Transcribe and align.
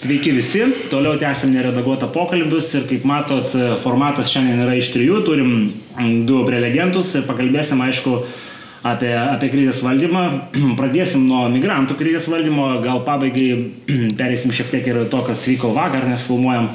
Sveiki 0.00 0.30
visi, 0.32 0.62
toliau 0.88 1.18
tęsim 1.20 1.50
neredaguotą 1.52 2.06
pokalbius 2.14 2.70
ir 2.78 2.86
kaip 2.88 3.02
matot, 3.04 3.52
formatas 3.82 4.30
šiandien 4.32 4.62
yra 4.64 4.72
iš 4.78 4.94
trijų, 4.94 5.18
turim 5.26 5.50
du 6.24 6.38
prelegentus 6.46 7.10
ir 7.18 7.26
pakalbėsim, 7.28 7.82
aišku, 7.84 8.14
apie, 8.88 9.10
apie 9.12 9.50
krizės 9.52 9.82
valdymą. 9.84 10.22
Pradėsim 10.80 11.26
nuo 11.28 11.42
migrantų 11.52 11.98
krizės 11.98 12.30
valdymo, 12.32 12.70
gal 12.86 13.02
pabaigai 13.04 13.50
perėsim 14.22 14.54
šiek 14.56 14.72
tiek 14.72 14.88
ir 14.88 15.02
to, 15.12 15.20
kas 15.26 15.44
vyko 15.50 15.74
vakar, 15.76 16.08
nes 16.08 16.24
filmuojam 16.24 16.70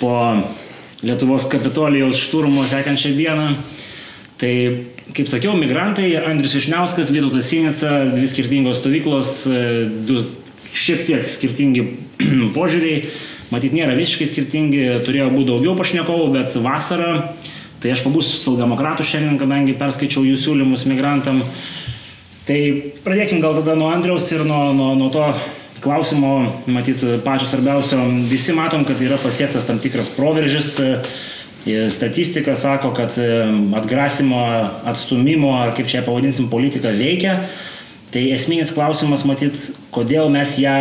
po 0.00 0.14
Lietuvos 1.04 1.50
kapitolijos 1.52 2.16
šturmo 2.24 2.64
sekančią 2.72 3.12
dieną. 3.18 3.50
Tai, 4.40 4.54
kaip 5.12 5.28
sakiau, 5.28 5.52
migrantai, 5.60 6.08
Andrius 6.24 6.56
Višniauskas, 6.56 7.12
Vytautas 7.12 7.52
Sinica, 7.52 7.98
dvi 8.16 8.32
skirtingos 8.32 8.80
stovyklos, 8.80 9.36
du 10.08 10.24
šiek 10.76 11.06
tiek 11.08 11.26
skirtingi 11.30 11.86
požiūriai, 12.56 13.10
matyt, 13.52 13.74
nėra 13.76 13.96
visiškai 13.98 14.28
skirtingi, 14.30 14.84
turėjo 15.06 15.30
būti 15.32 15.50
daugiau 15.52 15.76
pašnekovų, 15.78 16.30
bet 16.36 16.56
vasarą, 16.62 17.12
tai 17.82 17.94
aš 17.94 18.04
pabūsiu 18.06 18.36
socialdemokratų 18.36 19.06
šiandien, 19.06 19.40
kadangi 19.40 19.76
perskaičiau 19.78 20.24
jų 20.26 20.38
siūlymus 20.42 20.86
migrantam. 20.90 21.42
Tai 22.46 22.58
pradėkim 23.02 23.40
gal 23.42 23.56
tada 23.58 23.74
nuo 23.78 23.90
Andriaus 23.90 24.28
ir 24.30 24.44
nuo, 24.46 24.70
nuo, 24.76 24.92
nuo 24.98 25.10
to 25.14 25.24
klausimo, 25.82 26.52
matyt, 26.70 27.02
pačio 27.24 27.48
svarbiausio. 27.50 27.98
Visi 28.30 28.54
matom, 28.54 28.84
kad 28.86 29.00
yra 29.02 29.18
pasiektas 29.22 29.66
tam 29.68 29.80
tikras 29.82 30.10
proveržis. 30.16 30.76
Statistika 31.90 32.54
sako, 32.54 32.92
kad 32.94 33.16
atgrasimo, 33.74 34.38
atstumimo, 34.86 35.56
kaip 35.74 35.90
čia 35.90 36.04
pavadinsim, 36.06 36.46
politika 36.50 36.94
veikia. 36.94 37.40
Tai 38.14 38.22
esminis 38.32 38.72
klausimas, 38.74 39.24
matyt, 39.28 39.56
kodėl 39.94 40.30
mes 40.32 40.56
ją 40.62 40.76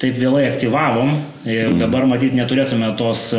taip 0.00 0.16
vėlai 0.20 0.44
aktyvavom 0.50 1.14
ir 1.48 1.70
mhm. 1.70 1.80
dabar 1.80 2.06
matyt 2.08 2.36
neturėtume 2.36 2.90
tos 2.98 3.30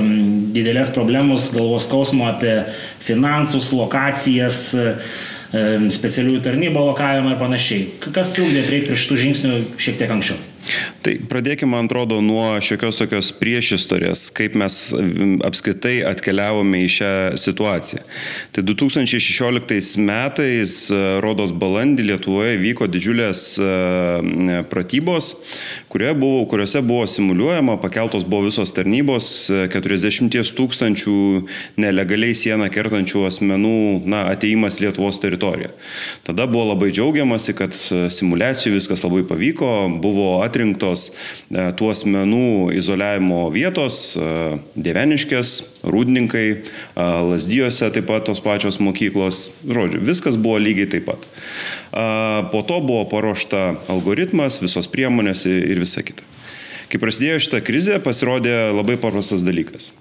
didelės 0.56 0.90
problemos, 0.96 1.52
galvos 1.54 1.86
skausmo 1.86 2.28
apie 2.30 2.60
finansus, 3.04 3.70
lokacijas, 3.76 4.64
specialiųjų 5.48 6.42
tarnybų 6.44 6.82
lokavimą 6.90 7.36
ir 7.36 7.40
panašiai. 7.40 7.84
Kas 8.12 8.34
trukdė 8.36 8.66
prieiti 8.68 8.92
prie 8.92 9.00
šitų 9.00 9.20
žingsnių 9.22 9.60
šiek 9.80 10.02
tiek 10.02 10.12
anksčiau? 10.12 10.40
Tai 11.08 11.14
pradėkime, 11.32 11.70
man 11.72 11.88
atrodo, 11.88 12.18
nuo 12.20 12.50
šiokios 12.60 12.98
tokios 13.00 13.30
priešistorės, 13.40 14.26
kaip 14.36 14.58
mes 14.60 14.76
apskritai 15.48 16.02
atkeliavome 16.04 16.82
į 16.84 16.90
šią 16.98 17.12
situaciją. 17.40 18.02
Tai 18.52 18.64
2016 18.68 19.96
metais, 20.04 20.74
e, 20.92 21.00
rodos 21.24 21.54
balandį 21.56 22.10
Lietuvoje 22.10 22.58
vyko 22.60 22.90
didžiulės 22.92 23.44
e, 23.56 24.60
pratybos, 24.68 25.38
buvo, 26.14 26.46
kuriuose 26.46 26.82
buvo 26.82 27.08
simuliuojama, 27.08 27.78
pakeltos 27.82 28.26
buvo 28.26 28.42
visos 28.42 28.74
tarnybos, 28.76 29.50
40 29.72 30.36
e, 30.36 30.44
tūkstančių 30.58 31.16
nelegaliai 31.80 32.36
sieną 32.36 32.68
kertančių 32.74 33.24
asmenų 33.30 34.04
na, 34.06 34.26
ateimas 34.34 34.82
Lietuvos 34.84 35.20
teritoriją. 35.24 35.72
Tada 36.28 36.48
buvo 36.48 36.74
labai 36.74 36.92
džiaugiamasi, 36.92 37.56
kad 37.58 37.74
simulacijų 37.74 38.76
viskas 38.76 39.06
labai 39.08 39.24
pavyko, 39.28 39.72
buvo 40.04 40.44
atrinktos 40.44 41.10
e, 41.10 41.72
tų 41.72 41.92
asmenų 41.96 42.76
izoliavimo 42.76 43.48
vietos 43.56 44.18
e,- 44.20 44.60
Dieveniškės, 45.88 45.94
Rūdininkai, 45.94 46.48
e, 46.96 47.06
Lasdijose 47.32 47.92
taip 47.92 48.08
pat 48.08 48.26
tos 48.26 48.40
pačios 48.40 48.80
mokyklos. 48.80 49.52
Žodžiu, 49.66 50.02
viskas 50.02 50.38
buvo 50.38 50.58
lygiai 50.58 50.90
taip 50.90 51.06
pat. 51.08 51.28
Po 52.52 52.62
to 52.62 52.82
buvo 52.82 53.06
paruošta 53.10 53.78
algoritmas, 53.90 54.60
visos 54.62 54.88
priemonės 54.88 55.46
ir 55.46 55.80
visa 55.80 56.04
kita. 56.04 56.24
Kai 56.90 57.00
prasidėjo 57.00 57.40
šitą 57.40 57.62
krizę, 57.64 58.00
pasirodė 58.00 58.72
labai 58.72 58.98
paprastas 58.98 59.44
dalykas. 59.44 59.94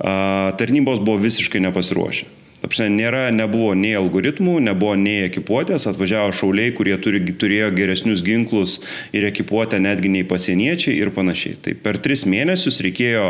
Tarnybos 0.00 1.00
buvo 1.00 1.20
visiškai 1.20 1.60
nepasiruošę. 1.60 2.39
Tapšne, 2.60 2.90
nėra, 2.92 3.22
nebuvo 3.32 3.72
nei 3.78 3.94
algoritmų, 3.96 4.58
nebuvo 4.66 4.96
nei 5.00 5.24
ekipuotės, 5.24 5.86
atvažiavo 5.88 6.34
šauliai, 6.36 6.74
kurie 6.76 6.96
turi, 7.00 7.22
turėjo 7.40 7.70
geresnius 7.76 8.24
ginklus 8.26 8.78
ir 9.16 9.24
ekipuotę 9.30 9.80
netgi 9.80 10.12
nei 10.12 10.26
pasieniečiai 10.28 10.98
ir 11.00 11.12
panašiai. 11.16 11.56
Tai 11.64 11.76
per 11.80 12.00
tris 12.04 12.26
mėnesius 12.28 12.82
reikėjo 12.84 13.26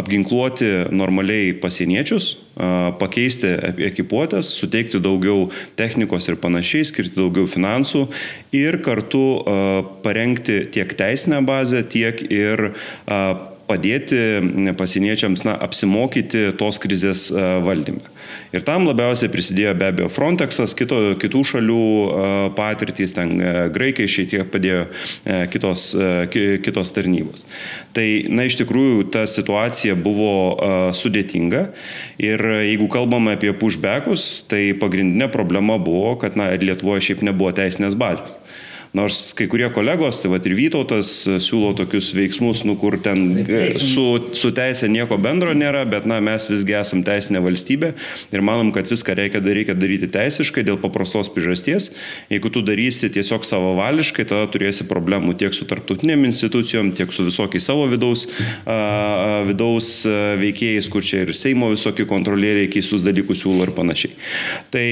apginkluoti 0.00 0.72
normaliai 0.90 1.52
pasieniečius, 1.62 2.32
pakeisti 3.00 3.48
ekipuotės, 3.88 4.50
suteikti 4.58 5.00
daugiau 5.02 5.46
technikos 5.78 6.28
ir 6.28 6.36
panašiai, 6.42 6.84
skirti 6.90 7.16
daugiau 7.16 7.46
finansų 7.48 8.08
ir 8.56 8.82
kartu 8.84 9.24
parengti 10.04 10.64
tiek 10.74 10.92
teisinę 10.98 11.40
bazę, 11.48 11.86
tiek 11.88 12.20
ir 12.28 12.68
padėti 13.72 14.20
pasieniečiams 14.78 15.46
na, 15.48 15.56
apsimokyti 15.64 16.50
tos 16.60 16.78
krizės 16.82 17.28
e, 17.32 17.42
valdyme. 17.64 18.04
Ir 18.52 18.64
tam 18.66 18.86
labiausiai 18.88 19.30
prisidėjo 19.32 19.74
be 19.80 19.88
abejo 19.88 20.10
Frontexas, 20.12 20.76
kito, 20.78 20.98
kitų 21.20 21.42
šalių 21.52 21.82
e, 21.82 22.30
patirtys, 22.58 23.16
ten 23.16 23.34
e, 23.40 23.52
graikai 23.72 24.08
šiek 24.10 24.30
tiek 24.32 24.50
padėjo 24.52 24.84
kitos, 25.52 25.82
kitos 26.64 26.92
tarnybos. 26.94 27.44
Tai, 27.96 28.06
na, 28.32 28.46
iš 28.48 28.58
tikrųjų, 28.60 29.06
ta 29.14 29.24
situacija 29.28 29.96
buvo 29.98 30.32
sudėtinga 30.96 31.64
ir 32.22 32.44
jeigu 32.68 32.88
kalbame 32.92 33.36
apie 33.36 33.52
pushbackus, 33.56 34.44
tai 34.50 34.70
pagrindinė 34.78 35.30
problema 35.32 35.78
buvo, 35.82 36.16
kad, 36.20 36.36
na, 36.38 36.50
Lietuvoje 36.62 37.08
šiaip 37.08 37.24
nebuvo 37.26 37.50
teisinės 37.56 37.96
bazės. 37.98 38.36
Nors 38.92 39.30
kai 39.32 39.46
kurie 39.48 39.70
kolegos, 39.72 40.18
tai 40.20 40.28
va 40.28 40.36
ir 40.44 40.52
Vytautas 40.52 41.10
e, 41.24 41.38
siūlo 41.40 41.70
tokius 41.78 42.10
veiksmus, 42.12 42.60
nu, 42.68 42.74
kur 42.76 42.98
ten 43.00 43.22
e, 43.40 43.60
su, 43.80 44.04
su 44.36 44.50
teisė 44.52 44.90
nieko 44.92 45.16
bendro 45.16 45.54
nėra, 45.56 45.86
bet 45.88 46.04
na, 46.08 46.18
mes 46.20 46.44
visgi 46.50 46.76
esam 46.76 47.00
teisinė 47.06 47.40
valstybė 47.40 47.94
ir 48.36 48.44
manom, 48.44 48.68
kad 48.76 48.90
viską 48.92 49.16
reikia, 49.16 49.40
reikia 49.40 49.76
daryti 49.78 50.10
teisiškai 50.12 50.64
dėl 50.68 50.76
paprastos 50.82 51.32
priežasties. 51.32 51.88
Jeigu 52.28 52.52
tu 52.52 52.60
darysi 52.66 53.08
tiesiog 53.14 53.46
savavališkai, 53.48 54.26
tada 54.28 54.50
turėsi 54.52 54.84
problemų 54.90 55.38
tiek 55.40 55.56
su 55.56 55.64
tarptautinėm 55.70 56.28
institucijom, 56.28 56.92
tiek 56.92 57.16
su 57.16 57.24
visokiais 57.24 57.64
savo 57.64 57.88
vidaus, 57.88 58.26
a, 58.68 59.40
vidaus 59.48 60.02
veikėjais, 60.42 60.92
kur 60.92 61.00
čia 61.00 61.24
ir 61.24 61.32
Seimo 61.32 61.72
visokie 61.72 62.04
kontrolieriai 62.12 62.68
keistus 62.68 63.00
dalykus 63.08 63.40
siūlo 63.40 63.64
ir 63.64 63.72
panašiai. 63.72 64.12
Tai 64.74 64.86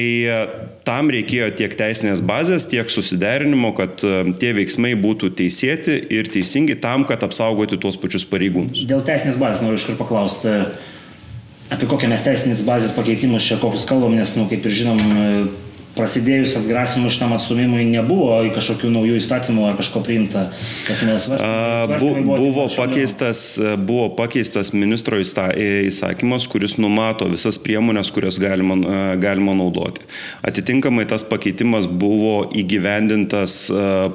tam 0.89 1.13
reikėjo 1.13 1.53
tiek 1.61 1.77
teisinės 1.77 2.25
bazės, 2.25 2.65
tiek 2.73 2.89
susiderinimo, 2.89 3.75
kad 3.77 3.90
kad 3.91 4.05
e, 4.07 4.33
tie 4.41 4.53
veiksmai 4.57 4.95
būtų 5.01 5.33
teisėti 5.39 5.99
ir 6.15 6.31
teisingi 6.31 6.79
tam, 6.81 7.05
kad 7.09 7.25
apsaugoti 7.27 7.79
tuos 7.81 7.99
pačius 8.01 8.27
pareigūnus. 8.31 8.87
Dėl 8.89 9.03
teisinės 9.07 9.39
bazės 9.41 9.65
noriu 9.65 9.81
iškart 9.81 9.99
paklausti, 10.01 10.55
apie 11.75 11.89
kokią 11.91 12.11
mes 12.13 12.25
teisinės 12.27 12.63
bazės 12.67 12.95
pakeitimus 12.97 13.47
čia 13.49 13.59
kokius 13.63 13.89
kalbam, 13.89 14.15
nes, 14.19 14.37
nu, 14.39 14.47
kaip 14.51 14.67
ir 14.67 14.77
žinom, 14.83 15.03
prasidėjus 15.97 16.55
atgrasimui 16.61 17.11
šitam 17.13 17.35
atstumimui 17.35 17.85
nebuvo 17.89 18.39
kažkokių 18.55 18.91
naujų 18.95 19.19
įstatymų 19.19 19.67
ar 19.71 19.79
kažko 19.81 20.03
priimta, 20.07 20.47
kas 20.87 21.03
mes. 21.07 21.27
Bu, 22.01 22.13
buvo, 22.29 22.67
pakeistas, 22.77 23.43
buvo 23.81 24.09
pakeistas 24.19 24.73
ministro 24.77 25.19
įsakymas, 25.21 26.47
kuris 26.51 26.77
numato 26.81 27.29
visas 27.31 27.59
priemonės, 27.63 28.13
kurias 28.15 28.39
galima, 28.43 28.77
galima 29.21 29.57
naudoti. 29.59 30.07
Atitinkamai 30.47 31.07
tas 31.11 31.25
pakeitimas 31.27 31.89
buvo 31.91 32.45
įgyvendintas 32.55 33.59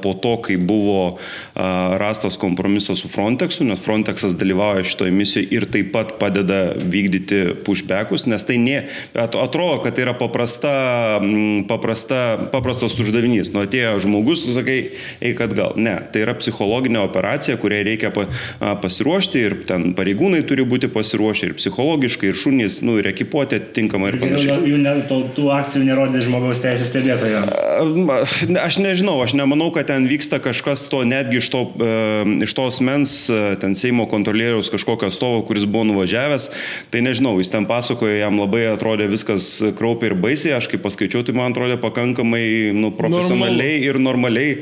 po 0.03 0.15
to, 0.23 0.35
kai 0.47 0.57
buvo 0.57 1.17
rastas 1.55 2.39
kompromisas 2.41 3.03
su 3.03 3.11
Frontexu, 3.11 3.67
nes 3.67 3.83
Frontexas 3.83 4.37
dalyvauja 4.39 4.85
šitoje 4.87 5.15
misijoje 5.15 5.51
ir 5.55 5.67
taip 5.71 5.91
pat 5.95 6.15
padeda 6.21 6.61
vykdyti 6.79 7.43
pushbackus, 7.67 8.27
nes 8.31 8.47
tai 8.47 8.57
ne, 8.61 8.85
atrodo, 9.15 9.81
kad 9.83 9.97
tai 9.97 10.07
yra 10.07 10.15
paprasta 10.17 10.71
paprasta, 11.69 12.49
paprastas 12.53 12.97
uždavinys. 13.01 13.51
Nu, 13.53 13.63
atėjo 13.65 13.97
žmogus, 14.05 14.45
tu 14.45 14.55
sakai, 14.55 14.77
eik 15.23 15.41
atgal. 15.45 15.75
Ne, 15.79 15.97
tai 16.11 16.23
yra 16.25 16.35
psichologinė 16.37 17.01
operacija, 17.03 17.57
kuriai 17.61 17.85
reikia 17.87 18.11
pa, 18.15 18.27
pasiruošti 18.81 19.43
ir 19.47 19.57
ten 19.69 19.93
pareigūnai 19.97 20.43
turi 20.47 20.65
būti 20.67 20.89
pasiruošę 20.93 21.49
ir 21.49 21.55
psichologiškai, 21.59 22.31
ir 22.31 22.39
šunys, 22.39 22.81
nu, 22.85 22.97
ir 23.01 23.09
ekipuotė 23.11 23.61
tinkamai 23.75 24.13
ir 24.13 24.19
panašiai. 24.21 24.59
Jų, 24.71 24.79
ne, 24.83 24.95
to, 25.09 25.21
tų 25.37 25.49
akcijų 25.55 25.85
nerodė 25.89 26.23
žmogaus 26.25 26.61
teisės 26.63 26.91
stebėtojams. 26.91 27.55
Aš 28.61 28.79
nežinau, 28.83 29.17
aš 29.23 29.35
nemanau, 29.37 29.71
kad 29.75 29.89
ten 29.91 30.07
vyksta 30.09 30.39
kažkas 30.43 30.87
to 30.91 31.01
netgi 31.07 31.41
iš 31.41 31.49
to, 31.53 31.63
iš 32.45 32.55
to 32.57 32.67
asmens, 32.69 33.15
ten 33.61 33.75
Seimo 33.75 34.07
kontrolieriaus 34.11 34.71
kažkokio 34.73 35.11
stovo, 35.13 35.41
kuris 35.47 35.67
buvo 35.69 35.85
nuvažiavęs, 35.91 36.49
tai 36.93 37.03
nežinau, 37.05 37.35
jis 37.41 37.51
ten 37.53 37.67
pasakojo, 37.69 38.13
jam 38.15 38.39
labai 38.41 38.65
atrodė 38.71 39.09
viskas 39.11 39.49
kraupiai 39.77 40.11
ir 40.11 40.17
baisiai, 40.19 40.55
aš 40.57 40.69
kaip 40.71 40.83
paskaičiau, 40.85 41.25
tai 41.25 41.35
man 41.37 41.54
atrodė 41.55 41.79
pakankamai 41.79 42.73
nu, 42.75 42.91
profesionaliai 42.95 43.79
Normal. 43.79 43.87
ir 43.87 44.01
normaliai 44.03 44.57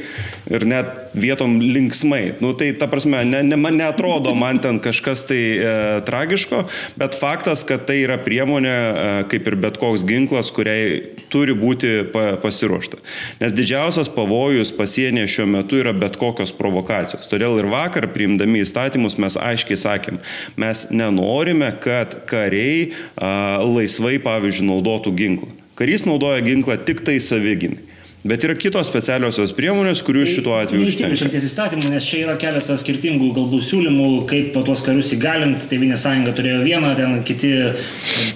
ir 0.54 0.66
net 0.70 1.00
vietom 1.18 1.58
linksmai. 1.62 2.36
Nu, 2.42 2.54
tai 2.58 2.72
ta 2.78 2.88
prasme, 2.90 3.24
ne, 3.26 3.42
ne, 3.46 3.58
man 3.58 3.78
netrodo 3.78 4.34
man 4.38 4.60
ten 4.62 4.80
kažkas 4.84 5.26
tai 5.30 5.42
e, 5.58 5.74
tragiško, 6.06 6.64
bet 7.00 7.18
faktas, 7.18 7.66
kad 7.68 7.86
tai 7.90 8.02
yra 8.04 8.18
priemonė, 8.22 8.74
e, 8.74 9.16
kaip 9.32 9.50
ir 9.50 9.58
bet 9.62 9.80
koks 9.82 10.06
ginklas, 10.10 10.52
kuriai 10.54 11.02
turi 11.34 11.56
būti 11.58 12.10
pa, 12.14 12.36
pasiruošta. 12.42 13.02
Nes 13.42 13.56
didžiausias 13.56 14.12
pavojus 14.14 14.74
pasienyje 14.76 15.32
šiuo 15.38 15.50
metu 15.54 15.82
yra 15.82 15.94
bet 15.98 16.18
kokios 16.22 16.54
provokacijos. 16.56 17.30
Todėl 17.32 17.62
ir 17.62 17.70
vakar 17.72 18.10
priimdami 18.14 18.62
įstatymus 18.66 19.20
mes 19.22 19.38
aiškiai 19.40 19.80
sakėm, 19.80 20.22
mes 20.62 20.88
nenorime, 20.94 21.74
kad 21.84 22.24
kariai 22.30 22.92
a, 23.18 23.62
laisvai, 23.66 24.18
pavyzdžiui, 24.24 24.70
naudotų 24.74 25.18
ginklą. 25.18 25.63
Karys 25.80 26.06
naudoja 26.06 26.44
ginklą 26.46 26.78
tik 26.86 27.02
tai 27.06 27.18
saviginai. 27.24 27.82
Bet 28.24 28.46
yra 28.48 28.54
kitos 28.56 28.88
specialiosios 28.88 29.52
priemonės, 29.52 30.00
kurių 30.08 30.22
tai 30.24 30.32
šituo 30.32 30.54
atveju 30.56 30.86
užtenka. 30.88 31.40
Įstatymų, 31.44 31.90
nes 31.92 32.06
čia 32.08 32.22
yra 32.22 32.38
keletas 32.40 32.80
skirtingų 32.80 33.34
galbūt 33.36 33.66
siūlymų, 33.68 34.06
kaip 34.30 34.56
tuos 34.64 34.80
karius 34.86 35.10
įgalinti. 35.18 35.68
Tevinė 35.68 35.98
sąjunga 36.00 36.32
turėjo 36.38 36.62
vieną, 36.64 36.94
ten 36.96 37.18
kiti 37.28 37.52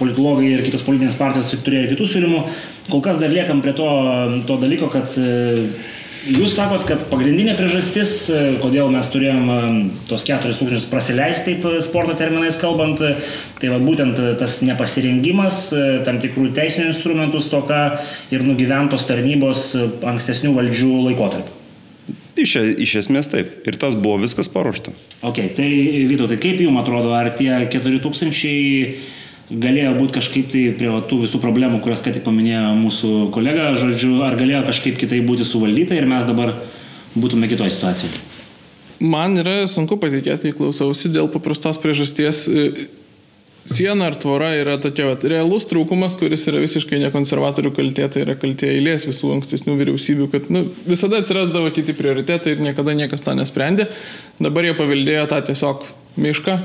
politologai 0.02 0.50
ir 0.58 0.66
kitos 0.66 0.84
politinės 0.84 1.16
partijos 1.16 1.54
turėjo 1.64 1.94
kitų 1.94 2.10
siūlymų. 2.18 2.42
Kol 2.90 3.06
kas 3.06 3.22
dar 3.22 3.32
liekam 3.32 3.64
prie 3.64 3.72
to, 3.80 3.88
to 4.50 4.60
dalyko, 4.60 4.92
kad 4.92 5.16
Jūs 6.28 6.58
sakot, 6.58 6.84
kad 6.88 7.06
pagrindinė 7.08 7.54
priežastis, 7.56 8.14
e, 8.28 8.40
kodėl 8.60 8.90
mes 8.92 9.08
turėjom 9.14 9.52
e, 9.54 9.60
tos 10.10 10.26
4000 10.28 10.90
prasileisti, 10.92 11.54
taip 11.54 11.68
e, 11.70 11.82
sporto 11.86 12.18
terminais 12.20 12.58
kalbant, 12.60 13.00
tai 13.62 13.70
va 13.72 13.78
būtent 13.80 14.20
tas 14.42 14.58
nepasirengimas, 14.66 15.62
tam 16.08 16.20
tikrų 16.24 16.50
teisinių 16.58 16.90
instrumentų 16.92 17.42
stoka 17.44 17.82
ir 18.34 18.44
nugyventos 18.44 19.08
tarnybos 19.08 19.70
ankstesnių 19.78 20.52
valdžių 20.58 20.92
laikotarpiu. 21.10 21.56
Iš, 22.38 22.58
iš 22.84 22.98
esmės 23.02 23.32
taip. 23.32 23.56
Ir 23.66 23.80
tas 23.82 23.96
buvo 23.98 24.20
viskas 24.22 24.52
paruošta. 24.54 24.92
Ok, 25.26 25.40
tai 25.58 25.70
Vytautai, 26.12 26.38
kaip 26.42 26.60
jums 26.62 26.84
atrodo, 26.84 27.16
ar 27.18 27.32
tie 27.40 27.50
4000 27.72 29.24
galėjo 29.50 29.94
būti 29.96 30.18
kažkaip 30.18 30.50
tai 30.52 30.64
prie 30.76 30.90
tų 31.10 31.22
visų 31.24 31.40
problemų, 31.44 31.80
kurias 31.84 32.04
ką 32.04 32.12
tik 32.16 32.26
paminėjo 32.26 32.74
mūsų 32.82 33.12
kolega, 33.36 33.70
žodžiu, 33.80 34.18
ar 34.28 34.36
galėjo 34.40 34.66
kažkaip 34.68 35.00
kitai 35.00 35.22
būti 35.24 35.48
suvaldyta 35.48 35.96
ir 35.96 36.10
mes 36.10 36.28
dabar 36.28 36.54
būtume 37.16 37.48
kitoje 37.48 37.72
situacijoje? 37.78 38.24
Man 39.00 39.38
yra 39.38 39.62
sunku 39.70 40.00
patikėti, 40.02 40.56
klausausi, 40.58 41.12
dėl 41.14 41.30
paprastos 41.30 41.78
priežasties. 41.80 42.48
E, 42.50 42.88
siena 43.70 44.08
ar 44.10 44.18
tvora 44.18 44.50
yra 44.58 44.78
tokia 44.82 45.12
vat, 45.12 45.24
realus 45.28 45.68
trūkumas, 45.70 46.18
kuris 46.18 46.48
yra 46.50 46.64
visiškai 46.64 47.00
ne 47.04 47.12
konservatorių 47.14 47.72
kaltė, 47.78 48.08
tai 48.12 48.26
yra 48.26 48.36
kaltė 48.40 48.72
eilės 48.74 49.06
visų 49.08 49.36
ankstesnių 49.38 49.78
vyriausybių, 49.80 50.28
kad 50.34 50.50
nu, 50.54 50.66
visada 50.90 51.22
atsirasdavo 51.22 51.70
kiti 51.76 51.96
prioritetai 51.98 52.56
ir 52.56 52.66
niekada 52.66 52.98
niekas 52.98 53.24
to 53.24 53.38
nesprendė. 53.38 53.92
Dabar 54.42 54.66
jie 54.66 54.76
paveldėjo 54.80 55.28
tą 55.30 55.44
tiesiog 55.52 55.86
mišką, 56.18 56.58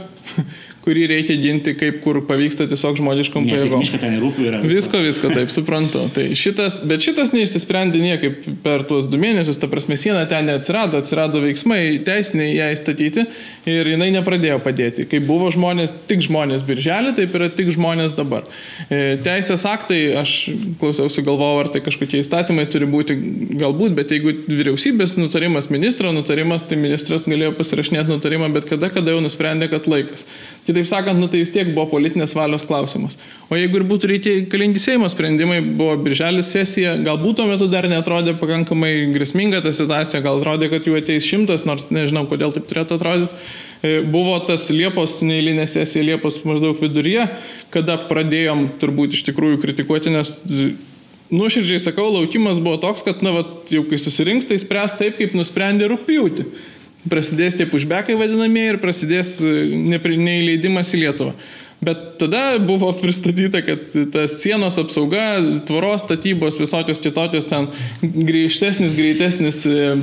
kurį 0.82 1.06
reikia 1.10 1.36
ginti, 1.38 1.74
kaip 1.78 2.00
kur 2.02 2.18
pavyksta 2.26 2.66
tiesiog 2.70 2.98
žmogiškom 2.98 3.46
pajėgom. 3.46 3.82
Mišką 3.84 4.00
ten 4.02 4.16
rūpiu 4.22 4.48
yra. 4.50 4.60
Visko, 4.66 4.98
visko, 5.04 5.30
taip 5.34 5.52
suprantu. 5.54 6.04
Tai 6.16 6.24
šitas, 6.38 6.80
bet 6.88 7.04
šitas 7.04 7.30
neišsisprendė 7.36 8.00
niekaip 8.02 8.48
per 8.64 8.82
tuos 8.88 9.06
du 9.10 9.20
mėnesius, 9.22 9.60
ta 9.62 9.70
prasme, 9.70 9.98
siena 10.00 10.24
ten 10.30 10.48
neatsirado, 10.50 10.98
atsirado 10.98 11.42
veiksmai 11.44 12.00
teisiniai 12.06 12.56
ją 12.56 12.70
įstatyti 12.74 13.26
ir 13.70 13.92
jinai 13.94 14.10
nepradėjo 14.16 14.58
padėti. 14.64 15.06
Kai 15.10 15.22
buvo 15.24 15.52
žmonės, 15.54 15.94
tik 16.10 16.24
žmonės 16.26 16.66
birželį, 16.66 17.14
taip 17.18 17.38
yra 17.38 17.50
tik 17.52 17.70
žmonės 17.76 18.16
dabar. 18.18 18.48
E, 18.88 19.18
teisės 19.22 19.66
aktai, 19.70 20.00
aš 20.18 20.34
klausiausi 20.82 21.24
galvojau, 21.26 21.62
ar 21.62 21.70
tai 21.74 21.84
kažkokie 21.86 22.22
įstatymai 22.24 22.66
turi 22.72 22.90
būti, 22.90 23.16
galbūt, 23.60 23.94
bet 23.98 24.14
jeigu 24.14 24.34
vyriausybės 24.48 25.14
nutarimas, 25.20 25.70
ministro 25.72 26.10
nutarimas, 26.14 26.66
tai 26.66 26.80
ministras 26.80 27.28
galėjo 27.30 27.54
pasirašinėti 27.60 28.10
nutarimą, 28.10 28.50
bet 28.56 28.66
kada, 28.70 28.90
kada 28.92 29.14
jau 29.14 29.22
nusprendė, 29.22 29.70
kad 29.72 29.86
laikas. 29.90 30.26
Kitaip 30.62 30.86
sakant, 30.86 31.18
nu, 31.18 31.26
tai 31.26 31.40
vis 31.42 31.50
tiek 31.50 31.72
buvo 31.74 31.88
politinės 31.90 32.36
valios 32.38 32.62
klausimas. 32.68 33.16
O 33.50 33.56
jeigu 33.58 33.80
ir 33.80 33.84
būtų 33.88 34.10
reikalingi 34.12 34.78
Seimo 34.78 35.08
sprendimai, 35.10 35.56
buvo 35.60 35.96
birželis 36.04 36.52
sesija, 36.54 36.92
galbūt 37.02 37.40
tuo 37.40 37.46
metu 37.48 37.66
dar 37.70 37.88
netrodė 37.90 38.36
pakankamai 38.38 38.92
grėsminga 39.10 39.58
ta 39.64 39.72
situacija, 39.74 40.20
gal 40.22 40.38
atrodė, 40.38 40.68
kad 40.70 40.86
jų 40.86 40.94
ateis 41.00 41.26
šimtas, 41.26 41.64
nors 41.66 41.88
nežinau, 41.90 42.28
kodėl 42.30 42.54
taip 42.54 42.68
turėtų 42.70 42.94
atrodyti. 42.94 43.40
E, 43.82 43.96
buvo 44.06 44.36
tas 44.46 44.68
Liepos 44.70 45.16
neįlinė 45.26 45.66
sesija 45.66 46.06
Liepos 46.12 46.38
maždaug 46.46 46.78
viduryje, 46.78 47.26
kada 47.74 47.98
pradėjom 48.06 48.68
turbūt 48.78 49.16
iš 49.18 49.24
tikrųjų 49.32 49.58
kritikuoti, 49.64 50.14
nes 50.14 50.36
nuoširdžiai 51.32 51.82
sakau, 51.82 52.06
laukimas 52.14 52.62
buvo 52.62 52.78
toks, 52.78 53.02
kad, 53.02 53.26
na, 53.26 53.34
vat, 53.40 53.74
jau 53.74 53.82
kai 53.90 53.98
susirinks, 53.98 54.46
tai 54.46 54.60
spręs 54.62 54.94
taip, 55.00 55.18
kaip 55.18 55.34
nusprendė 55.34 55.90
rūpjūti 55.90 56.46
prasidės 57.10 57.56
tie 57.58 57.66
pushbackai 57.70 58.16
vadinamieji 58.18 58.74
ir 58.74 58.80
prasidės 58.82 59.36
e, 59.42 59.52
neįleidimas 59.92 60.94
į 60.94 61.04
Lietuvą. 61.06 61.34
Bet 61.82 62.02
tada 62.20 62.60
buvo 62.62 62.92
pristatyta, 62.94 63.58
kad 63.66 63.88
tas 64.14 64.36
sienos 64.38 64.76
apsauga, 64.78 65.40
tvoros 65.66 66.04
statybos, 66.04 66.60
visokios 66.62 67.02
kitokios 67.02 67.48
ten 67.50 67.72
griežtesnis, 68.02 68.94
greitesnis 68.94 69.64
e, 69.66 69.96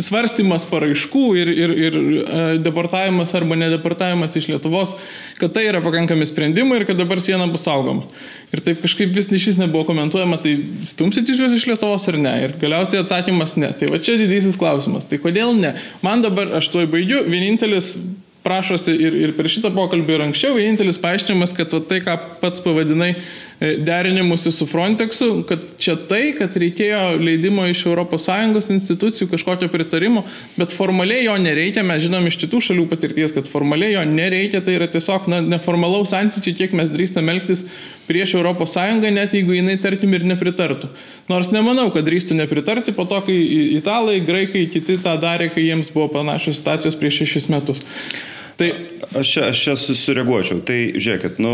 svarstymas 0.00 0.64
paraiškų 0.68 1.24
ir, 1.40 1.50
ir, 1.52 1.74
ir 1.86 1.98
e, 1.98 2.40
deportavimas 2.62 3.34
arba 3.36 3.58
nedeportavimas 3.60 4.36
iš 4.38 4.48
Lietuvos, 4.52 4.94
kad 5.40 5.54
tai 5.56 5.66
yra 5.68 5.82
pakankami 5.84 6.26
sprendimai 6.28 6.80
ir 6.80 6.86
kad 6.88 7.00
dabar 7.00 7.20
siena 7.22 7.46
bus 7.50 7.66
saugoma. 7.66 8.06
Ir 8.52 8.64
taip 8.64 8.82
kažkaip 8.84 9.12
vis 9.16 9.30
iš 9.32 9.48
vis 9.52 9.60
nebuvo 9.60 9.84
komentuojama, 9.90 10.40
tai 10.42 10.56
stumsit 10.88 11.28
iš 11.28 11.44
juos 11.44 11.56
iš 11.56 11.68
Lietuvos 11.70 12.08
ar 12.12 12.20
ne. 12.20 12.34
Ir 12.46 12.56
galiausiai 12.60 13.04
atsakymas 13.04 13.56
ne. 13.60 13.72
Tai 13.78 13.92
va 13.92 14.02
čia 14.02 14.18
didysis 14.20 14.58
klausimas. 14.60 15.08
Tai 15.08 15.20
kodėl 15.22 15.56
ne? 15.58 15.76
Man 16.04 16.24
dabar, 16.24 16.54
aš 16.60 16.72
tuoj 16.72 16.88
baigiu, 16.92 17.24
vienintelis 17.28 17.96
prašosi 18.42 18.94
ir, 18.98 19.14
ir 19.26 19.32
per 19.36 19.48
šitą 19.50 19.70
pokalbį 19.74 20.16
ir 20.16 20.24
anksčiau 20.26 20.56
vienintelis 20.56 20.98
paaiškinimas, 21.02 21.54
kad 21.56 21.74
tai, 21.88 22.00
ką 22.02 22.16
pats 22.40 22.62
pavadinai 22.64 23.12
derinimusi 23.62 24.52
su 24.52 24.66
Frontexu, 24.66 25.44
kad 25.46 25.60
čia 25.78 25.94
tai, 26.08 26.32
kad 26.34 26.56
reikėjo 26.58 27.18
leidimo 27.22 27.66
iš 27.70 27.84
ES 27.86 28.70
institucijų 28.74 29.28
kažkokio 29.30 29.68
pritarimo, 29.70 30.24
bet 30.56 30.74
formaliai 30.74 31.26
jo 31.28 31.36
nereikia, 31.38 31.84
mes 31.86 32.02
žinom 32.02 32.26
iš 32.26 32.40
kitų 32.42 32.62
šalių 32.66 32.88
patirties, 32.90 33.34
kad 33.36 33.46
formaliai 33.46 33.94
jo 33.94 34.02
nereikia, 34.08 34.62
tai 34.66 34.74
yra 34.80 34.88
tiesiog 34.90 35.28
na, 35.30 35.40
neformalaus 35.54 36.10
santykių, 36.10 36.56
kiek 36.58 36.74
mes 36.74 36.90
drįstame 36.90 37.36
elgtis 37.36 37.62
prieš 38.08 38.34
ES, 38.40 38.76
net 39.14 39.36
jeigu 39.36 39.54
jinai 39.54 39.78
tarkim 39.78 40.16
ir 40.16 40.26
nepritartų. 40.26 40.90
Nors 41.30 41.52
nemanau, 41.54 41.90
kad 41.94 42.08
drįstų 42.08 42.40
nepritarti 42.42 42.96
po 42.96 43.06
to, 43.06 43.22
kai 43.28 43.38
italai, 43.78 44.18
graikai, 44.26 44.66
kiti 44.72 44.98
tą 44.98 45.14
darė, 45.22 45.52
kai 45.54 45.68
jiems 45.68 45.92
buvo 45.94 46.10
panašios 46.18 46.58
situacijos 46.58 46.98
prieš 46.98 47.22
šešis 47.22 47.50
metus. 47.52 47.86
Tai 48.58 48.68
aš 49.18 49.26
čia, 49.32 49.42
aš 49.50 49.62
čia 49.64 49.74
susireaguočiau. 49.78 50.60
Tai 50.66 50.76
žiūrėkit, 50.96 51.38
nu, 51.42 51.52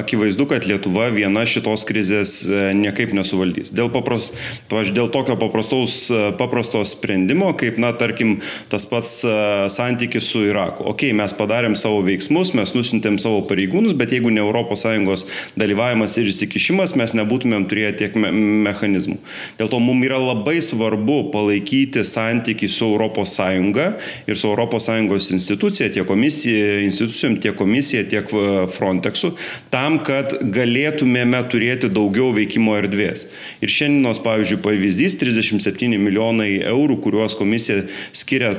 akivaizdu, 0.00 0.46
kad 0.50 0.66
Lietuva 0.68 1.08
viena 1.14 1.44
šitos 1.48 1.84
krizės 1.88 2.40
e, 2.44 2.70
niekaip 2.76 3.14
nesuvaldys. 3.16 3.72
Dėl, 3.74 3.90
papras, 3.94 4.30
dėl 4.70 5.10
tokio 5.12 5.36
paprastaus, 5.40 5.94
e, 6.12 6.30
paprasto 6.38 6.82
sprendimo, 6.88 7.50
kaip, 7.58 7.80
na, 7.82 7.92
tarkim, 7.96 8.38
tas 8.72 8.86
pats 8.90 9.20
e, 9.24 9.34
santykis 9.72 10.30
su 10.32 10.44
Iraku. 10.48 10.86
Ok, 10.92 11.06
mes 11.16 11.34
padarėm 11.36 11.76
savo 11.78 12.02
veiksmus, 12.06 12.54
mes 12.58 12.74
nusintėm 12.76 13.18
savo 13.22 13.42
pareigūnus, 13.50 13.96
bet 13.98 14.14
jeigu 14.16 14.32
ne 14.34 14.46
ES 14.50 15.26
dalyvavimas 15.58 16.16
ir 16.20 16.28
įsikišimas, 16.30 16.94
mes 16.98 17.14
nebūtumėm 17.16 17.66
turėję 17.70 17.92
tiek 18.00 18.16
me 18.18 18.30
mechanizmų. 18.66 19.18
Dėl 19.60 19.70
to 19.72 19.80
mums 19.82 20.06
yra 20.06 20.18
labai 20.20 20.58
svarbu 20.64 21.30
palaikyti 21.34 22.04
santykį 22.06 22.70
su 22.70 22.90
ES 23.00 23.36
ir 24.30 24.38
su 24.38 24.54
ES 24.54 25.30
institucija, 25.34 25.90
tiek 25.92 26.06
komisija 26.08 26.80
institucijom, 27.00 27.40
tiek 27.40 27.56
komisija, 27.56 28.04
tiek 28.08 28.28
Frontexu, 28.74 29.34
tam, 29.70 29.98
kad 30.04 30.34
galėtumėme 30.40 31.40
turėti 31.50 31.90
daugiau 31.92 32.32
veikimo 32.36 32.76
erdvės. 32.78 33.26
Ir 33.64 33.72
šiandienos, 33.72 34.20
pavyzdžiui, 34.24 34.60
pavyzdys 34.64 35.16
37 35.20 35.96
milijonai 36.00 36.60
eurų, 36.70 36.98
kuriuos 37.04 37.36
komisija 37.38 37.84
skiria 38.16 38.52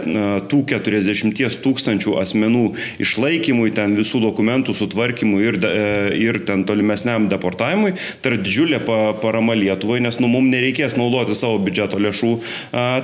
tų 0.50 0.64
40 0.72 1.60
tūkstančių 1.62 2.18
asmenų 2.22 2.66
išlaikymui, 3.04 3.72
ten 3.76 3.96
visų 3.98 4.22
dokumentų 4.24 4.76
sutvarkymui 4.78 5.44
ir, 5.46 5.60
e, 5.66 5.86
ir 6.22 6.42
ten 6.48 6.66
tolimesniam 6.66 7.28
deportavimui, 7.32 7.94
tai 8.22 8.34
yra 8.34 8.42
didžiulė 8.42 8.82
parama 9.22 9.56
Lietuvai, 9.58 10.02
nes 10.04 10.18
nu 10.22 10.30
mums 10.32 10.52
nereikės 10.52 10.98
naudoti 10.98 11.36
savo 11.38 11.60
biudžeto 11.62 12.00
lėšų 12.02 12.32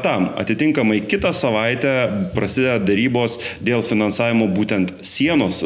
tam. 0.03 0.31
Atitinkamai 0.39 1.01
kitą 1.09 1.33
savaitę 1.35 1.93
prasideda 2.35 2.79
darybos 2.87 3.37
dėl 3.63 3.83
finansavimo 3.85 4.47
būtent 4.51 4.67
būtent 4.67 4.93
sienos, 5.27 5.63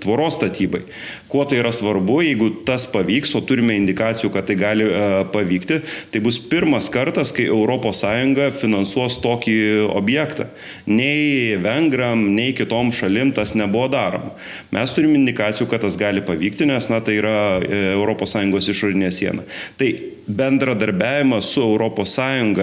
tvoros 0.00 0.34
statybai. 0.34 0.82
Kuo 1.28 1.44
tai 1.44 1.58
yra 1.60 1.72
svarbu, 1.74 2.20
jeigu 2.24 2.50
tas 2.66 2.86
pavyks, 2.88 3.34
o 3.36 3.42
turime 3.44 3.76
indikacijų, 3.78 4.30
kad 4.34 4.48
tai 4.48 4.56
gali 4.58 4.86
pavykti, 5.34 5.80
tai 6.12 6.22
bus 6.24 6.38
pirmas 6.38 6.90
kartas, 6.92 7.32
kai 7.34 7.48
ES 7.50 8.60
finansuos 8.60 9.18
tokį 9.24 9.56
objektą. 9.94 10.48
Nei 10.86 11.56
vengram, 11.60 12.30
nei 12.34 12.54
kitom 12.56 12.92
šalim 12.94 13.32
tas 13.34 13.54
nebuvo 13.54 13.88
daroma. 13.92 14.34
Mes 14.74 14.94
turime 14.94 15.18
indikacijų, 15.20 15.68
kad 15.70 15.84
tas 15.84 15.98
gali 16.00 16.24
pavykti, 16.24 16.66
nes 16.68 16.88
na, 16.92 17.00
tai 17.04 17.18
yra 17.20 17.60
ES 17.64 18.68
išorinė 18.74 19.10
siena. 19.12 19.44
Tai 19.78 19.90
bendradarbiavimas 20.26 21.44
su 21.52 21.64
ES 21.74 22.18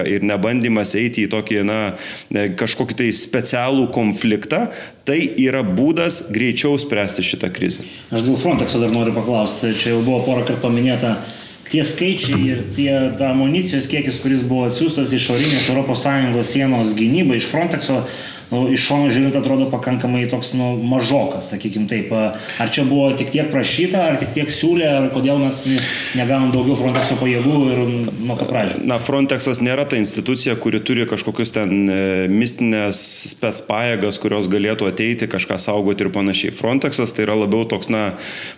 ir 0.09 0.23
nebandymas 0.25 0.95
eiti 0.97 1.25
į 1.25 1.31
tokį, 1.31 1.61
na, 1.67 1.79
e, 2.33 2.47
kažkokį 2.57 2.97
tai 2.97 3.09
specialų 3.13 3.89
konfliktą, 3.93 4.67
tai 5.05 5.19
yra 5.41 5.61
būdas 5.65 6.21
greičiau 6.33 6.79
spręsti 6.81 7.25
šitą 7.25 7.51
krizę. 7.53 7.85
Aš 8.11 8.25
dėl 8.27 8.39
Frontexo 8.39 8.81
dar 8.81 8.91
noriu 8.93 9.13
paklausti, 9.15 9.75
čia 9.77 9.95
jau 9.95 10.01
buvo 10.05 10.21
porą 10.25 10.45
kartų 10.47 10.61
paminėta 10.63 11.15
tie 11.71 11.83
skaičiai 11.87 12.41
ir 12.51 12.63
tie 12.75 12.91
amunicijos 13.29 13.87
kiekis, 13.91 14.19
kuris 14.23 14.43
buvo 14.47 14.67
atsiųstas 14.67 15.13
iš 15.15 15.29
orinės 15.35 15.69
ES 15.71 16.51
sienos 16.51 16.95
gynybai, 16.97 17.39
iš 17.39 17.47
Frontexo, 17.51 18.01
nu, 18.51 18.65
iš 18.71 18.83
šono 18.89 19.09
žiūrint 19.13 19.35
atrodo 19.39 19.67
pakankamai 19.71 20.25
toks 20.31 20.51
nu, 20.59 20.73
mažokas, 20.91 21.51
sakykim 21.53 21.87
taip. 21.91 22.11
Ar 22.11 22.71
čia 22.73 22.83
buvo 22.87 23.09
tik 23.17 23.31
tiek 23.33 23.51
prašyta, 23.51 24.03
ar 24.11 24.19
tik 24.21 24.33
tiek 24.35 24.51
siūlė, 24.51 24.87
ar 24.91 25.07
kodėl 25.13 25.39
mes 25.41 25.61
negavom 26.17 26.51
daugiau 26.53 26.77
Frontexo 26.79 27.17
pajėgų 27.21 27.59
ir 27.71 27.81
nuo 28.19 28.35
pat 28.39 28.51
pradžių? 28.51 28.81
Na, 28.91 28.99
Frontexas 29.01 29.61
nėra 29.63 29.85
ta 29.89 29.99
institucija, 29.99 30.57
kuri 30.59 30.81
turi 30.83 31.07
kažkokius 31.09 31.55
ten 31.55 31.87
e, 31.87 31.99
mistinės 32.31 32.99
spets 33.31 33.63
pajėgas, 33.67 34.19
kurios 34.21 34.49
galėtų 34.51 34.89
ateiti, 34.91 35.29
kažką 35.31 35.59
saugoti 35.61 36.05
ir 36.05 36.11
panašiai. 36.13 36.55
Frontexas 36.55 37.15
tai 37.15 37.25
yra 37.27 37.37
labiau 37.39 37.63
toks, 37.69 37.91
na, 37.93 38.03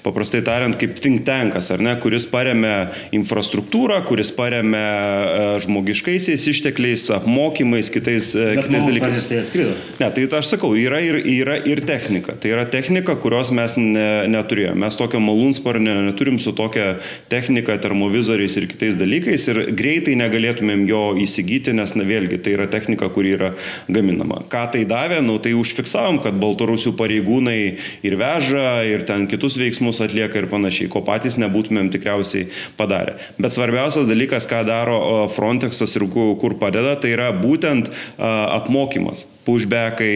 paprastai 0.06 0.42
tariant, 0.46 0.78
kaip 0.80 0.98
think 1.00 1.22
tankas, 1.28 1.70
ar 1.74 1.84
ne, 1.84 1.94
kuris 2.02 2.26
paremia 2.30 2.90
infrastruktūrą, 3.16 4.02
kuris 4.10 4.34
paremia 4.36 4.84
e, 4.84 5.48
žmogiškaisiais 5.68 6.50
ištekliais, 6.50 7.08
apmokymais, 7.20 7.94
kitais, 7.94 8.34
e, 8.34 8.54
Bet 8.58 8.68
kitais 8.68 8.90
dalykais. 8.90 9.26
Tai 9.30 9.44
atskrido. 9.44 9.83
Ne, 10.00 10.10
tai 10.10 10.26
aš 10.40 10.50
sakau, 10.56 10.74
yra 10.78 10.98
ir, 11.04 11.20
yra 11.30 11.60
ir 11.70 11.84
technika. 11.86 12.34
Tai 12.40 12.50
yra 12.50 12.64
technika, 12.70 13.14
kurios 13.22 13.52
mes 13.54 13.76
ne, 13.78 14.26
neturėjome. 14.32 14.80
Mes 14.84 14.98
tokio 14.98 15.22
malūnsparnio 15.22 15.94
neturim 16.08 16.40
su 16.42 16.54
tokia 16.58 16.98
technika, 17.32 17.76
termovizoriais 17.82 18.58
ir 18.58 18.66
kitais 18.72 18.98
dalykais 19.00 19.46
ir 19.52 19.60
greitai 19.78 20.16
negalėtumėm 20.20 20.86
jo 20.90 21.04
įsigyti, 21.22 21.76
nes 21.78 21.94
na, 21.98 22.06
vėlgi 22.10 22.42
tai 22.44 22.56
yra 22.58 22.68
technika, 22.74 23.10
kuri 23.14 23.36
yra 23.38 23.52
gaminama. 23.88 24.42
Ką 24.52 24.64
tai 24.74 24.82
davė, 24.90 25.22
nu, 25.26 25.38
tai 25.44 25.54
užfiksavom, 25.58 26.20
kad 26.26 26.40
baltarusių 26.42 26.96
pareigūnai 27.00 27.60
ir 28.06 28.18
veža, 28.20 28.66
ir 28.90 29.06
ten 29.10 29.28
kitus 29.32 29.60
veiksmus 29.62 30.02
atlieka 30.04 30.42
ir 30.42 30.50
panašiai, 30.52 30.90
ko 30.92 31.04
patys 31.06 31.38
nebūtumėm 31.42 31.94
tikriausiai 31.94 32.50
padarę. 32.80 33.20
Bet 33.38 33.54
svarbiausias 33.56 34.10
dalykas, 34.10 34.50
ką 34.50 34.64
daro 34.68 34.98
Frontexas 35.34 35.94
ir 36.00 36.10
kur 36.10 36.58
padeda, 36.60 36.98
tai 36.98 37.14
yra 37.14 37.30
būtent 37.38 37.94
apmokymas 38.18 39.28
pushbackai, 39.48 40.14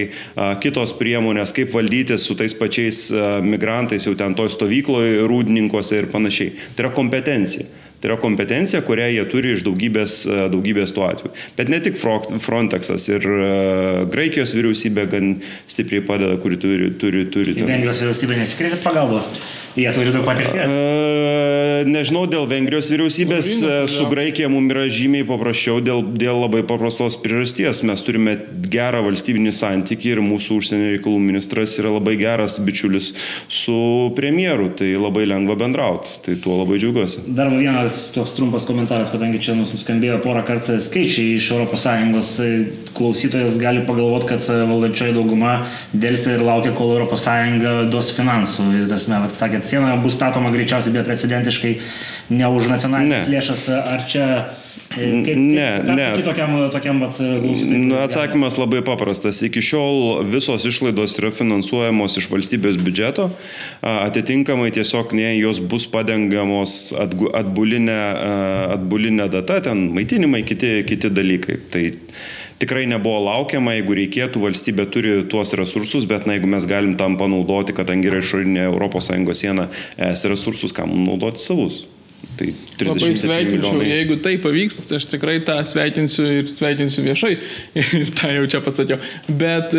kitos 0.64 0.94
priemonės, 0.98 1.54
kaip 1.56 1.74
valdyti 1.76 2.18
su 2.22 2.38
tais 2.40 2.56
pačiais 2.58 3.08
migrantais 3.44 4.08
jau 4.08 4.16
ten 4.18 4.36
toj 4.38 4.54
stovykloje, 4.56 5.26
rūdininkose 5.28 6.00
ir 6.02 6.10
panašiai. 6.14 6.56
Tai 6.76 6.88
yra 6.88 6.96
kompetencija. 6.96 7.68
Tai 7.98 8.12
yra 8.12 8.18
kompetencija, 8.22 8.84
kurią 8.86 9.08
jie 9.10 9.24
turi 9.26 9.56
iš 9.56 9.64
daugybės, 9.66 10.20
daugybės 10.54 10.92
tų 10.94 11.02
atvejų. 11.08 11.32
Bet 11.58 11.72
ne 11.74 11.80
tik 11.82 11.96
Frontexas 11.98 13.08
ir 13.10 13.26
Graikijos 14.14 14.54
vyriausybė 14.54 15.08
gan 15.10 15.32
stipriai 15.66 16.04
padeda, 16.06 16.36
kuri 16.44 16.60
turi. 16.62 16.92
turi, 17.02 17.26
turi 17.34 17.56
Vengrijos 17.58 18.04
vyriausybė 18.04 18.38
nesikreipia 18.44 18.84
pagalbos. 18.86 19.32
Jie 19.78 19.92
turi 19.94 20.10
daug 20.10 20.26
patirties. 20.26 20.72
E, 20.74 21.84
nežinau, 21.86 22.24
dėl 22.30 22.48
Vengrijos 22.50 22.88
vyriausybės 22.90 23.50
e, 23.62 23.74
su 23.92 24.08
Graikija 24.10 24.50
mums 24.50 24.74
yra 24.74 24.88
žymiai 24.90 25.26
paprasčiau 25.28 25.84
dėl, 25.86 26.02
dėl 26.18 26.42
labai 26.42 26.64
paprastos 26.66 27.18
priežasties. 27.22 27.84
Mes 27.86 28.02
turime 28.06 28.34
gerą 28.74 29.04
valstybinį 29.06 29.54
santykį 29.54 30.16
ir 30.16 30.22
mūsų 30.26 30.58
užsienio 30.58 30.96
reikalų 30.96 31.22
ministras 31.22 31.76
yra 31.78 31.92
labai 31.94 32.16
geras 32.18 32.58
bičiulis 32.64 33.12
su 33.54 33.78
premjeru, 34.18 34.72
tai 34.80 34.96
labai 34.98 35.28
lengva 35.30 35.58
bendrauti. 35.60 36.16
Tai 36.26 36.40
tuo 36.42 36.58
labai 36.64 36.80
džiaugiuosi. 36.82 37.28
Dar 37.38 37.54
vienas 37.54 38.08
toks 38.16 38.34
trumpas 38.40 38.66
komentaras, 38.66 39.14
kadangi 39.14 39.44
čia 39.46 39.56
nuskambėjo 39.60 40.18
porą 40.26 40.42
kartų 40.48 40.80
skaičiai 40.88 41.38
iš 41.38 41.52
ES, 41.54 42.34
klausytojas 42.98 43.60
gali 43.62 43.86
pagalvoti, 43.86 44.32
kad 44.34 44.50
valdančioji 44.50 45.14
dauguma 45.16 45.60
dėlsi 45.94 46.34
ir 46.34 46.44
laukia, 46.50 46.74
kol 46.78 46.98
ES 47.06 47.30
duos 47.94 48.12
finansų. 48.18 48.68
Ir 48.82 48.90
tas, 48.90 49.06
mes, 49.12 49.38
sakėt, 49.38 49.67
siena 49.68 49.96
bus 50.02 50.16
statoma 50.18 50.52
greičiausiai 50.56 50.96
beprecedentiškai 50.96 51.74
ne 52.38 52.50
už 52.58 52.72
nacionalinės 52.72 53.28
lėšas. 53.32 53.68
Ar 53.78 54.08
čia 54.10 54.28
Kaip, 54.98 55.38
ne, 55.38 55.66
kaip, 55.86 55.90
ne. 55.98 56.08
Tokiam, 56.26 56.56
tokiam 56.74 57.02
nu, 57.02 57.98
Atsakymas 58.02 58.58
labai 58.58 58.82
paprastas. 58.86 59.42
Iki 59.46 59.62
šiol 59.64 60.00
visos 60.28 60.66
išlaidos 60.68 61.18
yra 61.22 61.32
finansuojamos 61.36 62.18
iš 62.20 62.30
valstybės 62.32 62.80
biudžeto. 62.82 63.30
Atitinkamai 63.86 64.72
tiesiog 64.76 65.14
ne, 65.18 65.30
jos 65.38 65.62
bus 65.62 65.88
padengiamos 65.92 66.96
atbulinę, 66.98 68.00
atbulinę 68.78 69.30
datą, 69.34 69.62
ten 69.70 69.88
maitinimai, 69.96 70.44
kiti, 70.48 70.82
kiti 70.88 71.14
dalykai. 71.14 71.60
Tai 71.74 71.86
tikrai 72.62 72.88
nebuvo 72.90 73.20
laukiama, 73.28 73.76
jeigu 73.78 73.98
reikėtų, 74.02 74.42
valstybė 74.48 74.88
turi 74.94 75.14
tuos 75.30 75.54
resursus, 75.60 76.08
bet 76.10 76.26
na, 76.26 76.38
jeigu 76.38 76.50
mes 76.50 76.66
galim 76.70 76.98
tam 77.00 77.20
panaudoti, 77.20 77.76
kadangi 77.78 78.10
yra 78.10 78.24
išorinė 78.24 78.72
ES 78.74 79.14
siena, 79.38 79.70
es 80.10 80.26
resursus, 80.26 80.74
kam 80.74 80.96
naudoti 81.06 81.44
savus. 81.44 81.86
Tai 82.38 82.48
Labai 82.86 83.16
sveikinčiau, 83.18 83.74
milijonai. 83.74 83.90
jeigu 83.90 84.18
tai 84.22 84.36
pavyks, 84.42 84.80
aš 84.94 85.08
tikrai 85.10 85.40
tą 85.46 85.58
sveikinsiu 85.66 86.26
ir 86.40 86.50
sveikinsiu 86.52 87.06
viešai 87.06 87.34
ir 88.02 88.12
tą 88.18 88.34
jau 88.36 88.50
čia 88.54 88.62
pasakiau. 88.66 89.00
Bet 89.30 89.74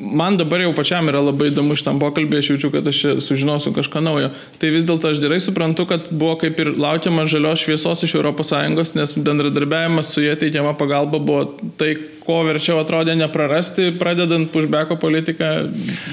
man 0.00 0.36
dabar 0.36 0.62
jau 0.62 0.72
pačiam 0.76 1.08
yra 1.10 1.20
labai 1.22 1.50
įdomu 1.50 1.76
šitam 1.78 2.00
pokalbį, 2.02 2.40
aš 2.40 2.50
jaučiu, 2.52 2.70
kad 2.74 2.88
aš 2.88 3.00
sužinosiu 3.24 3.72
kažką 3.76 4.02
naujo. 4.04 4.30
Tai 4.60 4.70
vis 4.74 4.86
dėlto 4.88 5.12
aš 5.12 5.20
gerai 5.22 5.40
suprantu, 5.44 5.86
kad 5.90 6.08
buvo 6.10 6.36
kaip 6.40 6.58
ir 6.62 6.72
laukiama 6.82 7.26
žalios 7.30 7.62
šviesos 7.64 8.04
iš 8.06 8.16
ES, 8.18 8.94
nes 8.98 9.14
bendradarbiavimas 9.18 10.12
su 10.14 10.24
jie 10.24 10.34
teikiama 10.38 10.74
pagalba 10.78 11.22
buvo 11.22 11.44
tai, 11.78 11.94
ko 12.22 12.42
verčiau 12.46 12.78
atrodė 12.82 13.14
neprarasti, 13.18 13.90
pradedant 13.98 14.50
pushbacko 14.52 14.96
politiką 15.00 15.50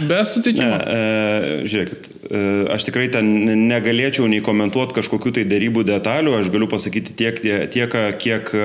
be 0.10 0.20
sutikimo? 0.26 0.66
Ne, 0.66 0.80
e, 0.90 1.68
žiūrėkit, 1.70 2.10
e, 2.30 2.42
aš 2.74 2.88
tikrai 2.88 3.08
ten 3.14 3.30
negalėčiau 3.70 4.28
nei 4.32 4.42
komentuoti 4.46 4.98
kažkokių 4.98 5.36
tai 5.38 5.46
dėrybų 5.50 5.86
detalių, 5.88 6.36
aš 6.40 6.50
galiu 6.54 6.70
pasakyti 6.72 7.16
tiek, 7.20 7.42
tiek 7.74 7.98
kiek 8.22 8.54
e, 8.58 8.64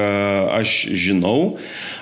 aš 0.57 0.77
žinau. 1.05 1.59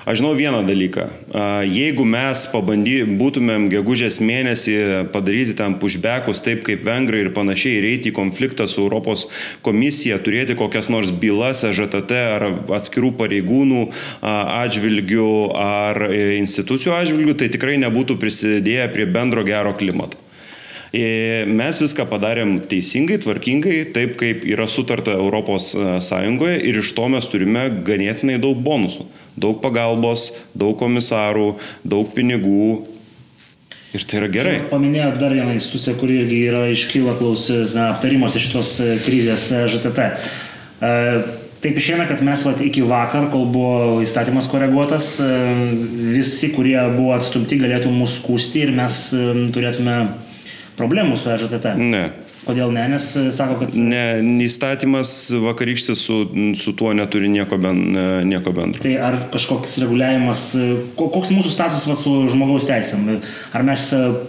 Aš 0.07 0.21
žinau 0.21 0.33
vieną 0.37 0.63
dalyką. 0.67 1.07
E, 1.09 1.43
jeigu 1.71 2.07
mes 2.07 2.45
pabandy, 2.53 3.01
būtumėm 3.19 3.67
gegužės 3.73 4.21
mėnesį 4.23 4.77
padaryti 5.13 5.57
ten 5.59 5.77
pushbackus 5.81 6.43
taip 6.45 6.63
kaip 6.67 6.85
vengrai 6.87 7.25
ir 7.25 7.33
panašiai, 7.35 7.81
ir 7.81 7.89
eiti 7.91 8.11
į 8.11 8.17
konfliktą 8.17 8.67
su 8.71 8.83
Europos 8.83 9.27
komisija, 9.65 10.21
turėti 10.23 10.57
kokias 10.59 10.91
nors 10.93 11.11
bylas 11.11 11.65
ŽTT 11.67 12.23
ar 12.37 12.47
atskirų 12.79 13.13
pareigūnų 13.19 13.85
atžvilgių, 14.23 15.32
ar 15.57 16.05
institucijų 16.13 16.95
atžvilgių, 16.97 17.37
tai 17.39 17.49
tikrai 17.53 17.77
nebūtų 17.81 18.19
prisidėję 18.21 18.89
prie 18.95 19.07
bendro 19.09 19.45
gero 19.47 19.73
klimato. 19.77 20.19
E, 20.93 21.45
mes 21.49 21.79
viską 21.81 22.05
padarėm 22.05 22.59
teisingai, 22.69 23.17
tvarkingai, 23.23 23.79
taip 23.95 24.13
kaip 24.19 24.43
yra 24.45 24.67
sutarta 24.69 25.15
ES 25.17 25.71
e, 26.13 26.51
ir 26.69 26.77
iš 26.83 26.91
to 26.93 27.07
mes 27.09 27.25
turime 27.31 27.63
ganėtinai 27.87 28.37
daug 28.37 28.59
bonusų. 28.61 29.07
Daug 29.33 29.57
pagalbos, 29.63 30.29
daug 30.53 30.77
komisarų, 30.77 31.55
daug 31.83 32.13
pinigų, 32.13 32.83
Ir 33.93 34.01
tai 34.09 34.23
yra 34.23 34.27
gerai. 34.33 34.53
Paminėjot 34.71 35.19
dar 35.21 35.35
vieną 35.37 35.51
instituciją, 35.53 35.93
kuri 35.99 36.15
irgi 36.23 36.39
yra 36.47 36.63
iškyla 36.73 37.13
klausys 37.19 37.75
aptarimuose 37.77 38.41
šitos 38.41 38.71
e, 38.81 38.95
krizės 39.05 39.51
ŽTT. 39.69 40.07
Taip 41.63 41.77
išeina, 41.79 42.03
kad 42.09 42.19
mes 42.25 42.41
vat, 42.43 42.59
iki 42.59 42.81
vakar, 42.83 43.29
kol 43.31 43.45
buvo 43.51 44.01
įstatymas 44.03 44.49
koreguotas, 44.51 45.13
visi, 45.21 46.49
kurie 46.51 46.75
buvo 46.97 47.13
atstumti, 47.15 47.59
galėtų 47.61 47.91
mūsų 47.93 48.19
skūsti 48.19 48.65
ir 48.65 48.73
mes 48.75 48.97
turėtume 49.55 49.95
problemų 50.75 51.15
su 51.21 51.31
EŽTT. 51.31 51.71
Ne. 51.79 52.03
Kodėl 52.43 52.73
ne, 52.75 52.83
nes 52.91 53.05
e, 53.15 53.29
sako, 53.31 53.55
kad... 53.61 53.75
Ne, 53.77 54.19
įstatymas 54.43 55.11
vakarykštis 55.45 56.01
su, 56.03 56.17
su 56.59 56.73
tuo 56.75 56.91
neturi 56.95 57.29
nieko, 57.31 57.55
ben, 57.61 57.79
e, 57.95 58.03
nieko 58.27 58.51
bendro. 58.55 58.81
Tai 58.83 58.91
ar 58.99 59.17
kažkoks 59.31 59.77
reguliavimas, 59.79 60.43
e, 60.59 60.67
koks 60.99 61.31
mūsų 61.31 61.53
statusas 61.53 62.03
su 62.03 62.15
žmogaus 62.33 62.67
teisėm? 62.67 63.21
Ar 63.55 63.63
mes 63.63 63.85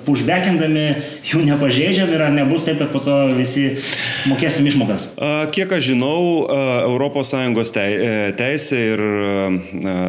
pushbackindami 0.07 0.85
jų 1.27 1.43
nepažeidžiam 1.49 2.13
ir 2.15 2.23
ar 2.29 2.35
nebus 2.35 2.67
taip, 2.69 2.79
kad 2.83 2.93
po 2.95 3.03
to 3.03 3.17
visi 3.35 3.67
mokėsim 4.31 4.69
išmokas? 4.71 5.09
Kiek 5.55 5.75
aš 5.75 5.91
žinau, 5.91 6.47
ES 6.95 7.73
teisė 8.39 8.81
ir 8.93 9.03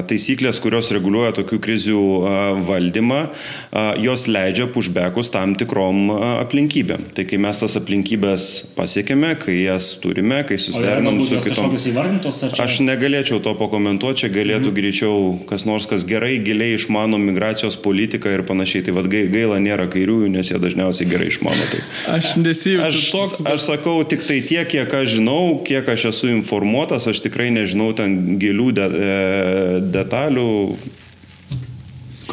taisyklės, 0.09 0.59
kurios 0.61 0.91
reguliuoja 0.93 1.33
tokių 1.39 1.59
krizių 1.63 2.03
valdymą, 2.67 3.21
jos 4.03 4.27
leidžia 4.29 4.67
pushbackus 4.73 5.31
tam 5.33 5.55
tikrom 5.57 6.09
aplinkybėm. 6.43 7.09
Tai 7.15 7.25
kai 7.29 7.39
mes 7.41 7.63
tas 7.63 7.77
aplinkybės 7.79 7.94
aplinkybės 7.95 8.73
pasiekėme, 8.75 9.35
kai 9.39 9.55
jas 9.63 9.95
turime, 10.01 10.43
kai 10.47 10.57
susiderinom 10.59 11.21
su 11.23 11.39
kitom. 11.43 11.75
Aš 12.59 12.79
negalėčiau 12.83 13.39
to 13.43 13.55
pakomentuoti, 13.55 14.25
čia 14.25 14.29
galėtų 14.33 14.69
mhm. 14.69 14.75
greičiau 14.75 15.15
kas 15.49 15.65
nors, 15.65 15.87
kas 15.87 16.05
gerai, 16.07 16.37
giliai 16.43 16.75
išmano 16.75 17.17
migracijos 17.21 17.77
politiką 17.77 18.33
ir 18.33 18.43
panašiai. 18.47 18.85
Tai 18.85 18.97
vad 18.97 19.07
gaila 19.09 19.59
nėra 19.63 19.87
kairiųjų, 19.91 20.31
nes 20.33 20.51
jie 20.51 20.59
dažniausiai 20.59 21.07
gerai 21.09 21.29
išmano 21.31 21.69
tai. 21.71 21.81
Aš 22.17 22.35
nesijaučiu 22.41 22.99
aš, 22.99 23.11
toks. 23.15 23.39
Bet... 23.41 23.53
Aš 23.55 23.69
sakau 23.69 23.95
tik 24.03 24.27
tai 24.27 24.41
tiek, 24.45 24.67
kiek 24.67 24.91
aš 24.91 25.15
žinau, 25.17 25.61
kiek 25.65 25.87
aš 25.95 26.09
esu 26.11 26.29
informuotas, 26.33 27.07
aš 27.07 27.23
tikrai 27.25 27.51
nežinau 27.55 27.93
ten 27.97 28.37
gilių 28.41 28.69
de, 28.75 28.85
e, 28.85 29.17
detalių. 29.95 30.51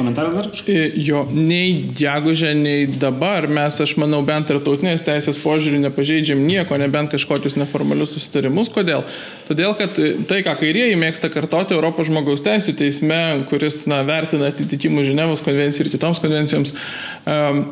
Komentaras 0.02 0.35
dar 0.35 0.49
kažkoks? 0.50 0.68
E, 0.68 0.88
jo, 1.06 1.23
nei 1.30 1.87
gegužė, 1.97 2.52
nei 2.59 2.87
dabar 2.90 3.47
mes, 3.47 3.78
aš 3.85 3.94
manau, 4.02 4.21
bent 4.26 4.50
tarptautinės 4.50 5.04
teisės 5.06 5.38
požiūrį 5.40 5.78
nepažeidžiam 5.85 6.42
nieko, 6.42 6.76
nebent 6.82 7.14
kažkokius 7.14 7.54
neformalius 7.61 8.16
susitarimus. 8.16 8.71
Kodėl? 8.75 9.06
Todėl, 9.47 9.76
kad 9.78 9.94
tai, 10.28 10.42
ką 10.42 10.56
kairieji 10.64 10.99
mėgsta 11.00 11.30
kartoti 11.32 11.76
Europos 11.76 12.11
žmogaus 12.11 12.42
teisų 12.42 12.75
teisme, 12.82 13.23
kuris 13.50 13.85
na, 13.87 14.02
vertina 14.06 14.50
atitikimų 14.50 15.06
Ženevos 15.06 15.44
konvencijai 15.47 15.87
ir 15.87 15.94
kitoms 15.94 16.21
konvencijoms, 16.25 16.75
um, 17.23 17.64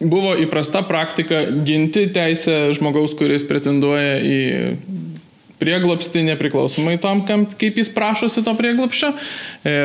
buvo 0.00 0.36
įprasta 0.44 0.84
praktika 0.86 1.46
ginti 1.64 2.06
teisę 2.12 2.70
žmogaus, 2.76 3.16
kuris 3.16 3.48
pretenduoja 3.48 4.20
į 4.20 4.40
prieglopstį 5.60 6.24
nepriklausomai 6.30 6.96
tom, 7.02 7.22
kaip 7.60 7.80
jis 7.80 7.92
prašosi 7.92 8.44
to 8.46 8.54
prieglopščio. 8.56 9.12
E, 9.12 9.76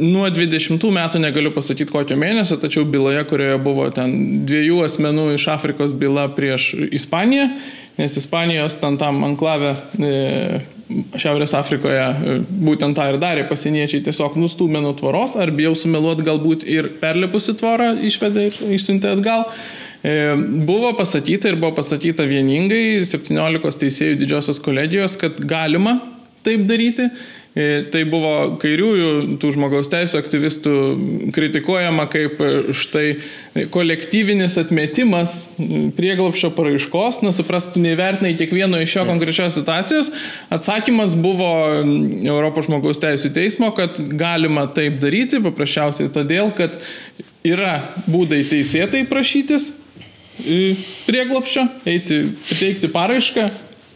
Nuo 0.00 0.24
20 0.32 0.80
metų 0.88 1.20
negaliu 1.20 1.50
pasakyti 1.52 1.92
kokio 1.92 2.16
mėnesio, 2.16 2.56
tačiau 2.60 2.86
byloje, 2.88 3.26
kurioje 3.28 3.58
buvo 3.60 3.88
ten 3.92 4.14
dviejų 4.48 4.78
asmenų 4.86 5.26
iš 5.34 5.48
Afrikos 5.52 5.92
byla 5.96 6.30
prieš 6.32 6.70
Ispaniją, 6.96 7.50
nes 7.98 8.16
Ispanijos 8.16 8.78
ten 8.80 8.96
tam 9.00 9.20
anklavę 9.26 9.74
e, 10.00 10.62
Šiaurės 11.20 11.52
Afrikoje 11.58 12.00
e, 12.00 12.38
būtent 12.64 12.96
tą 12.96 13.10
ir 13.12 13.18
darė 13.20 13.44
pasieniečiai, 13.50 14.00
tiesiog 14.06 14.38
nustūmė 14.40 14.80
nuo 14.80 14.94
tvoros, 14.96 15.36
ar 15.36 15.52
bijau 15.52 15.74
sumeluoti 15.76 16.24
galbūt 16.24 16.64
ir 16.64 16.88
perlipusi 17.02 17.52
tvorą 17.60 17.92
išvedė 18.08 18.48
ir 18.48 18.58
išsiuntė 18.78 19.12
atgal. 19.12 19.44
E, 20.02 20.32
buvo 20.68 20.94
pasakyta 20.96 21.52
ir 21.52 21.60
buvo 21.60 21.74
pasakyta 21.82 22.24
vieningai 22.28 23.02
17 23.04 23.84
teisėjų 23.84 24.16
didžiosios 24.24 24.62
kolegijos, 24.64 25.20
kad 25.20 25.36
galima 25.36 25.98
taip 26.42 26.64
daryti 26.66 27.10
tai 27.52 28.02
buvo 28.08 28.56
kairiųjų, 28.62 29.08
tų 29.40 29.50
žmogaus 29.52 29.90
teisų 29.92 30.16
aktyvistų 30.22 30.74
kritikuojama 31.36 32.06
kaip 32.12 32.38
e, 32.40 32.52
štai 32.72 33.66
kolektyvinis 33.74 34.56
atmetimas 34.62 35.34
prieglapšio 35.98 36.48
paraiškos, 36.56 37.20
nesuprastų 37.26 37.82
neįvertinai 37.84 38.32
kiekvieno 38.38 38.80
iš 38.80 38.94
jo 38.96 39.04
konkrečios 39.08 39.58
situacijos. 39.58 40.08
Atsakymas 40.54 41.12
buvo 41.20 41.50
Europos 41.82 42.70
žmogaus 42.70 43.02
teisų 43.02 43.34
teismo, 43.36 43.68
kad 43.76 44.00
galima 44.00 44.64
taip 44.72 44.96
daryti, 45.02 45.42
paprasčiausiai 45.44 46.08
todėl, 46.14 46.54
kad 46.56 46.78
yra 47.44 47.82
būdai 48.06 48.46
teisėtai 48.48 49.04
prašytis 49.10 49.74
e, 50.40 50.72
prieglapščio, 51.04 51.68
eiti, 51.84 52.22
pateikti 52.48 52.90
paraišką, 52.96 53.46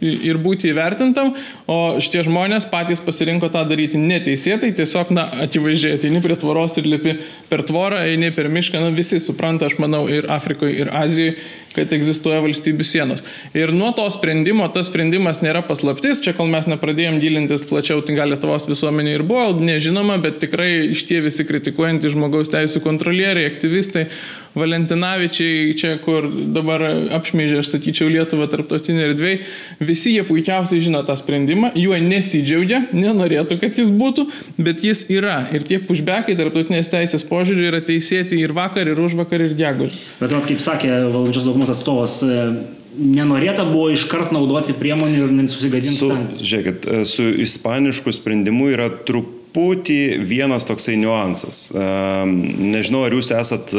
ir 0.01 0.39
būti 0.41 0.71
įvertintam, 0.71 1.33
o 1.69 1.97
šitie 2.03 2.23
žmonės 2.27 2.67
patys 2.71 3.01
pasirinko 3.03 3.49
tą 3.53 3.63
daryti 3.69 3.99
neteisėtai, 4.01 4.73
tiesiog, 4.77 5.13
na, 5.15 5.27
akivaizdžiai 5.47 5.97
ateini 5.97 6.21
prie 6.23 6.37
tvoros 6.39 6.77
ir 6.77 6.89
lipi 6.89 7.17
per 7.49 7.63
tvorą, 7.67 8.03
eini 8.11 8.31
per 8.35 8.49
mišką, 8.53 8.81
na, 8.83 8.91
visi 8.93 9.19
supranta, 9.23 9.69
aš 9.69 9.77
manau, 9.81 10.05
ir 10.11 10.29
Afrikoje, 10.33 10.75
ir 10.83 10.91
Azijoje, 10.93 11.37
kad 11.77 11.91
egzistuoja 11.93 12.41
valstybių 12.41 12.85
sienos. 12.87 13.23
Ir 13.57 13.73
nuo 13.75 13.91
to 13.97 14.07
sprendimo, 14.13 14.65
tas 14.73 14.89
sprendimas 14.89 15.43
nėra 15.43 15.61
paslaptis, 15.67 16.23
čia 16.25 16.33
kol 16.37 16.49
mes 16.49 16.69
nepradėjom 16.69 17.19
gilintis 17.21 17.65
plačiau, 17.69 18.01
tai 18.05 18.17
gal 18.17 18.33
Lietuvos 18.33 18.65
visuomenė 18.69 19.17
ir 19.17 19.25
buvo 19.27 19.51
nežinoma, 19.61 20.17
bet 20.23 20.39
tikrai 20.41 20.71
iš 20.93 21.05
tie 21.09 21.21
visi 21.25 21.45
kritikuojantys 21.47 22.15
žmogaus 22.15 22.49
teisų 22.53 22.81
kontrolieriai, 22.85 23.49
aktyvistai, 23.51 24.07
Valentinavičiai, 24.57 25.73
čia 25.77 25.93
kur 26.03 26.27
dabar 26.53 26.83
apšmyžė, 27.17 27.61
aš 27.61 27.71
sakyčiau, 27.75 28.09
Lietuvą 28.11 28.47
tarptautinė 28.51 29.05
erdvėje, 29.11 29.41
visi 29.83 30.15
jie 30.15 30.23
puikiausiai 30.27 30.81
žino 30.83 31.03
tą 31.07 31.17
sprendimą, 31.19 31.71
juo 31.77 31.97
nesidžiaugia, 32.01 32.83
nenorėtų, 32.95 33.59
kad 33.61 33.77
jis 33.79 33.91
būtų, 33.93 34.27
bet 34.57 34.83
jis 34.85 35.05
yra. 35.13 35.39
Ir 35.55 35.67
tie 35.67 35.79
pushbackai 35.83 36.37
tarptautinės 36.39 36.91
teisės 36.93 37.25
požiūrį 37.27 37.69
yra 37.71 37.83
teisėti 37.85 38.41
ir 38.41 38.55
vakar, 38.57 38.89
ir 38.89 38.99
už 38.99 39.17
vakar, 39.19 39.45
ir 39.45 39.55
gegužį. 39.57 40.03
Bet, 40.21 40.35
kaip 40.49 40.63
sakė 40.63 40.91
valdančios 41.13 41.47
daugumos 41.47 41.71
atstovas, 41.73 42.19
e, 42.25 42.49
nenorėta 42.97 43.65
buvo 43.69 43.91
iškart 43.93 44.33
naudoti 44.35 44.75
priemonių 44.77 45.25
ir 45.25 45.33
nesusigadinti. 45.41 45.97
Su, 46.01 46.13
žiūrėkit, 46.41 46.87
e, 46.87 47.03
su 47.09 47.27
ispanišku 47.45 48.13
sprendimu 48.15 48.71
yra 48.73 48.89
truputį 48.89 49.36
truputį 49.57 50.21
vienas 50.21 50.67
toksai 50.69 50.97
niuansas. 51.01 51.71
Nežinau, 51.73 53.05
ar 53.07 53.13
jūs 53.15 53.31
esat 53.33 53.73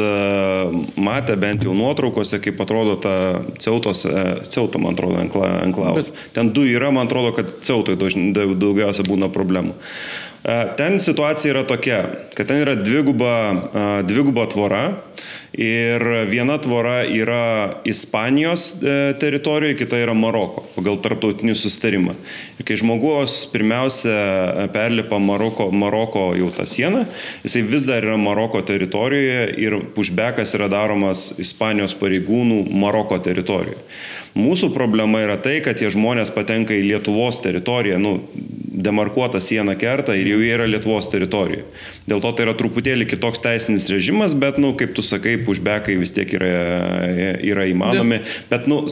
matę 0.99 1.37
bent 1.39 1.63
jau 1.63 1.73
nuotraukose, 1.73 2.39
kaip 2.43 2.59
atrodo 2.59 2.97
ta 2.99 3.13
ceutos, 3.59 4.03
ceuta, 4.51 4.79
man 4.79 4.97
atrodo, 4.97 5.21
enklavas. 5.63 6.11
Bet... 6.11 6.33
Ten 6.35 6.51
du 6.51 6.65
yra, 6.67 6.91
man 6.91 7.07
atrodo, 7.07 7.31
kad 7.37 7.61
ceutoj 7.63 7.95
daugiausia 7.95 9.07
būna 9.07 9.31
problemų. 9.31 9.77
Ten 10.79 10.99
situacija 10.99 11.53
yra 11.53 11.63
tokia, 11.67 12.03
kad 12.35 12.47
ten 12.47 12.61
yra 12.63 12.75
dviguba, 12.79 14.03
dviguba 14.07 14.47
tvora 14.51 14.83
Ir 15.57 16.03
viena 16.29 16.59
tvora 16.61 16.99
yra 17.09 17.81
Ispanijos 17.85 18.75
e, 18.83 19.13
teritorijoje, 19.19 19.79
kita 19.79 19.97
yra 19.97 20.13
Maroko, 20.13 20.61
pagal 20.75 20.99
tarptautinį 21.01 21.55
sustarimą. 21.57 22.13
Ir 22.61 22.67
kai 22.67 22.77
žmogus 22.77 23.39
pirmiausia 23.49 24.13
e, 24.13 24.67
perlipa 24.75 25.17
Maroko, 25.17 25.71
Maroko 25.73 26.27
jau 26.37 26.51
tą 26.53 26.67
sieną, 26.69 27.07
jisai 27.41 27.63
vis 27.65 27.87
dar 27.87 28.05
yra 28.05 28.19
Maroko 28.21 28.61
teritorijoje 28.61 29.49
ir 29.57 29.79
pushbackas 29.97 30.53
yra 30.59 30.69
daromas 30.69 31.31
Ispanijos 31.41 31.97
pareigūnų 31.97 32.67
Maroko 32.69 33.17
teritorijoje. 33.17 33.81
Mūsų 34.37 34.69
problema 34.75 35.23
yra 35.25 35.39
tai, 35.41 35.57
kad 35.65 35.79
tie 35.79 35.89
žmonės 35.89 36.29
patenka 36.35 36.75
į 36.77 36.85
Lietuvos 36.91 37.41
teritoriją, 37.41 37.97
nu, 37.97 38.19
demarkuotą 38.79 39.41
sieną 39.41 39.73
kerta 39.79 40.13
ir 40.15 40.29
jau 40.29 40.39
jie 40.43 40.51
yra 40.53 40.67
Lietuvos 40.69 41.09
teritorijoje. 41.11 41.65
Dėl 42.07 42.21
to 42.23 42.31
tai 42.35 42.45
yra 42.45 42.53
truputėlį 42.57 43.07
kitoks 43.09 43.41
teisinis 43.43 43.89
režimas, 43.91 44.35
bet, 44.37 44.59
nu, 44.61 44.71
kaip 44.77 44.93
tu 44.95 45.03
sakai, 45.05 45.38
pushbackai 45.45 45.97
vis 45.99 46.13
tiek 46.15 46.33
yra, 46.39 46.55
yra 47.45 47.67
įmanomi. 47.69 48.19
Nes... 48.19 48.39
Bet, 48.51 48.67
nu, 48.71 48.83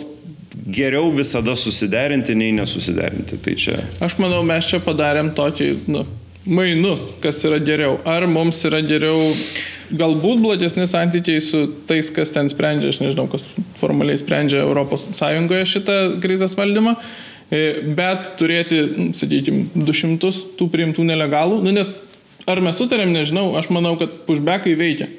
geriau 0.67 1.11
visada 1.15 1.55
susiderinti, 1.55 2.35
nei 2.35 2.53
nesusiderinti. 2.57 3.39
Tai 3.43 3.55
čia. 3.59 3.81
Aš 4.03 4.17
manau, 4.21 4.43
mes 4.47 4.67
čia 4.69 4.81
padarėm 4.83 5.31
tokį, 5.37 5.69
nu, 5.91 6.03
mainus, 6.47 7.07
kas 7.23 7.39
yra 7.47 7.59
geriau. 7.63 7.97
Ar 8.07 8.27
mums 8.31 8.63
yra 8.67 8.81
geriau 8.85 9.33
galbūt 9.87 10.41
blogesni 10.43 10.87
santykiai 10.89 11.43
su 11.43 11.63
tais, 11.87 12.09
kas 12.13 12.33
ten 12.35 12.49
sprendžia, 12.51 12.91
aš 12.91 13.01
nežinau, 13.03 13.27
kas 13.31 13.47
formaliai 13.81 14.19
sprendžia 14.19 14.65
ES 14.67 15.71
šitą 15.71 15.97
krizės 16.23 16.57
valdymą, 16.59 16.97
e, 17.51 17.61
bet 17.95 18.33
turėti, 18.39 18.81
sakykime, 19.15 19.69
200 19.75 20.33
tų 20.59 20.67
priimtų 20.73 21.07
nelegalų, 21.07 21.61
nu, 21.63 21.71
nes 21.75 21.91
ar 22.47 22.61
mes 22.63 22.79
sutarėm, 22.79 23.13
nežinau, 23.15 23.53
aš 23.59 23.71
manau, 23.71 23.95
kad 23.99 24.23
pushbackai 24.27 24.75
veikia. 24.79 25.09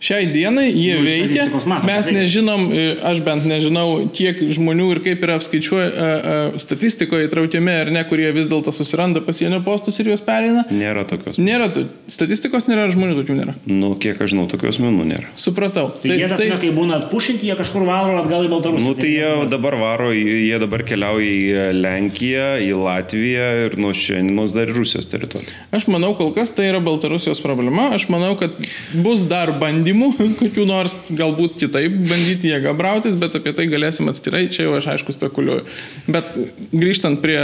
Šiai 0.00 0.30
dienai 0.32 0.70
jie 0.72 0.94
nu, 0.96 1.04
veikia. 1.04 1.42
Mes 1.84 2.06
nežinom, 2.08 2.62
e, 2.72 2.84
aš 3.04 3.18
bent 3.20 3.44
nežinau, 3.44 4.06
kiek 4.16 4.38
žmonių 4.56 4.86
ir 4.94 5.00
kaip 5.04 5.24
yra 5.26 5.34
apskaičiuoja 5.36 5.88
e, 5.90 5.90
e, 6.00 6.60
statistikoje 6.62 7.26
įtraukiami 7.28 7.74
ar 7.82 7.90
ne, 7.92 8.00
kurie 8.08 8.30
vis 8.32 8.48
dėlto 8.48 8.72
susiranda 8.72 9.20
pasienio 9.20 9.58
postus 9.66 10.00
ir 10.00 10.08
juos 10.08 10.24
pereina. 10.24 10.64
Nėra 10.72 11.04
tokios. 11.08 11.36
Nėra, 11.36 11.68
statistikos 12.08 12.64
nėra, 12.70 12.86
žmonių 12.94 13.18
tokių 13.18 13.36
nėra. 13.42 13.54
Nu, 13.68 13.90
kiek 14.00 14.16
aš 14.24 14.32
žinau, 14.32 14.46
tokios 14.48 14.78
menų 14.80 15.04
nėra. 15.10 15.34
Supratau. 15.36 15.90
Tai, 15.98 16.08
tai 16.08 16.16
jie 16.16 16.32
tas, 16.32 16.40
tai, 16.40 16.48
kai 16.64 16.72
būna 16.78 17.02
atpušinti, 17.02 17.50
jie 17.50 17.58
kažkur 17.60 17.84
varo 17.84 18.16
atgal 18.22 18.48
į 18.48 18.50
Baltarusiją. 18.54 18.86
Nu, 18.88 18.96
tai 18.96 19.12
jie 19.12 19.52
dabar 19.52 19.76
varo, 19.84 20.08
jie 20.16 20.62
dabar 20.64 20.86
keliauja 20.88 21.28
į 21.28 21.76
Lenkiją, 21.76 22.48
į 22.64 22.72
Latviją 22.86 23.50
ir 23.66 23.76
nuo 23.84 23.92
šiandienos 23.92 24.56
dar 24.56 24.72
į 24.72 24.80
Rusijos 24.80 25.12
teritoriją. 25.12 25.60
Aš 25.76 25.90
manau, 25.92 26.14
kol 26.16 26.32
kas 26.32 26.56
tai 26.56 26.72
yra 26.72 26.80
Baltarusijos 26.88 27.44
problema. 27.44 27.90
Aš 28.00 28.08
manau, 28.08 28.32
kad 28.40 28.56
bus 28.96 29.28
dar 29.28 29.52
bandymų 29.60 29.89
bandymų, 29.90 30.34
kokių 30.40 30.66
nors 30.68 31.10
galbūt 31.10 31.58
kitaip 31.58 31.92
bandyti 32.08 32.50
jėgą 32.50 32.74
brautis, 32.76 33.14
bet 33.18 33.36
apie 33.36 33.52
tai 33.52 33.66
galėsim 33.66 34.08
atskirai, 34.08 34.48
čia 34.50 34.64
jau 34.68 34.76
aš 34.78 34.94
aišku 34.94 35.12
spekuliuoju. 35.12 35.66
Bet 36.08 36.36
grįžtant 36.72 37.20
prie 37.20 37.38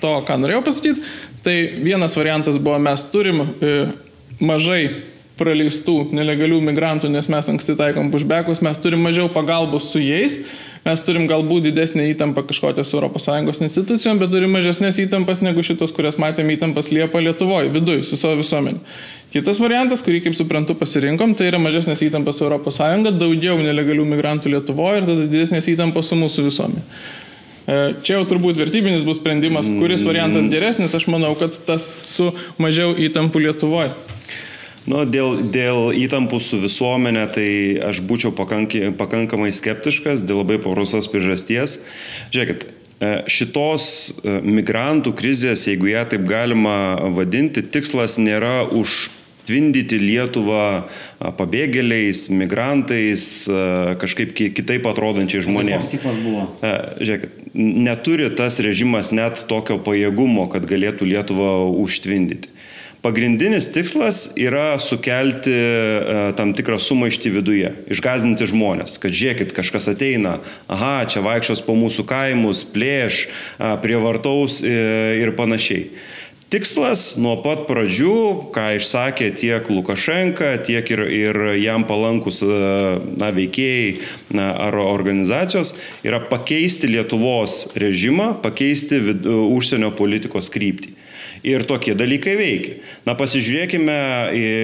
to, 0.00 0.14
ką 0.26 0.38
norėjau 0.38 0.64
pasakyti, 0.64 1.02
tai 1.44 1.58
vienas 1.82 2.16
variantas 2.16 2.58
buvo, 2.58 2.78
mes 2.78 3.04
turim 3.12 3.42
e, 3.60 3.76
mažai 4.40 4.82
praleistų 5.38 6.08
nelegalių 6.18 6.58
migrantų, 6.66 7.12
nes 7.14 7.28
mes 7.30 7.48
anksti 7.52 7.76
taikom 7.78 8.10
pushbackus, 8.10 8.62
mes 8.64 8.80
turim 8.82 9.04
mažiau 9.06 9.28
pagalbos 9.30 9.86
su 9.92 10.02
jais, 10.02 10.40
mes 10.82 11.02
turim 11.06 11.28
galbūt 11.30 11.68
didesnį 11.68 12.08
įtampą 12.14 12.42
kažkokios 12.48 12.90
ES 12.90 13.62
institucijom, 13.68 14.18
bet 14.18 14.32
turim 14.34 14.50
mažesnės 14.56 14.98
įtampas 15.04 15.42
negu 15.44 15.62
šitos, 15.62 15.94
kurias 15.94 16.18
matėme 16.18 16.56
įtampas 16.56 16.90
Liepa 16.90 17.22
Lietuvoje, 17.22 17.70
viduje, 17.70 18.02
su 18.08 18.18
savo 18.18 18.40
visuomenė. 18.42 18.82
Kitas 19.28 19.58
variantas, 19.60 20.00
kurį, 20.00 20.22
kaip 20.24 20.36
suprantu, 20.38 20.72
pasirinkom, 20.78 21.34
tai 21.36 21.50
yra 21.50 21.58
mažesnės 21.60 22.00
įtampos 22.06 22.40
ES, 22.40 23.08
daugiau 23.20 23.58
nelegalių 23.60 24.06
migrantų 24.08 24.54
Lietuvoje 24.54 25.02
ir 25.02 25.08
tada 25.10 25.26
didesnės 25.28 25.68
įtampos 25.68 26.08
su 26.08 26.16
mūsų 26.16 26.46
visuomenė. 26.46 26.84
E, 27.68 27.76
čia 28.00 28.14
jau 28.16 28.22
turbūt 28.30 28.56
vertybinis 28.56 29.04
bus 29.04 29.20
sprendimas, 29.20 29.68
kuris 29.68 30.06
variantas 30.08 30.48
geresnis, 30.48 30.94
aš 30.96 31.04
manau, 31.12 31.34
kad 31.36 31.58
tas 31.68 31.90
su 32.08 32.30
mažiau 32.56 32.94
įtampų 32.96 33.42
Lietuvoje. 33.44 33.92
Nu, 34.88 35.02
dėl, 35.04 35.42
dėl 35.52 35.92
įtampų 35.92 36.40
su 36.40 36.56
visuomenė, 36.62 37.26
tai 37.36 37.50
aš 37.90 38.00
būčiau 38.08 38.32
pakanki, 38.32 38.86
pakankamai 38.96 39.50
skeptiškas 39.52 40.24
dėl 40.24 40.40
labai 40.40 40.56
paprastos 40.64 41.10
priežasties. 41.12 41.76
Žiūrėkit, 42.32 42.64
e, 42.64 43.12
šitos 43.28 43.92
e, 44.24 44.40
migrantų 44.40 45.12
krizės, 45.20 45.68
jeigu 45.68 45.92
ją 45.92 46.08
taip 46.14 46.24
galima 46.32 46.78
vadinti, 47.12 47.60
tikslas 47.60 48.16
nėra 48.16 48.62
už 48.72 49.10
tvindyti 49.48 49.98
Lietuvą 49.98 50.86
pabėgėliais, 51.40 52.28
migrantais, 52.30 53.48
kažkaip 53.98 54.36
kitaip 54.36 54.86
atrodančiai 54.92 55.42
žmonėms. 55.48 55.88
Koks 55.88 55.94
tikslas 55.96 56.20
buvo? 56.22 56.46
Žiūrėkit, 57.00 57.48
neturi 57.56 58.28
tas 58.36 58.60
režimas 58.64 59.10
net 59.10 59.42
tokio 59.50 59.80
pajėgumo, 59.82 60.46
kad 60.52 60.68
galėtų 60.68 61.08
Lietuvą 61.08 61.56
užtvindyti. 61.82 62.52
Pagrindinis 62.98 63.68
tikslas 63.70 64.24
yra 64.34 64.72
sukelti 64.82 65.54
tam 66.34 66.50
tikrą 66.58 66.80
sumaištį 66.82 67.30
viduje, 67.30 67.70
išgazinti 67.94 68.48
žmonės, 68.50 68.96
kad 68.98 69.14
žiūrėkit, 69.14 69.54
kažkas 69.54 69.86
ateina, 69.94 70.40
aha, 70.66 71.06
čia 71.06 71.22
vaikščios 71.22 71.62
po 71.62 71.78
mūsų 71.78 72.02
kaimus, 72.10 72.64
plėš, 72.66 73.28
prievartaus 73.86 74.58
ir 74.66 75.30
panašiai. 75.38 75.92
Tikslas 76.48 77.18
nuo 77.20 77.34
pat 77.44 77.66
pradžių, 77.68 78.12
ką 78.56 78.62
išsakė 78.78 79.26
tiek 79.36 79.66
Lukašenka, 79.68 80.54
tiek 80.64 80.86
ir, 80.94 81.02
ir 81.12 81.38
jam 81.60 81.84
palankus 81.84 82.40
na, 82.40 83.28
veikėjai 83.36 83.90
na, 84.32 84.46
ar 84.68 84.78
organizacijos, 84.80 85.74
yra 86.08 86.22
pakeisti 86.30 86.88
Lietuvos 86.88 87.66
režimą, 87.76 88.30
pakeisti 88.40 89.02
vid, 89.10 89.28
užsienio 89.28 89.92
politikos 90.00 90.48
kryptį. 90.54 90.94
Ir 91.44 91.68
tokie 91.68 91.92
dalykai 91.92 92.38
veikia. 92.40 92.80
Na 93.04 93.12
pasižiūrėkime, 93.12 94.00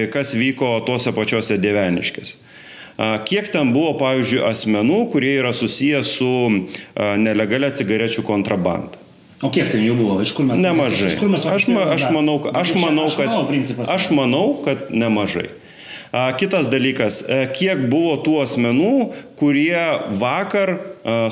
kas 0.09 0.33
vyko 0.33 0.79
tuose 0.89 1.13
pačiuose 1.13 1.61
Deveniškėse. 1.61 2.41
Kiek 3.29 3.53
ten 3.53 3.75
buvo, 3.77 3.93
pavyzdžiui, 4.01 4.41
asmenų, 4.49 5.03
kurie 5.13 5.35
yra 5.37 5.53
susijęs 5.53 6.17
su 6.17 6.35
nelegalia 6.97 7.69
cigarečių 7.77 8.25
kontrabanda? 8.25 9.04
O 9.43 9.51
kiek 9.51 9.67
ten 9.71 9.83
jų 9.83 9.97
buvo? 9.99 10.21
Iš 10.23 10.31
kur 10.37 10.47
mes? 10.47 10.59
Nemažai. 10.63 11.11
Iš 11.11 11.19
kur 11.19 11.31
mes 11.31 11.43
aš, 11.43 11.67
ma, 11.67 11.89
aš, 11.95 12.07
manau, 12.15 12.39
aš, 12.55 12.73
manau, 12.79 13.07
kad, 13.11 13.31
aš 13.91 14.09
manau, 14.15 14.47
kad 14.63 14.89
nemažai. 14.95 15.49
Kitas 16.39 16.69
dalykas, 16.71 17.19
e, 17.27 17.41
kiek 17.51 17.89
buvo 17.91 18.13
tų 18.23 18.37
asmenų, 18.45 18.91
kurie 19.35 19.75
vakar 20.15 20.77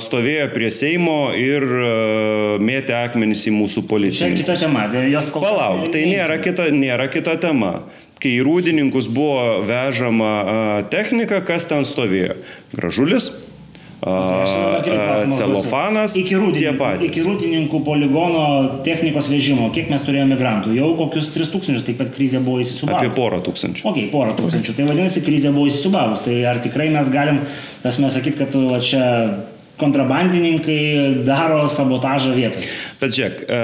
stovėjo 0.03 0.49
prie 0.53 0.69
Seimo 0.75 1.31
ir 1.39 1.63
mėtė 2.61 2.97
akmenys 2.99 3.45
į 3.47 3.53
mūsų 3.55 3.85
policiją. 3.89 4.33
Čia 4.33 4.41
kita 4.41 4.57
tema, 4.59 4.85
jos 5.07 5.31
kol 5.33 5.45
kas. 5.45 5.55
Palauk, 5.55 5.87
tai 5.95 6.03
nėra 6.09 6.37
kita, 6.43 6.67
nėra 6.75 7.07
kita 7.13 7.37
tema. 7.41 7.77
Kai 8.21 8.35
į 8.37 8.43
rūdininkus 8.45 9.07
buvo 9.11 9.63
vežama 9.67 10.83
technika, 10.93 11.41
kas 11.43 11.65
ten 11.71 11.87
stovėjo? 11.87 12.37
Gražulis, 12.75 13.31
celofanas, 15.33 16.17
iki 16.19 16.35
rūdininkų, 16.39 16.89
iki 17.07 17.23
rūdininkų 17.25 17.81
poligono 17.85 18.43
technikos 18.85 19.29
vežimo, 19.31 19.69
kiek 19.75 19.91
mes 19.93 20.03
turėjome 20.05 20.35
migrantų? 20.35 20.73
Jau 20.77 20.91
kokius 20.99 21.31
3000, 21.35 21.85
taip 21.87 22.01
pat 22.01 22.11
krizė 22.15 22.41
buvo 22.43 22.61
įsisubavus. 22.63 22.99
Apie 22.99 23.13
porą 23.15 23.39
tūkstančių. 23.45 23.87
Ok, 23.91 24.01
porą 24.13 24.35
tūkstančių. 24.39 24.75
Tai 24.77 24.89
vadinasi, 24.91 25.23
krizė 25.25 25.53
buvo 25.55 25.71
įsisubavus. 25.71 26.25
Tai 26.27 26.35
ar 26.51 26.61
tikrai 26.63 26.89
mes 26.93 27.11
galim, 27.13 27.43
tas 27.85 27.99
mes 28.03 28.15
sakyti, 28.17 28.39
kad 28.43 28.57
va, 28.59 28.81
čia 28.83 29.03
kontrabandininkai 29.81 31.23
daro 31.25 31.65
sabotažą 31.71 32.33
vietoje. 32.35 32.67
Bet 33.01 33.15
žiūrėk, 33.15 33.39
e, 33.43 33.61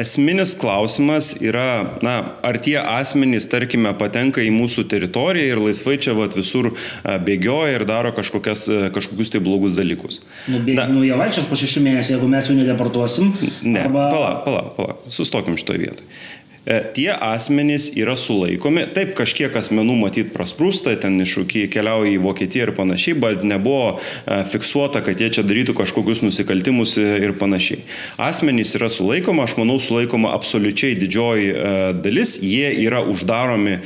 esminis 0.00 0.54
klausimas 0.58 1.32
yra, 1.42 1.98
na, 2.06 2.16
ar 2.46 2.58
tie 2.62 2.76
asmenys, 2.80 3.48
tarkime, 3.50 3.92
patenka 3.98 4.44
į 4.44 4.52
mūsų 4.54 4.86
teritoriją 4.92 5.56
ir 5.56 5.62
laisvai 5.64 5.98
čia 6.02 6.14
vat, 6.16 6.36
visur 6.38 6.70
e, 6.70 7.16
bėgioja 7.26 7.80
ir 7.80 7.86
daro 7.88 8.14
kažkokias, 8.16 8.66
e, 8.70 8.80
kažkokius 8.94 9.34
tai 9.34 9.42
blogus 9.44 9.74
dalykus. 9.78 10.20
Nu, 10.46 10.62
bė, 10.66 10.78
nu 10.92 11.02
jie 11.06 11.18
vaikščios 11.18 11.50
po 11.50 11.58
šešių 11.58 11.84
mėnesių, 11.88 12.14
jeigu 12.16 12.30
mes 12.30 12.50
jų 12.50 12.60
nedeportuosim. 12.62 13.34
Ne, 13.66 13.84
arba... 13.88 14.06
palauk, 14.14 14.44
palauk, 14.46 14.74
palauk, 14.78 15.08
sustokim 15.12 15.58
šitoje 15.60 15.82
vietoje. 15.88 16.20
E, 16.66 16.80
tie 16.94 17.08
asmenys 17.08 17.88
yra 17.96 18.12
sulaikomi. 18.20 18.84
Taip, 18.92 19.14
kažkiek 19.16 19.54
asmenų 19.56 19.94
matyt 19.96 20.32
prasprūsta, 20.34 20.92
ten 21.00 21.16
iššūkiai 21.24 21.70
keliauja 21.72 22.12
į 22.12 22.20
Vokietiją 22.20 22.66
ir 22.68 22.72
panašiai, 22.76 23.16
bet 23.16 23.44
nebuvo 23.48 23.96
e, 23.96 24.42
fiksuota, 24.52 25.00
kad 25.04 25.20
jie 25.20 25.30
čia 25.32 25.44
darytų 25.46 25.72
kažkokius 25.78 26.20
nusikaltimus 26.20 26.98
ir 27.00 27.32
panašiai. 27.40 27.80
Asmenys 28.20 28.74
yra 28.76 28.90
sulaikoma, 28.92 29.46
aš 29.48 29.56
manau, 29.56 29.78
sulaikoma 29.80 30.34
absoliučiai 30.36 30.98
didžioji 31.00 31.48
e, 31.48 31.72
dalis, 32.04 32.34
jie 32.44 32.68
yra 32.84 33.00
uždaromi 33.08 33.78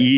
į 0.00 0.10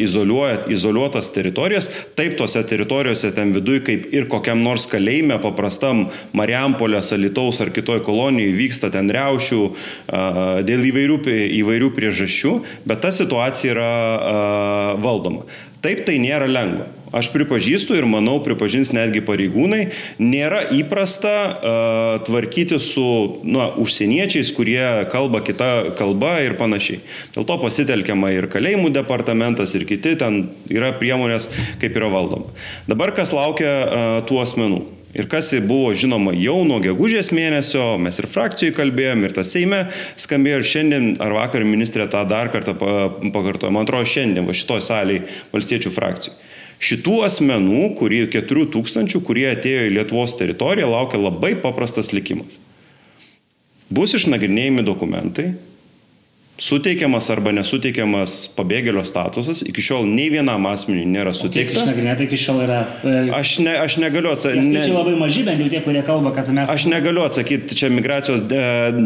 izoliuotas 0.00 1.30
teritorijas. 1.34 1.90
Taip, 2.16 2.36
tose 2.40 2.62
teritorijose 2.66 3.30
ten 3.36 3.52
viduje, 3.52 3.84
kaip 3.86 4.08
ir 4.14 4.28
kokiam 4.32 4.62
nors 4.64 4.86
kalėjime, 4.90 5.36
paprastam 5.42 6.06
Mariampolės, 6.36 7.12
Alitaus 7.16 7.60
ar 7.60 7.72
kitoj 7.74 8.00
kolonijoje 8.06 8.56
vyksta 8.56 8.92
ten 8.94 9.10
reušių 9.12 9.62
dėl 10.66 10.88
įvairių 10.90 11.19
įvairių, 11.28 11.90
priežasčių, 11.96 12.54
bet 12.88 13.02
ta 13.04 13.12
situacija 13.14 13.74
yra 13.74 13.90
a, 13.90 14.38
valdoma. 15.00 15.44
Taip 15.80 16.04
tai 16.04 16.18
nėra 16.20 16.48
lengva. 16.48 16.90
Aš 17.10 17.32
pripažįstu 17.34 17.96
ir 17.98 18.04
manau, 18.06 18.36
pripažins 18.44 18.92
netgi 18.94 19.22
pareigūnai, 19.26 19.80
nėra 20.22 20.60
įprasta 20.76 21.32
uh, 21.32 22.10
tvarkyti 22.26 22.78
su 22.78 23.06
nu, 23.42 23.64
užsieniečiais, 23.82 24.52
kurie 24.54 25.08
kalba 25.10 25.40
kita 25.42 25.96
kalba 25.98 26.36
ir 26.44 26.54
panašiai. 26.60 27.00
Dėl 27.34 27.48
to 27.48 27.58
pasitelkiama 27.64 28.30
ir 28.36 28.46
kalėjimų 28.52 28.92
departamentas, 28.94 29.74
ir 29.74 29.88
kiti 29.90 30.14
ten 30.20 30.52
yra 30.70 30.92
priemonės, 31.00 31.50
kaip 31.82 31.98
yra 31.98 32.12
valdoma. 32.14 32.54
Dabar 32.86 33.16
kas 33.16 33.34
laukia 33.34 33.74
uh, 33.74 34.16
tų 34.30 34.44
asmenų? 34.44 34.84
Ir 35.10 35.26
kas 35.26 35.48
buvo 35.66 35.90
žinoma 35.98 36.30
jau 36.38 36.60
nuo 36.62 36.78
gegužės 36.82 37.32
mėnesio, 37.34 37.96
mes 37.98 38.20
ir 38.20 38.28
frakcijai 38.30 38.74
kalbėjom, 38.76 39.24
ir 39.26 39.34
tas 39.34 39.50
Seime 39.50 39.80
skambėjo 40.20 40.60
ir 40.60 40.68
šiandien 40.70 41.08
ar 41.22 41.34
vakar 41.34 41.66
ministrė 41.66 42.06
tą 42.12 42.22
dar 42.30 42.52
kartą 42.54 42.76
pakartojo, 42.78 43.72
man 43.74 43.88
atrodo 43.88 44.06
šiandien, 44.06 44.46
va 44.46 44.54
šitoj 44.54 44.84
saliai 44.86 45.24
valstiečių 45.50 45.90
frakcijų. 45.96 46.36
Šitų 46.80 47.16
asmenų, 47.26 47.82
kurie 47.98 48.22
4000, 48.32 49.18
kurie 49.26 49.50
atėjo 49.50 49.88
į 49.88 49.96
Lietuvos 49.98 50.36
teritoriją, 50.38 50.86
laukia 50.94 51.18
labai 51.20 51.52
paprastas 51.60 52.14
likimas. 52.14 52.60
Bus 53.90 54.14
išnagrinėjami 54.16 54.86
dokumentai, 54.86 55.50
suteikiamas 56.60 57.30
arba 57.32 57.52
nesuteikiamas 57.56 58.50
pabėgėlio 58.56 59.02
statusas, 59.08 59.62
iki 59.66 59.82
šiol 59.84 60.06
nei 60.08 60.28
vienam 60.32 60.66
asmeniui 60.70 61.06
nėra 61.08 61.32
suteikta. 61.36 61.80
Išnagrinėta 61.80 62.26
iki 62.26 62.38
šiol 62.40 62.62
yra? 62.66 62.80
E, 63.00 63.14
aš, 63.36 63.54
ne, 63.64 63.74
aš 63.80 63.96
negaliu 64.02 64.32
atsakyti. 64.34 64.68
Ne, 64.68 64.84
labai 64.92 65.16
maži, 65.18 65.44
bent 65.46 65.62
jau 65.64 65.70
tie, 65.72 65.80
kurie 65.84 66.02
kalba, 66.06 66.34
kad 66.36 66.50
mes... 66.54 66.70
Aš 66.70 66.86
negaliu 66.92 67.24
atsakyti, 67.24 67.76
čia 67.78 67.90
migracijos 67.92 68.44
de, 68.50 68.60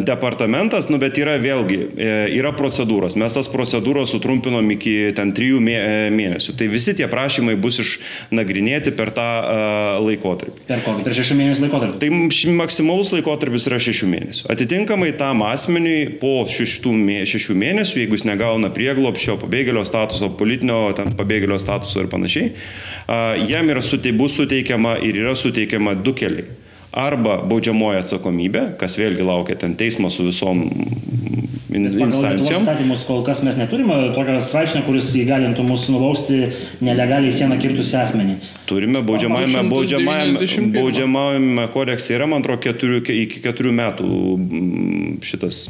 departamentas, 0.07 0.90
nu, 0.90 0.99
bet 1.03 1.19
yra 1.23 1.37
vėlgi, 1.43 1.81
e, 1.95 2.11
yra 2.40 2.55
procedūros. 2.59 3.17
Mes 3.21 3.38
tas 3.38 3.51
procedūros 3.53 4.14
sutrumpinom 4.17 4.75
iki 4.75 4.97
ten 5.17 5.31
trijų 5.37 5.62
mė, 5.62 5.79
e, 5.79 6.11
mėnesių. 6.14 6.57
Tai 6.59 6.71
visi 6.73 6.97
tie 6.99 7.09
prašymai 7.11 7.55
bus 7.61 7.81
išnagrinėti 7.85 8.95
per 8.99 9.12
tą 9.14 9.29
uh, 9.45 10.03
laikotarpį. 10.03 10.67
Per 10.69 10.83
kokį? 10.85 11.05
Per 11.07 11.17
šešių 11.21 11.38
mėnesių 11.38 11.64
laikotarpį? 11.67 12.01
Tai 12.03 12.51
maksimalus 12.59 13.12
laikotarpis 13.14 13.69
yra 13.71 13.79
šešių 13.83 14.11
mėnesių. 14.11 14.47
Atitinkamai 14.55 15.12
tam 15.21 15.45
asmeniui 15.47 16.17
po 16.21 16.37
šešių 16.51 16.95
mėnesių 16.99 17.43
šešių 17.44 17.57
mėnesių, 17.61 18.00
jeigu 18.00 18.16
jis 18.16 18.26
negauna 18.28 18.72
prieglopščio, 18.72 19.37
pabėgėlio 19.42 19.85
statuso, 19.85 20.30
politinio 20.38 20.94
ten 20.96 21.12
pabėgėlio 21.18 21.61
statuso 21.61 22.00
ir 22.00 22.09
panašiai, 22.09 22.52
jam 23.50 23.68
yra 23.68 23.85
bus 24.16 24.37
suteikiama 24.40 24.98
ir 25.04 25.20
yra 25.20 25.37
suteikiama 25.37 25.94
du 25.94 26.14
keliai. 26.14 26.48
arba 26.94 27.40
baudžiamoji 27.42 28.04
atsakomybė, 28.04 28.61
kas 28.78 28.94
vėlgi 29.00 29.24
laukia 29.26 29.57
ten 29.59 29.74
teismo 29.74 30.11
su 30.14 30.28
visom 30.28 30.61
instancijom. 31.74 32.61
Įstatymus 32.61 33.02
kol 33.09 33.24
kas 33.26 33.40
mes 33.42 33.59
neturime 33.59 33.96
tokio 34.14 34.37
straipsnio, 34.46 34.85
kuris 34.87 35.09
įgalintų 35.18 35.64
mus 35.66 35.88
nubausti 35.90 36.52
nelegaliai 36.87 37.35
sieną 37.35 37.59
kirtusi 37.59 37.96
asmenį. 37.98 38.37
Turime 38.70 39.02
baudžiamajame, 39.02 39.64
baudžiamajame, 39.72 40.70
baudžiamajame 40.76 41.66
kodekse 41.74 42.14
yra, 42.14 42.30
man 42.30 42.46
atrodo, 42.46 42.62
keturių, 42.68 43.02
iki 43.24 43.42
keturių 43.42 43.74
metų 43.80 44.12
šitas 45.26 45.64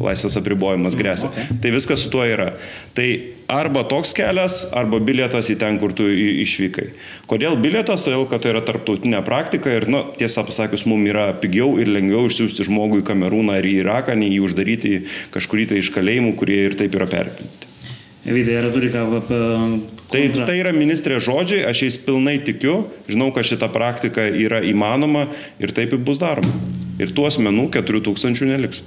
laisvės 0.00 0.36
apribojimas 0.40 0.96
grėsia. 0.98 1.30
Okay. 1.30 1.58
Tai 1.62 1.72
viskas 1.74 2.02
su 2.04 2.10
tuo 2.12 2.24
yra. 2.26 2.52
Tai 2.96 3.06
arba 3.52 3.84
toks 3.88 4.12
kelias, 4.16 4.58
arba 4.76 5.00
bilietas 5.02 5.50
į 5.52 5.58
ten, 5.60 5.78
kur 5.82 5.94
tu 5.96 6.08
išvykai. 6.10 6.88
Kodėl 7.30 7.58
bilietas? 7.62 8.04
Todėl, 8.06 8.26
kad 8.30 8.44
tai 8.44 8.52
yra 8.54 8.64
tarptautinė 8.66 9.22
praktika 9.26 9.72
ir, 9.76 9.88
nu, 9.92 10.02
tiesą 10.18 10.46
pasakius, 10.48 10.86
mums 10.88 11.10
yra 11.12 11.28
pigiau 11.42 11.76
ir 11.82 11.90
lengviau 11.92 12.26
išsiųsti 12.30 12.66
žmogų 12.68 13.02
į 13.02 13.06
Kamerūną 13.12 13.60
ar 13.60 13.66
į 13.66 13.78
Iraką, 13.84 14.18
nei 14.18 14.34
jį 14.34 14.42
uždaryti 14.48 14.98
kažkurį 15.34 15.70
tai 15.72 15.80
iš 15.82 15.92
kalėjimų, 15.94 16.34
kurie 16.40 16.60
ir 16.66 16.78
taip 16.78 16.98
yra 16.98 17.08
perpilti. 17.10 17.72
Vidai, 18.26 18.56
ar 18.58 18.72
turi 18.74 18.90
ką 18.90 19.04
apie... 19.20 19.40
Tai, 20.10 20.20
tai 20.46 20.56
yra 20.58 20.72
ministrė 20.74 21.20
žodžiai, 21.22 21.64
aš 21.66 21.84
jais 21.84 21.96
pilnai 22.02 22.36
tikiu, 22.42 22.88
žinau, 23.10 23.32
kad 23.34 23.46
šita 23.46 23.68
praktika 23.74 24.24
yra 24.26 24.60
įmanoma 24.66 25.28
ir 25.62 25.74
taip 25.74 25.94
ir 25.94 26.02
bus 26.02 26.18
daroma. 26.22 26.50
Ir 27.02 27.12
tų 27.14 27.26
asmenų 27.28 27.68
4000 27.74 28.46
neliks. 28.50 28.82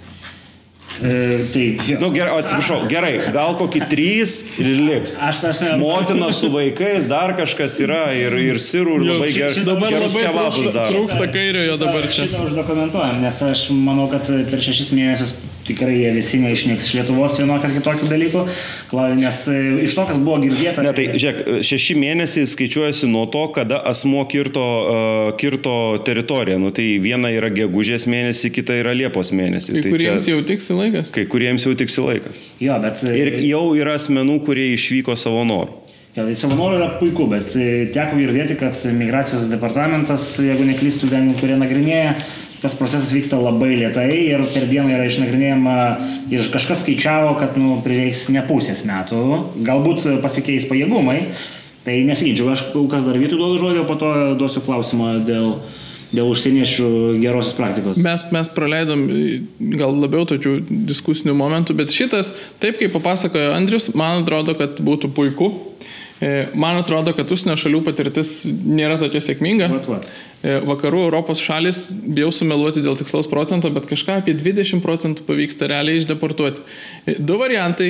E, 1.04 1.46
tai, 1.54 1.98
nu, 2.00 2.10
gerai, 2.12 2.40
atsiprašau, 2.42 2.82
gerai, 2.92 3.14
gal 3.32 3.54
kokį 3.60 3.86
trys 3.92 4.34
ir 4.60 4.82
liks. 4.84 5.16
Aš 5.24 5.44
tas 5.46 5.62
ne. 5.64 5.78
Motina 5.80 6.32
su 6.36 6.50
vaikais, 6.52 7.08
dar 7.08 7.36
kažkas 7.38 7.78
yra 7.86 8.10
ir, 8.18 8.36
ir 8.36 8.60
sirų, 8.64 8.98
ir 9.00 9.06
labai 9.14 9.30
gerai. 9.32 9.64
Dabar 9.70 9.96
labai 9.96 10.26
trūksta, 10.26 10.90
trūksta 10.92 11.30
kairiojo 11.32 11.78
dabar 11.80 12.10
čia. 12.10 12.26
Šitą 12.28 12.44
uždokumentuojam, 12.50 13.22
nes 13.24 13.40
aš 13.48 13.70
manau, 13.76 14.10
kad 14.12 14.28
per 14.28 14.66
šešis 14.66 14.92
mėnesius 14.98 15.38
tikrai 15.70 15.96
jie 16.00 16.12
visi 16.16 16.40
neišnyks 16.42 16.88
iš 16.88 16.96
Lietuvos 16.98 17.38
vienokio 17.40 17.70
ar 17.70 17.74
kitokio 17.76 18.10
dalyko, 18.10 18.46
nes 19.20 19.42
e, 19.52 19.58
iš 19.86 19.96
to, 19.98 20.06
kas 20.10 20.20
buvo 20.22 20.40
girdėta. 20.44 20.84
Ne, 20.86 20.94
tai 20.98 21.06
žiūrėk, 21.14 21.62
šeši 21.68 21.98
mėnesiai 22.00 22.50
skaičiuojasi 22.50 23.10
nuo 23.12 23.26
to, 23.32 23.46
kada 23.56 23.82
asmo 23.92 24.24
kirto, 24.30 24.66
uh, 24.66 25.32
kirto 25.40 25.76
teritoriją. 26.06 26.60
Nu, 26.62 26.74
tai 26.76 26.88
viena 27.04 27.32
yra 27.36 27.52
gegužės 27.54 28.08
mėnesį, 28.10 28.54
kita 28.60 28.80
yra 28.82 28.96
Liepos 28.98 29.34
mėnesį. 29.36 29.78
Tai 29.78 29.94
kuriems 29.94 30.26
čia, 30.26 30.36
jau 30.36 30.46
tiksi 30.48 30.78
laikas. 30.90 31.14
Kai 31.16 31.28
kuriems 31.32 31.68
jau 31.68 31.76
tiksi 31.78 32.04
laikas. 32.04 32.42
Jo, 32.60 32.80
bet... 32.84 33.06
E, 33.06 33.16
Ir 33.20 33.38
jau 33.48 33.70
yra 33.78 33.96
asmenų, 34.00 34.42
kurie 34.48 34.72
išvyko 34.74 35.16
savo 35.20 35.46
norų. 35.48 35.86
Jo, 36.18 36.26
tai 36.26 36.36
savanorių 36.36 36.78
yra 36.80 36.90
puiku, 36.98 37.28
bet 37.30 37.54
teko 37.94 38.18
girdėti, 38.18 38.58
kad 38.58 38.78
migracijos 38.98 39.46
departamentas, 39.52 40.32
jeigu 40.42 40.66
neklystų, 40.66 41.08
ten, 41.12 41.30
kurie 41.38 41.54
nagrinėja, 41.62 42.16
tas 42.64 42.74
procesas 42.76 43.14
vyksta 43.16 43.38
labai 43.40 43.76
lietai 43.78 44.10
ir 44.26 44.42
per 44.52 44.66
dieną 44.68 44.90
yra 44.98 45.06
išnagrinėjama 45.08 45.76
ir 46.34 46.50
kažkas 46.52 46.82
skaičiavo, 46.84 47.36
kad 47.40 47.56
nu, 47.62 47.78
prireiks 47.86 48.26
ne 48.34 48.42
pusės 48.48 48.82
metų, 48.90 49.22
galbūt 49.68 50.10
pasikeis 50.26 50.68
pajėgumai. 50.70 51.22
Tai 51.86 51.96
nesiginčiau, 52.10 52.50
aš 52.52 52.66
kol 52.74 52.90
kas 52.92 53.06
dar 53.08 53.16
vytų 53.18 53.38
duodu 53.40 53.62
žodį, 53.62 53.84
o 53.86 53.88
po 53.88 53.96
to 54.02 54.10
duosiu 54.38 54.66
klausimą 54.66 55.14
dėl, 55.30 55.54
dėl 56.16 56.32
užsieniečių 56.34 56.90
gerosios 57.22 57.56
praktikos. 57.58 58.00
Mes, 58.04 58.24
mes 58.34 58.52
praleidom 58.56 59.06
gal 59.80 59.96
labiau 60.00 60.26
tokių 60.30 60.58
diskusinių 60.90 61.36
momentų, 61.38 61.78
bet 61.80 61.94
šitas, 61.94 62.34
taip 62.62 62.80
kaip 62.82 62.94
papasakojo 62.98 63.54
Andrius, 63.56 63.92
man 63.98 64.24
atrodo, 64.24 64.58
kad 64.60 64.82
būtų 64.84 65.14
puiku. 65.16 65.54
E, 66.20 66.50
man 66.60 66.76
atrodo, 66.76 67.14
kad 67.16 67.30
užsienio 67.32 67.56
šalių 67.60 67.80
patirtis 67.86 68.42
nėra 68.50 68.98
tokia 69.00 69.22
sėkminga. 69.24 69.70
Vat, 69.72 69.86
vat. 69.88 70.10
E, 70.40 70.58
vakarų 70.68 71.06
Europos 71.06 71.40
šalis, 71.44 71.86
bijau 71.92 72.28
sumeluoti 72.36 72.84
dėl 72.84 72.98
tikslaus 73.00 73.30
procento, 73.32 73.72
bet 73.72 73.88
kažką 73.88 74.18
apie 74.20 74.36
20 74.36 74.84
procentų 74.84 75.24
pavyksta 75.28 75.70
realiai 75.72 76.02
išdeportuoti. 76.02 76.66
Du 77.18 77.38
variantai. 77.40 77.90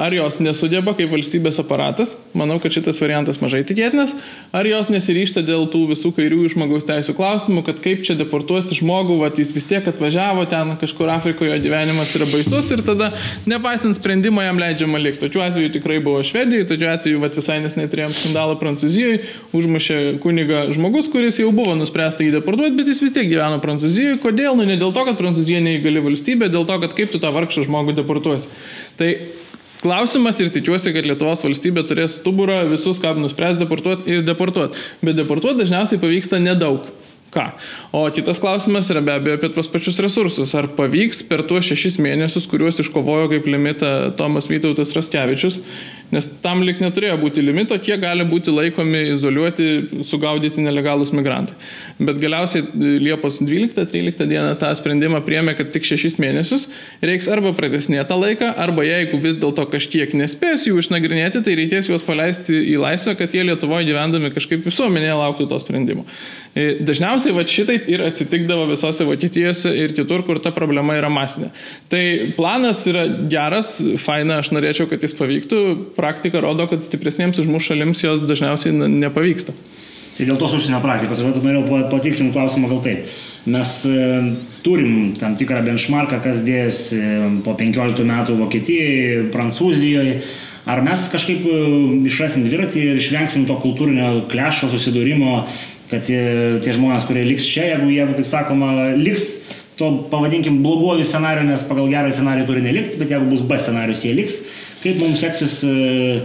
Ar 0.00 0.14
jos 0.14 0.38
nesugeba 0.40 0.94
kaip 0.96 1.10
valstybės 1.12 1.58
aparatas, 1.62 2.14
manau, 2.36 2.58
kad 2.62 2.72
šitas 2.72 3.00
variantas 3.02 3.40
mažai 3.42 3.62
tikėtinas, 3.68 4.14
ar 4.56 4.66
jos 4.68 4.88
nesiryšta 4.92 5.42
dėl 5.44 5.66
tų 5.72 5.82
visų 5.90 6.12
kairiųjų 6.16 6.52
žmogaus 6.54 6.86
teisų 6.88 7.14
klausimų, 7.18 7.64
kad 7.66 7.80
kaip 7.84 8.04
čia 8.06 8.16
deportuosi 8.18 8.78
žmogų, 8.78 9.18
va, 9.20 9.30
jis 9.36 9.52
vis 9.56 9.68
tiek 9.68 9.86
atvažiavo 9.90 10.46
ten 10.50 10.72
kažkur 10.80 11.10
Afrikoje, 11.12 11.58
gyvenimas 11.64 12.14
yra 12.16 12.28
baisus 12.30 12.70
ir 12.72 12.84
tada, 12.86 13.10
nepaisant 13.50 13.98
sprendimo, 13.98 14.44
jam 14.44 14.60
leidžiama 14.60 15.00
likti. 15.02 15.26
Tokiu 15.26 15.44
atveju 15.44 15.74
tikrai 15.76 16.00
buvo 16.04 16.24
Švedijoje, 16.26 16.68
tokiu 16.70 16.90
atveju 16.92 17.22
va, 17.22 17.32
visai 17.34 17.58
nesnei 17.64 17.88
turėjom 17.90 18.16
skandalą 18.16 18.56
Prancūzijoje, 18.60 19.20
užmušė 19.56 20.00
kuniga 20.24 20.66
žmogus, 20.74 21.10
kuris 21.12 21.40
jau 21.42 21.52
buvo 21.54 21.76
nuspręsta 21.78 22.24
jį 22.24 22.34
deportuoti, 22.38 22.76
bet 22.78 22.90
jis 22.92 23.02
vis 23.04 23.16
tiek 23.16 23.28
gyveno 23.30 23.60
Prancūzijoje. 23.62 24.20
Kodėl? 24.24 24.56
Nu, 24.56 24.66
ne 24.68 24.78
dėl 24.80 24.94
to, 24.96 25.04
kad 25.08 25.20
Prancūzija 25.20 25.62
neįgali 25.64 26.02
valstybė, 26.04 26.50
dėl 26.52 26.66
to, 26.68 26.80
kad 26.84 26.96
kaip 26.96 27.12
tu 27.12 27.20
tą 27.22 27.32
vargšą 27.34 27.66
žmogų 27.68 27.96
deportuosi. 28.00 28.50
Tai 29.00 29.12
Klausimas 29.80 30.36
ir 30.40 30.50
tikiuosi, 30.52 30.92
kad 30.92 31.06
Lietuvos 31.08 31.40
valstybė 31.40 31.86
turės 31.88 32.18
stuburą 32.18 32.66
visus, 32.68 32.98
ką 33.00 33.14
nuspręs 33.16 33.56
deportuoti 33.56 34.12
ir 34.12 34.24
deportuoti. 34.26 34.76
Bet 35.00 35.16
deportuoti 35.16 35.62
dažniausiai 35.62 36.02
pavyksta 36.02 36.40
nedaug. 36.42 36.90
Ką? 37.30 37.46
O 37.94 38.02
kitas 38.10 38.40
klausimas 38.42 38.90
yra 38.90 39.00
be 39.06 39.14
abejo 39.14 39.38
apie 39.38 39.48
tuos 39.54 39.70
pačius 39.70 40.00
resursus. 40.02 40.52
Ar 40.58 40.66
pavyks 40.76 41.22
per 41.30 41.44
tuos 41.48 41.68
šešis 41.70 42.00
mėnesius, 42.02 42.48
kuriuos 42.50 42.82
iškovojo 42.82 43.30
kaip 43.30 43.46
limitą 43.48 43.92
Tomas 44.18 44.50
Vytautas 44.50 44.92
Raskevičius, 44.96 45.60
Nes 46.10 46.26
tam 46.42 46.64
lik 46.66 46.80
neturėjo 46.82 47.16
būti 47.20 47.42
limito, 47.44 47.76
kiek 47.78 48.00
gali 48.02 48.24
būti 48.26 48.50
laikomi 48.50 49.04
izoliuoti, 49.12 49.66
sugaudyti 50.06 50.62
nelegalus 50.64 51.12
migrantai. 51.14 51.54
Bet 52.02 52.18
galiausiai 52.22 52.64
e, 52.64 52.94
Liepos 53.04 53.38
12-13 53.38 54.26
dieną 54.26 54.56
tą 54.58 54.72
sprendimą 54.78 55.20
priemė, 55.26 55.54
kad 55.58 55.70
tik 55.74 55.86
6 55.86 56.18
mėnesius 56.22 56.66
reiks 57.04 57.30
arba 57.30 57.52
pratesnėti 57.54 58.08
tą 58.10 58.18
laiką, 58.18 58.50
arba 58.58 58.86
jeigu 58.88 59.20
vis 59.22 59.38
dėlto 59.38 59.68
kažkiek 59.70 60.16
nespės 60.18 60.66
jų 60.66 60.82
išnagrinėti, 60.82 61.44
tai 61.46 61.54
reikės 61.60 61.90
juos 61.92 62.02
paleisti 62.06 62.58
į 62.72 62.80
laisvę, 62.82 63.14
kad 63.20 63.36
jie 63.36 63.46
Lietuvoje 63.46 63.86
gyvendami 63.88 64.32
kažkaip 64.34 64.66
visuomenėje 64.66 65.16
lauktų 65.20 65.46
to 65.50 65.60
sprendimo. 65.62 66.06
E, 66.50 66.80
dažniausiai 66.82 67.36
va 67.36 67.46
šitaip 67.46 67.86
ir 67.90 68.02
atsitikdavo 68.02 68.66
visose 68.72 69.06
Vokietijose 69.06 69.70
ir 69.78 69.94
kitur, 69.94 70.24
kur 70.26 70.42
ta 70.42 70.50
problema 70.54 70.96
yra 70.98 71.10
masinė. 71.12 71.52
Tai 71.92 72.02
planas 72.34 72.82
yra 72.90 73.06
geras, 73.30 73.76
faina, 74.02 74.40
aš 74.42 74.50
norėčiau, 74.56 74.88
kad 74.90 75.06
jis 75.06 75.14
pavyktų 75.14 75.60
praktika 76.00 76.40
rodo, 76.42 76.66
kad 76.70 76.82
stipresniems 76.86 77.38
už 77.42 77.52
mūsų 77.52 77.74
šalims 77.74 78.04
jos 78.06 78.24
dažniausiai 78.24 78.72
nepavyksta. 78.74 79.54
Tai 80.20 80.26
dėl 80.28 80.36
tos 80.36 80.52
užsienio 80.52 80.82
praktikos, 80.84 81.22
aš 81.22 81.38
norėjau 81.40 81.84
patikslinti 81.88 82.34
klausimą 82.34 82.68
gal 82.68 82.82
taip. 82.84 83.12
Mes 83.48 83.70
e, 83.88 84.08
turim 84.60 85.14
tam 85.16 85.32
tikrą 85.40 85.62
benchmarką, 85.64 86.18
kas 86.20 86.42
dėjosi 86.44 86.98
e, 87.00 87.20
po 87.46 87.54
15 87.56 88.04
metų 88.04 88.36
Vokietijoje, 88.42 89.30
Prancūzijoje. 89.32 90.18
Ar 90.68 90.82
mes 90.84 91.06
kažkaip 91.14 91.46
e, 91.48 91.62
išrasim 92.10 92.44
dviratį 92.44 92.82
ir 92.90 93.00
išvengsim 93.00 93.46
to 93.48 93.56
kultūrinio 93.62 94.26
klešo, 94.28 94.68
susidūrimo, 94.74 95.38
kad 95.88 96.04
tie, 96.04 96.20
tie 96.66 96.76
žmonės, 96.76 97.08
kurie 97.08 97.24
liks 97.24 97.48
čia, 97.48 97.70
jeigu 97.72 97.88
jie, 97.88 98.04
kaip 98.20 98.28
sakoma, 98.28 98.74
liks 99.00 99.30
to, 99.80 99.88
pavadinkim, 100.12 100.60
bloguoju 100.60 101.08
scenariu, 101.08 101.48
nes 101.48 101.64
pagal 101.64 101.88
gerą 101.88 102.12
scenarių 102.12 102.44
turi 102.44 102.66
nelikti, 102.68 103.00
bet 103.00 103.16
jeigu 103.16 103.32
bus 103.32 103.40
B 103.48 103.56
scenarius, 103.56 104.04
jie 104.04 104.12
liks, 104.20 104.42
Kaip 104.80 104.96
mums 104.96 105.20
seksis, 105.20 105.58
e, 105.68 106.20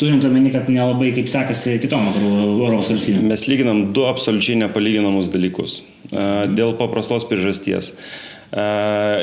turint 0.00 0.24
omeny, 0.24 0.48
kad 0.54 0.68
nelabai 0.72 1.10
kaip 1.12 1.28
sekasi 1.28 1.76
kitom 1.82 2.06
Europos 2.08 2.88
valstybėm? 2.88 3.26
Mes 3.28 3.44
lyginam 3.50 3.84
du 3.92 4.06
absoliučiai 4.08 4.56
nepalyginamus 4.62 5.28
dalykus. 5.32 5.82
E, 6.08 6.24
dėl 6.56 6.72
paprastos 6.80 7.26
priežasties. 7.28 7.92
E, 7.92 8.64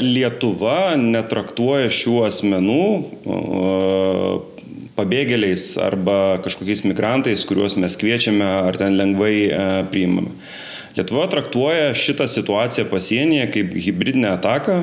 Lietuva 0.05 0.93
netraktuoja 1.01 1.89
šių 1.93 2.15
asmenų 2.29 2.85
pabėgėliais 4.99 5.71
arba 5.81 6.37
kažkokiais 6.45 6.85
migrantais, 6.85 7.45
kuriuos 7.49 7.77
mes 7.79 7.97
kviečiame 7.97 8.45
ar 8.69 8.77
ten 8.77 8.99
lengvai 8.99 9.33
priimame. 9.89 10.35
Lietuva 10.97 11.27
traktuoja 11.31 11.93
šitą 11.97 12.27
situaciją 12.29 12.87
pasienyje 12.89 13.45
kaip 13.53 13.75
hybridinę 13.77 14.33
ataką. 14.37 14.79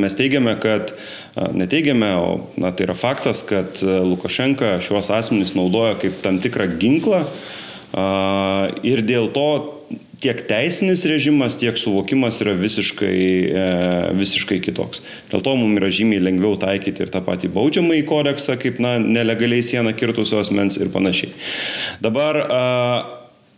Mes 0.00 0.16
teigiame, 0.18 0.54
kad 0.60 0.92
neteigiame, 1.36 2.12
o 2.20 2.28
na, 2.60 2.74
tai 2.76 2.88
yra 2.88 2.96
faktas, 2.98 3.42
kad 3.46 3.80
Lukašenka 3.82 4.78
šiuos 4.84 5.10
asmenys 5.14 5.56
naudoja 5.56 5.96
kaip 6.00 6.20
tam 6.24 6.42
tikrą 6.42 6.68
ginklą 6.80 7.24
ir 8.86 9.02
dėl 9.06 9.30
to 9.34 9.50
tiek 10.20 10.42
teisinis 10.46 11.02
režimas, 11.08 11.56
tiek 11.58 11.78
suvokimas 11.80 12.40
yra 12.44 12.52
visiškai, 12.58 13.20
e, 13.48 13.64
visiškai 14.18 14.60
kitoks. 14.62 15.00
Dėl 15.32 15.44
to 15.44 15.54
mums 15.56 15.80
yra 15.80 15.88
žymiai 15.88 16.22
lengviau 16.22 16.58
taikyti 16.60 17.06
ir 17.06 17.12
tą 17.12 17.22
patį 17.24 17.50
baudžiamą 17.54 17.96
į 18.02 18.04
kodeksą, 18.08 18.58
kaip 18.60 18.82
na, 18.84 18.98
nelegaliai 19.00 19.64
sieną 19.64 19.94
kirtusios 19.96 20.52
mens 20.52 20.76
ir 20.80 20.92
panašiai. 20.92 21.32
Dabar 22.04 22.42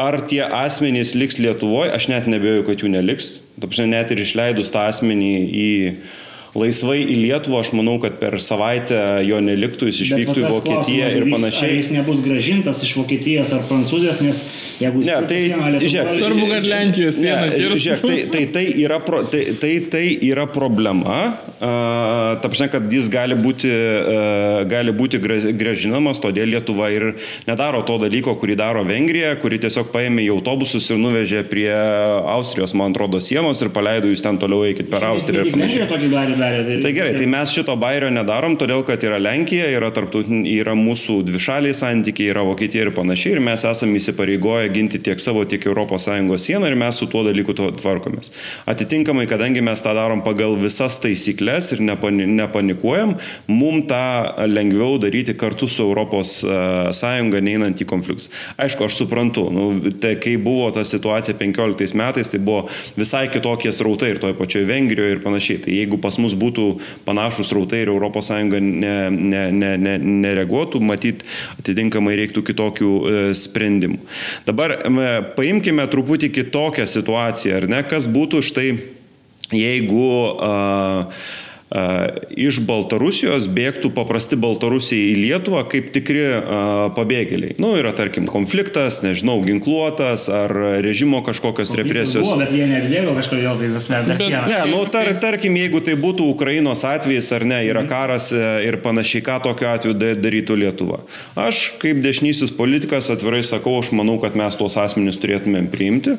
Ar 0.02 0.18
tie 0.26 0.40
asmenys 0.42 1.14
liks 1.14 1.38
Lietuvoje, 1.38 1.92
aš 1.94 2.08
net 2.10 2.28
nebejoju, 2.30 2.66
kad 2.66 2.82
jų 2.82 2.90
neliks. 2.94 3.36
Tapšai, 3.62 3.86
net 3.92 4.10
ir 4.10 4.22
išleidus 4.22 4.72
tą 4.74 4.86
asmenį 4.90 5.32
į 5.62 5.68
laisvai 6.58 6.98
į 7.00 7.16
Lietuvą, 7.16 7.62
aš 7.64 7.72
manau, 7.76 7.96
kad 8.02 8.18
per 8.20 8.36
savaitę 8.44 8.98
jo 9.24 9.38
neliktų, 9.44 9.88
jis 9.88 10.02
išvyktų 10.04 10.42
į 10.42 10.50
Vokietiją 10.52 11.08
ir 11.16 11.26
panašiai. 11.32 11.78
Jis 11.78 11.92
nebus 11.94 12.20
gražintas 12.24 12.82
iš 12.84 12.92
Vokietijos 12.98 13.54
ar 13.56 13.64
Prancūzijos, 13.68 14.20
nes 14.24 14.42
jeigu 14.82 15.00
jis... 15.00 15.08
Ne, 15.08 15.16
tai, 15.30 15.40
žiūrėk, 15.80 16.10
Svarbu, 16.18 16.48
kad 16.50 16.68
Lenkijos 16.68 17.16
siena 17.16 17.46
kirstų. 17.54 18.02
Tai, 18.04 18.18
tai, 18.34 18.42
tai, 18.52 18.64
yra 18.84 18.98
pro, 19.04 19.22
tai, 19.32 19.44
tai, 19.62 19.72
tai 19.92 20.04
yra 20.28 20.44
problema, 20.50 21.16
uh, 21.32 22.36
ta 22.42 22.50
prasme, 22.52 22.68
kad 22.74 22.92
jis 22.92 23.08
gali 23.12 23.38
būti, 23.38 23.72
uh, 23.72 24.60
gali 24.68 24.92
būti 24.96 25.22
gražinamas, 25.22 26.20
todėl 26.20 26.52
Lietuva 26.52 26.92
ir 26.92 27.14
nedaro 27.48 27.80
to 27.88 27.96
dalyko, 28.02 28.36
kurį 28.36 28.58
daro 28.60 28.84
Vengrija, 28.84 29.32
kuri 29.40 29.62
tiesiog 29.62 29.88
paėmė 29.94 30.26
į 30.26 30.34
autobusus 30.36 30.90
ir 30.92 31.00
nuvežė 31.00 31.46
prie 31.48 31.72
Austrijos, 31.72 32.76
man 32.76 32.92
atrodo, 32.92 33.22
sienos 33.24 33.64
ir 33.64 33.72
paleido 33.72 34.12
jūs 34.12 34.20
ten 34.24 34.36
toliau 34.42 34.66
eikit 34.68 34.92
per 34.92 35.08
Austriją 35.08 35.48
ir 35.48 35.56
panašiai 35.56 35.88
darė. 36.42 36.62
Tai, 36.66 36.78
tai 36.84 36.92
gerai, 36.96 37.14
tai 37.16 37.28
mes 37.30 37.54
šito 37.54 37.76
bairio 37.80 38.10
nedarom, 38.12 38.56
todėl 38.60 38.84
kad 38.86 39.02
yra 39.06 39.20
Lenkija, 39.22 39.68
yra, 39.72 39.92
yra 40.52 40.74
mūsų 40.78 41.20
dvišaliai 41.28 41.76
santykiai, 41.76 42.32
yra 42.34 42.44
Vokietija 42.46 42.86
ir 42.86 42.92
panašiai, 42.96 43.36
ir 43.36 43.42
mes 43.44 43.64
esame 43.68 44.00
įsipareigoję 44.00 44.72
ginti 44.74 45.00
tiek 45.02 45.22
savo, 45.22 45.44
tiek 45.48 45.64
ES 45.72 46.08
sieną 46.42 46.68
ir 46.68 46.76
mes 46.78 46.98
su 46.98 47.06
tuo 47.10 47.22
dalyku 47.26 47.54
tvarkomės. 47.56 48.32
Atitinkamai, 48.68 49.28
kadangi 49.30 49.62
mes 49.64 49.82
tą 49.84 49.94
darom 49.96 50.24
pagal 50.26 50.56
visas 50.60 50.98
taisyklės 51.02 51.72
ir 51.76 51.82
nepanikuojam, 51.86 53.16
mums 53.48 53.88
tą 53.90 54.46
lengviau 54.50 54.98
daryti 55.02 55.34
kartu 55.38 55.68
su 55.70 55.88
ES 55.92 57.02
neinant 57.42 57.80
į 57.80 57.86
konfliktus. 57.88 58.30
Aišku, 58.60 58.86
aš 58.86 59.00
suprantu, 59.02 59.48
nu, 59.54 59.68
tai 60.02 60.14
kai 60.22 60.36
buvo 60.40 60.70
ta 60.74 60.84
situacija 60.86 61.36
15 61.38 61.96
metais, 61.98 62.30
tai 62.32 62.40
buvo 62.42 62.66
visai 62.98 63.26
kitokie 63.32 63.72
srautai 63.74 64.12
ir 64.14 64.22
toje 64.22 64.36
pačioje 64.38 64.68
Vengrijoje 64.68 65.16
ir 65.16 65.22
panašiai. 65.24 65.62
Tai 65.64 65.76
jeigu 65.76 65.98
pas 66.02 66.18
mus 66.22 66.31
būtų 66.38 66.66
panašus 67.06 67.52
rautai 67.54 67.82
ir 67.84 67.92
ES 67.92 68.30
ne, 68.48 68.94
ne, 69.10 69.44
ne, 69.52 69.70
ne, 69.80 69.94
nereaguotų, 69.98 70.80
matyt, 70.84 71.24
atitinkamai 71.60 72.16
reiktų 72.20 72.44
kitokių 72.50 72.90
e, 72.92 73.22
sprendimų. 73.38 74.00
Dabar 74.48 74.78
paimkime 75.36 75.86
truputį 75.92 76.32
kitokią 76.40 76.88
situaciją, 76.90 77.62
ar 77.62 77.70
ne, 77.70 77.82
kas 77.88 78.08
būtų 78.10 78.42
štai, 78.46 78.68
jeigu 79.52 80.06
uh, 80.32 81.24
iš 81.72 82.58
Baltarusijos 82.68 83.46
bėgtų 83.52 83.92
paprasti 83.96 84.36
Baltarusiai 84.40 85.12
į 85.12 85.14
Lietuvą 85.22 85.62
kaip 85.72 85.88
tikri 85.94 86.20
pabėgėliai. 86.96 87.56
Nu, 87.62 87.72
yra, 87.80 87.94
tarkim, 87.96 88.26
konfliktas, 88.28 89.00
nežinau, 89.04 89.38
ginkluotas 89.46 90.26
ar 90.32 90.52
režimo 90.84 91.22
kažkokios 91.24 91.72
represijos. 91.78 92.28
Buvo, 92.28 92.42
bet 92.42 92.52
jie 92.52 92.68
nebėgo 92.68 93.16
kažkodėl 93.16 93.56
tai 93.60 93.70
visme. 93.72 94.02
Ne, 94.12 94.60
nu, 94.68 94.82
tar, 94.92 95.12
tarkim, 95.22 95.56
jeigu 95.56 95.80
tai 95.84 95.96
būtų 96.00 96.28
Ukrainos 96.34 96.84
atvejis 96.88 97.32
ar 97.38 97.46
ne, 97.48 97.62
yra 97.68 97.84
mhm. 97.84 97.92
karas 97.92 98.28
e, 98.36 98.44
ir 98.68 98.80
panašiai, 98.84 99.24
ką 99.24 99.40
tokiu 99.48 99.70
atveju 99.72 99.96
darytų 100.20 100.58
Lietuva. 100.66 101.02
Aš 101.40 101.64
kaip 101.82 102.02
dešinysis 102.04 102.52
politikas 102.56 103.08
atvirai 103.14 103.40
sakau, 103.46 103.78
aš 103.80 103.94
manau, 103.96 104.18
kad 104.22 104.36
mes 104.38 104.58
tuos 104.60 104.76
asmenys 104.80 105.20
turėtumėm 105.22 105.72
priimti. 105.72 106.18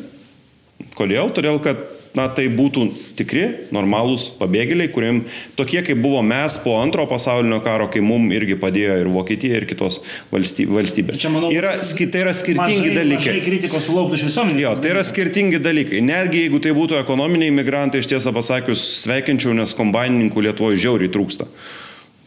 Kodėl? 0.98 1.30
Todėl, 1.34 1.62
kad 1.64 1.86
na, 2.18 2.28
tai 2.30 2.46
būtų 2.54 2.86
tikri, 3.18 3.46
normalūs 3.74 4.28
pabėgėliai, 4.40 4.92
kuriem 4.94 5.22
tokie 5.58 5.82
kaip 5.86 6.00
buvo 6.04 6.22
mes 6.26 6.58
po 6.64 6.76
antro 6.80 7.06
pasaulinio 7.10 7.60
karo, 7.66 7.90
kai 7.94 8.04
mums 8.06 8.34
irgi 8.38 8.58
padėjo 8.62 9.00
ir 9.02 9.10
Vokietija, 9.14 9.60
ir 9.60 9.68
kitos 9.70 10.02
valstybės. 10.34 11.22
Čia, 11.22 11.32
manau, 11.34 11.52
yra, 11.54 11.76
tai 11.82 12.24
yra 12.26 12.36
skirtingi 12.38 12.90
mažai, 12.90 12.98
dalykai. 13.00 13.34
Mažai 13.34 13.46
kritikos 13.48 13.88
sulauktų 13.88 14.20
iš 14.20 14.28
visuomenės. 14.30 14.62
Jo, 14.64 14.76
tai 14.84 14.94
yra 14.94 15.06
skirtingi 15.08 15.62
dalykai. 15.64 16.04
Netgi 16.06 16.46
jeigu 16.46 16.62
tai 16.64 16.76
būtų 16.78 17.00
ekonominiai 17.02 17.54
migrantai, 17.54 18.04
iš 18.04 18.12
tiesą 18.14 18.34
pasakius, 18.36 18.84
sveikinčiau, 19.04 19.56
nes 19.58 19.74
kombainininkų 19.78 20.46
Lietuvoje 20.48 20.82
žiauriai 20.86 21.12
trūksta. 21.14 21.50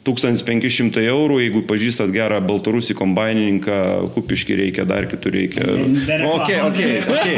1500 0.07 1.03
eurų, 1.11 1.41
jeigu 1.43 1.63
pažįstat 1.67 2.13
gerą 2.15 2.39
baltarusį 2.47 2.95
kombainininką, 2.99 3.77
kupiški 4.15 4.57
reikia, 4.61 4.87
dar 4.89 5.09
kitur 5.11 5.35
reikia. 5.35 5.67
Ok, 6.31 6.53
ok, 6.69 6.81
ok. 7.11 7.31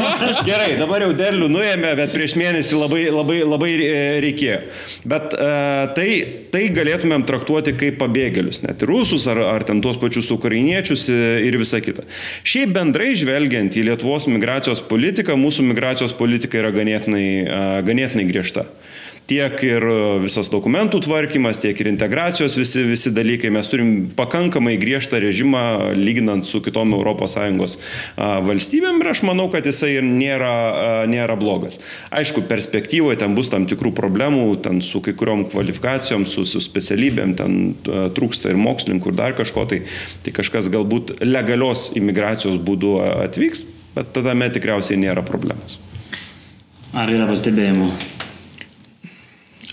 Gerai, 0.47 0.69
dabar 0.79 1.05
jau 1.07 1.11
derlių 1.17 1.49
nuėmė, 1.51 1.93
bet 1.99 2.13
prieš 2.13 2.35
mėnesį 2.39 2.79
labai, 2.79 3.01
labai, 3.13 3.39
labai 3.47 3.71
reikėjo. 4.25 4.59
Bet 5.09 5.33
uh, 5.35 5.89
tai, 5.97 6.09
tai 6.53 6.65
galėtumėm 6.75 7.25
traktuoti 7.29 7.73
kaip 7.79 7.99
pabėgėlius, 8.01 8.61
net 8.65 8.85
ir 8.85 8.93
rusus 8.93 9.25
ar, 9.31 9.41
ar 9.55 9.65
ten 9.67 9.81
tuos 9.83 9.99
pačius 10.01 10.29
ukrainiečius 10.35 11.07
ir 11.09 11.59
visa 11.59 11.81
kita. 11.83 12.05
Šiaip 12.47 12.75
bendrai 12.77 13.11
žvelgiant 13.17 13.75
į 13.75 13.87
Lietuvos 13.89 14.29
migracijos 14.29 14.83
politiką, 14.85 15.37
mūsų 15.39 15.65
migracijos 15.71 16.15
politika 16.17 16.61
yra 16.61 16.73
ganėtinai, 16.75 17.27
uh, 17.45 17.73
ganėtinai 17.87 18.29
griežta 18.29 18.67
tiek 19.29 19.61
ir 19.65 19.85
e, 19.85 19.97
visas 20.23 20.49
dokumentų 20.51 21.03
tvarkymas, 21.05 21.59
tiek 21.61 21.77
ir 21.79 21.89
integracijos 21.91 22.57
visi, 22.57 22.83
visi 22.87 23.11
dalykai. 23.13 23.51
Mes 23.53 23.69
turim 23.69 23.91
pakankamai 24.17 24.75
griežtą 24.81 25.21
režimą 25.21 25.93
lyginant 25.97 26.47
su 26.47 26.63
kitom 26.65 26.95
ES 26.99 27.77
valstybėm 28.17 28.99
ir 29.01 29.09
aš 29.11 29.21
manau, 29.27 29.47
kad 29.53 29.65
jisai 29.67 29.91
ir 29.99 30.05
nėra, 30.05 31.05
nėra 31.09 31.35
blogas. 31.39 31.79
Aišku, 32.15 32.43
perspektyvoje 32.49 33.19
ten 33.21 33.35
bus 33.37 33.51
tam 33.51 33.67
tikrų 33.69 33.93
problemų, 33.97 34.45
ten 34.65 34.81
su 34.85 35.01
kai 35.05 35.13
kuriuom 35.17 35.45
kvalifikacijom, 35.51 36.25
su, 36.29 36.45
su 36.49 36.61
specialybėm, 36.63 37.35
ten 37.39 37.59
trūksta 38.17 38.53
ir 38.53 38.61
mokslininkų 38.61 39.13
ir 39.13 39.19
dar 39.19 39.35
kažko, 39.37 39.65
tai, 39.69 39.83
tai 40.25 40.33
kažkas 40.35 40.71
galbūt 40.73 41.19
legalios 41.25 41.89
imigracijos 41.99 42.57
būdu 42.65 42.97
atvyks, 43.27 43.65
bet 43.97 44.13
tada 44.15 44.35
tikriausiai 44.49 44.99
nėra 45.01 45.25
problemos. 45.25 45.79
Ar 46.97 47.11
yra 47.13 47.29
pastebėjimų? 47.29 47.91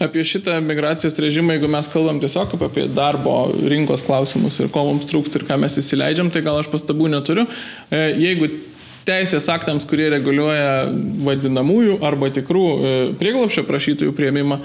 Apie 0.02 0.24
šitą 0.28 0.59
migracijos 0.61 1.16
režimą, 1.16 1.54
jeigu 1.54 1.70
mes 1.72 1.87
kalbam 1.88 2.18
tiesiog 2.20 2.52
apie 2.66 2.85
darbo 2.92 3.37
rinkos 3.64 4.04
klausimus 4.04 4.59
ir 4.61 4.68
ko 4.72 4.82
mums 4.90 5.09
trūksta 5.09 5.40
ir 5.40 5.46
ką 5.48 5.56
mes 5.62 5.78
įsileidžiam, 5.80 6.28
tai 6.32 6.42
gal 6.44 6.61
aš 6.61 6.68
pastabų 6.72 7.09
neturiu. 7.14 7.46
E, 7.88 8.02
jeigu 8.20 8.50
teisės 9.06 9.46
aktams, 9.52 9.87
kurie 9.88 10.11
reguliuoja 10.12 10.90
vadinamųjų 11.24 11.96
arba 12.04 12.28
tikrų 12.35 12.66
e, 12.66 12.92
prieglopšio 13.20 13.64
prašytojų 13.68 14.12
prieimimą, 14.18 14.61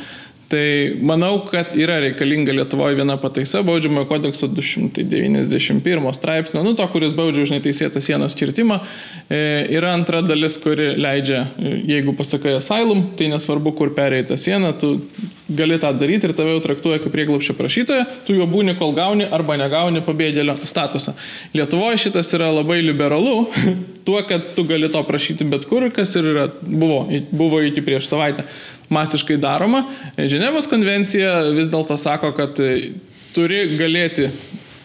Tai 0.52 0.96
manau, 1.00 1.38
kad 1.48 1.72
yra 1.80 2.02
reikalinga 2.04 2.52
Lietuvoje 2.52 2.98
viena 3.00 3.16
pataisa 3.18 3.62
baudžiamojo 3.64 4.08
kodekso 4.10 4.50
291 4.52 6.14
straipsnio, 6.14 6.64
nu 6.66 6.74
to, 6.76 6.84
kuris 6.92 7.14
baudžia 7.16 7.46
už 7.46 7.54
neteisėtą 7.54 8.02
sienos 8.04 8.36
kirtimą. 8.36 8.82
E, 9.32 9.40
yra 9.72 9.94
antra 9.96 10.20
dalis, 10.26 10.58
kuri 10.60 10.90
leidžia, 11.00 11.46
e, 11.56 11.78
jeigu 11.94 12.12
pasakai 12.20 12.58
asylum, 12.58 13.06
tai 13.16 13.30
nesvarbu, 13.32 13.72
kur 13.78 13.94
perėjai 13.96 14.26
tą 14.34 14.40
sieną, 14.44 14.74
tu 14.82 14.90
gali 15.48 15.78
tą 15.80 15.94
daryti 15.96 16.28
ir 16.28 16.36
tave 16.36 16.58
jau 16.58 16.66
traktuoja 16.68 17.00
kaip 17.00 17.16
prieglapščio 17.16 17.56
prašytoja, 17.56 18.10
tu 18.28 18.36
jo 18.36 18.50
būni, 18.52 18.76
kol 18.80 18.92
gauni 18.98 19.30
arba 19.32 19.56
negauni 19.62 20.04
pabėgėlio 20.04 20.58
statusą. 20.68 21.16
Lietuvoje 21.56 22.04
šitas 22.10 22.34
yra 22.36 22.52
labai 22.52 22.82
liberalu, 22.84 23.48
tuo, 24.08 24.20
kad 24.28 24.52
tu 24.58 24.68
gali 24.68 24.92
to 24.92 25.00
prašyti 25.08 25.48
bet 25.48 25.64
kur, 25.72 25.88
kas 25.96 26.12
ir 26.20 26.28
yra, 26.36 26.48
buvo, 26.60 27.06
buvo 27.32 27.64
iki 27.64 27.88
prieš 27.88 28.12
savaitę 28.12 28.50
masiškai 28.92 29.40
daroma. 29.42 29.86
Ženevos 30.18 30.70
konvencija 30.72 31.40
vis 31.56 31.72
dėlto 31.72 31.98
sako, 32.00 32.34
kad 32.38 32.60
turi 33.36 33.64
galėti, 33.80 34.30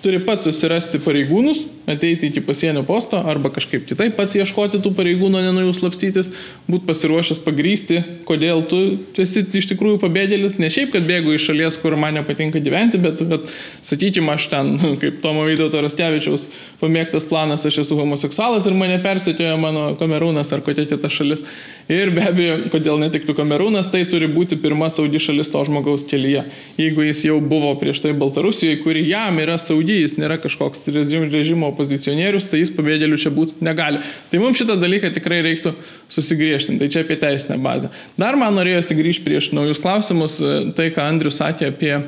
turi 0.05 0.21
pats 0.23 0.47
susirasti 0.47 1.01
pareigūnus, 1.03 1.64
ateiti 1.90 2.29
iki 2.31 2.40
pasienio 2.45 2.83
posto 2.87 3.19
arba 3.31 3.51
kažkaip 3.55 3.87
kitaip 3.88 4.16
pats 4.19 4.37
ieškoti 4.38 4.81
tų 4.83 4.92
pareigūnų, 4.99 5.40
ne 5.42 5.53
nuo 5.55 5.64
jų 5.66 5.75
slapstytis, 5.79 6.31
būti 6.66 6.87
pasiruošęs 6.88 7.40
pagrysti, 7.45 8.01
kodėl 8.29 8.64
tu 8.71 8.81
esi 9.23 9.45
iš 9.47 9.69
tikrųjų 9.73 10.01
pabėgėlis, 10.03 10.59
ne 10.62 10.71
šiaip, 10.73 10.92
kad 10.95 11.07
bėgu 11.07 11.35
iš 11.37 11.49
šalies, 11.51 11.79
kur 11.83 11.97
man 11.99 12.19
nepatinka 12.19 12.62
gyventi, 12.62 13.01
bet, 13.03 13.23
bet 13.31 13.51
sakykime, 13.87 14.35
aš 14.35 14.49
ten, 14.53 14.75
kaip 15.03 15.21
Tomo 15.25 15.47
Vytauto 15.47 15.83
Raskevičiaus 15.83 16.49
pamėgtas 16.83 17.27
planas, 17.31 17.66
aš 17.66 17.83
esu 17.87 17.99
homoseksualas 17.99 18.66
ir 18.66 18.79
mane 18.79 18.99
persekioja 19.03 19.59
mano 19.61 19.92
kamerūnas 20.01 20.55
ar 20.55 20.62
kokia 20.66 20.88
kita 20.90 21.11
šalis. 21.12 21.47
Ir 21.87 22.11
be 22.11 22.22
abejo, 22.27 22.57
kodėl 22.72 22.99
netiktų 22.99 23.37
kamerūnas, 23.38 23.87
tai 23.92 24.01
turi 24.11 24.27
būti 24.31 24.57
pirma 24.59 24.88
saudi 24.90 25.20
šalis 25.22 25.53
to 25.53 25.61
žmogaus 25.68 26.03
kelyje. 26.11 26.42
Jeigu 26.81 27.05
jis 27.07 27.20
jau 27.29 27.37
buvo 27.38 27.70
prieš 27.79 28.01
tai 28.03 28.14
Baltarusijoje, 28.18 28.81
kuri 28.83 29.05
jam 29.07 29.38
yra 29.38 29.55
saudi, 29.62 30.01
jis 30.01 30.16
nėra 30.18 30.40
kažkoks 30.42 30.83
režimo 31.31 31.70
opozicionierius, 31.70 32.49
tai 32.51 32.64
jis 32.64 32.75
pabėgėlių 32.75 33.20
čia 33.22 33.31
būti 33.35 33.62
negali. 33.62 34.03
Tai 34.33 34.42
mums 34.42 34.59
šitą 34.59 34.75
dalyką 34.83 35.12
tikrai 35.14 35.44
reiktų 35.46 35.77
susigriežtinti. 36.11 36.83
Tai 36.83 36.90
čia 36.90 37.05
apie 37.07 37.20
teisinę 37.22 37.61
bazę. 37.62 37.92
Dar 38.18 38.35
man 38.40 38.59
norėjosi 38.59 38.99
grįžti 38.99 39.27
prieš 39.29 39.53
naujus 39.55 39.79
klausimus, 39.83 40.40
e, 40.42 40.57
tai 40.75 40.90
ką 40.90 41.07
Andrius 41.07 41.38
sakė 41.38 41.70
apie 41.70 41.94
e, 41.94 42.03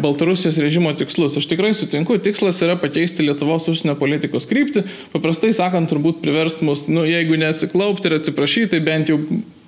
Baltarusijos 0.00 0.56
režimo 0.56 0.92
tikslus. 0.96 1.36
Aš 1.36 1.44
tikrai 1.50 1.74
sutinku, 1.76 2.16
tikslas 2.22 2.62
yra 2.64 2.78
pakeisti 2.80 3.26
Lietuvos 3.26 3.68
užsienio 3.68 3.92
politikos 4.00 4.48
kryptį. 4.48 4.86
Paprastai 5.12 5.52
sakant, 5.56 5.90
turbūt 5.92 6.22
priverst 6.24 6.64
mus, 6.64 6.86
nu, 6.88 7.04
jeigu 7.04 7.36
neatsiklaupti 7.40 8.08
ir 8.08 8.16
atsiprašyti, 8.16 8.70
tai 8.72 8.80
bent 8.86 9.12
jau 9.12 9.20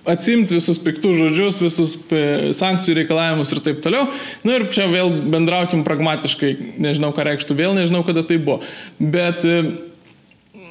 atsimti 0.09 0.57
visus 0.57 0.81
piktus 0.83 1.17
žodžius, 1.19 1.61
visus 1.63 1.95
e, 2.11 2.51
sankcijų 2.57 2.97
reikalavimus 3.03 3.53
ir 3.55 3.63
taip 3.63 3.83
toliau. 3.85 4.09
Na 4.47 4.57
ir 4.59 4.67
čia 4.75 4.89
vėl 4.91 5.13
bendraukim 5.31 5.85
pragmatiškai, 5.87 6.55
nežinau 6.83 7.13
ką 7.15 7.29
reikštų, 7.29 7.57
vėl 7.59 7.77
nežinau 7.79 8.03
kada 8.07 8.25
tai 8.27 8.41
buvo. 8.43 8.63
Bet 8.99 9.47
e, 9.47 9.61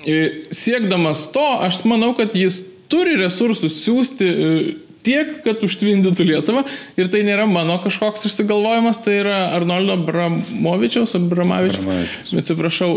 e, 0.04 0.20
siekdamas 0.50 1.28
to, 1.36 1.46
aš 1.64 1.84
manau, 1.88 2.12
kad 2.18 2.36
jis 2.36 2.64
turi 2.92 3.16
resursus 3.22 3.84
siūsti 3.86 4.32
tiek, 5.06 5.34
kad 5.46 5.64
užtvindytų 5.66 6.28
Lietuvą. 6.28 6.64
Ir 7.00 7.10
tai 7.12 7.24
nėra 7.28 7.48
mano 7.50 7.78
kažkoks 7.84 8.26
išsigalvojimas, 8.30 9.02
tai 9.04 9.18
yra 9.22 9.38
Arnoldo 9.58 9.98
Bramovičiaus, 10.06 11.16
Bramavičiaus. 11.32 12.34
Atsiprašau, 12.42 12.90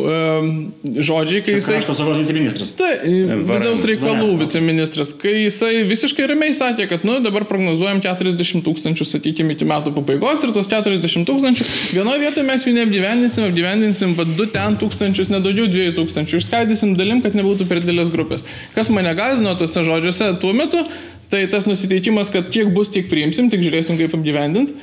žodžiai, 0.85 1.43
kai 1.47 1.59
jisai... 1.59 1.79
Krašto 1.81 1.97
saugos 1.99 2.21
viceministras. 2.23 2.75
Tai, 2.79 2.91
vidaus 3.05 3.85
reikalų 3.89 4.31
viceministras, 4.45 5.15
kai 5.21 5.37
jisai 5.45 5.85
visiškai 5.89 6.29
ramiai 6.31 6.55
sakė, 6.57 6.89
kad, 6.91 7.07
nu, 7.09 7.19
dabar 7.25 7.47
prognozuojam 7.49 8.03
40 8.05 8.65
tūkstančių, 8.67 9.09
sakykime, 9.09 9.57
iki 9.57 9.69
metų 9.69 9.95
pabaigos 9.97 10.45
ir 10.45 10.55
tos 10.57 10.69
40 10.71 11.27
tūkstančių, 11.29 11.69
vienoje 11.97 12.25
vietoje 12.25 12.47
mes 12.49 12.67
jų 12.67 12.75
neapgyvendinsim, 12.79 13.49
apgyvendinsim, 13.49 14.15
vad, 14.19 14.35
du 14.39 14.47
ten 14.51 14.79
tūkstančius, 14.81 15.33
nedaugiau 15.33 15.69
dviejų 15.71 15.97
tūkstančių, 16.01 16.41
išskaidysim 16.43 16.95
dalim, 16.99 17.23
kad 17.25 17.37
nebūtų 17.39 17.69
per 17.71 17.83
didelės 17.85 18.13
grupės. 18.15 18.47
Kas 18.77 18.91
mane 18.93 19.15
gazino 19.19 19.55
tuose 19.59 19.85
žodžiuose 19.87 20.35
tuo 20.43 20.55
metu, 20.57 20.85
Tai 21.33 21.45
tas 21.53 21.69
nusiteikimas, 21.69 22.33
kad 22.33 22.51
kiek 22.53 22.73
bus, 22.75 22.91
tiek 22.95 23.07
priimsim, 23.11 23.49
tik 23.53 23.65
žiūrėsim, 23.65 24.01
kaip 24.01 24.17
apgyvendint. 24.17 24.75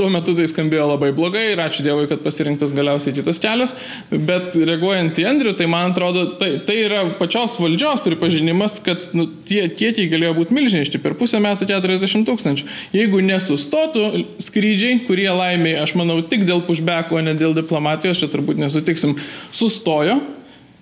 Tuo 0.00 0.06
metu 0.08 0.32
tai 0.32 0.46
skambėjo 0.48 0.86
labai 0.88 1.10
blogai 1.12 1.50
ir 1.50 1.60
ačiū 1.60 1.82
Dievui, 1.84 2.06
kad 2.08 2.22
pasirinktas 2.24 2.70
galiausiai 2.72 3.12
kitas 3.18 3.36
kelias, 3.42 3.74
bet 4.08 4.54
reaguojant 4.56 5.18
į 5.20 5.26
Andrių, 5.28 5.52
tai 5.58 5.66
man 5.68 5.90
atrodo, 5.90 6.22
tai, 6.40 6.54
tai 6.64 6.78
yra 6.86 7.02
pačios 7.18 7.58
valdžios 7.60 8.00
pripažinimas, 8.06 8.78
kad 8.86 9.10
nu, 9.12 9.26
tie 9.44 9.66
kiekiai 9.68 10.08
galėjo 10.08 10.38
būti 10.38 10.56
milžiniški, 10.56 11.02
per 11.04 11.18
pusę 11.20 11.42
metų 11.44 11.68
40 11.68 12.24
tūkstančių. 12.30 12.68
Jeigu 12.96 13.20
nesustotų 13.26 14.06
skrydžiai, 14.46 15.02
kurie 15.04 15.28
laimiai, 15.28 15.76
aš 15.82 15.92
manau, 16.00 16.22
tik 16.24 16.46
dėl 16.48 16.64
pushbackų, 16.64 17.20
o 17.20 17.24
ne 17.26 17.36
dėl 17.36 17.52
diplomatijos, 17.58 18.22
čia 18.22 18.30
turbūt 18.32 18.62
nesutiksim, 18.62 19.18
sustojo, 19.52 20.16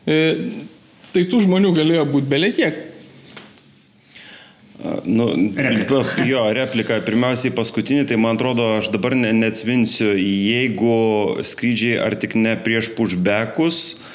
e, 0.07 0.21
tai 1.11 1.27
tų 1.27 1.43
žmonių 1.49 1.75
galėjo 1.81 2.07
būti 2.13 2.31
beliekiek. 2.31 2.85
Nu, 5.05 5.27
replika. 5.57 6.05
Jo, 6.29 6.45
replika. 6.55 7.01
Pirmiausiai 7.03 7.51
paskutinį, 7.57 8.05
tai 8.07 8.19
man 8.21 8.39
atrodo, 8.39 8.77
aš 8.79 8.93
dabar 8.95 9.17
ne, 9.19 9.33
neatsvinsiu, 9.35 10.13
jeigu 10.15 10.95
skrydžiai 11.43 11.99
ar 12.05 12.15
tik 12.23 12.37
ne 12.39 12.55
prieš 12.63 12.93
pushbackus, 12.95 13.81
uh, 13.97 14.15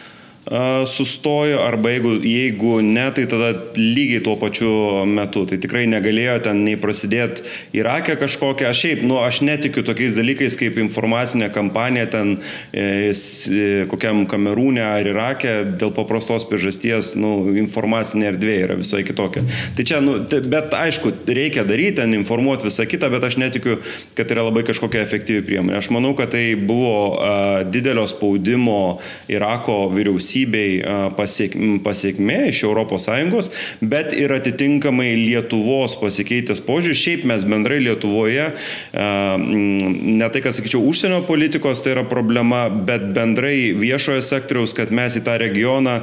sustojo, 0.85 1.61
arba 1.63 1.93
jeigu, 1.93 2.17
jeigu 2.19 2.81
ne, 2.83 3.05
tai 3.15 3.23
tada 3.31 3.53
lygiai 3.77 4.19
tuo 4.23 4.35
pačiu 4.35 5.05
metu. 5.07 5.45
Tai 5.47 5.57
tikrai 5.61 5.85
negalėjo 5.87 6.35
ten 6.49 6.63
nei 6.65 6.75
prasidėti 6.79 7.45
Irake 7.77 8.17
kažkokią, 8.19 8.67
aš 8.67 8.81
šiaip, 8.83 9.03
nu, 9.07 9.21
aš 9.23 9.39
netikiu 9.47 9.85
tokiais 9.87 10.17
dalykais 10.17 10.57
kaip 10.59 10.79
informacinė 10.83 11.47
kampanija 11.55 12.09
ten 12.11 12.35
e, 12.75 13.13
e 13.13 13.69
kokiam 13.91 14.25
kamerūne 14.27 14.83
ar 14.83 15.07
Irake 15.07 15.55
dėl 15.79 15.93
paprastos 15.95 16.43
priežasties, 16.49 17.13
nu, 17.19 17.53
informacinė 17.63 18.33
erdvė 18.33 18.57
yra 18.65 18.77
visai 18.79 19.05
kitokia. 19.07 19.45
Tai 19.77 19.87
čia, 19.87 20.01
nu, 20.03 20.17
bet 20.27 20.75
aišku, 20.75 21.13
reikia 21.31 21.63
daryti, 21.67 22.01
ten 22.01 22.17
informuoti 22.19 22.67
visą 22.67 22.87
kitą, 22.89 23.07
bet 23.13 23.23
aš 23.23 23.39
netikiu, 23.39 23.79
kad 24.17 24.35
yra 24.35 24.49
labai 24.49 24.65
kažkokia 24.67 25.05
efektyvi 25.05 25.47
priemonė. 25.47 25.79
Aš 25.79 25.91
manau, 25.95 26.11
kad 26.19 26.35
tai 26.35 26.45
buvo 26.59 27.15
a, 27.15 27.63
didelio 27.63 28.03
spaudimo 28.11 28.99
Irako 29.31 29.87
vyriausybė 29.93 30.32
vyriausybei 30.33 30.81
pasiek, 31.15 31.53
pasiekmė 31.83 32.49
iš 32.49 32.63
ES, 32.63 33.49
bet 33.81 34.13
ir 34.13 34.31
atitinkamai 34.33 35.13
Lietuvos 35.15 35.95
pasikeitęs 35.99 36.61
požiūris. 36.65 37.01
Šiaip 37.03 37.25
mes 37.25 37.43
bendrai 37.43 37.79
Lietuvoje, 37.83 38.53
ne 38.93 40.29
tai, 40.29 40.41
kad 40.41 40.53
sakyčiau, 40.53 40.83
užsienio 40.87 41.23
politikos 41.27 41.81
tai 41.83 41.93
yra 41.95 42.03
problema, 42.07 42.69
bet 42.69 43.13
bendrai 43.13 43.73
viešojo 43.77 44.21
sektoriaus, 44.23 44.73
kad 44.73 44.91
mes 44.91 45.17
į 45.17 45.23
tą 45.25 45.37
regioną, 45.41 46.01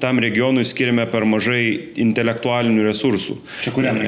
tam 0.00 0.20
regionui 0.22 0.64
skiriame 0.66 1.06
per 1.10 1.24
mažai 1.24 1.92
intelektualinių 2.02 2.86
resursų. 2.88 3.38
Čia 3.62 3.74
kuriam? 3.74 4.00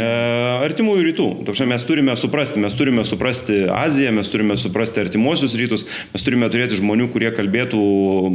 Artimųjų 0.64 1.06
rytų. 1.10 1.28
Tačiau 1.48 1.68
mes 1.70 1.84
turime 1.86 2.16
suprasti, 2.18 2.60
mes 2.62 2.74
turime 2.78 3.04
suprasti 3.06 3.64
Aziją, 3.74 4.12
mes 4.16 4.30
turime 4.32 4.56
suprasti 4.60 5.02
artimuosius 5.04 5.54
rytus, 5.58 5.86
mes 6.14 6.24
turime 6.26 6.48
turėti 6.52 6.78
žmonių, 6.80 7.08
kurie 7.12 7.30
kalbėtų 7.34 7.80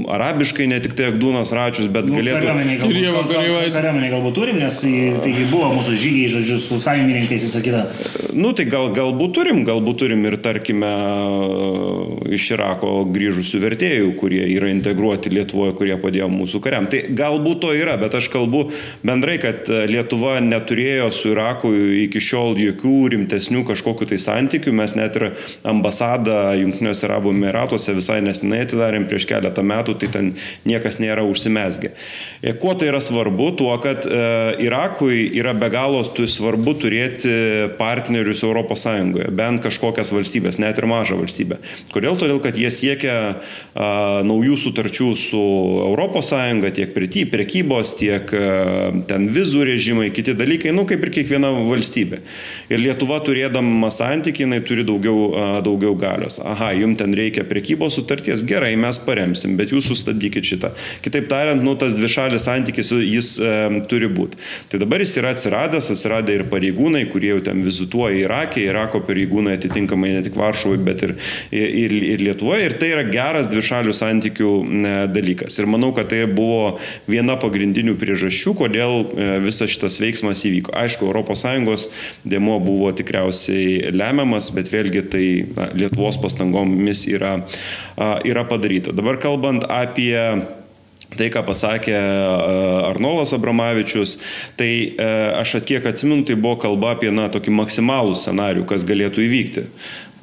arabiškai, 0.09 0.69
ne 0.71 0.79
tik 0.83 0.95
tai 0.97 1.09
akdų 1.11 1.28
Šarūnas 1.29 1.51
Račius, 1.53 1.87
bet 1.93 2.07
nu, 2.09 2.17
galėtų... 2.17 2.47
Galbūt, 2.81 3.29
gal, 3.29 3.45
gal, 3.45 3.67
kariuomenė 3.73 4.09
galbūt 4.09 4.35
turim, 4.37 4.57
nes 4.61 4.77
taigi 4.81 5.45
buvo 5.49 5.69
mūsų 5.77 5.97
žygiai, 5.99 6.29
žodžiu, 6.33 6.57
su 6.63 6.79
sąjungininkais 6.81 7.43
visą 7.45 7.61
kitą. 7.61 7.83
Nu, 8.33 8.53
tai 8.57 8.65
gal, 8.69 8.89
galbūt 8.95 9.35
turim, 9.37 9.61
galbūt 9.67 10.01
turim 10.01 10.25
ir, 10.25 10.37
tarkime, 10.41 10.89
iš 12.33 12.47
Irako 12.55 12.93
grįžusių 13.13 13.61
vertėjų, 13.61 14.09
kurie 14.19 14.41
yra 14.55 14.71
integruoti 14.73 15.33
Lietuvoje, 15.33 15.75
kurie 15.77 15.97
padėjo 16.01 16.29
mūsų 16.33 16.61
kariam. 16.65 16.89
Tai 16.89 17.03
galbūt 17.19 17.61
to 17.65 17.73
yra, 17.77 17.97
bet 18.01 18.17
aš 18.17 18.29
kalbu 18.33 18.65
bendrai, 19.05 19.37
kad 19.41 19.69
Lietuva 19.89 20.39
neturėjo 20.45 21.11
su 21.13 21.33
Iraku 21.33 21.73
iki 22.05 22.21
šiol 22.23 22.57
jokių 22.59 22.95
rimtesnių 23.15 23.65
kažkokiu 23.69 24.09
tai 24.09 24.19
santykių. 24.21 24.73
Mes 24.81 24.95
net 24.97 25.19
ir 25.19 25.29
ambasadą 25.67 26.39
Junktiniuose 26.59 27.05
Arabų 27.09 27.33
Emiratuose 27.35 27.97
visai 27.97 28.19
nesinai 28.25 28.63
atidarėm 28.65 29.07
prieš 29.09 29.27
keletą 29.29 29.65
metų, 29.65 29.97
tai 29.99 30.11
ten 30.13 30.33
niekas 30.69 30.99
nėra 31.01 31.18
užsimesgę. 31.25 31.91
E, 32.41 32.53
kuo 32.53 32.73
tai 32.79 32.89
yra 32.91 33.01
svarbu? 33.03 33.51
Tuo, 33.59 33.71
kad 33.83 34.05
e, 34.07 34.19
Irakui 34.63 35.25
yra 35.39 35.53
be 35.57 35.69
galo 35.73 36.03
svarbu 36.05 36.75
turėti 36.79 37.31
partnerius 37.79 38.43
ES, 38.45 38.85
bent 39.35 39.63
kažkokias 39.65 40.13
valstybės, 40.13 40.59
net 40.61 40.79
ir 40.79 40.87
mažą 40.89 41.19
valstybę. 41.19 41.59
Kodėl? 41.93 42.17
Todėl, 42.19 42.39
kad 42.43 42.57
jie 42.59 42.69
siekia 42.73 43.15
naujų 43.75 44.57
sutarčių 44.59 45.09
su 45.19 45.43
ES, 45.95 46.31
tiek 46.75 46.93
prekybos, 47.31 47.95
tiek 47.99 48.33
a, 48.35 48.91
ten 49.09 49.27
vizų 49.33 49.65
režimai, 49.69 50.09
kiti 50.15 50.35
dalykai, 50.37 50.73
nu 50.75 50.85
kaip 50.89 51.03
ir 51.05 51.13
kiekviena 51.19 51.51
valstybė. 51.69 52.21
Ir 52.71 52.83
Lietuva 52.83 53.19
turėdama 53.25 53.91
santykį, 53.93 54.45
jinai 54.45 54.61
turi 54.65 54.85
daugiau, 54.87 55.29
daugiau 55.65 55.95
galios. 55.99 56.39
Aha, 56.43 56.71
jums 56.77 56.99
ten 56.99 57.13
reikia 57.15 57.45
prekybos 57.47 57.97
sutarties, 57.99 58.43
gerai, 58.47 58.73
mes 58.79 58.99
paremsim, 59.05 59.55
bet 59.59 59.73
jūs 59.73 59.89
sustabdykit 59.91 60.47
šitą. 60.51 60.73
Kitaip 61.09 61.25
tariant, 61.31 61.63
nu, 61.65 61.73
tas 61.79 61.95
dvišalis 61.97 62.43
santykis 62.45 62.91
jis 63.01 63.29
e, 63.41 63.51
turi 63.89 64.05
būti. 64.13 64.37
Tai 64.69 64.79
dabar 64.83 65.01
jis 65.01 65.15
yra 65.17 65.31
atsiradęs, 65.33 65.87
atsiradė 65.95 66.35
ir 66.37 66.43
pareigūnai, 66.51 67.01
kurie 67.09 67.31
jau 67.31 67.39
ten 67.47 67.63
vizituoja 67.65 68.19
Irakė, 68.27 68.67
Irako 68.67 69.01
pareigūnai 69.07 69.55
atitinkamai 69.57 70.11
ne 70.13 70.21
tik 70.25 70.37
Varšuvoje, 70.37 70.81
bet 70.85 71.01
ir, 71.07 71.15
ir, 71.49 71.95
ir 72.11 72.21
Lietuvoje. 72.27 72.67
Ir 72.67 72.75
tai 72.77 72.91
yra 72.93 73.07
geras 73.09 73.49
dvišalių 73.49 73.95
santykių 73.97 74.51
e, 74.53 74.93
dalykas. 75.15 75.57
Ir 75.57 75.69
manau, 75.73 75.89
kad 75.97 76.11
tai 76.13 76.21
buvo 76.29 76.75
viena 77.09 77.39
pagrindinių 77.41 77.97
priežasčių, 77.97 78.53
kodėl 78.61 79.01
e, 79.01 79.31
visas 79.47 79.73
šitas 79.73 79.97
veiksmas 80.03 80.45
įvyko. 80.45 80.77
Aišku, 80.77 81.09
ES 81.09 81.87
demo 82.29 82.59
buvo 82.61 82.93
tikriausiai 82.93 83.95
lemiamas, 83.97 84.51
bet 84.53 84.69
vėlgi 84.69 85.05
tai 85.09 85.25
na, 85.57 85.71
Lietuvos 85.79 86.19
pastangomis 86.21 87.07
yra, 87.09 87.39
yra 88.27 88.45
padaryta. 88.49 88.93
Dabar 88.95 89.17
kalbant 89.21 89.65
apie 89.69 90.13
Tai, 91.09 91.25
ką 91.33 91.41
pasakė 91.47 91.93
e, 91.95 92.01
Arnolas 92.91 93.33
Abramavičius, 93.33 94.17
tai 94.59 94.69
e, 94.93 95.07
aš 95.39 95.55
kiek 95.65 95.87
atsiminu, 95.89 96.21
tai 96.27 96.37
buvo 96.37 96.59
kalba 96.61 96.93
apie 96.93 97.09
na, 97.13 97.25
tokį 97.33 97.55
maksimalų 97.57 98.13
scenarių, 98.19 98.67
kas 98.69 98.85
galėtų 98.87 99.25
įvykti. 99.25 99.65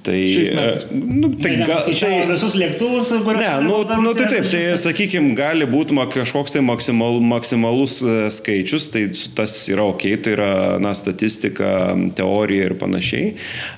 Tai, 0.07 0.23
e, 0.45 0.79
nu, 0.91 1.29
tai, 1.43 1.57
ga, 1.67 1.81
tai 1.83 2.11
visus 2.31 2.55
lėktuvus, 2.55 3.09
kuriuos. 3.27 3.43
Ne, 3.43 3.67
nu, 3.67 3.81
nu, 4.05 4.13
tai 4.15 4.29
taip, 4.31 4.45
tai 4.53 4.61
sakykime, 4.79 5.33
gali 5.35 5.67
būti 5.67 5.97
kažkoks 6.15 6.55
tai 6.55 6.63
maksimal, 6.63 7.19
maksimalus 7.27 7.99
e, 8.07 8.15
skaičius, 8.31 8.87
tai 8.95 9.09
tas 9.35 9.57
yra 9.73 9.89
ok, 9.91 10.05
tai 10.23 10.37
yra 10.37 10.51
na, 10.83 10.93
statistika, 10.95 11.97
teorija 12.15 12.69
ir 12.69 12.77
panašiai. 12.79 13.33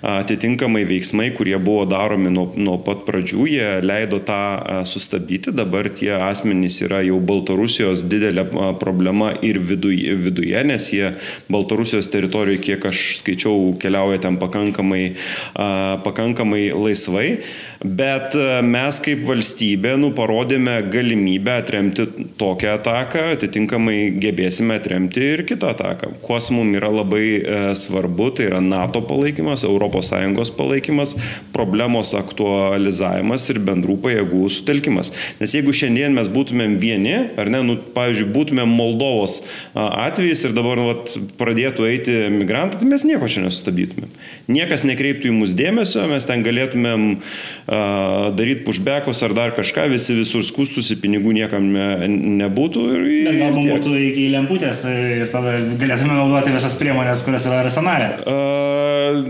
Atitinkamai 0.05 0.85
veiksmai, 0.91 1.31
kurie 1.37 1.57
buvo 1.57 1.87
daromi 1.89 2.29
nuo, 2.35 2.51
nuo 2.61 2.77
pat 2.85 3.07
pradžių, 3.09 3.49
jie 3.49 3.71
leido 3.89 4.21
tą 4.21 4.85
sustabdyti. 4.89 5.55
Dabar 5.57 5.89
tie 5.97 6.13
asmenys 6.13 6.83
yra 6.85 7.01
jau 7.07 7.23
Baltarusijos 7.25 8.05
didelė 8.05 8.45
problema 8.83 9.33
ir 9.41 9.63
viduje, 9.65 10.13
viduje 10.29 10.61
nes 10.69 10.91
jie 10.93 11.15
Baltarusijos 11.49 12.13
teritorijoje, 12.13 12.61
kiek 12.69 12.89
aš 12.93 13.03
skaičiau, 13.23 13.73
keliauja 13.81 14.21
ten 14.27 14.37
pakankamai, 14.41 15.15
pakankamai 15.57 16.18
pakankamai 16.19 16.73
laisvai, 16.75 17.39
bet 17.85 18.35
e, 18.35 18.47
mes 18.67 18.99
kaip 19.03 19.23
valstybė 19.29 19.95
nu, 20.01 20.11
parodėme 20.17 20.75
galimybę 20.91 21.59
atremti 21.63 22.07
tokią 22.41 22.75
ataką, 22.81 23.25
atitinkamai 23.37 24.11
gebėsime 24.19 24.79
atremti 24.81 25.23
ir 25.37 25.45
kitą 25.47 25.71
ataką. 25.77 26.11
Kuos 26.25 26.51
mums 26.55 26.79
yra 26.79 26.91
labai 26.91 27.25
e, 27.39 27.61
svarbu, 27.79 28.33
tai 28.35 28.49
yra 28.51 28.61
NATO 28.65 29.03
palaikymas, 29.07 29.63
ES 29.69 30.53
palaikymas, 30.59 31.15
problemos 31.55 32.15
aktualizavimas 32.19 33.47
ir 33.53 33.63
bendrų 33.63 33.99
pajėgų 34.03 34.43
sutelkimas. 34.51 35.13
Nes 35.39 35.55
jeigu 35.55 35.75
šiandien 35.75 36.17
mes 36.17 36.31
būtumėm 36.33 36.77
vieni, 36.83 37.15
ar 37.39 37.51
ne, 37.53 37.63
nu, 37.67 37.79
pavyzdžiui, 37.95 38.31
būtumėm 38.35 38.75
Moldovos 38.79 39.41
atvejais 39.79 40.43
ir 40.47 40.57
dabar 40.57 40.81
nu, 40.81 40.89
vat, 40.91 41.15
pradėtų 41.39 41.87
eiti 41.89 42.19
migrantai, 42.35 42.83
tai 42.83 42.91
mes 42.91 43.07
nieko 43.07 43.31
čia 43.31 43.45
nesustabdytumėm. 43.45 44.11
Niekas 44.51 44.85
nekreiptų 44.89 45.31
į 45.31 45.37
mus 45.39 45.55
dėmesio, 45.59 46.08
mes 46.11 46.27
ten 46.29 46.43
galėtumėm 46.47 47.05
uh, 47.19 48.29
daryti 48.37 48.65
pushbackus 48.67 49.23
ar 49.27 49.35
dar 49.37 49.55
kažką, 49.57 49.87
visi 49.93 50.17
visur 50.19 50.43
skustųsi, 50.47 50.97
pinigų 51.03 51.35
niekam 51.37 51.69
ne, 51.75 52.09
nebūtų. 52.43 52.85
Ir, 52.97 53.07
Bet 53.29 53.39
gal 53.41 53.55
mums 53.57 53.71
būtų 53.77 53.95
iki 54.09 54.27
lemputės 54.35 54.85
ir 54.91 55.27
tada 55.33 55.57
galėtume 55.81 56.17
naudoti 56.19 56.55
visas 56.57 56.75
priemonės, 56.81 57.25
kurios 57.27 57.47
yra 57.49 57.63
arsenalė. 57.65 58.11
Uh, 58.25 59.23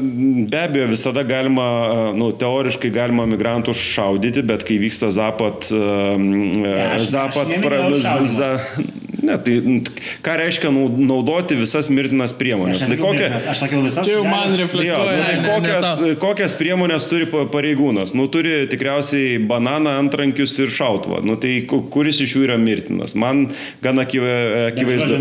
be 0.49 0.63
abejo, 0.65 0.89
visada 0.95 1.23
galima, 1.29 1.69
nu, 2.19 2.31
teoriškai 2.39 2.91
galima 2.95 3.27
migrantų 3.31 3.75
šaudyti, 3.77 4.43
bet 4.47 4.65
kai 4.69 4.79
vyksta 4.83 5.11
zapat, 5.15 5.71
uh, 5.75 6.17
Ne, 6.19 6.73
aš- 6.97 7.09
zapat, 7.13 7.53
aš 7.57 7.63
pra, 7.65 7.79
za, 8.29 8.51
ne, 9.29 9.37
tai 9.45 9.55
ką 10.25 10.37
reiškia 10.41 10.71
nau- 10.75 10.89
naudoti 11.11 11.57
visas 11.61 11.89
mirtinas 11.93 12.33
priemonės? 12.37 12.83
Aš, 12.83 12.89
Tai 12.89 12.97
kokia, 13.03 13.29
aš 13.37 13.59
sakiau 13.63 13.83
visas. 13.85 14.07
Čia 14.07 14.17
jau 14.19 14.25
man 14.25 14.49
gali- 14.49 14.59
Jo, 14.59 14.65
reflektuoja. 14.65 15.17
nu, 15.19 15.25
tai 15.25 15.37
ne- 15.37 15.43
ne 15.43 15.49
kokias, 15.49 15.87
tau. 15.99 16.15
kokias 16.25 16.55
priemonės 16.59 17.09
turi 17.09 17.27
pa- 17.31 17.45
pareigūnas? 17.53 18.15
Nu, 18.15 18.27
turi 18.33 18.67
tikriausiai 18.73 19.39
bananą, 19.47 19.93
antrankius 20.03 20.59
ir 20.59 20.69
šautuvą. 20.73 21.23
Nu, 21.25 21.37
tai 21.37 21.63
ku- 21.69 21.83
kuris 21.91 22.21
iš 22.25 22.35
jų 22.37 22.45
yra 22.49 22.57
mirtinas? 22.59 23.15
Man 23.15 23.49
gana 23.83 24.05
akiva- 24.05 24.73
akivaizdu. 24.73 25.19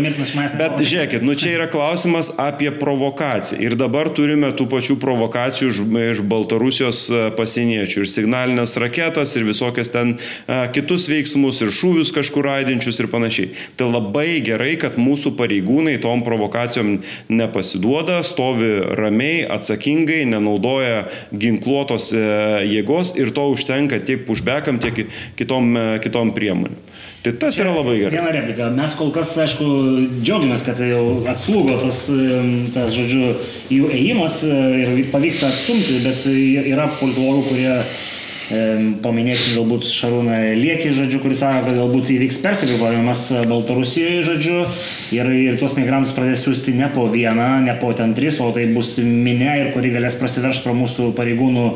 Bet 0.58 0.78
žiūrėkit, 0.80 1.22
nu, 1.22 1.34
čia 1.34 1.54
yra 1.58 1.66
klausimas 1.70 2.30
apie 2.38 2.70
provokaciją. 2.70 3.60
Ir 3.60 3.74
dabar 3.76 4.08
turime 4.14 4.50
tų 4.56 4.66
pačių 4.70 4.96
provokacijų 5.00 5.68
iš, 5.68 5.78
iš 6.18 6.22
Baltarusijos 6.28 7.10
e, 7.10 7.30
pasieniečių. 7.36 8.02
Ir 8.04 8.08
signalinės 8.10 8.76
raketas, 8.80 9.36
ir 9.36 9.44
visokias 9.44 9.90
ten 9.92 10.18
a, 10.48 10.66
kitus 10.72 11.08
veiksmus, 11.10 11.60
ir 11.62 11.68
šūvius 11.74 12.12
kažkur 12.14 12.44
raidinčius 12.48 13.00
ir 13.00 13.06
panašiai. 13.12 13.50
Tai 13.76 13.88
labai 13.98 14.40
gerai, 14.44 14.76
kad 14.80 14.96
mūsų 15.00 15.34
pareigūnai 15.38 15.98
tom 16.02 16.22
provokacijom 16.26 16.98
nepasiduoda, 17.28 18.22
stovi 18.26 18.70
ramiai, 18.98 19.42
atsakingai, 19.58 20.22
nenaudoja 20.30 21.06
ginkluotos 21.34 22.12
e, 22.14 22.24
jėgos 22.70 23.14
ir 23.18 23.32
to 23.36 23.48
užtenka 23.52 24.00
tiek 24.06 24.24
pushbackam, 24.28 24.80
tiek 24.82 25.06
kitom, 25.38 25.70
e, 25.74 25.86
kitom 26.04 26.32
priemonėm. 26.36 26.78
Tai 27.24 27.32
tas 27.42 27.58
yra 27.58 27.72
labai 27.74 27.96
gerai. 27.98 28.14
Viena 28.14 28.34
replika. 28.34 28.68
Mes 28.72 28.94
kol 28.98 29.10
kas, 29.14 29.34
aišku, 29.42 29.66
džiaugiamės, 30.22 30.62
kad 30.66 30.78
jau 30.82 31.02
atslūgo 31.28 31.80
tas, 31.82 32.04
em, 32.14 32.68
tas 32.74 32.94
žodžiu, 32.94 33.32
jų 33.74 33.90
ėjimas 33.90 34.42
e, 34.46 34.60
ir 34.84 35.10
pavyksta 35.12 35.50
atstumti, 35.50 35.98
bet 36.06 36.22
yra 36.30 36.86
politologų, 37.00 37.48
kurie 37.50 37.74
paminėsim 38.48 39.58
galbūt 39.58 39.86
Šarūną 39.88 40.36
Liekį, 40.56 40.92
žodžiu, 40.96 41.20
kuris 41.20 41.42
sako, 41.42 41.66
kad 41.66 41.76
galbūt 41.76 42.12
įvyks 42.14 42.38
persigrupavimas 42.44 43.24
Baltarusijoje, 43.50 44.22
žodžiu, 44.24 44.56
ir, 45.12 45.30
ir 45.36 45.58
tuos 45.60 45.76
migrantus 45.76 46.14
pradės 46.16 46.46
siūsti 46.46 46.72
ne 46.78 46.88
po 46.94 47.04
vieną, 47.12 47.48
ne 47.66 47.74
po 47.80 47.92
ten 47.96 48.14
tris, 48.16 48.40
o 48.40 48.48
tai 48.56 48.64
bus 48.72 48.94
minė 49.04 49.52
ir 49.60 49.70
kuri 49.76 49.92
galės 49.92 50.16
prasiveršti 50.20 50.64
pro 50.64 50.74
mūsų 50.78 51.10
pareigūnų, 51.18 51.66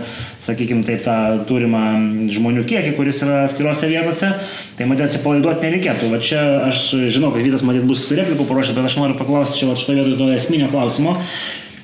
sakykime, 0.42 0.86
taip 0.88 1.04
tą 1.04 1.18
turimą 1.48 1.84
žmonių 2.32 2.64
kiekį, 2.68 2.94
kuris 2.96 3.20
yra 3.26 3.42
skiriuose 3.52 3.92
vietose. 3.92 4.32
Tai 4.78 4.88
matyti 4.88 5.10
atsipalaiduoti 5.10 5.68
nereikėtų. 5.68 6.08
Va 6.12 6.22
čia 6.24 6.42
aš 6.70 6.86
žinau, 7.12 7.34
kad 7.34 7.44
Vytas 7.44 7.64
matyt 7.66 7.84
bus 7.84 8.06
replikų 8.08 8.46
paruošęs, 8.48 8.78
bet 8.78 8.88
aš 8.88 8.96
noriu 9.00 9.18
paklausti 9.18 9.60
čia 9.60 9.74
šitoje 9.76 10.00
vietoje 10.00 10.20
to 10.20 10.30
esminio 10.38 10.70
klausimo. 10.72 11.18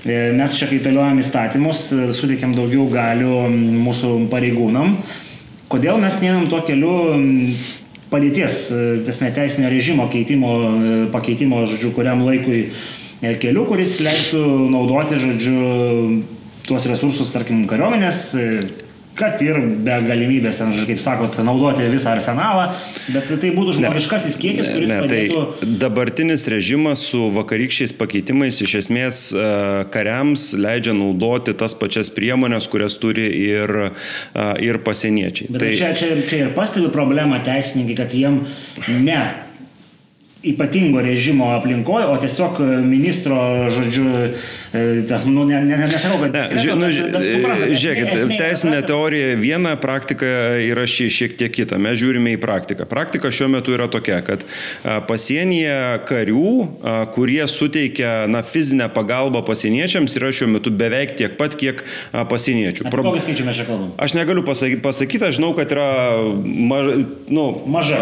E, 0.07 0.31
Mes 0.31 0.55
čia 0.55 0.69
kaitaliojam 0.71 1.19
įstatymus, 1.19 1.89
e, 1.91 2.11
suteikiam 2.15 2.53
daugiau 2.55 2.87
galių 2.93 3.49
mūsų 3.83 4.13
pareigūnam. 4.31 4.95
Kodėl 5.69 5.99
mes 5.99 6.21
neinam 6.23 6.47
tuo 6.49 6.61
keliu 6.63 6.93
padėties, 8.13 8.61
e, 8.71 8.85
tiesme, 9.09 9.33
teisinio 9.35 9.73
režimo 9.73 10.07
keitimo, 10.13 10.53
pakeitimo, 11.11 11.65
žodžiu, 11.67 11.91
kuriam 11.99 12.23
laikui 12.23 12.69
keliu, 13.43 13.67
kuris 13.67 13.99
leistų 13.99 14.45
naudoti, 14.71 15.19
žodžiu, 15.19 15.59
tuos 16.69 16.87
resursus, 16.87 17.35
tarkim, 17.35 17.67
kariuomenės, 17.67 18.23
kad 19.19 19.43
ir 19.43 19.59
be 19.85 19.97
galimybės, 20.07 20.61
ten, 20.61 20.75
kaip 20.89 21.01
sakot, 21.03 21.35
naudoti 21.45 21.87
visą 21.91 22.15
arsenalą, 22.17 22.69
bet 23.11 23.31
tai 23.43 23.51
būtų 23.57 23.79
žmogiškasis 23.81 24.37
kiekis, 24.41 24.71
kuris 24.71 24.93
Ne, 24.93 25.01
tai 25.11 25.23
padėtų... 25.31 25.73
dabartinis 25.83 26.47
režimas 26.53 27.03
su 27.11 27.25
vakarykščiais 27.35 27.95
pakeitimais 27.99 28.61
iš 28.65 28.77
esmės 28.85 29.21
e, 29.33 29.49
kariams 29.95 30.53
leidžia 30.59 30.95
naudoti 30.97 31.57
tas 31.59 31.75
pačias 31.79 32.13
priemonės, 32.15 32.71
kurias 32.71 32.99
turi 33.03 33.27
ir, 33.43 33.75
e, 33.91 34.47
ir 34.69 34.81
pasieniečiai. 34.87 35.51
Bet 35.51 35.67
tai... 35.67 35.75
čia, 35.83 35.93
čia, 35.99 36.15
čia 36.31 36.47
ir 36.47 36.55
pastebiu 36.57 36.93
problemą 36.95 37.43
teisininkai, 37.47 37.99
kad 37.99 38.17
jiem 38.17 38.43
ne 39.03 39.21
ypatingo 40.43 41.03
režimo 41.03 41.51
aplinkoje, 41.57 42.07
o 42.07 42.17
tiesiog 42.23 42.61
ministro, 42.87 43.67
žodžiu, 43.75 44.07
nu, 44.73 45.45
ne, 45.49 45.61
ne, 45.65 45.77
nesakau, 45.89 46.19
kad... 46.21 46.35
Ne, 46.35 46.59
ži, 46.61 46.75
nu, 46.77 46.89
esmė- 46.91 47.71
žiūrėkit, 47.73 48.11
esmė 48.13 48.39
teisinė 48.41 48.81
teorija 48.89 49.35
viena, 49.41 49.73
praktika 49.81 50.29
yra 50.61 50.85
šie, 50.89 51.09
šiek 51.13 51.37
tiek 51.41 51.55
kita. 51.57 51.79
Mes 51.81 51.97
žiūrime 52.01 52.35
į 52.37 52.41
praktiką. 52.43 52.85
Praktika 52.91 53.31
šiuo 53.33 53.49
metu 53.55 53.73
yra 53.77 53.89
tokia, 53.93 54.21
kad 54.27 54.45
pasienyje 55.09 56.05
karių, 56.09 56.53
kurie 57.17 57.43
suteikia 57.49 58.27
na, 58.31 58.43
fizinę 58.45 58.91
pagalbą 58.93 59.43
pasieniečiams, 59.49 60.19
yra 60.21 60.33
šiuo 60.37 60.51
metu 60.59 60.73
beveik 60.75 61.17
tiek 61.19 61.39
pat, 61.41 61.57
kiek 61.59 61.85
pasieniečių. 62.13 62.89
Apie 62.89 63.05
kokį 63.09 63.25
skaičių 63.25 63.49
mes 63.49 63.61
čia 63.63 63.69
kalbam? 63.69 63.93
Aš 64.05 64.17
negaliu 64.19 64.45
pasakyti, 64.47 65.25
aš 65.25 65.41
žinau, 65.41 65.55
kad 65.57 65.73
yra 65.75 65.89
maž, 66.45 66.93
nu, 67.33 67.49
Maža. 67.69 68.01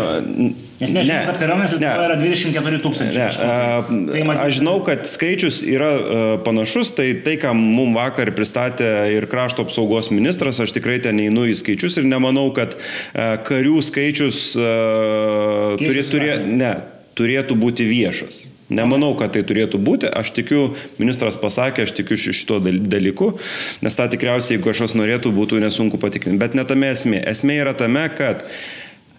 Nes 0.76 0.90
mes 0.92 1.06
žinome, 1.08 1.24
kad 1.30 1.38
kariuomenės. 1.40 1.72
Lietuvoje 1.72 2.08
yra 2.10 2.16
24 2.20 2.78
tūkstančiai. 2.84 3.16
Ne, 3.16 3.28
a, 3.40 3.78
tai. 4.12 4.24
Matyt- 4.28 4.40
aš 4.44 4.58
žinau, 4.58 4.74
kad 4.84 5.06
skaičius 5.08 5.62
yra 5.64 5.88
a, 5.88 6.24
panašus, 6.56 6.90
tai 6.96 7.12
tai, 7.20 7.36
ką 7.40 7.52
mums 7.56 7.96
vakar 7.96 8.32
pristatė 8.36 9.12
ir 9.14 9.26
krašto 9.28 9.66
apsaugos 9.66 10.10
ministras, 10.10 10.60
aš 10.60 10.72
tikrai 10.72 10.98
ten 11.04 11.18
einu 11.20 11.44
į 11.50 11.54
skaičius 11.60 11.98
ir 12.00 12.08
nemanau, 12.08 12.48
kad 12.56 12.76
a, 13.12 13.36
karių 13.44 13.80
skaičius 13.84 14.56
Keistų 14.56 15.86
turė, 15.86 16.04
turė, 16.10 16.36
ne, 16.46 16.72
turėtų 17.16 17.56
būti 17.60 17.86
viešas. 17.88 18.46
Nemanau, 18.66 19.12
kad 19.14 19.30
tai 19.36 19.44
turėtų 19.46 19.78
būti. 19.78 20.08
Aš 20.10 20.32
tikiu, 20.34 20.72
ministras 20.98 21.36
pasakė, 21.38 21.84
aš 21.86 21.92
tikiu 21.94 22.16
ši- 22.18 22.34
šituo 22.34 22.58
dal- 22.64 22.80
dalyku, 22.82 23.36
nes 23.84 23.94
tą 23.94 24.08
tikriausiai, 24.10 24.56
jeigu 24.56 24.66
kažkas 24.72 24.96
norėtų, 24.98 25.30
būtų 25.36 25.60
nesunku 25.62 26.00
patikrinti. 26.02 26.40
Bet 26.42 26.56
ne 26.58 26.64
tame 26.66 26.90
esmė. 26.90 27.22
Esmė 27.30 27.60
yra 27.62 27.76
tame, 27.78 28.08
kad 28.18 28.42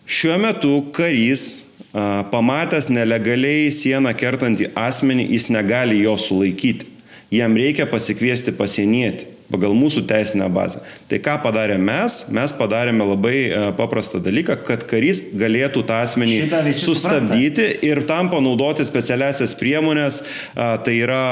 šiuo 0.03 0.35
metu 0.43 0.73
karys 0.91 1.63
a, 1.93 2.25
pamatęs 2.27 2.89
nelegaliai 2.91 3.71
sieną 3.71 4.11
kertantį 4.19 4.73
asmenį, 4.75 5.29
jis 5.37 5.47
negali 5.55 6.01
jo 6.03 6.17
sulaikyti. 6.19 6.96
Jam 7.33 7.57
reikia 7.59 7.87
pasikviesti 7.91 8.53
pasienietį 8.55 9.33
pagal 9.51 9.71
mūsų 9.77 10.03
teisinę 10.07 10.47
bazę. 10.51 10.81
Tai 11.07 11.19
ką 11.23 11.37
padarėme 11.43 11.83
mes? 11.87 12.17
Mes 12.35 12.53
padarėme 12.55 13.05
labai 13.07 13.35
a, 13.47 13.61
paprastą 13.75 14.19
dalyką, 14.23 14.57
kad 14.67 14.83
karys 14.89 15.21
galėtų 15.39 15.85
tą 15.87 16.01
asmenį 16.03 16.73
sustabdyti 16.75 17.67
ir 17.87 18.03
tam 18.09 18.31
panaudoti 18.33 18.85
specialiasias 18.87 19.55
priemonės, 19.59 20.21
tai 20.55 20.95
yra 20.99 21.23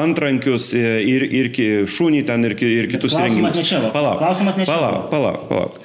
antrankius 0.00 0.72
e, 0.76 0.82
ir, 1.08 1.24
ir 1.24 1.50
šunį 1.88 2.24
ten 2.28 2.44
ir, 2.48 2.56
ir 2.68 2.90
kitus 2.92 3.16
įrengimus. 3.16 3.62
Palauk, 3.94 4.20
Klausimas 4.20 4.60
ne 4.60 4.66
čia 4.68 4.74
palauk, 4.74 5.08
palauk, 5.12 5.46
palauk. 5.48 5.80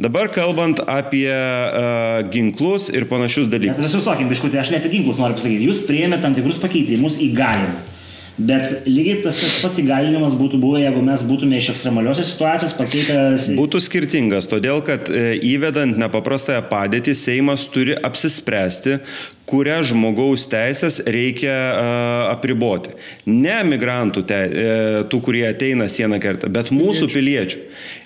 Dabar 0.00 0.30
kalbant 0.32 0.80
apie 0.88 1.28
uh, 1.28 2.22
ginklus 2.32 2.88
ir 2.88 3.04
panašius 3.10 3.50
dalykus. 3.52 3.84
visus 3.84 4.06
tokim, 4.06 4.30
biškutė, 4.32 4.56
aš 4.62 4.72
ne 4.72 4.80
apie 4.80 4.88
ginklus 4.94 5.20
noriu 5.20 5.36
pasakyti. 5.36 5.68
Jūs 5.68 5.82
prieėmėte 5.84 6.24
tam 6.24 6.36
tikrus 6.36 6.56
pakeitimus 6.62 7.20
įgalimą. 7.20 7.91
Bet 8.38 8.86
lygiai 8.88 9.18
tas, 9.20 9.36
tas 9.36 9.58
pats 9.60 9.80
įgalinimas 9.82 10.32
būtų 10.38 10.56
buvę, 10.62 10.80
jeigu 10.80 11.02
mes 11.04 11.24
būtume 11.28 11.58
iš 11.58 11.72
ekstremaliosios 11.74 12.30
situacijos 12.32 12.72
pakeitę... 12.78 13.18
Būtų 13.58 13.80
skirtingas, 13.84 14.48
todėl 14.48 14.80
kad 14.86 15.10
e, 15.12 15.34
įvedant 15.52 16.00
nepaprastąją 16.00 16.62
padėtį, 16.70 17.12
Seimas 17.18 17.66
turi 17.74 17.92
apsispręsti, 18.08 19.02
kurią 19.50 19.80
žmogaus 19.90 20.44
teisės 20.50 21.00
reikia 21.06 21.52
a, 21.52 21.86
apriboti. 22.32 22.94
Ne 23.26 23.58
migrantų, 23.66 24.22
te, 24.28 24.38
e, 24.38 24.74
tų, 25.10 25.20
kurie 25.26 25.44
ateina 25.48 25.88
sieną 25.90 26.20
kerta, 26.22 26.50
bet 26.52 26.70
mūsų 26.74 27.08
piliečių. 27.12 27.62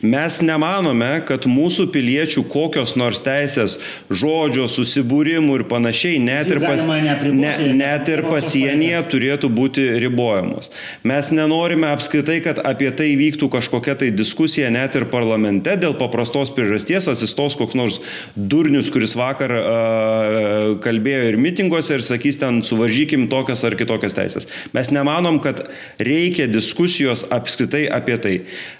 Mes 0.06 0.38
nemanome, 0.44 1.10
kad 1.28 1.46
mūsų 1.48 1.88
piliečių 1.94 2.46
kokios 2.52 2.96
nors 2.98 3.22
teisės, 3.24 3.76
žodžio, 4.10 4.66
susibūrimų 4.70 5.60
ir 5.60 5.66
panašiai, 5.70 6.20
net 6.22 6.50
ir, 6.52 6.60
pas, 6.64 6.86
ne, 6.86 7.52
net 7.76 8.10
ir 8.12 8.24
pasienyje 8.30 9.02
turėtų 9.12 9.50
būti 9.52 9.86
ribojamos. 10.02 10.72
Mes 11.06 11.30
nenorime 11.34 11.90
apskritai, 11.92 12.38
kad 12.44 12.60
apie 12.64 12.90
tai 12.96 13.12
vyktų 13.18 13.50
kažkokia 13.52 13.96
tai 14.00 14.10
diskusija 14.14 14.70
net 14.72 14.96
ir 14.98 15.08
parlamente 15.12 15.76
dėl 15.80 15.96
paprastos 16.00 16.52
priežasties 16.56 17.08
asistos 17.12 17.56
koks 17.58 17.76
nors 17.78 18.00
durnius, 18.36 18.90
kuris 18.92 19.16
vakar 19.18 19.52
uh, 19.56 20.76
kalbėjo 20.84 21.26
ir 21.30 21.35
ir 21.36 21.42
mitinguose 21.42 21.98
ir 21.98 22.04
sakys 22.04 22.40
ten 22.40 22.62
suvaržykim 22.64 23.28
tokias 23.32 23.64
ar 23.68 23.76
kitokias 23.78 24.16
teisės. 24.16 24.48
Mes 24.76 24.90
nemanom, 24.94 25.38
kad 25.44 25.66
reikia 26.02 26.48
diskusijos 26.50 27.26
apskritai 27.34 27.84
apie 27.92 28.16
tai. 28.22 28.36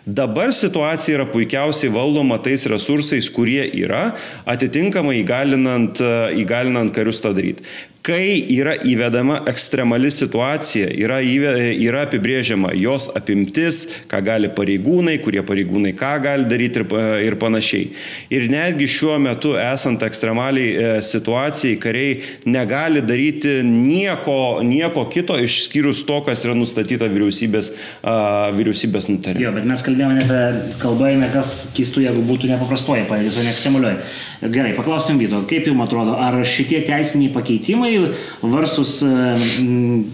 Dabar 0.06 0.54
situacija 0.56 1.20
yra 1.20 1.28
puikiausiai 1.30 1.92
valdoma 1.92 2.40
tais 2.42 2.66
resursais, 2.70 3.28
kurie 3.32 3.62
yra, 3.76 4.16
atitinkamai 4.48 5.20
įgalinant, 5.22 6.00
įgalinant 6.40 6.94
karius 6.96 7.22
tą 7.24 7.34
daryti 7.36 7.66
kai 8.06 8.38
yra 8.54 8.76
įvedama 8.86 9.40
ekstremali 9.50 10.10
situacija, 10.14 10.88
yra, 10.94 11.18
įve, 11.26 11.50
yra 11.82 12.04
apibrėžiama 12.06 12.70
jos 12.78 13.08
apimtis, 13.18 13.82
ką 14.10 14.20
gali 14.26 14.50
pareigūnai, 14.54 15.16
kurie 15.24 15.42
pareigūnai 15.46 15.90
ką 15.98 16.12
gali 16.22 16.46
daryti 16.46 16.82
ir, 16.82 16.86
ir 17.26 17.36
panašiai. 17.40 17.88
Ir 18.30 18.46
netgi 18.52 18.86
šiuo 18.90 19.16
metu 19.22 19.56
esant 19.58 20.04
ekstremaliai 20.06 20.68
e, 20.68 20.92
situacijai, 21.06 21.80
kariai 21.82 22.20
negali 22.46 23.02
daryti 23.02 23.58
nieko, 23.66 24.62
nieko 24.66 25.08
kito 25.10 25.38
išskyrus 25.42 26.04
to, 26.06 26.20
kas 26.28 26.46
yra 26.46 26.54
nustatyta 26.56 27.08
vyriausybės, 27.10 27.72
uh, 27.72 28.52
vyriausybės 28.54 29.10
nutarime. 29.10 29.42
Jo, 29.42 29.52
bet 29.56 29.66
mes 29.66 29.82
kalbėjome 29.86 30.22
apie 30.22 30.76
kalbą, 30.82 31.10
ne 31.18 31.30
kas 31.34 31.56
keistų, 31.76 32.06
jeigu 32.06 32.22
būtų 32.28 32.52
nepaprastoji 32.52 33.06
padėtis, 33.10 33.38
o 33.40 33.44
ne 33.44 33.52
ekstremalioj. 33.54 33.98
Gerai, 34.46 34.74
paklausim 34.76 35.18
Vyto, 35.18 35.40
kaip 35.48 35.66
jums 35.66 35.86
atrodo, 35.86 36.16
ar 36.20 36.36
šitie 36.46 36.82
teisiniai 36.86 37.32
pakeitimai 37.34 37.95
versus 38.42 38.98
e, 39.04 39.10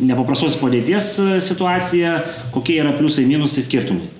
nepaprastos 0.09 0.57
padėties 0.61 1.13
e, 1.23 1.29
situacija, 1.45 2.17
kokie 2.55 2.81
yra 2.83 2.95
pliusai, 2.97 3.27
minusai, 3.29 3.65
skirtumai? 3.67 4.11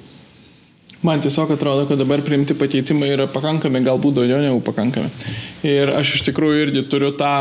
Man 1.03 1.23
tiesiog 1.23 1.51
atrodo, 1.57 1.89
kad 1.89 1.99
dabar 1.99 2.23
priimti 2.23 2.55
pakeitimai 2.55 3.09
yra 3.11 3.27
pakankami, 3.31 3.83
galbūt 3.83 4.21
daugiau 4.21 4.39
negu 4.39 4.61
pakankami. 4.63 5.11
Ir 5.67 5.91
aš 5.99 6.19
iš 6.21 6.29
tikrųjų 6.29 6.69
irgi 6.69 6.85
turiu 6.93 7.11
tą 7.19 7.33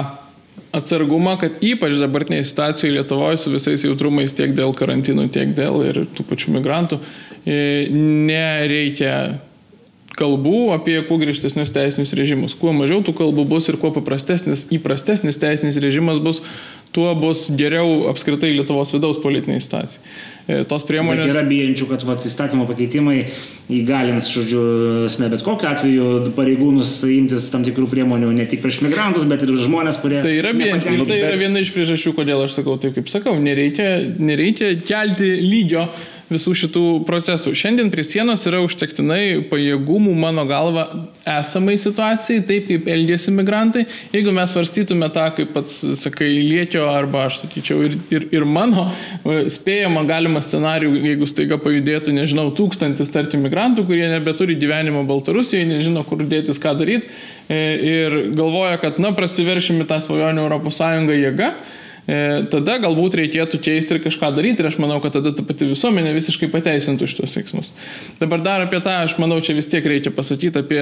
atsargumą, 0.74 1.36
kad 1.42 1.62
ypač 1.66 2.00
dabartinėje 2.00 2.48
situacijoje 2.50 2.96
Lietuvoje 2.96 3.38
su 3.38 3.54
visais 3.54 3.86
jautrumais 3.86 4.34
tiek 4.34 4.56
dėl 4.58 4.74
karantinų, 4.78 5.28
tiek 5.36 5.54
dėl 5.58 5.84
ir 5.90 6.02
tų 6.16 6.26
pačių 6.32 6.56
migrantų 6.58 7.00
e, 7.46 7.88
nereikia 7.92 9.14
kalbų 10.18 10.72
apie 10.76 10.98
kuo 11.08 11.18
griežtesnius 11.22 11.72
teisinius 11.74 12.14
režimus. 12.18 12.56
Kuo 12.60 12.74
mažiau 12.76 13.00
tų 13.06 13.16
kalbų 13.18 13.46
bus 13.54 13.70
ir 13.72 13.80
kuo 13.82 13.94
paprastesnis, 13.96 14.66
įprastesnis 14.74 15.40
teisinis 15.40 15.80
režimas 15.82 16.20
bus, 16.24 16.42
tuo 16.92 17.14
bus 17.16 17.46
geriau 17.56 18.10
apskritai 18.12 18.52
Lietuvos 18.52 18.92
vidaus 18.92 19.20
politinė 19.24 19.62
situacija. 19.64 20.04
E, 20.48 20.62
tos 20.68 20.84
priemonės. 20.88 21.24
Bet 21.24 21.36
yra 21.36 21.46
bijančių, 21.48 21.88
kad 21.94 22.04
vat, 22.08 22.26
įstatymo 22.28 22.68
pakeitimai 22.68 23.18
įgalins, 23.72 24.28
žodžiu, 24.34 24.62
esmė 25.08 25.32
bet 25.32 25.46
kokiu 25.48 25.70
atveju 25.72 26.08
pareigūnus 26.36 26.98
imtis 27.08 27.48
tam 27.54 27.64
tikrų 27.68 27.88
priemonių 27.94 28.34
ne 28.36 28.48
tik 28.52 28.64
prieš 28.66 28.82
migrantus, 28.84 29.28
bet 29.30 29.46
ir 29.48 29.54
žmonės, 29.64 30.02
kurie... 30.04 30.20
Tai 30.26 30.34
yra 30.36 30.52
bijančių 30.58 30.96
ir 30.98 31.06
tai 31.08 31.22
yra 31.22 31.38
viena 31.40 31.64
iš 31.64 31.72
priežasčių, 31.76 32.18
kodėl 32.20 32.44
aš 32.48 32.60
sakau 32.60 32.76
taip, 32.82 32.98
kaip 33.00 33.12
sakau, 33.12 33.38
nereikia, 33.40 33.94
nereikia 34.20 34.76
kelti 34.84 35.38
lygio 35.40 35.88
visų 36.32 36.54
šitų 36.64 36.84
procesų. 37.08 37.54
Šiandien 37.58 37.92
prie 37.94 38.04
sienos 38.08 38.46
yra 38.50 38.62
užtektinai 38.66 39.48
pajėgumų, 39.52 40.14
mano 40.18 40.46
galva, 40.50 40.86
esamai 41.28 41.78
situacijai, 41.82 42.44
taip 42.48 42.68
kaip 42.70 42.88
elgėsi 42.92 43.34
migrantai. 43.36 43.86
Jeigu 44.16 44.34
mes 44.36 44.54
svarstytume 44.54 45.10
tą, 45.14 45.28
kaip 45.38 45.52
pats 45.56 45.82
sakai, 46.02 46.30
lietio 46.40 46.88
arba 46.92 47.26
aš 47.28 47.42
sakyčiau 47.44 47.84
ir, 47.88 47.98
ir, 48.14 48.28
ir 48.34 48.48
mano 48.48 48.88
e, 48.90 49.44
spėjama 49.52 50.06
galima 50.10 50.44
scenarių, 50.46 50.94
jeigu 51.12 51.30
staiga 51.30 51.60
pajudėtų, 51.62 52.16
nežinau, 52.18 52.48
tūkstantis, 52.58 53.12
tarkim, 53.14 53.44
migrantų, 53.46 53.86
kurie 53.90 54.08
nebeturi 54.12 54.58
gyvenimo 54.62 55.04
Baltarusijoje, 55.10 55.68
nežino, 55.70 56.06
kur 56.08 56.24
dėtis, 56.24 56.62
ką 56.62 56.76
daryti 56.80 57.12
e, 57.52 57.62
ir 57.92 58.18
galvoja, 58.38 58.80
kad, 58.82 59.00
na, 59.04 59.14
prasiveršimi 59.18 59.88
tą 59.90 60.02
svajonę 60.04 60.46
Europos 60.46 60.82
Sąjungą 60.82 61.20
jėga 61.20 61.54
E, 61.56 61.81
tada 62.52 62.78
galbūt 62.82 63.16
reikėtų 63.20 63.60
keisti 63.62 63.96
ir 63.96 64.02
kažką 64.04 64.32
daryti 64.36 64.64
ir 64.64 64.70
aš 64.72 64.80
manau, 64.82 64.98
kad 65.04 65.14
tada 65.18 65.34
ta 65.38 65.46
pati 65.46 65.70
visuomenė 65.70 66.16
visiškai 66.18 66.50
pateisintų 66.52 67.10
šitos 67.10 67.36
veiksmus. 67.38 67.72
Dabar 68.20 68.42
dar 68.46 68.66
apie 68.66 68.82
tą, 68.84 69.02
aš 69.06 69.18
manau, 69.22 69.38
čia 69.46 69.56
vis 69.58 69.70
tiek 69.72 69.86
reikia 69.86 70.14
pasakyti 70.16 70.64
apie 70.64 70.82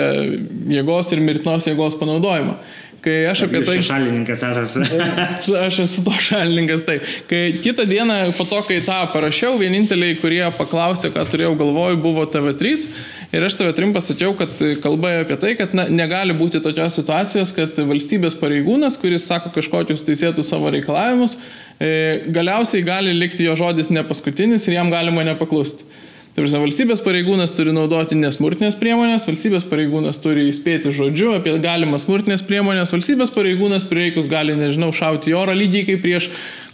jėgos 0.78 1.12
ir 1.14 1.24
mirtinos 1.26 1.68
jėgos 1.68 2.00
panaudojimą. 2.00 2.56
Kai 3.04 3.16
aš 3.30 3.46
apie 3.46 3.62
tai... 3.64 3.78
Šalininkas 3.86 4.42
esate. 4.44 5.00
aš 5.66 5.78
esu 5.86 6.04
to 6.04 6.16
šalininkas, 6.24 6.84
tai. 6.88 6.98
Kai 7.30 7.44
kitą 7.64 7.86
dieną, 7.88 8.18
po 8.38 8.46
to, 8.50 8.60
kai 8.68 8.82
tą 8.86 8.98
parašiau, 9.14 9.56
vieninteliai, 9.62 10.18
kurie 10.20 10.44
paklausė, 10.58 11.14
ką 11.16 11.24
turėjau 11.32 11.54
galvoj, 11.60 11.96
buvo 12.04 12.26
TV3. 12.32 12.74
Ir 13.36 13.46
aš 13.46 13.56
TV3 13.60 13.92
pasakiau, 13.96 14.34
kad 14.38 14.62
kalba 14.84 15.20
apie 15.22 15.38
tai, 15.40 15.54
kad 15.60 15.76
na, 15.78 15.86
negali 15.92 16.36
būti 16.36 16.62
tokios 16.66 16.98
situacijos, 16.98 17.54
kad 17.56 17.78
valstybės 17.78 18.36
pareigūnas, 18.42 19.00
kuris 19.00 19.28
sako 19.30 19.54
kažkokius 19.56 20.04
teisėtus 20.08 20.50
savo 20.52 20.72
reikalavimus, 20.74 21.38
e, 21.78 22.26
galiausiai 22.28 22.84
gali 22.84 23.14
likti 23.16 23.46
jo 23.46 23.56
žodis 23.60 23.94
ne 23.94 24.04
paskutinis 24.08 24.68
ir 24.68 24.80
jam 24.80 24.92
galima 24.92 25.24
nepaklusti. 25.28 25.86
Prasme, 26.40 26.62
valstybės 26.64 27.02
pareigūnas 27.04 27.52
turi 27.52 27.74
naudoti 27.76 28.16
nesmurtinės 28.16 28.78
priemonės, 28.80 29.26
valstybės 29.28 29.66
pareigūnas 29.68 30.22
turi 30.24 30.46
įspėti 30.48 30.94
žodžiu 30.96 31.34
apie 31.36 31.58
galimas 31.60 32.06
smurtinės 32.06 32.46
priemonės, 32.48 32.94
valstybės 32.96 33.34
pareigūnas 33.36 33.84
prireikus 33.90 34.30
gali, 34.32 34.56
nežinau, 34.56 34.94
šauti 34.96 35.36
orą 35.36 35.58
lygiai 35.58 35.84
kaip 35.90 36.04
prieš 36.06 36.30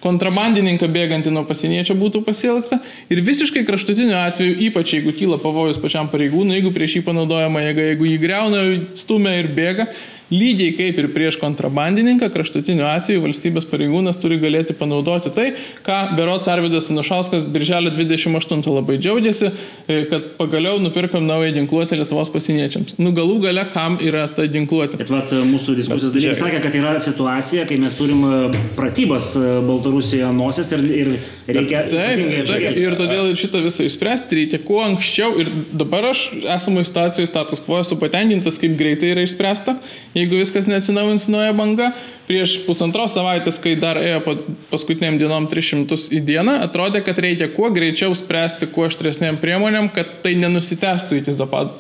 kontrabandininką 0.06 0.86
bėgantį 0.94 1.34
nuo 1.34 1.46
pasieniečio 1.50 1.96
būtų 1.98 2.22
pasielgta. 2.28 2.78
Ir 3.10 3.24
visiškai 3.26 3.66
kraštutiniu 3.66 4.14
atveju, 4.20 4.60
ypač 4.68 4.94
jeigu 5.00 5.16
kyla 5.18 5.40
pavojus 5.42 5.82
pačiam 5.82 6.12
pareigūnui, 6.14 6.60
jeigu 6.60 6.74
prieš 6.76 7.00
jį 7.00 7.06
panaudojama 7.08 7.66
jėga, 7.66 7.88
jeigu 7.90 8.12
jį 8.12 8.20
greuna, 8.22 8.66
stumia 9.02 9.34
ir 9.42 9.50
bėga, 9.56 9.90
Lygiai 10.34 10.74
kaip 10.74 10.98
ir 10.98 11.08
prieš 11.14 11.38
kontrabandininką, 11.38 12.32
kraštutiniu 12.34 12.88
atveju 12.90 13.22
valstybės 13.22 13.68
pareigūnas 13.70 14.18
turi 14.22 14.40
galėti 14.42 14.74
panaudoti 14.78 15.30
tai, 15.36 15.52
ką 15.86 16.00
Berots 16.18 16.50
Arvidas 16.50 16.90
Anušauskas 16.90 17.46
birželio 17.54 17.94
28 17.94 18.66
labai 18.74 18.98
džiaugiasi, 18.98 19.52
e, 19.86 20.00
kad 20.10 20.32
pagaliau 20.40 20.82
nupirkom 20.82 21.28
naują 21.30 21.54
ginkluotę 21.60 22.00
Lietuvos 22.00 22.34
pasieniečiams. 22.34 22.98
Nu 22.98 23.14
galų 23.14 23.38
gale, 23.46 23.68
kam 23.74 24.00
yra 24.02 24.26
ta 24.34 24.48
ginkluotė. 24.50 24.98
Bet 25.04 25.14
vat, 25.14 25.36
mūsų 25.46 25.78
diskusijos 25.78 26.16
dalyvis 26.16 26.42
sakė, 26.42 26.64
kad 26.66 26.80
yra 26.82 26.96
situacija, 27.04 27.68
kai 27.70 27.78
mes 27.86 27.98
turim 28.00 28.26
e, 28.26 28.64
pratybas 28.80 29.36
e, 29.38 29.46
Baltarusijoje 29.66 30.34
nosis 30.34 30.74
ir, 30.74 30.86
ir 31.04 31.14
reikia... 31.48 31.84
Taip, 31.92 32.24
taip, 32.50 32.80
ir 32.82 32.98
todėl 33.00 33.32
šitą 33.38 33.62
visą 33.66 33.86
išspręsti 33.88 34.40
reikia 34.42 34.62
kuo 34.66 34.82
anksčiau 34.86 35.36
ir 35.42 35.52
dabar 35.76 36.12
aš 36.12 36.28
esamoje 36.58 36.90
situacijoje 36.90 37.32
status 37.32 37.64
quo 37.66 37.80
esu 37.84 37.98
patenkintas, 38.02 38.60
kaip 38.62 38.78
greitai 38.80 39.14
yra 39.14 39.26
išspręsta 39.26 39.78
jeigu 40.16 40.40
viskas 40.40 40.68
neatsinaujins 40.70 41.28
nauja 41.32 41.54
banga. 41.56 41.92
Prieš 42.26 42.56
pusantros 42.66 43.14
savaitės, 43.14 43.60
kai 43.62 43.76
dar 43.78 44.00
ėjo 44.02 44.38
paskutiniam 44.72 45.20
dienom 45.22 45.46
300 45.52 46.08
į 46.18 46.24
dieną, 46.26 46.56
atrodė, 46.66 47.04
kad 47.06 47.20
reikia 47.22 47.52
kuo 47.54 47.70
greičiau 47.74 48.16
spręsti, 48.18 48.72
kuo 48.74 48.88
aštresnėm 48.90 49.38
priemonėm, 49.44 49.92
kad 49.94 50.24
tai 50.24 50.34
nenusitęstų 50.42 51.22
iki 51.22 51.36
zapadų. 51.38 51.76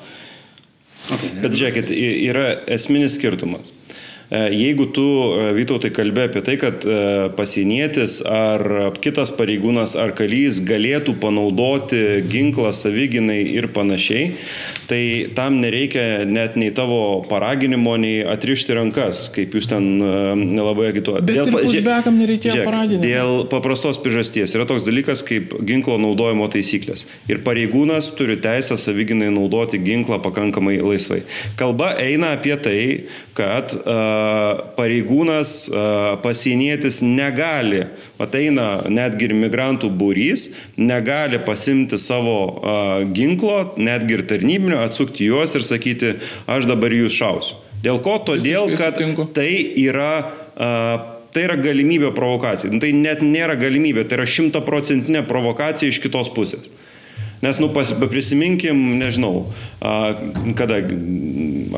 Okay. 1.06 1.32
Bet 1.42 1.58
žiūrėkit, 1.58 1.90
yra 2.30 2.46
esminis 2.78 3.18
skirtumas. 3.18 3.74
E, 4.36 4.56
jeigu 4.56 4.86
tu, 4.86 5.04
e, 5.40 5.52
Vytautai, 5.56 5.92
kalbė 5.96 6.26
apie 6.28 6.42
tai, 6.46 6.56
kad 6.60 6.84
e, 6.84 6.96
pasienietis 7.38 8.18
ar 8.28 8.64
kitas 9.04 9.32
pareigūnas 9.36 9.94
ar 10.00 10.12
kalys 10.18 10.60
galėtų 10.66 11.16
panaudoti 11.22 12.02
ginklą 12.32 12.72
savyginai 12.76 13.40
ir 13.54 13.70
panašiai, 13.76 14.34
tai 14.90 15.02
tam 15.38 15.60
nereikia 15.62 16.26
net 16.28 16.58
nei 16.60 16.74
tavo 16.76 17.22
paraginimo, 17.30 17.96
nei 18.02 18.24
atrišti 18.26 18.76
rankas, 18.78 19.28
kaip 19.36 19.56
jūs 19.56 19.70
ten 19.72 19.88
nelabai 20.42 20.90
agituojate. 20.92 21.28
Bet 21.30 21.40
dėl, 21.40 21.70
užbekam 21.70 22.20
nereikėjo 22.22 22.58
žiūrėk, 22.58 22.70
paraginimo. 22.72 23.06
Dėl 23.06 23.46
paprastos 23.52 24.02
priežasties 24.02 24.58
yra 24.58 24.68
toks 24.70 24.88
dalykas 24.88 25.24
kaip 25.26 25.54
ginklo 25.66 26.00
naudojimo 26.02 26.50
taisyklės. 26.52 27.06
Ir 27.32 27.44
pareigūnas 27.46 28.12
turi 28.18 28.40
teisę 28.42 28.80
savyginai 28.82 29.32
naudoti 29.34 29.80
ginklą 29.86 30.20
pakankamai 30.26 30.80
laisvai. 30.82 31.24
Kalba 31.60 31.94
eina 32.02 32.34
apie 32.36 32.58
tai, 32.62 32.80
kad 33.36 33.74
uh, 33.76 34.62
pareigūnas, 34.78 35.52
uh, 35.68 36.16
pasienietis 36.24 37.02
negali, 37.04 37.84
ateina 38.22 38.86
netgi 38.88 39.28
ir 39.28 39.36
migrantų 39.36 39.90
būrys, 40.00 40.48
negali 40.80 41.42
pasimti 41.44 42.00
savo 42.00 42.38
uh, 42.46 43.04
ginklo, 43.16 43.76
netgi 43.76 44.18
ir 44.20 44.26
tarnybinio 44.30 44.80
atsukti 44.86 45.28
juos 45.28 45.58
ir 45.60 45.68
sakyti, 45.68 46.16
aš 46.48 46.70
dabar 46.72 46.96
jūs 46.96 47.16
šausiu. 47.18 47.60
Dėl 47.84 48.00
ko? 48.02 48.18
Todėl, 48.26 48.72
kad 48.80 48.98
tai 49.36 49.52
yra, 49.78 50.14
tai 50.56 51.44
yra 51.44 51.58
galimybė 51.60 52.10
provokacijai. 52.18 52.72
Nu, 52.74 52.80
tai 52.82 52.96
net 52.98 53.22
nėra 53.22 53.60
galimybė, 53.60 54.08
tai 54.10 54.18
yra 54.18 54.26
šimtaprocentinė 54.32 55.22
provokacija 55.30 55.92
iš 55.94 56.00
kitos 56.02 56.32
pusės. 56.34 56.72
Nes, 57.44 57.60
nu, 57.60 57.70
pas, 57.76 57.92
prisiminkim, 58.10 58.80
nežinau, 59.00 59.48
kada 60.56 60.80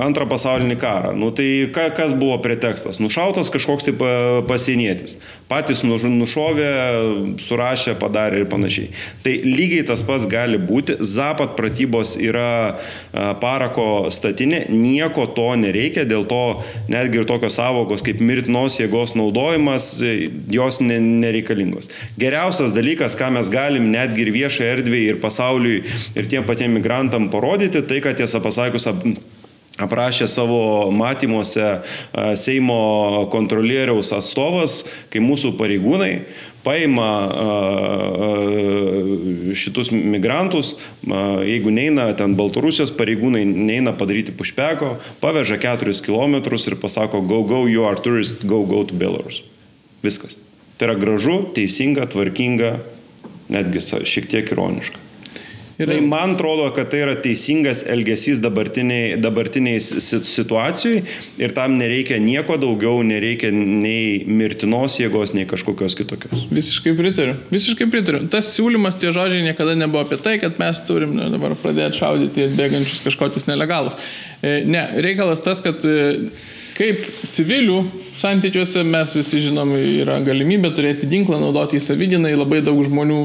antrą 0.01 0.27
pasaulinį 0.29 0.77
karą. 0.81 1.13
Nu, 1.17 1.31
tai 1.35 1.67
ka, 1.73 1.87
kas 1.97 2.13
buvo 2.17 2.37
pretekstas? 2.43 2.99
Nušautas 3.01 3.49
kažkoks 3.53 3.87
tai 3.87 3.95
pasienietis. 4.47 5.17
Patys 5.49 5.83
nušovė, 5.87 6.69
surašė, 7.41 7.95
padarė 7.99 8.43
ir 8.43 8.49
panašiai. 8.51 8.91
Tai 9.25 9.33
lygiai 9.45 9.85
tas 9.87 10.03
pats 10.05 10.27
gali 10.29 10.59
būti. 10.61 10.99
Zapat 11.01 11.55
pratybos 11.57 12.15
yra 12.21 12.77
parako 13.41 14.11
statinė, 14.13 14.65
nieko 14.71 15.27
to 15.37 15.49
nereikia, 15.59 16.05
dėl 16.07 16.27
to 16.29 16.43
netgi 16.91 17.21
ir 17.21 17.27
tokios 17.29 17.57
savokos 17.57 18.03
kaip 18.05 18.21
mirtinos 18.23 18.77
jėgos 18.79 19.15
naudojimas, 19.17 19.89
jos 20.53 20.81
nereikalingos. 20.83 21.89
Geriausias 22.19 22.75
dalykas, 22.75 23.17
ką 23.17 23.31
mes 23.37 23.49
galim 23.53 23.89
netgi 23.93 24.25
ir 24.27 24.33
viešai 24.35 24.71
erdvėje 24.75 25.15
ir 25.15 25.21
pasauliui 25.47 25.83
ir 26.15 26.27
tiem 26.27 26.45
patiem 26.45 26.73
migrantam 26.73 27.29
parodyti, 27.29 27.81
tai 27.81 28.01
kad 28.01 28.17
tiesą 28.17 28.41
pasakius 28.43 28.87
aprašė 29.77 30.27
savo 30.27 30.89
matymuose 30.91 31.83
Seimo 32.35 33.27
kontrolieriaus 33.29 34.11
atstovas, 34.11 34.83
kai 35.13 35.21
mūsų 35.21 35.53
pareigūnai 35.59 36.25
paima 36.65 37.11
šitus 39.55 39.93
migrantus, 39.93 40.73
jeigu 41.47 41.71
neina 41.71 42.09
ten 42.17 42.35
Baltarusijos 42.35 42.91
pareigūnai, 42.97 43.45
neina 43.45 43.93
padaryti 43.95 44.35
pušpeko, 44.35 44.97
paveža 45.21 45.61
4 45.63 45.95
km 46.03 46.41
ir 46.41 46.75
pasako, 46.81 47.21
go, 47.21 47.43
go, 47.43 47.63
you 47.67 47.85
are 47.87 47.95
tourist, 47.95 48.43
go, 48.43 48.65
go 48.65 48.83
to 48.83 48.97
Belarus. 48.97 49.45
Viskas. 50.03 50.35
Tai 50.77 50.91
yra 50.91 50.99
gražu, 50.99 51.39
teisinga, 51.55 52.09
tvarkinga, 52.11 52.79
netgi 53.53 53.81
šiek 54.03 54.27
tiek 54.29 54.51
ironiška. 54.51 55.06
Ir 55.77 55.85
tai 55.85 55.99
man 56.01 56.33
atrodo, 56.33 56.65
kad 56.73 56.89
tai 56.89 57.03
yra 57.03 57.13
teisingas 57.21 57.83
elgesys 57.85 58.39
dabartiniai, 58.41 59.19
dabartiniai 59.21 59.77
situacijai 59.81 61.03
ir 61.37 61.53
tam 61.53 61.75
nereikia 61.77 62.17
nieko 62.21 62.57
daugiau, 62.57 63.03
nereikia 63.05 63.51
nei 63.53 64.23
mirtinos 64.25 64.97
jėgos, 64.97 65.35
nei 65.37 65.45
kažkokios 65.49 65.93
kitokios. 65.99 66.47
Visiškai 66.49 66.95
pritariu. 66.97 67.37
Visiškai 67.53 67.89
pritariu. 67.93 68.23
Tas 68.33 68.49
siūlymas, 68.55 68.97
tie 68.97 69.13
žodžiai 69.13 69.45
niekada 69.45 69.77
nebuvo 69.77 70.01
apie 70.01 70.17
tai, 70.17 70.39
kad 70.41 70.57
mes 70.61 70.81
turim 70.89 71.13
ne, 71.19 71.29
dabar 71.33 71.53
pradėti 71.61 72.01
šaudyti 72.01 72.49
bėgančius 72.57 73.05
kažkokius 73.05 73.45
nelegalus. 73.45 74.01
E, 74.41 74.63
ne, 74.65 74.81
reikalas 75.05 75.45
tas, 75.45 75.61
kad 75.61 75.85
e, 75.85 76.31
kaip 76.77 77.05
civilių 77.37 77.83
santykiuose 78.17 78.81
mes 78.81 79.13
visi 79.17 79.45
žinom, 79.45 79.77
yra 80.01 80.17
galimybė 80.25 80.73
turėti 80.73 81.09
ginklą, 81.09 81.37
naudoti 81.41 81.77
į 81.77 81.85
savydinai, 81.85 82.33
labai 82.33 82.65
daug 82.65 82.81
žmonių 82.89 83.21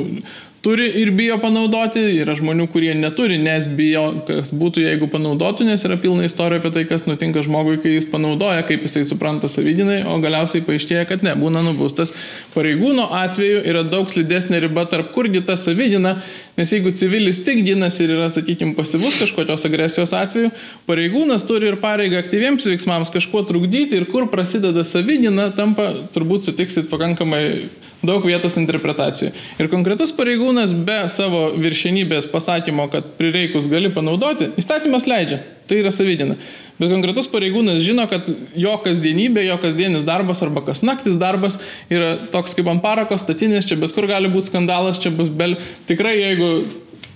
turi 0.63 0.87
ir 1.01 1.11
bijo 1.11 1.37
panaudoti, 1.43 2.01
yra 2.23 2.37
žmonių, 2.39 2.69
kurie 2.71 2.93
neturi, 2.95 3.35
nes 3.43 3.67
bijo, 3.67 4.05
kas 4.29 4.53
būtų, 4.55 4.85
jeigu 4.87 5.09
panaudotų, 5.11 5.67
nes 5.67 5.83
yra 5.89 5.97
pilna 5.99 6.29
istorija 6.29 6.63
apie 6.63 6.71
tai, 6.77 6.85
kas 6.87 7.09
nutinka 7.09 7.43
žmogui, 7.43 7.81
kai 7.83 7.97
jis 7.97 8.07
panaudoja, 8.13 8.63
kaip 8.69 8.85
jisai 8.87 9.03
supranta 9.09 9.51
savydinai, 9.51 10.03
o 10.07 10.15
galiausiai 10.23 10.63
paaiškėja, 10.67 11.05
kad 11.11 11.27
ne, 11.27 11.35
būna 11.39 11.65
nubaustas. 11.67 12.15
Pareigūno 12.55 13.09
atveju 13.25 13.65
yra 13.75 13.83
daug 13.91 14.11
slidesnė 14.13 14.63
riba 14.63 14.87
tarp 14.91 15.11
kurgi 15.17 15.43
ta 15.49 15.59
savydina, 15.59 16.21
nes 16.59 16.75
jeigu 16.77 16.95
civilis 16.95 17.43
tik 17.43 17.65
ginasi 17.67 18.07
ir 18.07 18.17
yra, 18.21 18.31
sakykime, 18.31 18.77
pasivus 18.79 19.19
kažkokios 19.19 19.67
agresijos 19.67 20.15
atveju, 20.15 20.55
pareigūnas 20.87 21.47
turi 21.49 21.73
ir 21.73 21.81
pareigą 21.83 22.23
aktyviems 22.23 22.71
veiksmams 22.71 23.11
kažkuo 23.15 23.43
trukdyti 23.51 23.99
ir 23.99 24.07
kur 24.15 24.31
prasideda 24.31 24.87
savydina, 24.87 25.51
tampa, 25.59 25.91
turbūt 26.15 26.47
sutiksit 26.47 26.87
pakankamai 26.93 27.43
daug 28.03 28.25
vietos 28.27 28.57
interpretacijai. 28.59 29.31
Ir 29.63 29.69
konkretus 29.71 30.13
pareigūnas 30.17 30.52
be 30.87 30.99
savo 31.13 31.47
viršenybės 31.59 32.29
pasakymo, 32.33 32.89
kad 32.93 33.15
prireikus 33.19 33.69
gali 33.71 33.91
panaudoti, 33.95 34.53
įstatymas 34.61 35.09
leidžia. 35.11 35.41
Tai 35.71 35.79
yra 35.79 35.93
savydina. 35.95 36.37
Bet 36.81 36.91
konkretus 36.91 37.29
pareigūnas 37.31 37.81
žino, 37.85 38.05
kad 38.11 38.27
jo 38.59 38.73
kasdienybė, 38.85 39.45
jo 39.47 39.57
kasdienis 39.63 40.05
darbas 40.05 40.43
arba 40.45 40.65
kas 40.67 40.83
naktis 40.85 41.17
darbas 41.21 41.61
yra 41.93 42.17
toks 42.33 42.57
kaip 42.59 42.69
ant 42.73 42.83
parako 42.85 43.17
statinės, 43.21 43.69
čia 43.71 43.79
bet 43.81 43.95
kur 43.97 44.09
gali 44.11 44.31
būti 44.33 44.51
skandalas, 44.51 45.01
čia 45.01 45.15
bus 45.15 45.31
bel. 45.33 45.55
Tikrai, 45.89 46.17
jeigu 46.19 46.51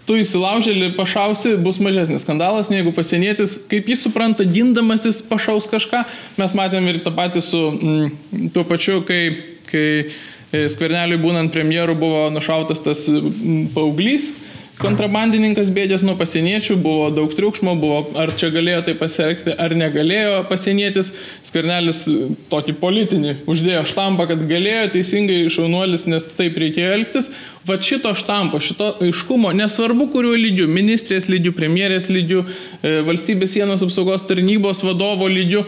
tu 0.06 0.16
įsilaužėlį 0.20 0.92
pašausi, 0.96 1.56
bus 1.62 1.80
mažesnis 1.82 2.22
skandalas, 2.24 2.70
negu 2.70 2.92
pasienietis, 2.94 3.56
kaip 3.70 3.90
jis 3.90 4.04
supranta, 4.06 4.46
gindamasis 4.46 5.18
pašaus 5.26 5.66
kažką. 5.70 6.04
Mes 6.38 6.54
matėm 6.56 6.86
ir 6.92 7.02
tą 7.04 7.12
patį 7.16 7.42
su 7.44 7.62
mm, 7.72 8.48
tuo 8.54 8.62
pačiu, 8.68 9.00
kai, 9.06 9.22
kai 9.66 9.86
skverneliui 10.52 11.20
būnant 11.22 11.54
premjeru 11.54 11.96
buvo 11.98 12.26
nušautas 12.34 12.82
tas 12.84 13.06
paauglys, 13.74 14.30
kontrabandininkas 14.80 15.70
bėdės 15.72 16.04
nuo 16.04 16.14
pasieniečių, 16.18 16.76
buvo 16.80 17.08
daug 17.14 17.32
triukšmo, 17.34 17.74
buvo 17.80 18.00
ar 18.20 18.32
čia 18.36 18.50
galėjo 18.52 18.82
tai 18.88 18.94
pasielgti, 18.98 19.54
ar 19.56 19.72
negalėjo 19.76 20.42
pasienietis. 20.50 21.12
Skvernelis 21.46 22.02
tokį 22.52 22.76
politinį 22.80 23.34
uždėjo 23.48 23.84
štampą, 23.88 24.28
kad 24.30 24.44
galėjo 24.48 24.90
teisingai 24.96 25.38
šaunuolis, 25.52 26.06
nes 26.10 26.28
taip 26.36 26.58
reikėjo 26.60 26.92
elgtis. 26.98 27.30
Va 27.66 27.78
šito 27.82 28.12
štampo, 28.14 28.60
šito 28.62 28.92
aiškumo, 29.02 29.50
nesvarbu 29.56 30.10
kuriuo 30.12 30.36
lygiu, 30.38 30.68
ministrės 30.70 31.30
lygiu, 31.32 31.54
premjerės 31.56 32.10
lygiu, 32.12 32.44
e, 32.78 33.00
valstybės 33.06 33.56
sienos 33.56 33.82
apsaugos 33.82 34.28
tarnybos 34.28 34.84
vadovo 34.86 35.26
lygiu, 35.32 35.64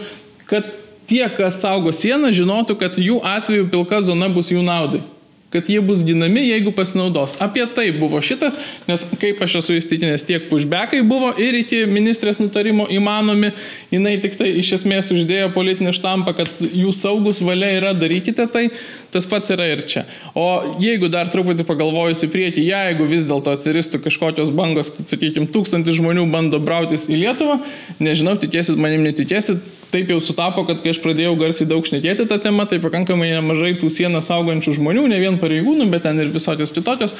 kad 0.47 0.69
tie, 1.09 1.23
kas 1.35 1.61
saugo 1.63 1.93
sieną, 1.95 2.33
žinotų, 2.35 2.77
kad 2.79 2.99
jų 3.01 3.21
atveju 3.25 3.69
pilka 3.73 4.03
zona 4.05 4.29
bus 4.33 4.53
jų 4.53 4.65
naudai 4.65 5.03
kad 5.49 5.69
jie 5.69 5.81
bus 5.81 6.03
ginami, 6.05 6.43
jeigu 6.45 6.71
pasinaudos. 6.71 7.33
Apie 7.41 7.65
tai 7.73 7.89
buvo 7.97 8.21
šitas, 8.21 8.57
nes 8.87 9.05
kaip 9.21 9.41
aš 9.41 9.59
esu 9.63 9.77
įstikinęs, 9.79 10.25
tiek 10.27 10.45
pushbackai 10.51 11.01
buvo 11.09 11.31
ir 11.41 11.57
iki 11.63 11.81
ministrės 11.89 12.37
nutarimo 12.41 12.85
įmanomi, 12.93 13.51
jinai 13.93 14.17
tik 14.21 14.37
tai 14.37 14.51
iš 14.61 14.75
esmės 14.79 15.09
uždėjo 15.15 15.49
politinį 15.55 15.95
štampą, 15.97 16.35
kad 16.37 16.61
jų 16.61 16.93
saugus 16.93 17.41
valia 17.45 17.71
yra, 17.79 17.95
darykite 17.97 18.45
tai, 18.53 18.67
tas 19.13 19.25
pats 19.29 19.49
yra 19.53 19.65
ir 19.71 19.81
čia. 19.89 20.05
O 20.37 20.75
jeigu 20.81 21.09
dar 21.11 21.29
truputį 21.31 21.65
pagalvojus 21.67 22.23
į 22.25 22.29
priekį, 22.33 22.65
jeigu 22.69 23.07
vis 23.09 23.27
dėlto 23.29 23.53
atsiristų 23.55 24.01
kažkokios 24.05 24.53
bangos, 24.55 24.91
sakykime, 25.09 25.49
tūkstantis 25.53 25.97
žmonių 25.99 26.27
bando 26.31 26.61
brautis 26.61 27.07
į 27.09 27.23
Lietuvą, 27.23 27.59
nežinau, 28.03 28.35
tikėsit 28.39 28.79
manim, 28.79 29.03
netikėsit, 29.07 29.63
taip 29.93 30.11
jau 30.13 30.19
sutapo, 30.21 30.63
kad 30.67 30.83
kai 30.83 30.93
aš 30.93 31.01
pradėjau 31.03 31.33
garsiai 31.39 31.69
daug 31.69 31.85
šnekėti 31.85 32.27
tą 32.29 32.37
temą, 32.43 32.67
tai 32.69 32.81
pakankamai 32.83 33.31
nemažai 33.33 33.73
tų 33.81 33.89
sieną 33.93 34.21
saugančių 34.25 34.75
žmonių, 34.77 35.07
ne 35.09 35.19
vien 35.21 35.39
pareigūnų, 35.41 35.89
bet 35.89 36.05
ten 36.05 36.21
ir 36.21 36.29
visokios 36.33 36.73
kitokios. 36.75 37.15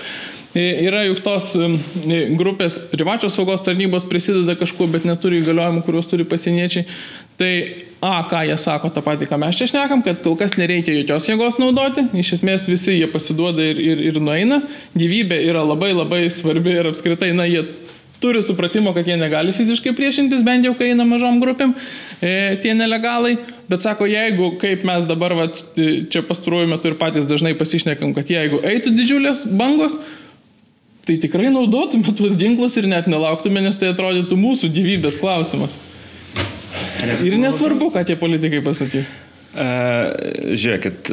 Yra 0.58 1.04
juk 1.06 1.22
tos 1.26 1.52
grupės 2.38 2.80
privačios 2.94 3.36
saugos 3.38 3.66
tarnybos 3.66 4.08
prisideda 4.10 4.58
kažkuo, 4.60 4.90
bet 4.94 5.06
neturi 5.10 5.42
įgaliojimų, 5.42 5.86
kuriuos 5.86 6.10
turi 6.10 6.26
pasieniečiai. 6.30 6.86
Tai 7.40 7.54
A, 8.00 8.24
ką 8.24 8.46
jie 8.48 8.56
sako 8.56 8.88
tą 8.96 9.02
patį, 9.04 9.28
ką 9.28 9.38
mes 9.42 9.58
čia 9.60 9.66
šnekam, 9.68 10.00
kad 10.06 10.22
kol 10.24 10.38
kas 10.40 10.54
nereikia 10.56 10.94
jokios 10.96 11.26
jėgos 11.28 11.58
naudoti, 11.60 12.06
iš 12.16 12.38
esmės 12.38 12.64
visi 12.70 12.96
jie 12.96 13.10
pasiduoda 13.12 13.66
ir, 13.74 13.82
ir, 13.84 14.04
ir 14.08 14.20
nueina, 14.24 14.62
gyvybė 14.96 15.42
yra 15.50 15.66
labai 15.68 15.92
labai 15.92 16.22
svarbi 16.32 16.78
ir 16.80 16.88
apskritai, 16.94 17.34
na, 17.36 17.44
jie 17.50 17.66
turi 18.24 18.44
supratimo, 18.44 18.94
kad 18.96 19.08
jie 19.08 19.18
negali 19.20 19.52
fiziškai 19.56 19.92
priešintis, 19.96 20.46
bent 20.48 20.68
jau 20.68 20.74
kai 20.80 20.94
eina 20.94 21.04
mažom 21.08 21.42
grupėm, 21.44 21.76
e, 22.22 22.56
tie 22.64 22.72
nelegalai. 22.76 23.36
Bet 23.72 23.84
sako, 23.84 24.08
jeigu, 24.10 24.54
kaip 24.64 24.88
mes 24.88 25.04
dabar 25.08 25.36
va, 25.36 25.50
čia 25.76 26.24
pastaruoju 26.28 26.72
metu 26.72 26.92
ir 26.92 26.98
patys 27.00 27.28
dažnai 27.30 27.54
pasišnekam, 27.60 28.16
kad 28.16 28.32
jeigu 28.32 28.64
eitų 28.64 28.96
didžiulės 28.96 29.44
bangos, 29.60 30.00
tai 31.08 31.20
tikrai 31.22 31.52
naudotume 31.54 32.16
tuos 32.16 32.40
ginklus 32.40 32.80
ir 32.80 32.88
net 32.92 33.12
nelauktume, 33.12 33.64
nes 33.64 33.80
tai 33.80 33.92
atrodytų 33.94 34.40
mūsų 34.40 34.72
gyvybės 34.76 35.20
klausimas. 35.22 35.76
Ir 37.00 37.38
nesvarbu, 37.40 37.92
ką 37.96 38.04
tie 38.06 38.18
politikai 38.20 38.62
pasakys. 38.66 39.12
Žiūrėkit, 39.50 41.10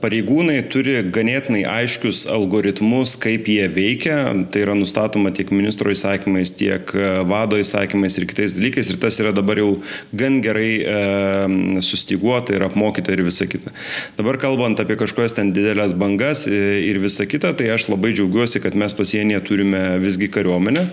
pareigūnai 0.00 0.54
turi 0.72 0.94
ganėtinai 1.12 1.66
aiškius 1.68 2.22
algoritmus, 2.32 3.12
kaip 3.20 3.50
jie 3.52 3.66
veikia. 3.68 4.16
Tai 4.48 4.62
yra 4.64 4.76
nustatoma 4.78 5.34
tiek 5.36 5.52
ministro 5.52 5.92
įsakymais, 5.92 6.54
tiek 6.56 6.88
vado 7.28 7.58
įsakymais 7.60 8.16
ir 8.16 8.26
kitais 8.30 8.56
dalykais. 8.56 8.88
Ir 8.94 9.00
tas 9.02 9.20
yra 9.20 9.34
dabar 9.36 9.60
jau 9.60 9.68
gan 10.16 10.40
gerai 10.44 11.78
sustiguota 11.84 12.56
ir 12.56 12.64
apmokyta 12.64 13.12
ir 13.12 13.24
visa 13.26 13.44
kita. 13.50 13.74
Dabar 14.16 14.40
kalbant 14.40 14.80
apie 14.80 14.96
kažkokias 15.00 15.36
ten 15.36 15.52
didelės 15.52 15.92
bangas 15.92 16.46
ir 16.48 17.02
visa 17.04 17.28
kita, 17.28 17.52
tai 17.58 17.68
aš 17.76 17.90
labai 17.92 18.14
džiaugiuosi, 18.16 18.62
kad 18.64 18.72
mes 18.78 18.96
pasienyje 18.96 19.42
turime 19.44 19.82
visgi 20.00 20.30
kariuomenę. 20.32 20.86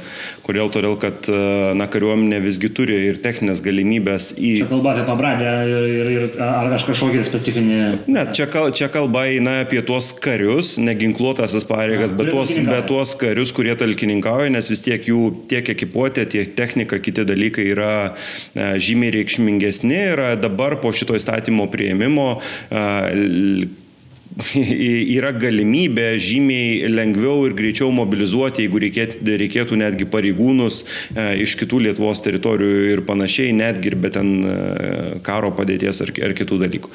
Kodėl? 0.43 0.68
Todėl, 0.76 0.99
kad 0.99 1.32
na, 1.80 1.88
kariuomenė 1.88 2.43
visgi 2.43 2.70
turi 2.76 2.99
ir 3.07 3.24
techninės 3.24 3.64
galimybės 3.64 4.34
į... 4.36 4.53
Čia 4.66 4.70
kalba 4.70 4.91
apie 4.97 5.07
pabradę 5.07 5.55
ir, 5.72 6.12
ir 6.18 6.28
ar 6.49 6.73
aš 6.75 6.85
kažkokį 6.87 7.23
specifinį... 7.27 7.79
Ne, 8.11 8.23
čia, 8.35 8.47
kal, 8.51 8.71
čia 8.75 8.89
kalba 8.91 9.25
eina 9.31 9.59
apie 9.63 9.81
tuos 9.85 10.11
karius, 10.23 10.75
neginkluotasis 10.81 11.67
pareigas, 11.69 12.13
bet 12.15 12.31
tuos, 12.33 12.53
bet 12.67 12.87
tuos 12.89 13.15
karius, 13.19 13.53
kurie 13.55 13.75
talkininkauja, 13.79 14.51
nes 14.53 14.69
vis 14.71 14.83
tiek 14.85 15.09
jų 15.09 15.23
tiek 15.51 15.73
ekipuotė, 15.75 16.27
tiek 16.33 16.55
technika, 16.57 17.01
kiti 17.03 17.25
dalykai 17.27 17.69
yra 17.73 17.91
e, 18.09 18.71
žymiai 18.81 19.15
reikšmingesni. 19.19 19.99
Ir 20.13 20.23
dabar 20.41 20.79
po 20.81 20.93
šito 20.95 21.17
įstatymo 21.17 21.67
prieimimo 21.73 22.31
e, 22.39 23.69
yra 25.17 25.31
galimybė 25.35 26.13
žymiai 26.21 26.89
lengviau 26.91 27.45
ir 27.47 27.55
greičiau 27.57 27.91
mobilizuoti, 27.95 28.65
jeigu 28.65 28.81
reikėtų, 28.85 29.35
reikėtų 29.41 29.79
netgi 29.81 30.07
pareigūnus 30.09 30.81
e, 30.83 31.25
iš 31.43 31.55
kitų 31.59 31.81
Lietuvos 31.87 32.23
teritorijų 32.25 32.93
ir 32.93 33.03
panašiai, 33.07 33.53
netgi 33.55 33.91
ir 33.91 33.97
be 33.99 34.11
ten 34.13 34.31
e, 34.39 34.55
karo 35.25 35.51
padėties 35.55 36.01
ar, 36.05 36.13
ar 36.29 36.35
kitų 36.37 36.59
dalykų. 36.63 36.93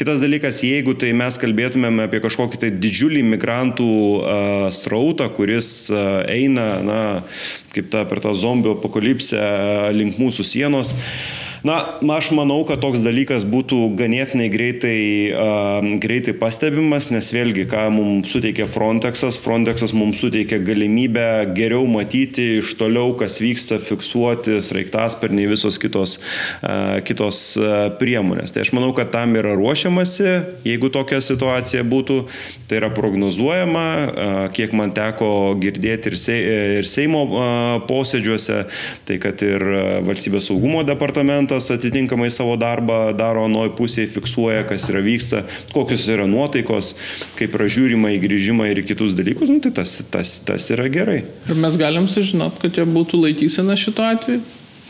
Kitas 0.00 0.22
dalykas, 0.22 0.62
jeigu 0.66 0.96
tai 1.00 1.12
mes 1.16 1.38
kalbėtumėm 1.40 2.04
apie 2.06 2.22
kažkokį 2.24 2.62
tai 2.64 2.72
didžiulį 2.78 3.24
migrantų 3.34 3.90
e, 3.90 4.36
srautą, 4.74 5.30
kuris 5.34 5.72
eina, 5.90 6.68
na, 6.84 7.00
kaip 7.74 7.90
ta 7.92 8.04
per 8.08 8.22
tą 8.24 8.34
zombių 8.38 8.76
apokalipsę 8.78 9.40
link 9.96 10.20
mūsų 10.20 10.46
sienos, 10.46 10.94
Na, 11.64 11.96
aš 12.12 12.28
manau, 12.36 12.58
kad 12.68 12.82
toks 12.84 13.00
dalykas 13.00 13.46
būtų 13.48 13.78
ganėtinai 13.96 14.50
greitai, 14.52 14.98
uh, 15.32 15.86
greitai 15.96 16.34
pastebimas, 16.36 17.06
nes 17.08 17.30
vėlgi, 17.32 17.62
ką 17.70 17.86
mums 17.88 18.34
suteikia 18.34 18.66
Frontexas, 18.68 19.38
Frontexas 19.40 19.94
mums 19.96 20.20
suteikia 20.20 20.58
galimybę 20.60 21.54
geriau 21.56 21.86
matyti 21.88 22.58
iš 22.58 22.74
toliau, 22.76 23.14
kas 23.16 23.38
vyksta, 23.40 23.78
fiksuoti 23.80 24.58
sraigtasparniai 24.60 25.48
visos 25.54 25.80
kitos, 25.80 26.18
uh, 26.60 26.98
kitos 27.08 27.40
uh, 27.56 27.88
priemonės. 27.96 28.52
Tai 28.52 28.66
aš 28.66 28.74
manau, 28.76 28.92
kad 28.92 29.14
tam 29.16 29.32
yra 29.40 29.56
ruošiamasi, 29.56 30.28
jeigu 30.68 30.92
tokia 30.92 31.22
situacija 31.24 31.80
būtų, 31.88 32.18
tai 32.68 32.82
yra 32.82 32.92
prognozuojama, 32.92 33.86
uh, 34.04 34.36
kiek 34.52 34.76
man 34.76 34.92
teko 34.92 35.32
girdėti 35.64 36.12
ir, 36.12 36.20
se, 36.20 36.38
ir 36.76 36.92
Seimo 36.92 37.24
uh, 37.24 37.48
posėdžiuose, 37.88 38.60
tai 39.08 39.20
kad 39.24 39.48
ir 39.48 39.64
valstybės 40.04 40.52
saugumo 40.52 40.84
departamentas 40.84 41.53
prezidentas 41.54 41.70
atitinkamai 41.70 42.30
savo 42.30 42.56
darbą 42.56 43.14
daro 43.16 43.46
nuoj 43.48 43.74
pusėje, 43.76 44.08
fiksuoja, 44.14 44.64
kas 44.66 44.88
yra 44.90 45.00
vyksta, 45.02 45.44
kokios 45.72 46.06
yra 46.08 46.26
nuotaikos, 46.26 46.94
kaip 47.38 47.54
yra 47.54 47.66
žiūrima 47.68 48.10
į 48.14 48.20
grįžimą 48.22 48.70
ir 48.70 48.82
į 48.82 48.86
kitus 48.88 49.14
dalykus, 49.14 49.50
nu, 49.50 49.60
tai 49.60 49.72
tas, 49.72 50.04
tas, 50.10 50.40
tas 50.44 50.70
yra 50.70 50.88
gerai. 50.88 51.24
Ir 51.48 51.54
mes 51.54 51.76
galim 51.76 52.08
sužinot, 52.08 52.58
kad 52.60 52.74
jie 52.74 52.84
būtų 52.84 53.22
laikysena 53.22 53.76
šituo 53.76 54.04
atveju? 54.04 54.42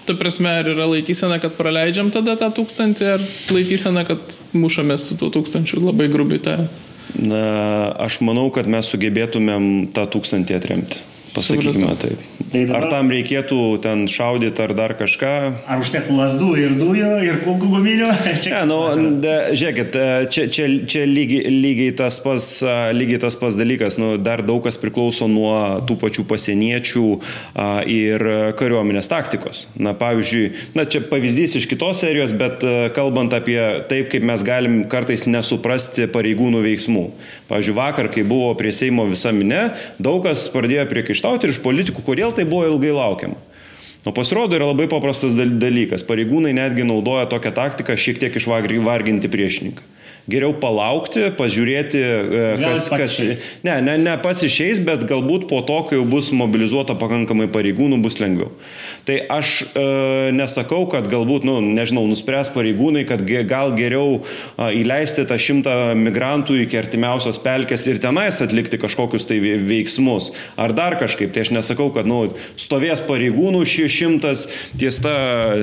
Ta 0.05 0.15
prasme, 0.15 0.51
ar 0.61 0.69
yra 0.69 0.87
laikysena, 0.89 1.39
kad 1.41 1.55
praleidžiam 1.57 2.11
tada 2.13 2.37
tą 2.37 2.51
tūkstantį, 2.53 3.07
ar 3.09 3.25
laikysena, 3.55 4.05
kad 4.05 4.21
mušamės 4.53 5.09
su 5.09 5.17
tuo 5.17 5.31
tūkstančiu 5.33 5.81
labai 5.81 6.11
grubiai 6.13 6.43
tariant? 6.45 6.83
Na, 7.15 7.95
aš 8.01 8.21
manau, 8.25 8.51
kad 8.53 8.69
mes 8.69 8.89
sugebėtumėm 8.91 9.93
tą 9.97 10.05
tūkstantį 10.13 10.57
atremti. 10.57 11.01
Pasakykime 11.35 11.97
taip. 11.99 12.35
Tai 12.55 12.61
dabar, 12.69 12.85
ar 12.85 12.93
tam 12.93 13.09
reikėtų 13.11 13.57
ten 13.83 14.05
šaudyti 14.07 14.63
ar 14.63 14.73
dar 14.79 14.93
kažką? 14.95 15.33
Ar 15.67 15.81
užtektų 15.83 16.15
lasdų 16.15 16.51
ir 16.63 16.75
dujų 16.79 17.09
ir 17.27 17.41
kulkų 17.43 17.71
guminių? 17.73 18.11
Ne, 18.55 18.61
nu, 18.69 18.77
de, 19.23 19.33
žiūrėkit, 19.57 19.97
e, 19.99 20.27
čia, 20.31 20.45
čia, 20.53 20.67
čia 20.91 21.01
lygiai, 21.09 21.49
lygiai, 21.51 21.95
tas 21.97 22.21
pas, 22.23 22.45
e, 22.63 22.75
lygiai 22.95 23.19
tas 23.23 23.35
pas 23.41 23.57
dalykas. 23.57 23.97
Nu, 23.99 24.13
dar 24.21 24.45
daug 24.47 24.61
kas 24.63 24.79
priklauso 24.79 25.27
nuo 25.31 25.55
tų 25.89 25.97
pačių 26.03 26.27
pasieniečių 26.31 27.05
a, 27.17 27.67
ir 27.91 28.23
kariuomenės 28.61 29.11
taktikos. 29.11 29.65
Na, 29.75 29.95
pavyzdžiui, 29.99 30.45
na, 30.77 30.85
čia 30.87 31.03
pavyzdys 31.09 31.57
iš 31.59 31.67
kitos 31.71 32.05
serijos, 32.05 32.35
bet 32.37 32.63
a, 32.63 32.75
e, 32.87 32.93
kalbant 32.95 33.35
apie 33.35 33.59
taip, 33.91 34.13
kaip 34.13 34.29
mes 34.29 34.45
galim 34.47 34.83
kartais 34.93 35.27
nesuprasti 35.27 36.07
pareigūnų 36.15 36.63
veiksmų. 36.69 37.07
Pavyzdžiui, 37.51 37.79
vakar, 37.81 38.13
kai 38.15 38.27
buvo 38.29 38.53
prie 38.61 38.75
Seimo 38.77 39.09
visa 39.11 39.35
minė, 39.35 39.65
daug 39.99 40.23
kas 40.29 40.47
pradėjo 40.55 40.87
priekaištauti 40.93 41.24
priekaištauti 41.25 41.49
ir 41.49 41.55
iš 41.55 41.63
politikų, 41.63 42.05
kodėl 42.05 42.33
tai 42.35 42.45
buvo 42.45 42.67
ilgai 42.69 42.93
laukiama. 42.93 43.37
O 44.05 44.13
pasirodo 44.13 44.57
yra 44.57 44.69
labai 44.69 44.87
paprastas 44.87 45.33
dalykas. 45.35 46.05
Pareigūnai 46.05 46.53
netgi 46.53 46.85
naudoja 46.85 47.27
tokią 47.27 47.55
taktiką 47.57 47.97
šiek 47.97 48.21
tiek 48.21 48.37
išvarginti 48.37 49.31
priešininką 49.33 49.94
geriau 50.31 50.55
palaukti, 50.57 51.29
pažiūrėti, 51.39 52.01
e, 52.01 52.45
kas... 52.63 52.89
kas 52.93 53.19
ne, 53.67 53.77
ne, 53.85 53.97
ne 54.01 54.15
pats 54.23 54.45
išeis, 54.47 54.81
bet 54.85 55.05
galbūt 55.09 55.49
po 55.51 55.61
to, 55.67 55.81
kai 55.89 55.99
jau 55.99 56.07
bus 56.09 56.31
mobilizuota 56.35 56.97
pakankamai 56.99 57.51
pareigūnų, 57.53 58.01
bus 58.05 58.21
lengviau. 58.23 58.53
Tai 59.05 59.19
aš 59.37 59.53
e, 59.67 59.85
nesakau, 60.37 60.85
kad 60.93 61.09
galbūt, 61.13 61.45
nu, 61.49 61.59
nežinau, 61.65 62.07
nuspręs 62.09 62.51
pareigūnai, 62.55 63.05
kad 63.09 63.25
gal 63.25 63.75
geriau 63.77 64.23
a, 64.57 64.71
įleisti 64.73 65.27
tą 65.29 65.37
šimtą 65.41 65.77
migrantų 65.99 66.57
iki 66.65 66.79
artimiausios 66.81 67.41
pelkės 67.45 67.85
ir 67.91 68.01
tenais 68.03 68.41
atlikti 68.45 68.81
kažkokius 68.81 69.29
tai 69.29 69.41
veiksmus. 69.43 70.31
Ar 70.61 70.73
dar 70.77 70.97
kažkaip. 71.01 71.35
Tai 71.35 71.45
aš 71.45 71.53
nesakau, 71.57 71.91
kad, 71.95 72.09
nu, 72.09 72.23
stovės 72.61 73.03
pareigūnų 73.05 73.65
šį 73.69 73.89
šimtas 73.93 74.47
ties 74.79 75.01
tą 75.05 75.15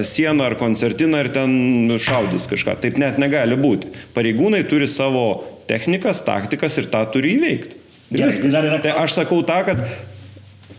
sieną 0.07 0.51
ar 0.51 0.57
koncertiną 0.59 1.23
ir 1.23 1.31
ten 1.33 1.97
šaudys 2.01 2.49
kažką. 2.51 2.77
Taip 2.83 2.99
net 3.01 3.17
negali 3.21 3.57
būti. 3.59 3.91
Pareigūnai 4.15 4.50
pareigūnai 4.51 4.67
turi 4.67 4.87
savo 4.87 5.43
technikas, 5.67 6.23
taktikas 6.23 6.77
ir 6.77 6.89
tą 6.91 7.05
turi 7.11 7.37
įveikti. 7.37 7.77
Gerai, 8.11 8.31
yra... 8.51 8.79
Tai 8.83 8.91
aš 9.05 9.15
sakau 9.15 9.41
tą, 9.43 9.63
kad 9.65 9.79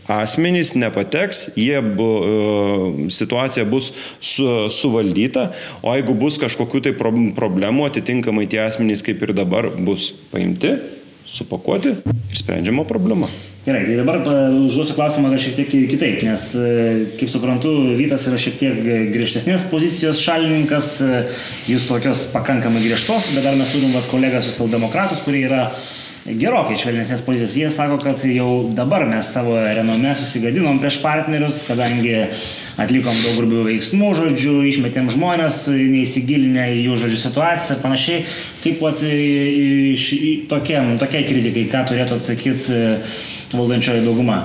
asmenys 0.09 0.75
nepateks, 0.77 1.55
jie 1.57 1.81
bu, 1.81 2.09
e, 2.21 3.09
situacija 3.09 3.65
bus 3.65 3.93
su, 4.21 4.69
suvaldyta, 4.69 5.53
o 5.83 5.95
jeigu 5.95 6.15
bus 6.15 6.39
kažkokių 6.43 6.83
tai 6.85 6.93
problemų, 6.99 7.87
atitinkamai 7.89 8.49
tie 8.51 8.61
asmenys 8.67 9.03
kaip 9.03 9.23
ir 9.23 9.33
dabar 9.33 9.71
bus 9.73 10.11
paimti, 10.33 10.77
supakuoti 11.33 11.97
ir 11.97 12.39
sprendžiama 12.39 12.85
problema. 12.89 13.31
Gerai, 13.63 13.85
tai 13.87 13.95
dabar 13.95 14.19
užduosiu 14.27 14.97
klausimą 14.99 15.29
dar 15.31 15.39
šiek 15.39 15.55
tiek 15.61 15.69
kitaip, 15.93 16.25
nes, 16.27 16.49
e, 16.59 16.71
kaip 17.21 17.31
suprantu, 17.31 17.71
Vytas 17.95 18.27
yra 18.27 18.41
šiek 18.43 18.57
tiek 18.59 18.81
griežtesnės 19.15 19.69
pozicijos 19.71 20.19
šalininkas, 20.25 20.89
e, 21.07 21.21
jūs 21.71 21.87
tokios 21.87 22.25
pakankamai 22.35 22.83
griežtos, 22.83 23.31
bet 23.37 23.47
dar 23.47 23.55
mes 23.55 23.71
turim 23.71 23.95
vat, 23.95 24.09
kolegą 24.11 24.43
socialdemokratus, 24.43 25.23
kurie 25.23 25.45
yra 25.47 25.69
gerokai 26.27 26.77
švelnesnės 26.79 27.25
pozicijos. 27.27 27.57
Jie 27.59 27.71
sako, 27.73 27.99
kad 28.03 28.23
jau 28.27 28.49
dabar 28.77 29.05
mes 29.11 29.27
savo 29.35 29.57
renome 29.59 30.15
susigadinom 30.19 30.79
prieš 30.83 31.01
partnerius, 31.03 31.63
kadangi 31.67 32.15
atlikom 32.81 33.19
daug 33.25 33.41
grubių 33.41 33.65
veiksmų, 33.71 34.13
žodžiu, 34.21 34.55
išmetėm 34.71 35.11
žmonės, 35.13 35.65
neįsigilinę 35.73 36.69
į 36.77 36.81
jų 36.87 36.99
žodžių 37.05 37.21
situaciją 37.27 37.77
ir 37.77 37.83
panašiai. 37.83 38.25
Kaip 38.63 38.83
pat 38.83 39.05
tokiam, 40.53 40.95
tokiai 41.03 41.29
kritikai, 41.29 41.69
ką 41.73 41.87
turėtų 41.91 42.19
atsakyti 42.21 42.77
e, 42.77 42.83
valdančioji 43.57 44.05
dauguma? 44.07 44.45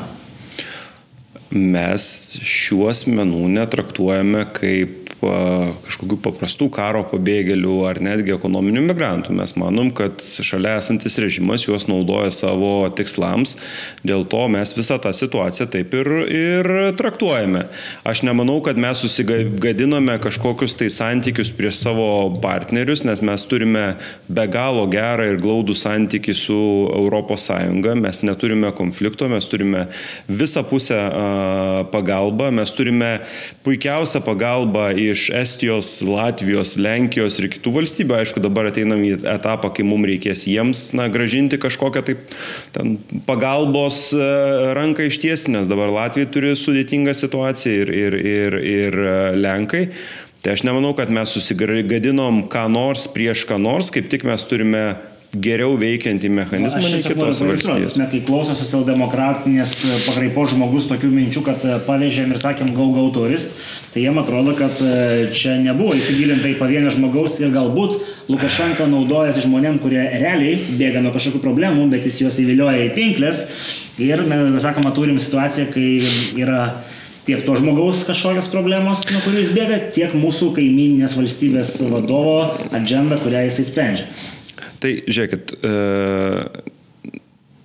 Mes 1.54 2.04
šiuos 2.44 3.06
menų 3.08 3.46
netraktuojame 3.54 4.48
kaip 4.58 5.07
kažkokių 5.22 6.18
paprastų 6.22 6.68
karo 6.74 7.02
pabėgėlių 7.10 7.76
ar 7.90 8.00
netgi 8.04 8.36
ekonominių 8.36 8.84
migrantų. 8.86 9.34
Mes 9.38 9.56
manom, 9.58 9.90
kad 9.96 10.22
šalia 10.22 10.76
esantis 10.78 11.18
režimas 11.22 11.66
juos 11.66 11.88
naudoja 11.90 12.30
savo 12.34 12.88
tikslams, 12.94 13.56
dėl 14.06 14.28
to 14.30 14.44
mes 14.54 14.74
visą 14.78 15.00
tą 15.02 15.14
situaciją 15.16 15.70
taip 15.74 15.96
ir, 15.98 16.10
ir 16.30 16.70
traktuojame. 17.00 17.66
Aš 18.08 18.24
nemanau, 18.28 18.60
kad 18.66 18.78
mes 18.80 19.02
susigadinome 19.02 20.20
kažkokius 20.24 20.78
tai 20.78 20.92
santykius 20.94 21.52
prieš 21.56 21.82
savo 21.82 22.08
partnerius, 22.44 23.06
nes 23.08 23.24
mes 23.26 23.48
turime 23.50 23.86
be 24.30 24.48
galo 24.54 24.86
gerą 24.92 25.32
ir 25.32 25.42
glaudų 25.42 25.78
santykių 25.78 26.38
su 26.38 26.60
ES, 27.08 27.50
mes 27.98 28.22
neturime 28.26 28.72
konflikto, 28.76 29.28
mes 29.32 29.50
turime 29.50 29.88
visą 30.30 30.64
pusę 30.68 31.00
pagalbą, 31.92 32.52
mes 32.54 32.72
turime 32.76 33.12
puikiausią 33.66 34.22
pagalbą 34.26 34.92
į 34.98 35.07
iš 35.14 35.28
Estijos, 35.36 35.90
Latvijos, 36.06 36.76
Lenkijos 36.82 37.40
ir 37.42 37.50
kitų 37.54 37.74
valstybių. 37.80 38.16
Aišku, 38.20 38.44
dabar 38.44 38.70
ateinam 38.72 39.04
į 39.06 39.16
etapą, 39.24 39.72
kai 39.76 39.86
mums 39.88 40.10
reikės 40.10 40.46
jiems 40.50 40.84
na, 40.98 41.08
gražinti 41.12 41.60
kažkokią 41.62 42.04
taip 42.08 42.36
ten, 42.76 42.96
pagalbos 43.28 44.08
e, 44.16 44.30
ranką 44.78 45.10
ištiesi, 45.10 45.52
nes 45.56 45.70
dabar 45.72 45.94
Latvija 45.94 46.30
turi 46.32 46.54
sudėtingą 46.58 47.16
situaciją 47.18 47.84
ir, 47.84 47.94
ir, 48.06 48.18
ir, 48.22 48.62
ir 48.78 49.02
e, 49.04 49.20
Lenkai. 49.40 49.84
Tai 50.46 50.54
aš 50.54 50.64
nemanau, 50.68 50.94
kad 50.96 51.10
mes 51.12 51.32
susigadinom 51.34 52.46
ką 52.52 52.68
nors 52.72 53.08
prieš 53.12 53.48
ką 53.50 53.58
nors, 53.60 53.90
kaip 53.94 54.10
tik 54.12 54.24
mes 54.28 54.46
turime 54.48 54.84
geriau 55.44 55.76
veikiantį 55.80 56.30
mechanizmą 56.34 56.82
nei 56.84 57.04
kitos 57.06 57.42
valstybės. 57.44 57.98
Kai 58.12 58.22
klauso 58.28 58.56
socialdemokratinės 58.58 59.74
pakraipos 60.06 60.54
žmogus 60.54 60.88
tokių 60.90 61.12
minčių, 61.14 61.44
kad 61.46 61.64
e, 61.68 61.78
pavežėm 61.88 62.34
ir 62.34 62.42
sakėm 62.42 62.74
gau 62.78 62.90
gau 62.96 63.08
turist, 63.16 63.54
tai 63.94 64.06
jiem 64.06 64.20
atrodo, 64.22 64.56
kad 64.58 64.82
e, 64.84 65.30
čia 65.38 65.58
nebuvo 65.62 65.96
įsigilinta 65.98 66.50
į 66.52 66.58
pavienio 66.62 66.94
žmogaus 66.94 67.40
ir 67.42 67.54
galbūt 67.56 67.98
Lukašenka 68.32 68.90
naudojasi 68.92 69.46
žmonėm, 69.46 69.80
kurie 69.84 70.02
realiai 70.04 70.60
bėga 70.80 71.04
nuo 71.04 71.14
kažkokių 71.16 71.44
problemų, 71.44 71.88
bet 71.94 72.08
jis 72.10 72.22
juos 72.26 72.42
įvilioja 72.44 72.90
į 72.90 72.94
pinklės. 72.98 73.48
Ir 74.04 74.22
mes 74.28 74.62
sakoma, 74.62 74.92
turim 74.94 75.18
situaciją, 75.22 75.72
kai 75.74 75.88
yra 76.38 76.62
tiek 77.28 77.42
to 77.44 77.58
žmogaus 77.60 78.06
kažkokios 78.08 78.48
problemos, 78.52 79.04
nuo 79.12 79.20
kurių 79.26 79.42
jis 79.42 79.50
bėga, 79.56 79.80
tiek 79.96 80.14
mūsų 80.16 80.54
kaiminės 80.56 81.18
valstybės 81.20 81.74
vadovo 81.92 82.38
agenda, 82.72 83.20
kurią 83.20 83.44
jisai 83.50 83.66
sprendžia. 83.68 84.08
Tai 84.84 84.92
žiūrėkit, 85.10 85.54
e, 85.58 85.72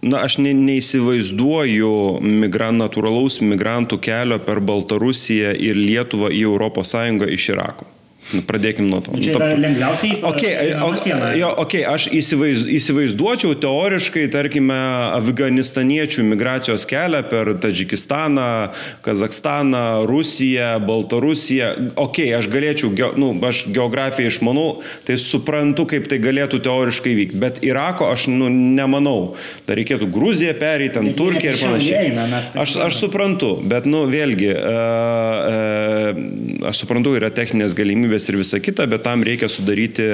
na, 0.02 0.22
aš 0.22 0.38
ne, 0.42 0.52
neįsivaizduoju 0.56 1.94
migran, 2.24 2.78
natūralaus 2.80 3.40
migrantų 3.44 4.00
kelio 4.02 4.40
per 4.46 4.62
Baltarusiją 4.64 5.52
ir 5.56 5.80
Lietuvą 5.80 6.32
į 6.32 6.46
ES 6.56 6.94
iš 7.38 7.48
Irako. 7.54 7.88
Nu, 8.32 8.40
pradėkim 8.46 8.86
nuo 8.88 9.00
to. 9.02 9.12
Nu, 9.12 9.20
čia 9.20 9.34
Ta- 9.34 9.48
yra 9.50 9.58
lengviausiai 9.58 10.20
Okay, 10.22 10.52
einama 10.70 10.86
o, 10.86 10.96
siena. 10.96 11.32
jo, 11.36 11.48
okay, 11.58 11.82
aš 11.82 12.06
įsivaizd, 12.14 12.68
įsivaizduočiau 12.70 13.56
teoriškai, 13.60 14.28
tarkime, 14.32 14.76
afganistaniečių 15.18 16.22
migracijos 16.30 16.86
kelią 16.88 17.22
per 17.28 17.50
Tadžikistaną, 17.60 18.46
Kazakstaną, 19.02 20.06
Rusiją, 20.06 20.78
Baltarusiją. 20.86 21.72
Ok, 21.98 22.20
aš 22.38 22.46
galėčiau, 22.52 22.92
nu, 23.18 23.32
aš 23.44 23.64
geografiją 23.74 24.30
išmanau, 24.30 24.68
tai 25.04 25.18
suprantu, 25.20 25.84
kaip 25.90 26.06
tai 26.08 26.20
galėtų 26.22 26.62
teoriškai 26.64 27.16
vykti, 27.18 27.40
bet 27.42 27.60
Irako 27.66 28.06
aš 28.14 28.28
nu, 28.30 28.48
nemanau. 28.48 29.34
Dar 29.66 29.76
reikėtų 29.82 30.08
Gruziją 30.14 30.54
pereiti, 30.62 30.94
ten 30.94 31.10
Turkiją 31.18 31.56
ir 31.56 31.60
panašiai. 31.66 32.06
eina, 32.12 32.28
Aš, 32.62 32.76
aš 32.86 33.02
suprantu, 33.02 33.56
bet, 33.66 33.84
nu, 33.90 34.04
vėlgi, 34.06 34.54
uh, 34.54 34.62
uh, 35.50 36.68
aš 36.70 36.84
suprantu, 36.84 37.16
yra 37.18 37.30
techninės 37.34 37.74
galimybės 37.76 38.11
ir 38.28 38.38
visa 38.40 38.60
kita, 38.62 38.86
bet 38.90 39.04
tam 39.06 39.24
reikia 39.26 39.48
sudaryti, 39.52 40.08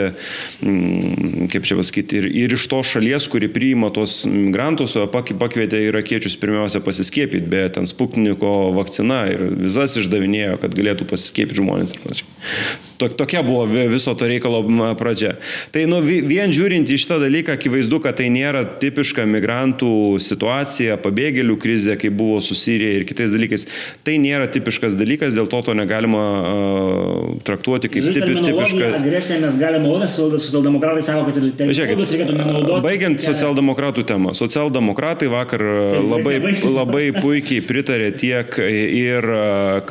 mm, 0.62 1.49
kaip 1.53 1.68
čia 1.68 1.78
pasakyti, 1.78 2.22
ir, 2.22 2.28
ir 2.44 2.57
iš 2.57 2.66
tos 2.70 2.92
šalies, 2.94 3.28
kuri 3.30 3.51
priima 3.53 3.92
tos 3.94 4.22
migrantus, 4.28 4.96
o 4.96 5.07
pak- 5.11 5.34
pakvietė 5.40 5.84
irakiečius 5.88 6.38
pirmiausia 6.40 6.82
pasiskiepyti, 6.84 7.46
bet 7.49 7.76
ten 7.78 7.88
Sputniko 7.90 8.72
vakcina 8.76 9.24
ir 9.32 9.49
vizas 9.64 9.99
išdavinėjo, 10.01 10.61
kad 10.62 10.76
galėtų 10.78 11.09
pasiskiepyti 11.09 11.62
žmonės 11.62 11.96
ir 11.96 12.05
panašiai. 12.05 12.88
Tok- 12.99 13.14
Tokia 13.14 13.42
buvo 13.46 13.64
vi- 13.70 13.86
viso 13.88 14.14
to 14.18 14.26
reikalo 14.26 14.59
pradžia. 14.99 15.36
Tai 15.72 15.84
nu, 15.86 16.01
vi- 16.03 16.20
vien 16.20 16.51
žiūrint 16.51 16.88
į 16.90 16.96
šitą 16.99 17.20
dalyką, 17.22 17.55
akivaizdu, 17.55 18.01
kad 18.03 18.16
tai 18.18 18.26
nėra 18.28 18.64
tipiška 18.82 19.22
migrantų 19.22 20.18
situacija, 20.18 20.96
pabėgėlių 20.99 21.57
krizė, 21.62 21.94
kaip 21.99 22.12
buvo 22.18 22.40
su 22.42 22.55
Sirija 22.59 22.99
ir 22.99 23.05
kitais 23.07 23.30
dalykais. 23.30 23.66
Tai 24.03 24.16
nėra 24.18 24.49
tipiškas 24.51 24.96
dalykas, 24.99 25.34
dėl 25.38 25.46
to 25.49 25.62
to 25.62 25.74
negalima 25.78 26.22
uh, 26.42 27.38
traktuoti 27.46 27.88
kaip 27.88 28.03
tipi, 28.14 28.34
tipiška. 28.49 28.90
agresiją 28.99 29.40
mes 29.46 29.57
galime 29.61 29.86
naudoti, 29.86 30.42
socialdemokratai 30.42 31.03
sako, 31.07 31.24
kad 31.28 31.36
ir 31.38 31.53
terminologijos 31.59 32.12
reikėtų 32.14 32.34
nenaudoti. 32.38 32.82
Baigiant 32.88 33.20
socialdemokratų 33.22 34.05
temą. 34.11 34.34
Socialdemokratai 34.34 35.28
vakar 35.30 35.59
Tai 35.59 36.03
labai, 36.03 36.36
labai 36.66 37.05
puikiai 37.14 37.62
pritarė 37.62 38.11
tiek 38.18 38.59
ir 38.59 39.22
a, 39.38 39.82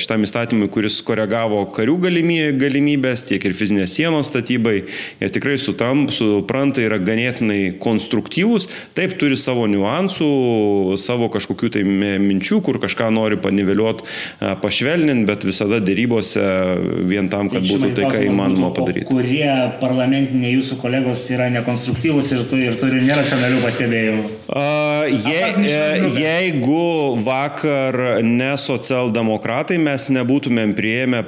šitam 0.00 0.24
įstatymui, 0.26 0.68
kuris 0.72 1.00
koregavo 1.06 1.64
karių 1.84 1.96
galimy- 2.00 2.56
galimybės, 2.58 3.24
tiek 3.28 3.44
ir 3.44 3.52
fizinės 3.52 3.92
sienos 3.94 4.30
statybai. 4.32 4.84
Jie 5.20 5.28
tikrai 5.30 5.56
sutam, 5.60 6.06
supranta, 6.08 6.80
yra 6.80 6.98
ganėtinai 6.98 7.76
konstruktyvūs. 7.78 8.68
Taip 8.96 9.18
turi 9.20 9.36
savo 9.36 9.66
niuansų, 9.68 10.96
savo 10.98 11.28
kažkokių 11.28 11.70
tai 11.76 11.82
mi- 11.84 12.18
minčių, 12.18 12.62
kur 12.64 12.78
kažką 12.80 13.10
nori 13.12 13.36
paniveliuoti, 13.36 14.04
pašvelninti, 14.62 15.26
bet 15.26 15.44
visada 15.44 15.80
dėrybose 15.80 16.44
vien 17.08 17.28
tam, 17.28 17.50
kad 17.50 17.62
būtų 17.62 17.94
tai, 17.94 18.04
ką 18.08 18.22
įmanoma 18.30 18.72
padaryti. 18.74 19.06
Kurie 19.10 19.50
parlamentiniai 19.80 20.54
jūsų 20.56 20.80
kolegos 20.80 21.26
yra 21.30 21.50
nekonstruktyvūs 21.50 22.32
ir, 22.32 22.44
tu, 22.48 22.56
ir 22.56 22.74
turi 22.80 23.02
neracionalių 23.04 23.60
pastebėjimų. 23.64 24.24
A, 24.48 25.04
Je, 25.04 25.42
grupės. 25.52 26.16
jeigu 26.16 27.16
vakar 27.24 28.22
ne 28.24 28.52
socialdemokratai 28.56 29.76
mes 29.78 30.08
nebūtumėm 30.08 30.74
prieėmę 30.74 31.22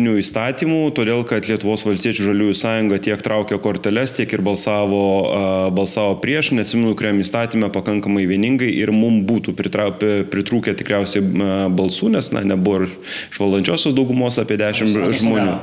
pagrindinių 0.00 0.20
įstatymų, 0.20 0.92
todėl 0.96 1.24
kad 1.28 1.44
Lietuvos 1.48 1.84
valstiečių 1.84 2.24
žaliųjų 2.30 2.54
sąjunga 2.56 2.98
tiek 3.04 3.20
traukė 3.20 3.58
korteles, 3.60 4.14
tiek 4.16 4.32
ir 4.32 4.40
balsavo, 4.40 5.28
balsavo 5.76 6.16
prieš, 6.20 6.52
neatsimenu, 6.56 6.94
kuriam 6.96 7.20
įstatymę 7.20 7.68
pakankamai 7.72 8.26
vieningai 8.26 8.70
ir 8.72 8.90
mums 8.92 9.26
būtų 9.28 9.54
pritrūkę 9.56 10.74
tikriausiai 10.74 11.22
balsų, 11.68 12.08
nes 12.16 12.32
na, 12.32 12.42
nebuvo 12.44 12.84
ir 12.84 12.88
iš 13.30 13.40
valdančiosios 13.40 13.94
daugumos 13.94 14.38
apie 14.40 14.56
10 14.56 14.94
Balsavo. 14.94 15.12
žmonių. 15.20 15.58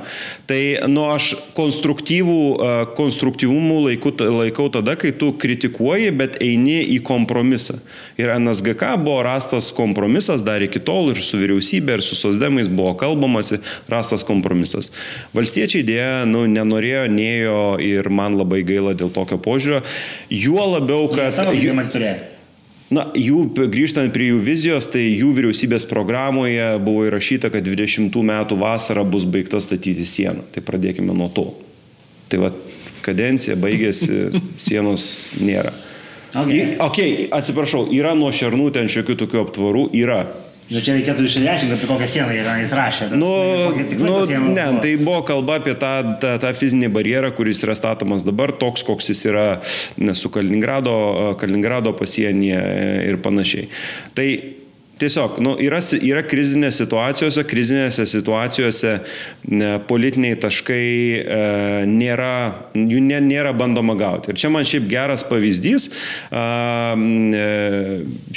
Tai 0.48 0.62
nu, 0.88 1.02
aš 1.10 1.36
konstruktyvumų 1.58 3.78
laiku, 3.88 4.12
laikau 4.22 4.70
tada, 4.74 4.96
kai 5.00 5.12
tu 5.12 5.34
kritikuoji, 5.34 6.12
bet 6.14 6.38
eini 6.44 6.84
į 6.98 7.00
kompromisą. 7.08 7.74
Ir 8.22 8.28
NSGK 8.38 8.84
buvo 9.02 9.22
rastas 9.26 9.72
kompromisas 9.76 10.44
dar 10.46 10.62
iki 10.62 10.80
tol 10.84 11.10
ir 11.14 11.20
su 11.26 11.38
vyriausybė, 11.42 11.92
ir 11.98 12.02
su 12.06 12.16
sosdemais 12.20 12.68
buvo 12.70 12.94
kalbamasi, 13.00 13.56
rastas 13.92 14.27
kompromisas. 14.28 14.92
Valstiečiai 15.38 15.86
dėja, 15.88 16.26
nu, 16.30 16.46
nenorėjo, 16.52 17.06
neėjo 17.12 17.60
ir 17.84 18.10
man 18.14 18.38
labai 18.40 18.62
gaila 18.68 18.94
dėl 18.98 19.10
tokio 19.16 19.40
požiūrio. 19.42 19.84
Juo 20.34 20.66
labiau, 20.76 21.08
kad... 21.14 21.32
Jų-. 21.58 21.78
Na, 22.88 23.10
jų, 23.20 23.42
grįžtant 23.68 24.14
prie 24.16 24.30
jų 24.30 24.38
vizijos, 24.46 24.86
tai 24.94 25.02
jų 25.10 25.34
vyriausybės 25.36 25.84
programoje 25.90 26.70
buvo 26.80 27.04
įrašyta, 27.10 27.50
kad 27.52 27.66
20 27.68 28.16
metų 28.30 28.60
vasarą 28.62 29.04
bus 29.04 29.26
baigta 29.28 29.60
statyti 29.64 30.06
sieną. 30.08 30.46
Tai 30.56 30.64
pradėkime 30.64 31.12
nuo 31.12 31.28
to. 31.36 31.50
Tai 32.32 32.40
va, 32.46 32.54
kadencija 33.04 33.58
baigėsi, 33.60 34.30
sienos 34.68 35.10
nėra. 35.42 35.74
Okay. 36.32 36.56
I- 36.56 36.78
Ok, 36.84 37.00
atsiprašau, 37.36 37.88
yra 37.96 38.14
nuo 38.16 38.32
šernų 38.36 38.72
ten 38.76 38.88
šiokių 38.92 39.18
tokių 39.24 39.44
aptvarų, 39.46 39.84
yra. 39.96 40.22
Nu, 40.68 40.82
čia 40.84 40.98
reikėtų 40.98 41.24
išreiškinti, 41.24 41.76
apie 41.78 41.88
kokią 41.88 42.08
sieną 42.12 42.34
įrašė. 42.36 43.08
bet 43.08 43.16
Nu, 43.16 43.30
nu, 44.04 44.18
ne, 44.52 44.66
tai 44.84 44.94
buvo 45.00 45.22
kalba 45.28 45.62
apie 45.62 45.78
tą, 45.80 45.94
tą, 46.20 46.34
tą 46.44 46.52
fizinį 46.60 46.90
barjerą, 46.92 47.32
kuris 47.38 47.64
yra 47.64 47.76
statomas 47.78 48.28
dabar, 48.28 48.52
toks, 48.52 48.84
koks 48.88 49.08
jis 49.14 49.24
yra 49.32 49.48
ne, 49.96 50.16
su 50.18 50.32
Kaliningrado, 50.34 50.98
Kaliningrado 51.40 51.96
pasienyje 51.96 52.60
ir 53.08 53.20
panašiai. 53.24 53.70
Tai 54.18 54.28
Tiesiog, 54.98 55.36
nu, 55.46 55.54
yra, 55.62 55.78
yra 56.02 56.24
krizinės 56.26 56.80
situacijose, 56.82 57.44
krizinėse 57.46 58.06
situacijose 58.10 58.94
ne, 59.46 59.76
politiniai 59.90 60.38
taškai 60.42 60.88
e, 61.22 61.42
nėra, 61.90 62.32
jų 62.74 63.02
ne, 63.06 63.20
nėra 63.22 63.54
bandoma 63.58 63.94
gauti. 64.00 64.32
Ir 64.34 64.42
čia 64.42 64.50
man 64.54 64.66
šiaip 64.66 64.88
geras 64.90 65.26
pavyzdys, 65.30 65.90
e, 66.32 67.46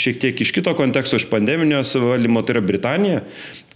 šiek 0.04 0.20
tiek 0.20 0.44
iš 0.44 0.52
kito 0.58 0.74
konteksto, 0.76 1.16
iš 1.16 1.30
pandemijos 1.32 1.94
valdymo, 1.96 2.44
tai 2.44 2.58
yra 2.58 2.64
Britanija, 2.66 3.22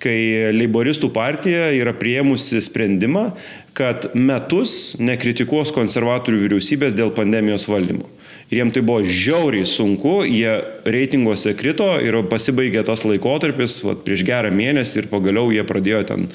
kai 0.05 0.19
Leiboristų 0.53 1.09
partija 1.15 1.71
yra 1.73 1.95
prieimusi 1.97 2.61
sprendimą, 2.65 3.31
kad 3.75 4.11
metus 4.13 4.95
nekritikuos 5.01 5.73
konservatorių 5.75 6.45
vyriausybės 6.45 6.97
dėl 6.99 7.15
pandemijos 7.17 7.65
valdymo. 7.71 8.11
Ir 8.53 8.61
jiem 8.61 8.71
tai 8.75 8.83
buvo 8.85 9.01
žiauriai 9.09 9.65
sunku, 9.67 10.19
jie 10.29 10.53
reitinguose 10.85 11.55
krito 11.57 11.87
ir 12.05 12.19
pasibaigė 12.29 12.85
tas 12.85 13.07
laikotarpis 13.09 13.79
vat, 13.87 14.03
prieš 14.05 14.25
gerą 14.29 14.53
mėnesį 14.55 15.01
ir 15.01 15.09
pagaliau 15.13 15.49
jie 15.55 15.65
pradėjo 15.65 16.03
ten 16.11 16.27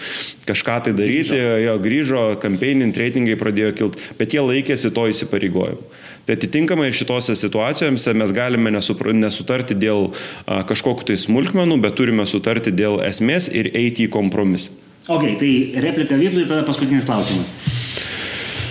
kažką 0.49 0.79
tai 0.87 0.95
daryti, 0.97 1.37
grįžo. 1.37 1.59
jo 1.65 1.75
grįžo, 1.85 2.23
campaigning 2.41 2.97
reitingai 2.97 3.37
pradėjo 3.39 3.75
kilti, 3.77 4.09
bet 4.17 4.33
jie 4.33 4.41
laikėsi 4.41 4.91
to 4.95 5.05
įsipareigojimo. 5.13 5.85
Tai 6.25 6.35
atitinkamai 6.37 6.89
ir 6.89 6.97
šitose 6.97 7.33
situacijose 7.37 8.13
mes 8.17 8.33
galime 8.35 8.73
nesutarti 8.73 9.77
dėl 9.77 10.11
kažkokiu 10.45 11.07
tai 11.09 11.17
smulkmenų, 11.17 11.79
bet 11.81 11.97
turime 11.97 12.25
sutarti 12.29 12.73
dėl 12.73 12.99
esmės 13.05 13.47
ir 13.49 13.71
eiti 13.73 14.05
į 14.05 14.13
kompromisą. 14.13 14.75
Ok, 15.09 15.23
tai 15.41 15.51
replika 15.81 16.17
Vytui, 16.19 16.45
tada 16.45 16.61
paskutinis 16.67 17.07
klausimas. 17.09 17.55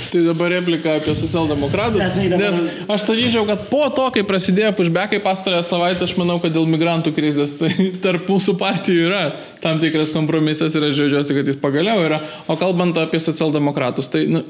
Tai 0.09 0.23
dabar 0.25 0.53
replika 0.57 0.95
apie 0.97 1.15
socialdemokratus. 1.19 2.01
Tai 2.15 2.27
Nes 2.41 2.61
aš 2.89 3.05
sakyčiau, 3.05 3.45
kad 3.49 3.67
po 3.69 3.83
to, 3.93 4.07
kai 4.15 4.25
prasidėjo 4.29 4.73
pushbackai 4.79 5.21
pastarąją 5.25 5.67
savaitę, 5.67 6.09
aš 6.09 6.17
manau, 6.21 6.39
kad 6.43 6.55
dėl 6.55 6.69
migrantų 6.71 7.13
krizės 7.17 7.59
tai 7.61 7.71
tarp 8.05 8.31
mūsų 8.33 8.57
partijų 8.61 9.07
yra 9.11 9.23
tam 9.65 9.81
tikras 9.83 10.13
kompromisas 10.15 10.77
ir 10.77 10.89
aš 10.89 10.97
džiaugiuosi, 10.97 11.37
kad 11.37 11.53
jis 11.53 11.61
pagaliau 11.61 12.05
yra. 12.07 12.23
O 12.49 12.57
kalbant 12.61 12.97
apie 13.01 13.21
socialdemokratus, 13.21 14.09
tai 14.13 14.25
nu, 14.33 14.45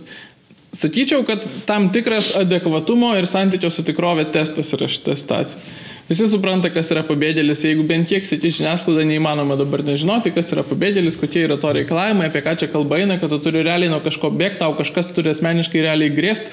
sakyčiau, 0.79 1.25
kad 1.27 1.47
tam 1.67 1.91
tikras 1.95 2.33
adekvatumo 2.39 3.15
ir 3.19 3.27
santykio 3.31 3.71
su 3.73 3.85
tikrovė 3.87 4.29
testas 4.35 4.73
yra 4.77 4.91
šita 4.91 5.17
situacija. 5.19 5.79
Visi 6.09 6.25
supranta, 6.33 6.71
kas 6.73 6.89
yra 6.89 7.03
pabėgėlis, 7.05 7.67
jeigu 7.67 7.83
bent 7.85 8.09
kiek 8.09 8.25
sėti 8.25 8.49
žiniasklaida, 8.57 9.03
neįmanoma 9.11 9.59
dabar 9.61 9.83
nežinoti, 9.85 10.33
kas 10.33 10.49
yra 10.55 10.63
pabėgėlis, 10.65 11.19
kokie 11.21 11.43
yra 11.45 11.59
to 11.61 11.69
reikalavimai, 11.77 12.31
apie 12.31 12.41
ką 12.47 12.55
čia 12.63 12.69
kalba 12.73 13.03
eina, 13.03 13.19
kad 13.21 13.29
tu 13.29 13.37
turi 13.45 13.61
realiai 13.67 13.93
nuo 13.93 13.99
kažko 14.01 14.31
bėgti, 14.33 14.63
tau 14.63 14.73
kažkas 14.79 15.11
turi 15.13 15.35
asmeniškai 15.35 15.83
realiai 15.85 16.15
grėsti 16.17 16.49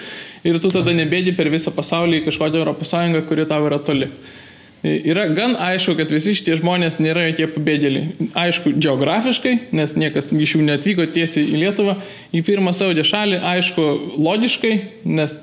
ir 0.52 0.60
tu 0.60 0.74
tada 0.76 0.92
nebėgi 0.98 1.38
per 1.38 1.48
visą 1.54 1.72
pasaulį 1.72 2.20
į 2.20 2.26
kažkokią 2.26 2.76
Sąjungą, 2.84 3.22
kuri 3.30 3.48
tau 3.48 3.64
yra 3.70 3.80
toli. 3.80 4.10
Yra 4.86 5.30
gan 5.34 5.56
aišku, 5.58 5.96
kad 5.98 6.12
visi 6.14 6.36
šitie 6.38 6.58
žmonės 6.60 7.00
nėra 7.00 7.24
jokie 7.30 7.48
pabėgėliai. 7.56 8.30
Aišku, 8.38 8.76
geografiškai, 8.84 9.56
nes 9.74 9.96
niekas 9.98 10.30
iš 10.36 10.58
jų 10.58 10.66
neatvyko 10.68 11.08
tiesiai 11.16 11.48
į 11.48 11.62
Lietuvą, 11.64 11.96
į 12.36 12.44
pirmą 12.46 12.76
Saudė 12.76 13.08
šalį, 13.08 13.40
aišku, 13.56 13.88
logiškai, 14.20 14.76
nes 15.10 15.40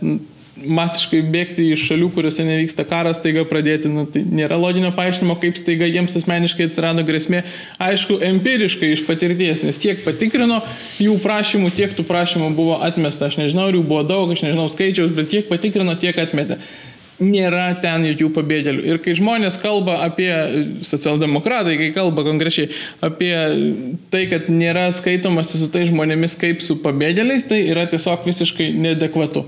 masiškai 0.66 1.22
bėgti 1.32 1.68
iš 1.74 1.86
šalių, 1.88 2.10
kuriuose 2.14 2.46
nevyksta 2.46 2.84
karas, 2.88 3.18
staiga 3.20 3.44
pradėti, 3.48 3.90
nu, 3.92 4.04
tai 4.10 4.22
nėra 4.26 4.58
loginio 4.60 4.92
paaiškinimo, 4.96 5.36
kaip 5.42 5.58
staiga 5.60 5.88
jiems 5.90 6.16
asmeniškai 6.20 6.68
atsirado 6.68 7.04
grėsmė. 7.08 7.42
Aišku, 7.82 8.20
empiriškai 8.28 8.92
iš 8.94 9.04
patirties, 9.08 9.64
nes 9.66 9.80
tiek 9.82 10.04
patikrino 10.06 10.62
jų 11.02 11.18
prašymų, 11.24 11.72
tiek 11.76 11.96
tų 11.98 12.06
prašymų 12.08 12.52
buvo 12.58 12.78
atmesta. 12.84 13.30
Aš 13.30 13.40
nežinau, 13.42 13.68
ar 13.70 13.78
jų 13.78 13.84
buvo 13.86 14.06
daug, 14.06 14.32
aš 14.32 14.46
nežinau 14.46 14.68
skaičiaus, 14.72 15.14
bet 15.16 15.32
tiek 15.34 15.50
patikrino, 15.50 15.98
tiek 16.00 16.18
atmetė. 16.22 16.62
nėra 17.22 17.66
ten 17.82 18.06
jokių 18.06 18.30
pabėgėlių. 18.36 18.84
Ir 18.88 19.00
kai 19.02 19.14
žmonės 19.18 19.58
kalba 19.62 20.00
apie, 20.06 20.30
socialdemokratai, 20.86 21.76
kai 21.80 21.90
kalba 21.94 22.24
konkrečiai 22.26 22.70
apie 23.04 23.32
tai, 24.12 24.24
kad 24.30 24.48
nėra 24.52 24.88
skaitomasi 24.94 25.60
su 25.60 25.68
tai 25.72 25.86
žmonėmis 25.90 26.38
kaip 26.40 26.64
su 26.64 26.78
pabėgėliais, 26.82 27.46
tai 27.50 27.62
yra 27.68 27.86
tiesiog 27.90 28.26
visiškai 28.28 28.72
nedekvatu. 28.74 29.46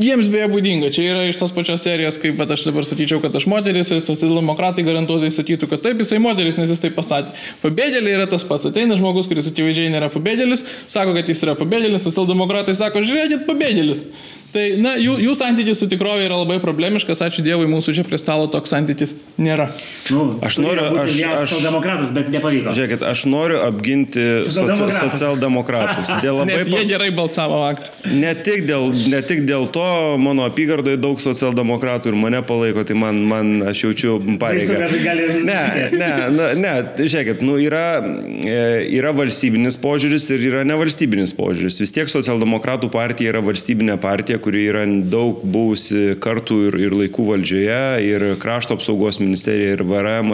Jiems 0.00 0.30
beje 0.32 0.46
būdinga, 0.48 0.88
čia 0.96 1.02
yra 1.10 1.26
iš 1.28 1.36
tos 1.36 1.52
pačios 1.52 1.82
serijos, 1.84 2.16
kaip 2.20 2.38
bet 2.38 2.48
aš 2.54 2.62
dabar 2.64 2.86
sakyčiau, 2.88 3.20
kad 3.20 3.34
aš 3.36 3.44
moteris 3.50 3.90
ir 3.92 4.00
socialdemokratai 4.00 4.84
garantuotai 4.86 5.28
sakytų, 5.34 5.68
kad 5.68 5.82
taip 5.84 6.00
jisai 6.00 6.16
moteris, 6.24 6.56
nes 6.56 6.72
jis 6.72 6.80
taip 6.80 6.96
pasakė. 6.96 7.34
Pabėgėliai 7.60 8.16
yra 8.16 8.24
tas 8.30 8.46
pats. 8.48 8.64
Ateina 8.70 8.96
žmogus, 8.96 9.28
kuris 9.28 9.50
akivaizdžiai 9.52 9.92
nėra 9.92 10.08
pabėgėlis, 10.14 10.64
sako, 10.88 11.12
kad 11.18 11.28
jis 11.28 11.44
yra 11.44 11.56
pabėgėlis, 11.58 12.06
socialdemokratai 12.08 12.78
sako, 12.78 13.04
žiūrėkit, 13.04 13.44
pabėgėlis. 13.50 14.06
Tai, 14.50 14.64
na, 14.82 14.96
jų, 14.98 15.14
jų 15.22 15.34
santykis 15.38 15.78
su 15.78 15.86
tikrovė 15.90 16.24
yra 16.26 16.40
labai 16.40 16.56
problemiškas, 16.62 17.20
ačiū 17.22 17.44
Dievui, 17.46 17.68
mūsų 17.70 17.94
čia 17.94 18.04
prie 18.06 18.18
stalo 18.18 18.48
toks 18.50 18.72
santykis 18.74 19.14
nėra. 19.38 19.68
Nu, 20.10 20.24
Aš 20.42 20.58
noriu, 20.58 20.88
aš, 20.98 21.18
aš, 21.44 21.54
demokratas, 21.62 22.10
bet 22.14 22.32
nepavyko. 22.34 22.74
Žiūrėkit, 22.74 23.04
aš 23.06 23.22
noriu 23.30 23.60
apginti 23.62 24.24
soci- 24.50 24.90
socialdemokratus. 24.96 26.10
Dėl 26.24 26.40
labai 26.40 26.58
Nes 26.58 26.70
jie 26.72 26.82
gerai 26.90 27.10
balsavo 27.14 27.60
vakar. 27.62 27.92
Ne 28.10 28.32
tik, 28.34 28.64
dėl, 28.66 28.90
ne 29.12 29.20
tik 29.26 29.44
dėl 29.46 29.68
to, 29.70 29.86
mano 30.18 30.48
apygardoje 30.48 30.98
daug 31.00 31.22
socialdemokratų 31.22 32.10
ir 32.10 32.18
mane 32.18 32.42
palaiko, 32.46 32.82
tai 32.88 32.98
man, 32.98 33.22
man 33.30 33.52
aš 33.70 33.84
jaučiu 33.86 34.18
pareigą. 34.42 34.80
Gali 35.04 35.28
Ne, 35.46 35.90
ne, 35.94 36.10
na, 36.34 36.50
ne, 36.58 36.74
žiūrėkit, 36.98 37.44
nu, 37.46 37.54
yra, 37.62 38.00
e, 38.42 38.58
yra 38.98 39.14
valstybinis 39.16 39.78
požiūris 39.80 40.26
ir 40.34 40.44
yra 40.50 40.66
nevalstybinis 40.66 41.34
požiūris. 41.38 41.78
Vis 41.82 41.94
tiek 41.94 42.10
socialdemokratų 42.10 42.90
partija 42.92 43.34
yra 43.34 43.44
valstybinė 43.44 43.96
partija, 44.02 44.39
kuri 44.42 44.64
yra 44.70 44.84
daug 45.12 45.42
buvusi 45.44 46.16
kartų 46.22 46.58
ir, 46.68 46.78
ir 46.86 46.96
laikų 47.02 47.26
valdžioje, 47.28 47.80
ir 48.06 48.24
krašto 48.40 48.76
apsaugos 48.78 49.20
ministerija, 49.22 49.76
ir 49.76 49.84
VRM, 49.86 50.32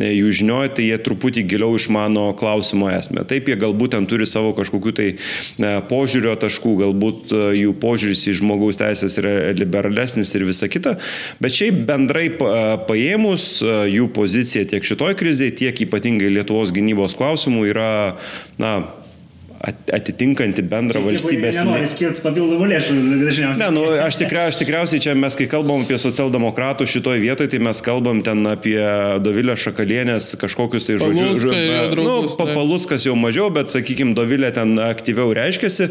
jų 0.00 0.32
žinioja, 0.40 0.72
tai 0.76 0.88
jie 0.90 0.98
truputį 1.02 1.46
giliau 1.50 1.76
išmano 1.78 2.28
klausimo 2.38 2.90
esmę. 2.92 3.24
Taip, 3.28 3.50
jie 3.50 3.58
galbūt 3.60 3.94
ten 3.96 4.08
turi 4.10 4.26
savo 4.28 4.52
kažkokių 4.56 4.94
tai 4.96 5.08
e, 5.14 5.72
požiūrio 5.90 6.34
taškų, 6.42 6.74
galbūt 6.82 7.34
e, 7.34 7.42
jų 7.62 7.74
požiūris 7.82 8.26
į 8.30 8.36
žmogaus 8.40 8.80
teisės 8.80 9.18
yra 9.20 9.34
liberalesnis 9.56 10.34
ir 10.36 10.46
visa 10.48 10.70
kita, 10.72 10.96
bet 11.42 11.56
šiaip 11.56 11.82
bendrai 11.88 12.28
pa- 12.38 12.76
paėmus 12.88 13.48
e, 13.62 13.72
jų 13.96 14.10
pozicija 14.16 14.66
tiek 14.70 14.86
šitoj 14.86 15.16
krizėje, 15.18 15.56
tiek 15.62 15.84
ypatingai 15.86 16.32
Lietuvos 16.36 16.74
gynybos 16.74 17.16
klausimų 17.18 17.66
yra, 17.72 17.90
na, 18.60 18.76
atitinkanti 19.64 20.62
bendrą 20.66 21.00
valstybės 21.04 21.60
Nenori 21.62 21.88
skirti 21.90 22.22
papildomų 22.24 22.68
lėšų 22.70 22.94
dažniausiai. 23.24 23.60
Ne, 23.62 23.68
nu, 23.74 23.84
aš, 24.04 24.18
tikra, 24.20 24.46
aš 24.50 24.58
tikriausiai 24.60 25.02
čia 25.02 25.14
mes, 25.18 25.36
kai 25.38 25.48
kalbam 25.50 25.84
apie 25.86 25.98
socialdemokratų 26.00 26.86
šitoje 26.90 27.22
vietoje, 27.22 27.54
tai 27.54 27.60
mes 27.64 27.80
kalbam 27.84 28.20
ten 28.26 28.44
apie 28.50 28.76
Dovilę 29.24 29.56
Šakalienės 29.60 30.34
kažkokius 30.40 30.88
tai 30.88 30.98
žodžius. 31.00 31.46
Jo 31.46 32.02
nu. 32.02 32.16
Papaluskas 32.36 33.06
jau 33.08 33.16
mažiau, 33.18 33.48
bet, 33.54 33.72
sakykime, 33.72 34.14
Dovilė 34.16 34.52
ten 34.56 34.76
aktyviau 34.82 35.32
reiškiasi. 35.36 35.88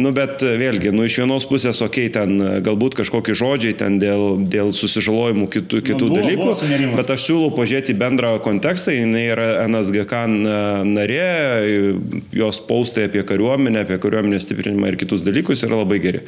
Nu, 0.00 0.10
bet 0.16 0.42
vėlgi, 0.42 0.92
nu, 0.94 1.06
iš 1.06 1.20
vienos 1.22 1.46
pusės, 1.48 1.80
okei, 1.84 2.08
okay, 2.10 2.14
ten 2.14 2.62
galbūt 2.66 2.98
kažkokie 2.98 3.36
žodžiai 3.38 3.78
ten 3.78 4.00
dėl, 4.02 4.42
dėl 4.50 4.74
susižalojimų 4.74 5.48
kitų, 5.54 5.82
kitų 5.92 6.10
buvo- 6.10 6.20
dalykų, 6.20 6.42
buvo 6.42 6.56
sunerimas. 6.58 6.98
bet 6.98 7.14
aš 7.14 7.28
siūlau 7.28 7.52
pažiūrėti 7.54 7.96
bendrą 7.98 8.34
kontekstą, 8.44 8.94
jinai 8.96 9.24
yra 9.30 9.48
NSGK 9.68 10.24
narė, 10.88 11.30
jos 12.34 12.60
paustai 12.64 13.03
apie 13.08 13.22
kariuomenę, 13.26 13.82
apie 13.84 13.98
kariuomenės 14.02 14.46
stiprinimą 14.46 14.90
ir 14.92 14.96
kitus 15.00 15.24
dalykus 15.26 15.64
yra 15.66 15.80
labai 15.82 15.98
geri. 16.04 16.22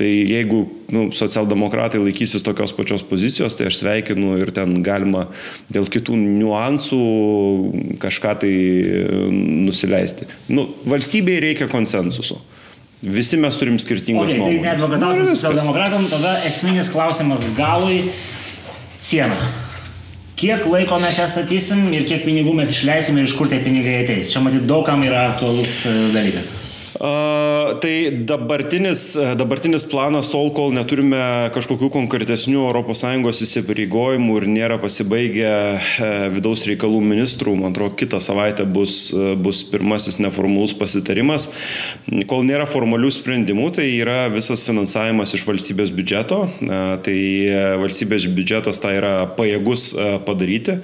Tai 0.00 0.08
jeigu 0.10 0.62
nu, 0.94 1.08
socialdemokratai 1.14 2.00
laikysis 2.02 2.42
tokios 2.46 2.72
pačios 2.76 3.02
pozicijos, 3.06 3.56
tai 3.58 3.68
aš 3.70 3.80
sveikinu 3.82 4.36
ir 4.42 4.50
ten 4.56 4.76
galima 4.86 5.26
dėl 5.72 5.88
kitų 5.90 6.16
niuansų 6.20 7.00
kažką 8.02 8.36
tai 8.44 8.54
nusileisti. 9.66 10.28
Nu, 10.48 10.68
valstybei 10.88 11.40
reikia 11.42 11.68
konsensuso. 11.70 12.40
Visi 13.00 13.38
mes 13.40 13.56
turim 13.56 13.78
skirtingus 13.80 14.28
Okay, 14.28 14.36
tai 14.36 14.40
nuomonės. 14.42 14.62
neadvokatautum 14.66 15.16
Nu, 15.16 15.24
ir 15.24 15.30
viskas. 15.30 15.40
socialdemokratam, 15.40 16.04
tada 16.10 16.34
esminis 16.44 16.90
klausimas 16.92 17.46
galui- 17.56 18.10
siena. 19.00 19.38
Kiek 20.40 20.62
laiko 20.72 20.96
mes 21.02 21.18
ją 21.20 21.26
statysim 21.28 21.82
ir 21.92 22.06
kiek 22.08 22.22
pinigų 22.24 22.54
mes 22.56 22.70
išleisim 22.72 23.18
ir 23.20 23.26
iš 23.28 23.34
kur 23.36 23.50
tie 23.52 23.58
pinigai 23.60 23.98
ateis. 24.06 24.30
Čia 24.32 24.40
matyt 24.40 24.64
daugam 24.70 25.04
yra 25.04 25.26
aktualus 25.34 25.82
e, 25.84 25.92
dalykas. 26.14 26.54
Tai 27.00 27.92
dabartinis, 28.28 29.14
dabartinis 29.40 29.86
planas, 29.88 30.28
tol 30.28 30.50
kol 30.52 30.74
neturime 30.76 31.48
kažkokių 31.54 31.88
konkretesnių 31.94 32.66
ES 32.76 33.40
įsipareigojimų 33.46 34.36
ir 34.36 34.46
nėra 34.52 34.76
pasibaigę 34.82 35.48
e, 35.48 36.10
vidaus 36.34 36.66
reikalų 36.68 37.00
ministrų, 37.00 37.56
man 37.56 37.72
atrodo, 37.72 37.96
kitą 37.96 38.20
savaitę 38.20 38.68
bus, 38.68 39.14
e, 39.16 39.32
bus 39.32 39.62
pirmasis 39.64 40.20
neformalus 40.20 40.76
pasitarimas. 40.76 41.48
Kol 42.28 42.44
nėra 42.44 42.68
formalių 42.68 43.14
sprendimų, 43.16 43.70
tai 43.80 43.88
yra 43.96 44.26
visas 44.32 44.60
finansavimas 44.66 45.32
iš 45.38 45.48
valstybės 45.48 45.94
biudžeto. 45.96 46.44
E, 46.60 46.80
Tai 47.00 47.16
e, 47.16 47.60
valstybės 47.80 48.28
biudžetas 48.34 48.80
tai 48.82 48.98
yra 49.00 49.14
pajėgus 49.38 49.92
e, 49.94 50.10
padaryti. 50.26 50.80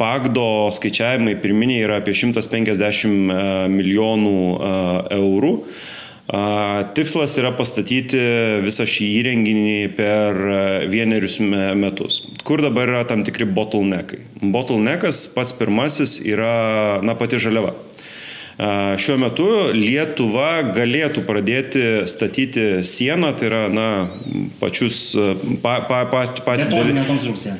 Pagdo 0.00 0.70
skaičiavimai 0.72 1.34
pirminiai 1.42 1.84
yra 1.84 1.98
apie 2.00 2.14
150 2.16 3.04
e, 3.04 3.40
milijonų 3.68 4.36
e, 4.40 4.76
eurų. 5.18 5.56
Tikslas 6.94 7.32
yra 7.40 7.50
pastatyti 7.58 8.20
visą 8.62 8.84
šį 8.86 9.06
įrenginį 9.18 9.72
per 9.98 10.36
e, 10.38 10.60
vienerius 10.92 11.40
me- 11.42 11.74
metus. 11.76 12.20
Kur 12.46 12.62
dabar 12.64 12.88
yra 12.88 13.02
tam 13.08 13.26
tikri 13.26 13.44
bottleneckai? 13.50 14.22
Bottleneckas 14.54 15.24
pats 15.34 15.52
pirmasis 15.58 16.20
yra, 16.22 17.00
na, 17.04 17.16
pati 17.18 17.40
žaliava. 17.42 17.74
Šiuo 19.00 19.14
metu 19.16 19.46
Lietuva 19.72 20.72
galėtų 20.76 21.22
pradėti 21.24 21.84
statyti 22.10 22.84
sieną, 22.84 23.32
tai 23.40 23.48
yra, 23.48 23.60
na, 23.72 23.86
pačius, 24.60 24.98
pa, 25.64 25.78
pa, 25.88 26.02
pa, 26.12 26.26
pa, 26.44 26.58
Betoninė 26.60 27.06
konstrukcija. 27.08 27.56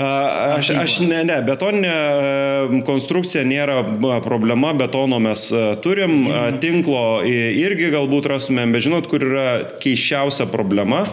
Aš, 0.00 0.70
aš 0.78 0.94
ne, 1.04 1.20
ne, 1.26 1.36
betoninė 1.44 1.90
e, 1.90 2.80
konstrukcija 2.86 3.42
nėra 3.46 3.82
problema, 4.24 4.72
betono 4.76 5.18
mes 5.22 5.48
a, 5.52 5.74
turim, 5.82 6.22
a, 6.30 6.46
tinklo 6.62 7.20
irgi 7.26 7.90
galbūt 7.92 8.30
rastumėm, 8.30 8.72
bet 8.76 8.86
žinot, 8.86 9.10
kur 9.10 9.24
yra 9.26 9.48
keiščiausia 9.82 10.46
problema, 10.52 11.04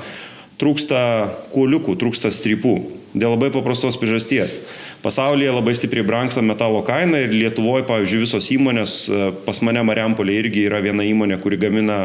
trūksta 0.62 1.02
kuoliukų, 1.54 1.98
trūksta 2.00 2.32
strypų. 2.34 2.78
Dėl 3.18 3.34
labai 3.36 3.50
paprastos 3.54 3.98
priežasties. 4.00 4.60
Pasaulyje 5.04 5.54
labai 5.54 5.76
stipriai 5.78 6.06
brangsta 6.08 6.44
metalo 6.46 6.84
kaina 6.88 7.22
ir 7.24 7.34
Lietuvoje, 7.34 7.86
pavyzdžiui, 7.90 8.24
visos 8.24 8.50
įmonės, 8.54 8.96
a, 9.10 9.30
pas 9.46 9.62
mane 9.66 9.84
Mariampolė 9.88 10.38
irgi 10.42 10.66
yra 10.70 10.82
viena 10.86 11.06
įmonė, 11.08 11.40
kuri 11.44 11.60
gamina, 11.62 12.00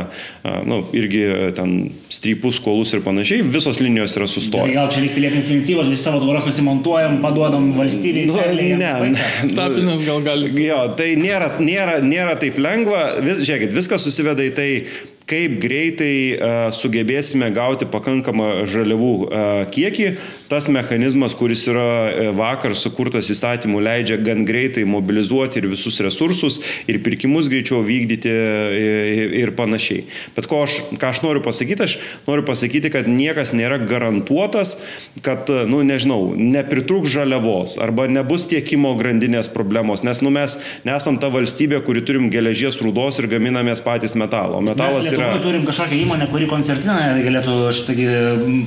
na, 0.45 0.57
nu, 0.69 0.83
irgi 0.97 1.23
a, 1.29 1.51
ten 1.57 1.77
strypus, 2.13 2.61
kolus 2.63 2.95
ir 2.97 3.05
panašiai, 3.05 3.45
visos 3.45 3.81
linijos 3.83 4.17
yra 4.21 4.29
sustoję. 4.31 4.75
gal 4.77 4.91
čia 4.93 5.05
reikia 5.05 5.17
pilietinės 5.19 5.53
iniciatyvos, 5.55 5.91
visi 5.93 6.07
savo 6.07 6.23
tvoros 6.25 6.47
nusimontuojam, 6.49 7.21
paduodam 7.25 7.71
valstybei. 7.77 8.27
Nu, 8.31 8.39
jiems 8.41 8.83
ne, 8.83 8.93
ne. 9.15 9.55
Tapinas 9.57 10.05
gal 10.07 10.23
gali. 10.25 10.51
Jo, 10.63 10.83
tai 10.99 11.13
nėra, 11.21 11.55
nėra, 11.63 11.99
nėra 12.05 12.37
taip 12.41 12.61
lengva. 12.63 13.05
Vis, 13.25 13.43
žiūrėkit, 13.47 13.75
viskas 13.77 14.05
susiveda 14.07 14.45
į 14.47 14.55
tai, 14.57 14.71
kaip 15.29 15.59
greitai 15.63 16.71
sugebėsime 16.77 17.49
gauti 17.55 17.89
pakankamą 17.91 18.65
žaliavų 18.71 19.13
kiekį. 19.75 20.09
Tas 20.53 20.69
mechanizmas, 20.69 21.33
kuris 21.39 21.65
yra 21.71 21.87
uh, 22.13 22.31
vakar 22.37 22.75
sukurtas 22.77 23.31
įstatymų, 23.33 23.81
leidžia 23.87 24.19
gan 24.21 24.45
greitai 24.45 24.85
mobilizuoti 24.85 25.63
ir 25.63 25.71
visus 25.73 25.97
resursus, 26.05 26.59
ir 26.91 26.99
pirkimus 27.05 27.49
greičiau 27.49 27.81
vykdyti 27.87 28.29
ir, 28.29 29.33
ir 29.41 29.53
panašiai. 29.57 30.05
Bet 30.37 30.49
ko 30.51 30.65
aš, 30.67 30.79
ką 31.01 31.13
aš 31.13 31.23
noriu 31.25 31.41
pasakyti, 31.45 31.87
aš 31.87 31.97
noriu 32.27 32.45
pasakyti, 32.45 32.91
kad 32.93 33.09
niekas 33.09 33.55
nėra 33.57 33.79
garantuotas, 33.81 34.77
kad, 35.25 35.49
nu 35.71 35.81
nežinau, 35.87 36.35
nepritruks 36.37 37.13
žaliavos 37.13 37.79
arba 37.83 38.07
nebus 38.11 38.45
tiekimo 38.51 38.93
grandinės 38.99 39.49
problemos, 39.53 40.05
nes 40.05 40.21
nu, 40.25 40.33
mes 40.35 40.59
nesam 40.89 41.19
ta 41.23 41.31
valstybė, 41.33 41.81
kuri 41.87 42.05
turim 42.07 42.29
geležies 42.33 42.81
rūdos 42.83 43.23
ir 43.23 43.31
gaminamės 43.33 43.83
patys 43.85 44.17
metalo. 44.19 44.61
Metalas 44.65 45.07
Mes 45.07 45.17
yra... 45.17 45.33
Turim 45.43 45.65
kažkokią 45.69 46.03
įmonę, 46.05 46.29
kuri 46.33 46.51
koncertiną 46.51 46.99
galėtų 47.25 47.57
šitą 47.79 47.97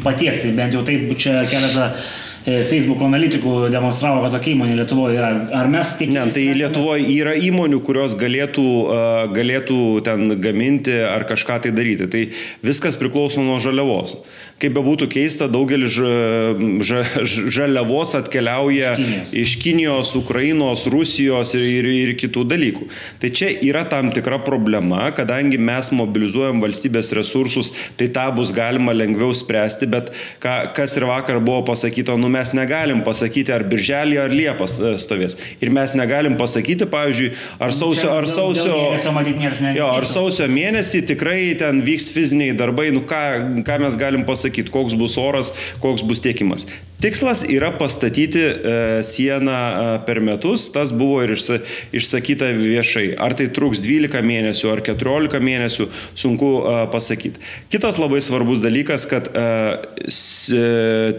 patiekti, 0.05 0.53
bent 0.55 0.75
jau 0.75 0.83
taip 0.87 1.11
čia 1.21 1.43
keletą 1.49 1.74
e, 1.77 2.34
Facebook 2.45 3.01
analitikų 3.01 3.71
demonstravo, 3.73 4.21
kad 4.21 4.35
tokia 4.37 4.51
įmonė 4.53 4.75
Lietuvoje 4.77 5.17
yra. 5.17 5.29
Ar 5.57 5.69
mes 5.71 5.95
tik... 5.97 6.11
Ne, 6.13 6.27
tai 6.33 6.43
Lietuvoje 6.53 7.07
yra 7.09 7.33
įmonių, 7.41 7.79
kurios 7.85 8.13
galėtų, 8.19 8.65
galėtų 9.33 9.77
ten 10.05 10.35
gaminti 10.43 10.93
ar 10.93 11.25
kažką 11.25 11.57
tai 11.63 11.71
daryti. 11.73 12.05
Tai 12.11 12.21
viskas 12.65 12.99
priklauso 13.01 13.41
nuo 13.41 13.57
žaliavos. 13.63 14.19
Kaip 14.61 14.75
bebūtų 14.77 15.07
keista, 15.11 15.47
daugelis 15.51 15.95
ža, 15.97 16.11
ža, 16.85 17.01
žaliavos 17.25 18.13
atkeliauja 18.19 18.93
Kinijos. 18.99 19.33
iš 19.41 19.55
Kinijos, 19.63 20.13
Ukrainos, 20.19 20.85
Rusijos 20.91 21.55
ir, 21.57 21.65
ir, 21.81 21.89
ir 22.05 22.13
kitų 22.21 22.45
dalykų. 22.53 22.87
Tai 23.23 23.33
čia 23.35 23.49
yra 23.65 23.83
tam 23.89 24.13
tikra 24.13 24.37
problema, 24.45 25.09
kadangi 25.17 25.57
mes 25.57 25.89
mobilizuojam 25.95 26.61
valstybės 26.63 27.09
resursus, 27.17 27.73
tai 27.97 28.11
tą 28.13 28.29
bus 28.37 28.53
galima 28.55 28.93
lengviau 28.95 29.33
spręsti, 29.35 29.89
bet 29.89 30.13
ką, 30.43 30.55
kas 30.77 30.95
ir 30.99 31.09
vakar 31.09 31.41
buvo 31.41 31.65
pasakyta, 31.73 32.15
nu 32.21 32.34
mes 32.35 32.53
negalim 32.57 33.03
pasakyti, 33.07 33.53
ar 33.55 33.65
birželį, 33.71 34.19
ar 34.27 34.35
liepas 34.35 34.77
e, 34.79 34.95
stovės. 35.01 35.39
Ir 35.63 35.73
mes 35.75 35.95
negalim 35.97 36.37
pasakyti, 36.39 36.87
pavyzdžiui, 36.91 37.31
ar 37.63 37.75
sausio, 37.75 38.11
ar 38.13 38.29
sausio, 38.29 38.77
jo, 39.75 39.89
ar 39.89 40.09
sausio 40.09 40.49
mėnesį 40.51 41.05
tikrai 41.11 41.39
ten 41.59 41.81
vyks 41.85 42.11
fiziniai 42.13 42.55
darbai, 42.57 42.91
nu 42.95 43.03
ką, 43.07 43.25
ką 43.65 43.81
mes 43.83 43.99
galim 43.99 44.23
pasakyti 44.27 44.35
pasakyti, 44.35 44.71
koks 44.71 44.95
bus 44.95 45.17
oras, 45.17 45.53
koks 45.81 46.03
bus 46.03 46.19
tiekimas. 46.19 46.67
Tikslas 47.01 47.43
yra 47.51 47.73
pastatyti 47.75 48.39
e, 48.39 49.03
sieną 49.03 49.51
e, 49.51 49.99
per 50.07 50.21
metus, 50.23 50.69
tas 50.71 50.93
buvo 50.95 51.19
ir 51.25 51.33
išsakyta 51.35 52.53
viešai. 52.55 53.09
Ar 53.19 53.35
tai 53.35 53.49
truks 53.51 53.81
12 53.83 54.23
mėnesių 54.23 54.71
ar 54.71 54.81
14 54.85 55.41
mėnesių, 55.43 55.89
sunku 56.15 56.51
e, 56.63 56.75
pasakyti. 56.93 57.43
Kitas 57.73 57.99
labai 57.99 58.21
svarbus 58.23 58.63
dalykas, 58.63 59.03
kad 59.11 59.27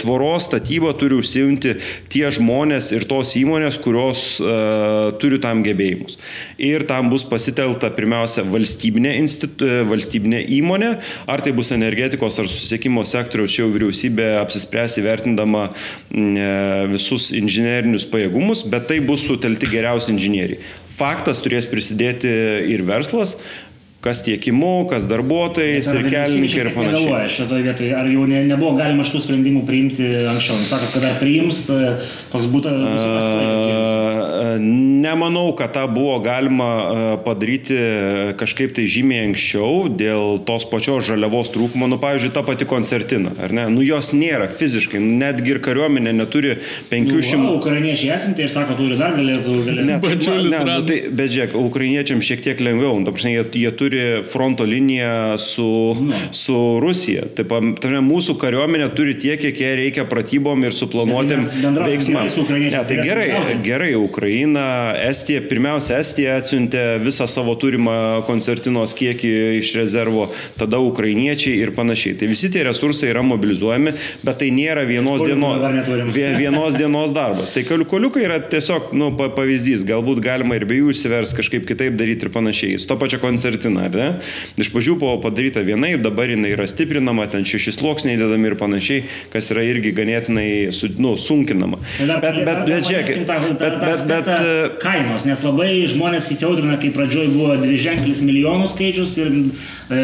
tvoros 0.00 0.46
statybą 0.46 0.92
turi 0.96 1.18
užsiimti 1.20 1.74
tie 2.12 2.24
žmonės 2.32 2.92
ir 2.96 3.04
tos 3.08 3.34
įmonės, 3.38 3.78
kurios 3.82 4.22
turi 5.20 5.40
tam 5.42 5.62
gebėjimus. 5.66 6.16
Ir 6.62 6.86
tam 6.88 7.10
bus 7.12 7.26
pasitelta 7.28 7.90
pirmiausia 7.94 8.46
valstybinė, 8.48 9.16
institu, 9.20 9.68
valstybinė 9.90 10.42
įmonė, 10.58 10.92
ar 11.30 11.44
tai 11.44 11.52
bus 11.56 11.72
energetikos 11.74 12.38
ar 12.40 12.50
susiekimo 12.50 13.04
sektoriaus, 13.08 13.52
čia 13.52 13.64
jau 13.64 13.72
vyriausybė 13.74 14.30
apsispręs 14.44 15.00
įvertindama 15.02 15.65
E, 16.16 16.48
visus 16.92 17.30
inžinierinius 17.36 18.06
pajėgumus, 18.10 18.64
bet 18.70 18.88
tai 18.90 19.00
bus 19.04 19.26
sutelti 19.26 19.68
geriausi 19.70 20.12
inžinieriai. 20.14 20.60
Faktas 20.96 21.42
turės 21.44 21.66
prisidėti 21.68 22.30
ir 22.72 22.84
verslas, 22.88 23.34
kas 24.06 24.22
tiekimu, 24.22 24.86
kas 24.90 25.04
darbuotojais 25.10 25.88
ir 25.90 26.06
kelininkai 26.06 26.60
ir 26.62 26.70
panašiai. 26.76 27.30
Šitoje 27.32 27.66
vietoje, 27.66 27.90
ar 27.98 28.08
jau 28.10 28.26
ne, 28.30 28.44
nebuvo 28.46 28.76
galima 28.78 29.06
šitų 29.06 29.22
sprendimų 29.24 29.64
priimti 29.66 30.06
anksčiau? 30.30 30.60
Jūs 30.62 30.70
sakote, 30.70 30.94
kad 30.94 31.06
dar 31.08 31.18
priims, 31.20 31.64
e, 31.72 31.96
toks 32.32 32.48
būtų... 32.52 32.76
Nemanau, 34.60 35.50
kad 35.58 35.74
tą 35.76 35.86
buvo 35.92 36.18
galima 36.24 36.68
padaryti 37.24 37.78
kažkaip 38.38 38.76
tai 38.76 38.86
žymiai 38.90 39.30
anksčiau 39.30 39.88
dėl 39.90 40.38
tos 40.46 40.66
pačios 40.70 41.06
žaliavos 41.08 41.50
trūkumo. 41.54 41.88
Nu, 41.90 41.98
pavyzdžiui, 42.02 42.32
ta 42.36 42.44
pati 42.46 42.68
koncertina, 42.68 43.34
ar 43.42 43.54
ne? 43.56 43.66
Nu, 43.72 43.84
jos 43.86 44.12
nėra 44.16 44.48
fiziškai, 44.52 45.00
netgi 45.00 45.56
ir 45.56 45.62
kariuomenė 45.64 46.14
neturi 46.16 46.56
500... 46.92 47.40
Nu, 47.42 47.56
ukrainiečiai 47.58 48.14
esanti 48.18 48.46
ir 48.46 48.52
sako, 48.52 48.78
turi 48.78 49.00
dar 49.00 49.16
galėtų... 49.18 49.58
galėtų. 49.66 49.88
Ne, 49.88 49.98
tai, 50.04 50.38
ne, 50.46 50.62
nu, 50.68 50.78
tai, 50.88 51.00
bet 51.16 51.32
žiūrėk, 51.34 51.58
ukrainiečiam 51.58 52.22
šiek 52.24 52.44
tiek 52.44 52.62
lengviau. 52.62 52.94
Nu, 53.00 53.08
ta 53.08 53.14
prasme, 53.16 53.34
jie, 53.34 53.46
jie 53.64 53.72
turi 53.76 53.86
turi 53.86 54.22
fronto 54.22 54.64
liniją 54.64 55.38
su, 55.38 55.96
no. 56.00 56.14
su 56.32 56.80
Rusija. 56.80 57.22
Taip, 57.36 57.52
tarp, 57.80 58.00
mūsų 58.04 58.36
kariuomenė 58.40 58.88
turi 58.96 59.14
tiek, 59.18 59.38
kiek 59.40 59.60
jie 59.60 59.72
reikia 59.78 60.06
pratybom 60.08 60.64
ir 60.66 60.74
suplanuotėm 60.74 61.46
veiksmams. 61.76 62.36
Ne, 62.50 62.82
tai 62.88 62.98
gerai, 63.04 63.28
gerai, 63.64 63.92
Ukraina, 63.94 64.25
Estija, 64.26 65.40
pirmiausia, 65.48 66.00
Estija 66.02 66.36
atsiuntė 66.40 66.82
visą 67.02 67.26
savo 67.30 67.54
turimą 67.60 68.24
koncertinos 68.28 68.94
kiekį 68.96 69.32
iš 69.60 69.72
rezervo, 69.78 70.28
tada 70.58 70.80
ukrainiečiai 70.82 71.60
ir 71.62 71.72
panašiai. 71.76 72.16
Tai 72.20 72.28
visi 72.30 72.50
tie 72.52 72.64
resursai 72.66 73.10
yra 73.12 73.22
mobilizuojami, 73.26 73.94
bet 74.26 74.40
tai 74.42 74.50
nėra 74.54 74.86
vienos, 74.88 75.22
dieno, 75.26 75.52
vienos 76.12 76.76
dienos 76.78 77.14
darbas. 77.16 77.52
Tai 77.54 77.64
koliukai 77.66 78.24
yra 78.26 78.40
tiesiog 78.42 78.92
nu, 78.96 79.12
pavyzdys, 79.16 79.84
galbūt 79.86 80.22
galima 80.24 80.58
ir 80.58 80.66
be 80.68 80.80
jų 80.80 80.92
išsivers 80.94 81.34
kažkaip 81.36 81.66
kitaip 81.68 81.98
daryti 81.98 82.26
ir 82.28 82.32
panašiai. 82.34 82.80
Su 82.82 82.90
to 82.90 82.98
pačia 83.00 83.20
koncertina 83.22 83.86
ar 83.88 83.96
ne? 83.96 84.08
Iš 84.60 84.72
pradžių 84.74 84.98
buvo 85.00 85.16
padaryta 85.24 85.62
vienaip, 85.66 86.02
dabar 86.04 86.30
jinai 86.32 86.54
yra 86.54 86.66
stiprinama, 86.70 87.28
ten 87.32 87.46
šeši 87.48 87.76
sluoksniai 87.78 88.20
dedami 88.20 88.50
ir 88.50 88.58
panašiai, 88.60 89.06
kas 89.32 89.52
yra 89.54 89.64
irgi 89.66 89.94
ganėtinai 89.96 90.48
nu, 91.02 91.16
sunkinama. 91.20 91.80
Bet, 92.00 92.22
bet, 92.22 92.40
bet, 92.46 92.62
bet, 92.66 92.86
žiūrėk, 92.88 93.12
bet, 93.28 93.58
bet, 93.60 93.78
bet, 93.82 94.04
bet 94.08 94.15
kainos, 94.82 95.26
nes 95.28 95.42
labai 95.44 95.70
žmonės 95.90 96.30
įsiaudrina, 96.34 96.78
kai 96.82 96.92
pradžioj 96.94 97.30
buvo 97.34 97.56
dvi 97.60 97.78
ženklis 97.80 98.22
milijonų 98.24 98.70
skaičius 98.72 99.16
ir 99.20 99.30
e, 99.32 100.00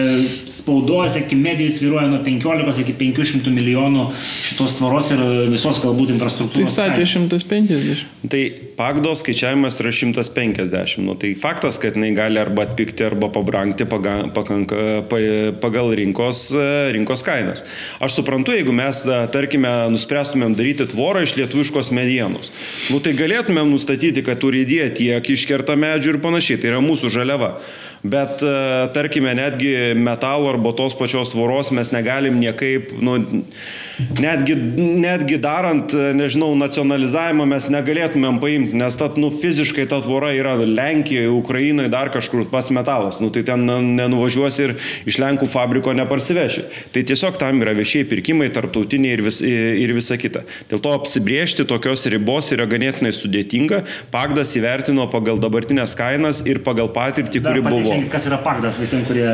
spaudojas 0.53 1.19
iki 1.23 1.39
medijų 1.39 1.77
sviruoja 1.79 2.09
nuo 2.13 2.23
15 2.27 2.85
iki 2.85 2.97
500 3.01 3.55
milijonų 3.55 4.09
šitos 4.45 4.79
tvoros 4.79 5.13
ir 5.17 5.25
visos 5.53 5.83
galbūt 5.85 6.15
infrastruktūros. 6.17 6.77
Tai 6.77 6.93
sakė 6.93 7.09
150. 7.17 8.29
Tai 8.33 8.43
pagdo 8.79 9.15
skaičiavimas 9.19 9.81
yra 9.83 9.95
150. 9.95 11.01
Nu, 11.03 11.17
tai 11.19 11.35
faktas, 11.39 11.81
kad 11.83 11.97
jinai 11.99 12.13
gali 12.17 12.41
arba 12.43 12.67
atpikti, 12.69 13.05
arba 13.07 13.31
pabrangti 13.33 13.63
brangti 13.63 13.85
pakanka, 14.35 15.05
pagal 15.61 15.95
rinkos, 15.95 16.53
rinkos 16.93 17.23
kainas. 17.23 17.65
Aš 18.01 18.19
suprantu, 18.19 18.53
jeigu 18.57 18.73
mes, 18.75 19.05
tarkime, 19.33 19.71
nuspręstumėm 19.93 20.57
daryti 20.59 20.87
tvorą 20.91 21.23
iš 21.27 21.37
lietuviškos 21.39 21.93
medienos, 21.95 22.51
nu, 22.91 22.99
tai 23.01 23.15
galėtumėm 23.15 23.71
nustatyti, 23.71 24.02
kad 24.27 24.41
turi 24.43 24.65
įdėti 24.66 25.07
tiek 25.07 25.31
iškerta 25.37 25.77
medžių 25.79 26.16
ir 26.16 26.20
panašiai, 26.24 26.59
tai 26.59 26.73
yra 26.73 26.81
mūsų 26.83 27.12
žaliava. 27.15 27.55
Bet, 28.03 28.43
tarkime, 28.95 29.31
netgi 29.39 29.95
metalo 29.95 30.49
arba 30.51 30.73
tos 30.74 30.95
pačios 30.99 31.31
tvoros 31.31 31.70
mes 31.70 31.93
negalim 31.95 32.41
niekaip, 32.43 32.91
nu, 32.99 33.15
netgi, 34.19 34.57
netgi 34.99 35.39
darant, 35.39 35.95
nežinau, 36.19 36.51
nacionalizavimą 36.59 37.47
mes 37.47 37.69
negalėtumėm 37.70 38.41
paimti, 38.43 38.74
nes 38.81 38.97
ta, 38.99 39.07
nu, 39.23 39.31
fiziškai 39.31 39.87
ta 39.91 40.01
tvora 40.03 40.33
yra 40.35 40.57
Lenkijoje, 40.59 41.31
Ukrainoje, 41.31 41.93
dar 41.93 42.11
kažkur 42.11 42.49
pas 42.51 42.73
metalas. 42.74 43.20
Nu, 43.23 43.31
tai 43.31 43.45
ten 43.47 43.62
nenuvažiuosi 43.70 44.66
ir 44.66 44.74
iš 45.07 45.20
Lenkų 45.23 45.47
fabriko 45.53 45.95
neparsiveši. 45.95 46.66
Tai 46.91 47.05
tiesiog 47.07 47.39
tam 47.39 47.62
yra 47.62 47.77
viešieji 47.79 48.09
pirkimai, 48.11 48.51
tarptautiniai 48.51 49.15
ir, 49.15 49.24
vis, 49.29 49.39
ir 49.47 49.95
visa 49.95 50.19
kita. 50.19 50.43
Dėl 50.73 50.83
to 50.83 50.97
apsibriežti 50.99 51.69
tokios 51.70 52.03
ribos 52.11 52.51
yra 52.51 52.66
ganėtinai 52.66 53.15
sudėtinga. 53.15 53.85
Pagdas 54.11 54.57
įvertino 54.59 55.07
pagal 55.12 55.39
dabartinės 55.43 55.95
kainas 55.99 56.43
ir 56.51 56.65
pagal 56.66 56.91
patirtį, 56.91 57.47
kuri 57.47 57.66
buvo 57.70 57.91
buvo. 57.93 58.10
Kas 58.12 58.27
yra 58.28 58.39
pagdas 58.43 58.78
visiems, 58.81 59.06
kurie... 59.09 59.27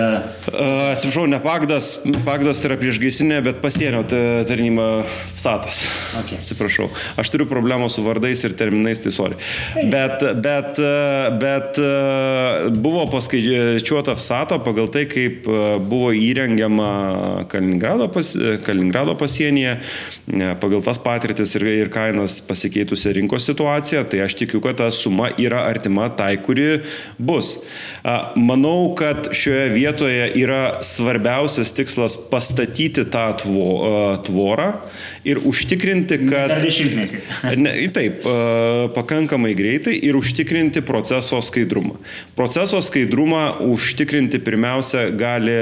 Atsiprašau, 0.48 1.26
ne 1.30 1.40
pagdas, 1.42 1.90
pagdas 2.26 2.62
tai 2.62 2.72
yra 2.72 2.78
priešgaisinė, 2.80 3.40
bet 3.46 3.60
pasienio 3.62 4.02
tarnyba 4.08 4.88
FSATas. 5.34 5.80
Okay. 6.22 6.40
Atsiprašau. 6.40 6.88
Aš 7.20 7.32
turiu 7.34 7.48
problemų 7.50 7.88
su 7.92 8.04
vardais 8.06 8.42
ir 8.46 8.54
terminais, 8.58 9.02
tai 9.04 9.12
sorry. 9.14 9.38
Hey. 9.74 9.88
Bet, 9.92 10.24
bet, 10.44 10.80
bet 11.42 11.80
buvo 12.78 13.06
paskaičiuota 13.12 14.16
FSATO 14.18 14.60
pagal 14.66 14.90
tai, 14.94 15.06
kaip 15.10 15.46
buvo 15.88 16.12
įrengiama 16.16 16.90
Kaliningrado, 17.52 18.08
pas, 18.12 18.32
Kaliningrado 18.66 19.14
pasienyje, 19.18 19.78
pagal 20.62 20.84
tas 20.86 21.00
patirtis 21.02 21.54
ir, 21.58 21.66
ir 21.84 21.92
kainas 21.94 22.40
pasikeitusią 22.46 23.14
rinkos 23.18 23.48
situaciją, 23.48 24.04
tai 24.10 24.24
aš 24.26 24.36
tikiu, 24.42 24.62
kad 24.64 24.78
ta 24.80 24.90
suma 24.94 25.30
yra 25.40 25.64
artima 25.68 26.08
tai, 26.14 26.34
kuri 26.42 26.82
bus. 27.18 27.56
Manau, 28.48 28.94
kad 28.96 29.28
šioje 29.36 29.68
vietoje 29.74 30.28
yra 30.40 30.78
svarbiausias 30.84 31.74
tikslas 31.76 32.14
pastatyti 32.30 33.04
tą 33.12 33.26
tvorą 34.24 34.68
ir 35.28 35.40
užtikrinti, 35.44 36.20
kad... 36.30 36.54
Per 36.54 36.64
dešimtmetį. 36.64 37.20
Ne, 37.58 37.72
taip, 37.92 38.24
pakankamai 38.94 39.52
greitai 39.58 39.96
ir 40.06 40.16
užtikrinti 40.16 40.80
proceso 40.86 41.40
skaidrumą. 41.44 41.98
Proceso 42.38 42.80
skaidrumą 42.84 43.58
užtikrinti 43.68 44.40
pirmiausia 44.44 45.08
gali 45.18 45.56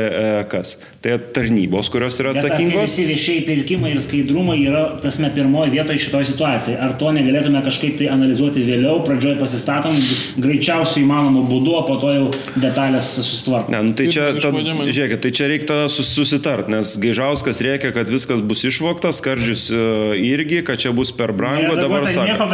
kas? 0.53 0.77
Tai 1.07 1.19
tarnybos, 1.33 1.87
kurios 1.87 2.17
yra 2.19 2.33
atsakingos. 2.35 2.83
Visi 2.83 3.05
viešieji 3.07 3.43
pirkimai 3.47 3.93
ir 3.95 4.01
skaidrumai 4.03 4.57
yra, 4.67 4.81
tasme, 4.99 5.29
pirmoji 5.31 5.71
vietoje 5.77 6.01
šitoje 6.03 6.27
situacijoje. 6.33 6.79
Ar 6.83 6.97
to 6.99 7.13
negalėtume 7.15 7.61
kažkaip 7.63 7.95
tai 8.01 8.09
analizuoti 8.11 8.65
vėliau, 8.67 9.05
pradžioje 9.07 9.37
pasistatom 9.39 9.95
greičiausiai 10.43 11.05
įmanomu 11.05 11.45
būdu, 11.47 11.77
o 11.79 11.83
po 11.87 11.99
to 12.03 12.11
jau 12.11 12.25
detalės 12.59 13.13
susitvarko. 13.21 13.71
Ne, 13.71 13.85
nu, 13.87 13.95
tai 13.95 14.09
čia, 14.11 14.25
ta, 14.43 14.51
žiūrėkit, 14.51 15.23
tai 15.23 15.33
čia 15.39 15.47
reikia 15.53 15.77
susitart, 15.95 16.73
nes 16.75 16.97
Gaižauskas 17.05 17.63
reikia, 17.63 17.93
kad 17.95 18.11
viskas 18.11 18.43
bus 18.43 18.67
išvoktas, 18.67 19.23
skardžius 19.23 19.69
e, 19.71 19.85
irgi, 20.27 20.65
kad 20.67 20.83
čia 20.83 20.91
bus 20.97 21.15
per 21.15 21.31
brangu, 21.39 21.71
ne, 21.71 21.87
dabar 21.87 22.09
sako. 22.11 22.51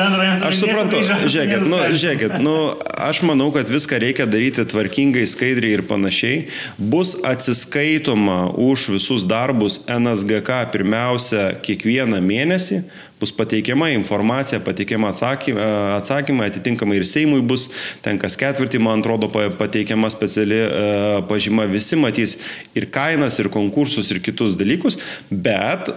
Aš 0.51 0.61
suprantu, 0.61 1.01
žiūrėkit, 1.09 1.65
nu, 1.73 1.81
žiūrėkit, 1.97 2.37
nu, 2.45 2.59
aš 3.09 3.25
manau, 3.25 3.49
kad 3.57 3.73
viską 3.73 4.05
reikia 4.05 4.29
daryti 4.29 4.69
tvarkingai, 4.69 5.25
skaidriai 5.31 5.79
ir 5.81 5.87
panašiai. 5.89 6.45
Bus 6.77 7.17
atsiskaitoma 7.25 8.42
už 8.51 8.89
visus 8.97 9.27
darbus 9.29 9.81
NSGK 9.91 10.65
pirmiausia 10.75 11.45
kiekvieną 11.65 12.21
mėnesį, 12.25 12.83
bus 13.23 13.33
pateikiama 13.39 13.93
informacija, 13.95 14.61
pateikiama 14.65 15.13
atsakymai, 15.15 15.69
atsakymai 16.01 16.51
atitinkamai 16.51 16.99
ir 16.99 17.07
Seimui 17.09 17.43
bus, 17.47 17.69
ten 18.03 18.19
kas 18.23 18.37
ketvirtį, 18.41 18.83
man 18.83 19.05
atrodo, 19.05 19.31
pateikiama 19.31 20.11
speciali 20.13 20.59
pažyma, 21.31 21.69
visi 21.71 21.99
matys 22.01 22.37
ir 22.79 22.89
kainas, 22.93 23.39
ir 23.39 23.51
konkursus, 23.53 24.11
ir 24.11 24.23
kitus 24.25 24.57
dalykus, 24.59 24.99
bet 25.31 25.91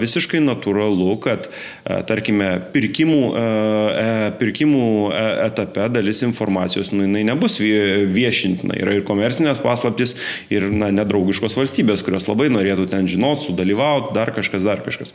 visiškai 0.00 0.40
natūralu, 0.44 1.12
kad, 1.24 1.50
tarkime, 2.08 2.50
pirkimų, 2.74 3.20
pirkimų 4.40 4.86
etape 5.44 5.88
dalis 5.92 6.24
informacijos, 6.26 6.92
nu, 6.94 7.04
jinai 7.04 7.26
nebus 7.28 7.58
viešintina. 7.60 8.78
Yra 8.80 8.96
ir 8.96 9.04
komercinės 9.06 9.60
paslaptis, 9.64 10.16
ir 10.54 10.70
na, 10.72 10.90
nedraugiškos 10.94 11.58
valstybės, 11.58 12.04
kurios 12.06 12.28
labai 12.30 12.50
norėtų 12.52 12.88
ten 12.92 13.08
žinot, 13.10 13.44
sudalyvauti, 13.44 14.14
dar 14.16 14.32
kažkas, 14.36 14.64
dar 14.66 14.82
kažkas. 14.86 15.14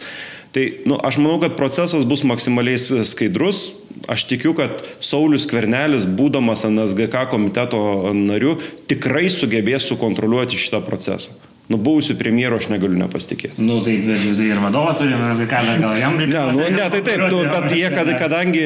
Tai 0.53 0.63
nu, 0.89 0.97
aš 1.05 1.19
manau, 1.21 1.38
kad 1.41 1.57
procesas 1.57 2.05
bus 2.07 2.23
maksimaliai 2.27 2.79
skaidrus. 3.07 3.69
Aš 4.09 4.23
tikiu, 4.29 4.53
kad 4.57 4.81
Saulis 5.03 5.47
Kvernelis, 5.49 6.07
būdamas 6.07 6.63
NSGK 6.69 7.27
komiteto 7.31 7.81
nariu, 8.15 8.55
tikrai 8.89 9.27
sugebės 9.33 9.89
sukontroliuoti 9.91 10.59
šitą 10.59 10.81
procesą. 10.85 11.35
Nu, 11.69 11.77
buvusių 11.77 12.15
premjerų 12.17 12.57
aš 12.57 12.67
negaliu 12.71 12.97
nepasitikėti. 12.97 13.61
Nu, 13.61 13.75
tai, 13.85 13.93
tai 14.01 14.45
ir 14.47 14.57
vadovą 14.57 14.95
turime, 14.97 15.19
mes 15.21 15.43
ką, 15.45 15.59
gal 15.77 15.99
jam 15.99 16.15
reikia. 16.17 16.47
Ne, 16.49 16.55
nu, 16.57 16.63
ne, 16.73 16.87
tai 16.89 17.01
taip, 17.05 17.21
nu, 17.29 17.43
bet 17.45 17.75
jie, 17.77 17.85
kad, 17.93 18.09
kadangi 18.17 18.63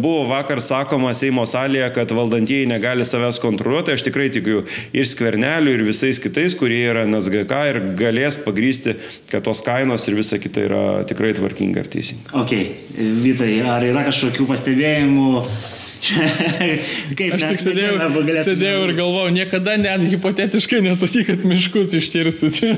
buvo 0.00 0.22
vakar 0.30 0.62
sakoma 0.64 1.12
Seimo 1.12 1.44
salėje, 1.44 1.90
kad 1.98 2.16
valdantieji 2.16 2.70
negali 2.70 3.04
savęs 3.04 3.42
kontroliuoti, 3.44 3.92
aš 3.92 4.06
tikrai 4.08 4.30
tikiu 4.32 4.64
ir 4.96 5.10
skverneliu, 5.10 5.76
ir 5.76 5.84
visais 5.84 6.22
kitais, 6.22 6.56
kurie 6.56 6.80
yra 6.94 7.04
NSGK 7.04 7.60
ir 7.74 7.82
galės 8.00 8.40
pagrysti, 8.40 8.96
kad 9.28 9.44
tos 9.44 9.60
kainos 9.66 10.08
ir 10.08 10.16
visa 10.16 10.40
kita 10.40 10.64
yra 10.64 10.84
tikrai 11.04 11.36
tvarkinga 11.36 11.84
ir 11.84 11.92
teisinga. 11.92 12.32
Ok, 12.40 12.56
Vytai, 13.24 13.58
ar 13.68 13.84
yra 13.84 14.08
kažkokių 14.08 14.48
pastebėjimų? 14.48 15.30
Kaip 17.18 17.34
aš 17.36 17.44
tik 17.48 17.62
sėdėjau, 17.62 18.10
sėdėjau 18.44 18.82
ir 18.88 18.92
galvojau, 18.98 19.32
niekada 19.34 19.76
net 19.80 20.04
hipotetiškai 20.10 20.82
nesakyk, 20.84 21.30
kad 21.30 21.46
miškus 21.48 21.96
ištirsi 21.98 22.50
čia 22.56 22.72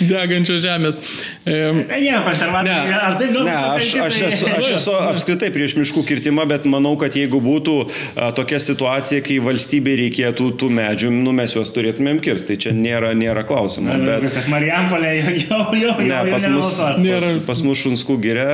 degančios 0.00 0.62
žemės. 0.64 0.98
Ne, 1.46 2.16
konservatoriai, 2.26 2.90
ne, 2.90 2.98
ar 2.98 3.16
taip 3.20 3.32
daug? 3.34 3.46
Ne, 3.48 3.56
aš, 3.76 3.90
aš, 4.06 4.20
esu, 4.28 4.50
aš 4.52 4.70
esu 4.78 4.96
apskritai 4.96 5.50
prieš 5.54 5.76
miškų 5.80 6.04
kirtimą, 6.10 6.46
bet 6.50 6.66
manau, 6.70 6.94
kad 7.00 7.16
jeigu 7.16 7.40
būtų 7.42 7.76
a, 7.86 8.30
tokia 8.36 8.60
situacija, 8.62 9.22
kai 9.26 9.38
valstybei 9.44 9.96
reikėtų 10.02 10.50
tų 10.60 10.70
medžių, 10.76 11.12
nu, 11.14 11.34
mes 11.36 11.56
juos 11.56 11.72
turėtumėm 11.74 12.20
kirsti, 12.24 12.52
tai 12.52 12.58
čia 12.66 12.74
nėra, 12.76 13.12
nėra 13.18 13.46
klausimų. 13.48 13.96
Bet... 14.04 14.26
Viskas 14.26 14.50
Marijampolė 14.52 15.14
jau, 15.16 15.34
jau, 15.40 15.62
jau, 15.80 15.96
ne, 16.02 16.12
jau 16.12 16.22
pas 16.34 16.48
mus, 16.52 16.72
nėra. 17.02 17.32
pas 17.48 17.64
mus 17.66 17.82
Šunskų 17.86 18.18
gyrė 18.22 18.50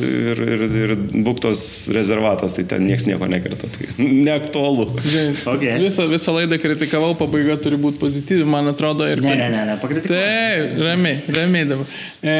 ir, 0.00 0.44
ir, 0.56 0.66
ir 0.84 0.96
Buktos 1.26 1.62
rezervatas, 1.94 2.54
tai 2.56 2.66
ten 2.68 2.86
niekas 2.88 3.06
nieko 3.08 3.19
nieko 3.20 3.26
nekerta. 3.26 3.68
Tai 3.68 4.06
neaktualu. 4.26 4.88
Okay. 5.46 5.78
Visą, 5.82 6.08
visą 6.08 6.34
laidą 6.34 6.58
kritikavau, 6.58 7.14
pabaiga 7.18 7.58
turi 7.60 7.76
būti 7.80 8.00
pozityvi, 8.00 8.44
man 8.48 8.72
atrodo. 8.72 9.08
Ir 9.08 9.22
ne, 9.22 9.36
ne, 9.36 9.48
ne, 9.50 9.64
ne 9.68 9.78
pakritikavau. 9.80 10.20
Taip, 10.20 10.82
ramiai, 10.84 11.22
ramiai 11.36 11.68
dabar. 11.68 11.96
E, 12.22 12.36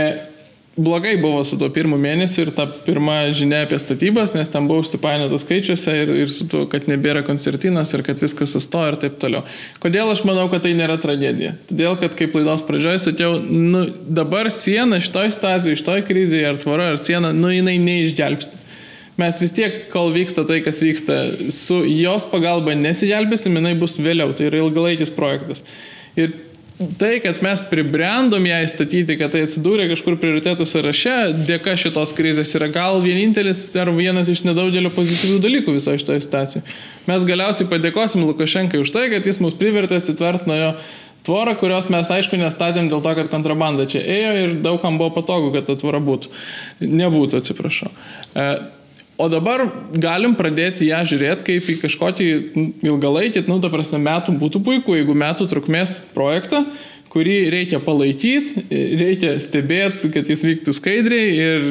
blogai 0.80 1.16
buvo 1.20 1.42
su 1.44 1.58
tuo 1.58 1.68
pirmu 1.74 1.98
mėnesiu 2.00 2.46
ir 2.46 2.52
ta 2.56 2.64
pirma 2.86 3.18
žinia 3.36 3.64
apie 3.66 3.76
statybas, 3.82 4.32
nes 4.36 4.48
ten 4.48 4.68
buvo 4.70 4.84
užsipainiotas 4.84 5.44
skaičiuose 5.44 5.96
ir, 6.04 6.12
ir 6.22 6.32
su 6.32 6.46
tuo, 6.48 6.62
kad 6.70 6.86
nebėra 6.88 7.24
koncertinas 7.26 7.92
ir 7.96 8.04
kad 8.06 8.22
viskas 8.22 8.54
sustoja 8.54 8.94
ir 8.94 9.00
taip 9.02 9.18
toliau. 9.20 9.44
Kodėl 9.82 10.12
aš 10.14 10.22
manau, 10.28 10.46
kad 10.52 10.64
tai 10.64 10.72
nėra 10.78 10.96
tragedija? 11.02 11.56
Todėl, 11.68 11.98
kad 12.00 12.16
kaip 12.16 12.38
laidos 12.38 12.64
pradžioje 12.68 13.02
sakiau, 13.10 13.36
nu, 13.42 13.88
dabar 14.08 14.48
siena 14.54 15.02
šitoj 15.02 15.34
situacijoje, 15.36 15.82
šitoj 15.82 16.06
krizėje 16.08 16.48
ar 16.54 16.62
tvara 16.62 16.94
ar 16.94 17.02
siena, 17.02 17.34
nu 17.36 17.52
jinai 17.52 17.76
neišgelbsti 17.82 18.59
mes 19.20 19.40
vis 19.40 19.54
tiek, 19.56 19.82
kol 19.92 20.12
vyksta 20.14 20.46
tai, 20.48 20.60
kas 20.64 20.80
vyksta, 20.84 21.18
su 21.54 21.82
jos 21.86 22.26
pagalba 22.30 22.76
nesigelbėsim, 22.78 23.58
jinai 23.60 23.76
bus 23.78 23.98
vėliau, 24.00 24.32
tai 24.36 24.48
yra 24.50 24.64
ilgalaikis 24.64 25.12
projektas. 25.14 25.64
Ir 26.18 26.34
tai, 26.98 27.18
kad 27.20 27.42
mes 27.44 27.60
pribrendom 27.68 28.46
ją 28.48 28.60
įstatyti, 28.64 29.16
kad 29.20 29.34
tai 29.34 29.44
atsidūrė 29.44 29.90
kažkur 29.90 30.16
prioritėtų 30.20 30.64
sąraše, 30.68 31.16
dėka 31.48 31.76
šitos 31.80 32.14
krizės 32.16 32.54
yra 32.56 32.70
gal 32.72 33.02
vienintelis 33.04 33.66
ar 33.80 33.92
vienas 33.96 34.30
iš 34.32 34.42
nedaugelio 34.48 34.92
pozityvių 34.94 35.42
dalykų 35.44 35.76
visoje 35.76 36.00
šitoje 36.00 36.24
situacijoje. 36.24 36.64
Mes 37.10 37.28
galiausiai 37.28 37.68
padėkosim 37.68 38.24
Lukašenkai 38.24 38.80
už 38.80 38.94
tai, 38.96 39.06
kad 39.12 39.28
jis 39.28 39.42
mus 39.44 39.56
privertė 39.60 40.00
atsitvert 40.00 40.48
nuo 40.48 40.56
jo 40.56 40.72
tvorą, 41.28 41.54
kurios 41.60 41.90
mes 41.92 42.08
aišku 42.08 42.40
nestatėm 42.40 42.88
dėl 42.88 43.04
to, 43.04 43.14
kad 43.18 43.28
kontrabanda 43.32 43.84
čia 43.90 44.00
ėjo 44.00 44.34
ir 44.40 44.58
daugam 44.64 44.96
buvo 45.00 45.12
patogu, 45.20 45.52
kad 45.56 45.68
ta 45.68 45.76
tvora 45.76 46.00
būtų. 46.00 46.32
Nebūtų, 46.80 47.42
atsiprašau. 47.42 47.92
O 49.20 49.26
dabar 49.28 49.66
galim 49.92 50.32
pradėti 50.38 50.86
ją 50.88 51.02
žiūrėti 51.04 51.44
kaip 51.44 51.66
į 51.68 51.74
kažkokį 51.82 52.28
ilgalaikį, 52.88 53.42
nu, 53.50 53.58
ta 53.60 53.68
prasme, 53.72 53.98
metų 54.00 54.32
būtų 54.40 54.62
puiku, 54.64 54.94
jeigu 54.96 55.16
metų 55.18 55.44
trukmės 55.50 55.98
projektą, 56.14 56.62
kurį 57.10 57.34
reikia 57.52 57.80
palaikyti, 57.82 58.62
reikia 59.00 59.34
stebėti, 59.42 60.08
kad 60.14 60.28
jis 60.30 60.44
vyktų 60.46 60.72
skaidriai 60.76 61.32
ir 61.34 61.66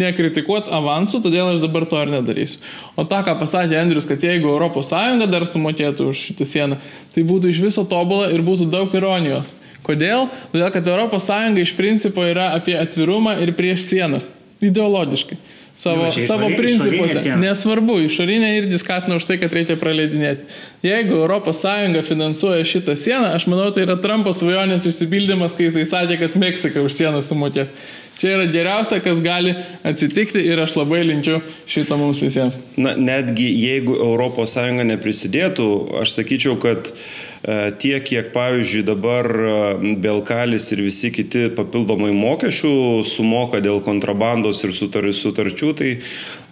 nekritikuoti 0.00 0.72
avansų, 0.72 1.20
todėl 1.26 1.50
aš 1.50 1.64
dabar 1.66 1.84
to 1.90 1.98
ir 2.00 2.12
nedarysiu. 2.14 2.62
O 2.94 3.04
tą, 3.10 3.20
ką 3.26 3.34
pasakė 3.40 3.76
Andrius, 3.82 4.06
kad 4.08 4.22
jeigu 4.24 4.54
ES 4.54 4.94
dar 5.34 5.44
sumokėtų 5.50 6.06
už 6.12 6.22
šitą 6.30 6.46
sieną, 6.48 6.78
tai 7.12 7.26
būtų 7.26 7.50
iš 7.50 7.60
viso 7.66 7.84
tobulą 7.90 8.30
ir 8.32 8.46
būtų 8.46 8.70
daug 8.72 8.94
ironijos. 8.94 9.50
Kodėl? 9.84 10.30
Todėl, 10.54 10.70
kad 10.72 10.88
ES 10.88 11.28
iš 11.66 11.74
principo 11.76 12.24
yra 12.24 12.54
apie 12.54 12.78
atvirumą 12.78 13.36
ir 13.42 13.52
prieš 13.58 13.82
sienas. 13.90 14.30
Ideologiškai 14.64 15.36
savo, 15.74 16.06
Jau, 16.06 16.22
savo 16.26 16.48
išorinė, 16.48 16.58
principuose. 16.58 17.18
Išorinė 17.18 17.48
Nesvarbu, 17.48 17.96
išorinė 18.06 18.50
irgi 18.60 18.78
skatina 18.82 19.18
už 19.18 19.26
tai, 19.28 19.38
kad 19.42 19.54
reikia 19.56 19.76
praleidinėti. 19.80 20.46
Jeigu 20.86 21.24
ES 21.26 22.06
finansuoja 22.08 22.64
šitą 22.68 22.96
sieną, 22.98 23.34
aš 23.34 23.48
manau, 23.50 23.70
tai 23.74 23.86
yra 23.88 23.98
Trumpo 24.00 24.32
svajonės 24.36 24.86
išsipildymas, 24.90 25.58
kai 25.58 25.68
jisai 25.68 25.84
sakė, 25.90 26.20
kad 26.22 26.38
Meksika 26.40 26.84
už 26.84 26.94
sieną 26.94 27.22
sumokės. 27.24 27.74
Čia 28.14 28.36
yra 28.36 28.46
geriausia, 28.46 29.00
kas 29.02 29.18
gali 29.18 29.56
atsitikti 29.82 30.38
ir 30.46 30.60
aš 30.62 30.76
labai 30.78 31.00
linkiu 31.02 31.40
šito 31.66 31.98
mums 31.98 32.22
visiems. 32.22 32.60
Na, 32.78 32.94
netgi 32.94 33.48
jeigu 33.50 33.98
ES 33.98 34.58
neprisidėtų, 34.86 35.70
aš 35.98 36.14
sakyčiau, 36.20 36.54
kad 36.62 36.92
uh, 36.92 37.33
tiek, 37.78 38.04
kiek, 38.08 38.30
pavyzdžiui, 38.32 38.84
dabar 38.88 39.28
e, 39.28 39.96
Belkalis 40.00 40.70
ir 40.72 40.80
visi 40.86 41.10
kiti 41.12 41.50
papildomai 41.52 42.12
mokesčių 42.16 43.04
sumoka 43.04 43.60
dėl 43.64 43.82
kontrabandos 43.84 44.62
ir 44.64 44.72
sutar, 44.76 45.10
sutarčių, 45.12 45.72
tai 45.76 45.90
uh, 45.98 46.44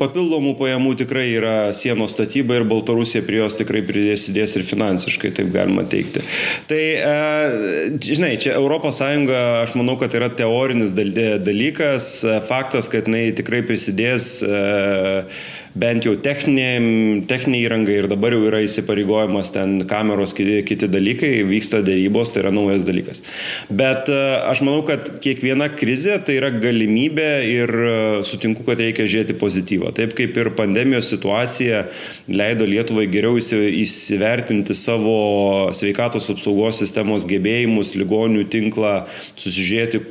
papildomų 0.00 0.54
pajamų 0.58 0.92
tikrai 1.00 1.26
yra 1.32 1.54
sienos 1.76 2.14
statyba 2.14 2.58
ir 2.58 2.66
Baltarusija 2.68 3.22
prie 3.24 3.40
jos 3.40 3.56
tikrai 3.56 3.82
pridėsidės 3.86 4.56
ir 4.58 4.66
finansiškai, 4.68 5.32
taip 5.36 5.52
galima 5.54 5.86
teikti. 5.88 6.22
Tai, 6.68 6.82
žinai, 8.04 8.34
čia 8.40 8.58
ES, 8.58 9.00
aš 9.64 9.74
manau, 9.78 9.96
kad 10.00 10.14
yra 10.16 10.30
teorinis 10.36 10.92
dalykas, 10.96 12.12
faktas, 12.48 12.90
kad 12.92 13.08
jinai 13.08 13.30
tikrai 13.36 13.62
prisidės 13.66 14.32
bent 15.78 16.06
jau 16.06 16.16
techninė, 16.18 17.22
techninė 17.30 17.60
įranga 17.64 17.94
ir 17.94 18.08
dabar 18.10 18.34
jau 18.34 18.42
yra 18.48 18.62
įsipareigojimas 18.64 19.52
ten 19.54 19.76
kameros, 19.90 20.34
kiti, 20.36 20.60
kiti 20.66 20.88
dalykai, 20.90 21.30
vyksta 21.46 21.82
dėrybos, 21.86 22.32
tai 22.34 22.42
yra 22.44 22.52
naujas 22.54 22.86
dalykas. 22.88 23.22
Bet 23.70 24.10
e, 24.10 24.18
aš 24.50 24.62
manau, 24.66 24.82
kad 24.88 25.12
kiekviena 25.22 25.70
krizė 25.74 26.18
tai 26.26 26.38
yra 26.40 26.50
galimybė 26.54 27.28
ir 27.46 27.74
e, 27.74 27.94
sutinku, 28.26 28.64
kad 28.66 28.82
reikia 28.82 29.06
žiūrėti 29.10 29.38
pozityvą. 29.40 29.94
Taip 29.98 30.16
kaip 30.18 30.36
ir 30.42 30.52
pandemijos 30.58 31.12
situacija 31.14 31.84
leido 32.30 32.66
Lietuvai 32.70 33.06
geriau 33.10 33.38
įsivertinti 33.38 34.74
savo 34.78 35.70
sveikatos 35.76 36.32
apsaugos 36.34 36.82
sistemos 36.82 37.26
gebėjimus, 37.30 37.94
ligonių 37.98 38.46
tinklą, 38.50 38.96
susižiūrėti, 39.38 40.02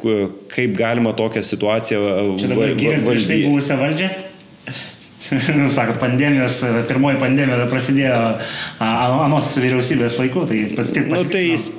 kaip 0.56 0.80
galima 0.80 1.14
tokią 1.18 1.44
situaciją 1.46 2.02
valdyti. 2.40 3.44
Buvusią 3.50 3.80
valdžią? 3.80 4.12
nu, 5.58 5.70
sakot, 5.74 6.00
pandemijos, 6.02 6.60
pirmoji 6.90 7.20
pandemija 7.22 7.68
prasidėjo 7.72 8.20
anos 8.84 9.52
vyriausybės 9.62 10.18
laiku, 10.20 10.46
tai 10.50 10.64
jis 10.64 10.76
pats 10.78 10.94
tik... 10.96 11.10
Nu, 11.12 11.24
tai 11.30 11.46
jis, 11.50 11.70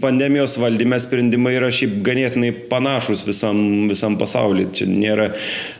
pandemijos 0.00 0.56
valdyme 0.60 0.98
sprendimai 1.00 1.54
yra 1.58 1.70
šiaip 1.74 1.98
ganėtinai 2.06 2.52
panašus 2.70 3.24
visam, 3.26 3.58
visam 3.90 4.16
pasauliu. 4.20 4.68
Čia 4.76 4.86
nėra, 4.88 5.28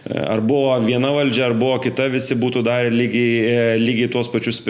ar 0.06 0.42
buvo 0.44 0.74
viena 0.84 1.12
valdžia, 1.14 1.46
ar 1.48 1.56
buvo 1.58 1.78
kita, 1.84 2.08
visi 2.12 2.36
būtų 2.38 2.62
darę 2.66 2.92
lygiai, 2.92 3.76
lygiai 3.80 4.10
tuos 4.12 4.30
pačius 4.32 4.60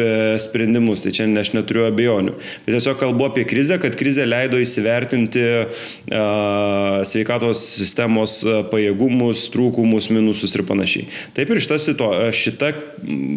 sprendimus. 0.45 1.05
Tai 1.05 1.15
čia 1.17 1.29
aš 1.41 1.53
neturiu 1.57 1.87
abejonių. 1.89 2.37
Bet 2.67 2.77
tiesiog 2.77 2.99
kalbu 3.03 3.29
apie 3.31 3.47
krizę, 3.49 3.81
kad 3.83 3.97
krizė 3.99 4.27
leido 4.29 4.61
įsivertinti 4.63 5.45
uh, 5.47 7.03
sveikatos 7.07 7.63
sistemos 7.81 8.39
pajėgumus, 8.71 9.47
trūkumus, 9.55 10.11
minusus 10.15 10.55
ir 10.57 10.65
panašiai. 10.69 11.09
Taip 11.37 11.51
ir 11.53 11.63
šita, 11.63 11.81
situa 11.83 12.13
šita 12.37 12.73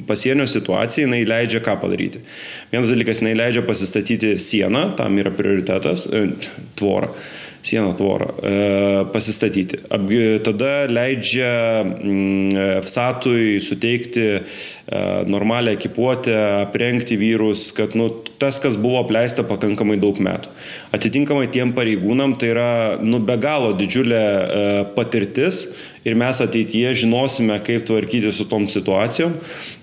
pasienio 0.07 0.47
situacija, 0.49 1.07
jinai 1.07 1.23
leidžia 1.27 1.61
ką 1.63 1.75
padaryti. 1.81 2.21
Vienas 2.73 2.91
dalykas, 2.91 3.23
jinai 3.23 3.35
leidžia 3.37 3.63
pasistatyti 3.67 4.35
sieną, 4.41 4.89
tam 4.99 5.17
yra 5.21 5.31
prioritetas, 5.35 5.78
e, 5.85 6.25
tvorą. 6.79 7.13
sieną 7.63 7.93
tvorą 7.93 8.25
e, 8.25 9.05
pasistatyti. 9.13 9.77
Tada 10.43 10.87
leidžia 10.87 11.83
mm, 11.83 12.81
FSATui 12.83 13.59
suteikti 13.61 14.25
e, 14.29 14.41
normalią 15.27 15.75
ekipuotę, 15.75 16.37
aprengti 16.61 17.17
vyrus, 17.19 17.69
kad 17.75 17.95
nu, 17.99 18.09
tas, 18.39 18.61
kas 18.63 18.79
buvo 18.79 19.01
apleista 19.03 19.43
pakankamai 19.43 19.99
daug 19.99 20.19
metų. 20.23 20.51
Atitinkamai 20.95 21.49
tiem 21.51 21.75
pareigūnam 21.75 22.37
tai 22.39 22.53
yra 22.55 22.71
nu, 23.03 23.19
be 23.19 23.35
galo 23.41 23.73
didžiulė 23.77 24.23
e, 24.23 24.65
patirtis 24.95 25.65
ir 26.07 26.15
mes 26.19 26.39
ateityje 26.43 26.93
žinosime, 27.03 27.57
kaip 27.65 27.85
tvarkyti 27.87 28.31
su 28.35 28.47
tom 28.49 28.67
situacijom. 28.71 29.35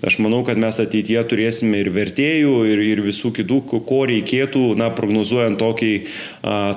Aš 0.05 0.19
manau, 0.23 0.43
kad 0.47 0.59
mes 0.61 0.79
ateityje 0.81 1.23
turėsime 1.29 1.83
ir 1.83 1.91
vertėjų, 1.93 2.57
ir, 2.71 2.83
ir 2.95 3.05
visų 3.05 3.33
kitų, 3.37 3.61
ko 3.87 4.03
reikėtų, 4.09 4.71
na, 4.79 4.89
prognozuojant 4.93 5.59
tokiai, 5.61 6.03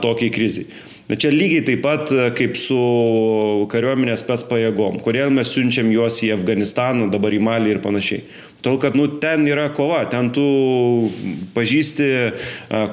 tokiai 0.04 0.32
krizai. 0.34 0.68
Bet 1.10 1.24
čia 1.24 1.32
lygiai 1.34 1.64
taip 1.66 1.80
pat 1.82 2.12
kaip 2.38 2.54
su 2.54 2.76
kariuomenės 3.72 4.22
spets 4.22 4.44
pajėgom. 4.46 5.00
Kodėl 5.02 5.32
mes 5.34 5.50
siunčiam 5.50 5.88
juos 5.90 6.20
į 6.22 6.36
Afganistaną, 6.36 7.08
dabar 7.10 7.34
į 7.34 7.40
Malį 7.42 7.72
ir 7.74 7.80
panašiai. 7.82 8.22
Tol, 8.62 8.76
kad 8.78 8.94
nu, 8.94 9.08
ten 9.18 9.42
yra 9.48 9.70
kova, 9.74 10.04
ten 10.12 10.28
tu 10.36 10.44
pažįsti 11.56 12.06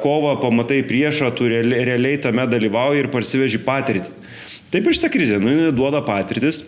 kovą, 0.01 0.37
pamatai 0.41 0.79
priešą, 0.87 1.29
tu 1.37 1.51
realiai, 1.51 1.83
realiai 1.91 2.21
tame 2.23 2.47
dalyvauji 2.49 3.03
ir 3.03 3.11
parsiveži 3.13 3.61
patirtį. 3.67 4.26
Taip 4.73 4.87
ir 4.87 4.97
šitą 4.97 5.11
krizę, 5.13 5.37
nu, 5.39 5.53
duoda 5.75 6.01
patirtis, 6.03 6.63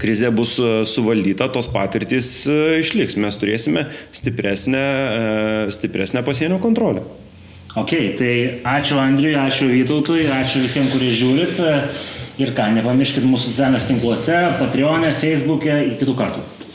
krizė 0.00 0.28
bus 0.34 0.56
suvaldyta, 0.90 1.48
tos 1.52 1.70
patirtys 1.72 2.32
išliks, 2.82 3.16
mes 3.20 3.38
turėsime 3.40 3.86
stipresnę, 4.16 4.82
stipresnę 5.72 6.24
pasienio 6.26 6.60
kontrolę. 6.60 7.06
Ok, 7.76 7.92
tai 8.16 8.34
ačiū 8.64 8.96
Andriui, 9.00 9.34
ačiū 9.36 9.68
Vytautui, 9.68 10.22
ačiū 10.32 10.62
visiems, 10.64 10.94
kurie 10.94 11.10
žiūrit. 11.12 11.60
Ir 12.40 12.52
ką, 12.56 12.70
nepamirškit 12.76 13.24
mūsų 13.24 13.52
socialiniuose 13.52 13.90
tinkluose, 13.90 14.38
Patreon'e, 14.60 15.12
Facebook'e. 15.16 15.76
Iki 15.90 15.98
kitų 16.02 16.14
kartų. 16.16 16.44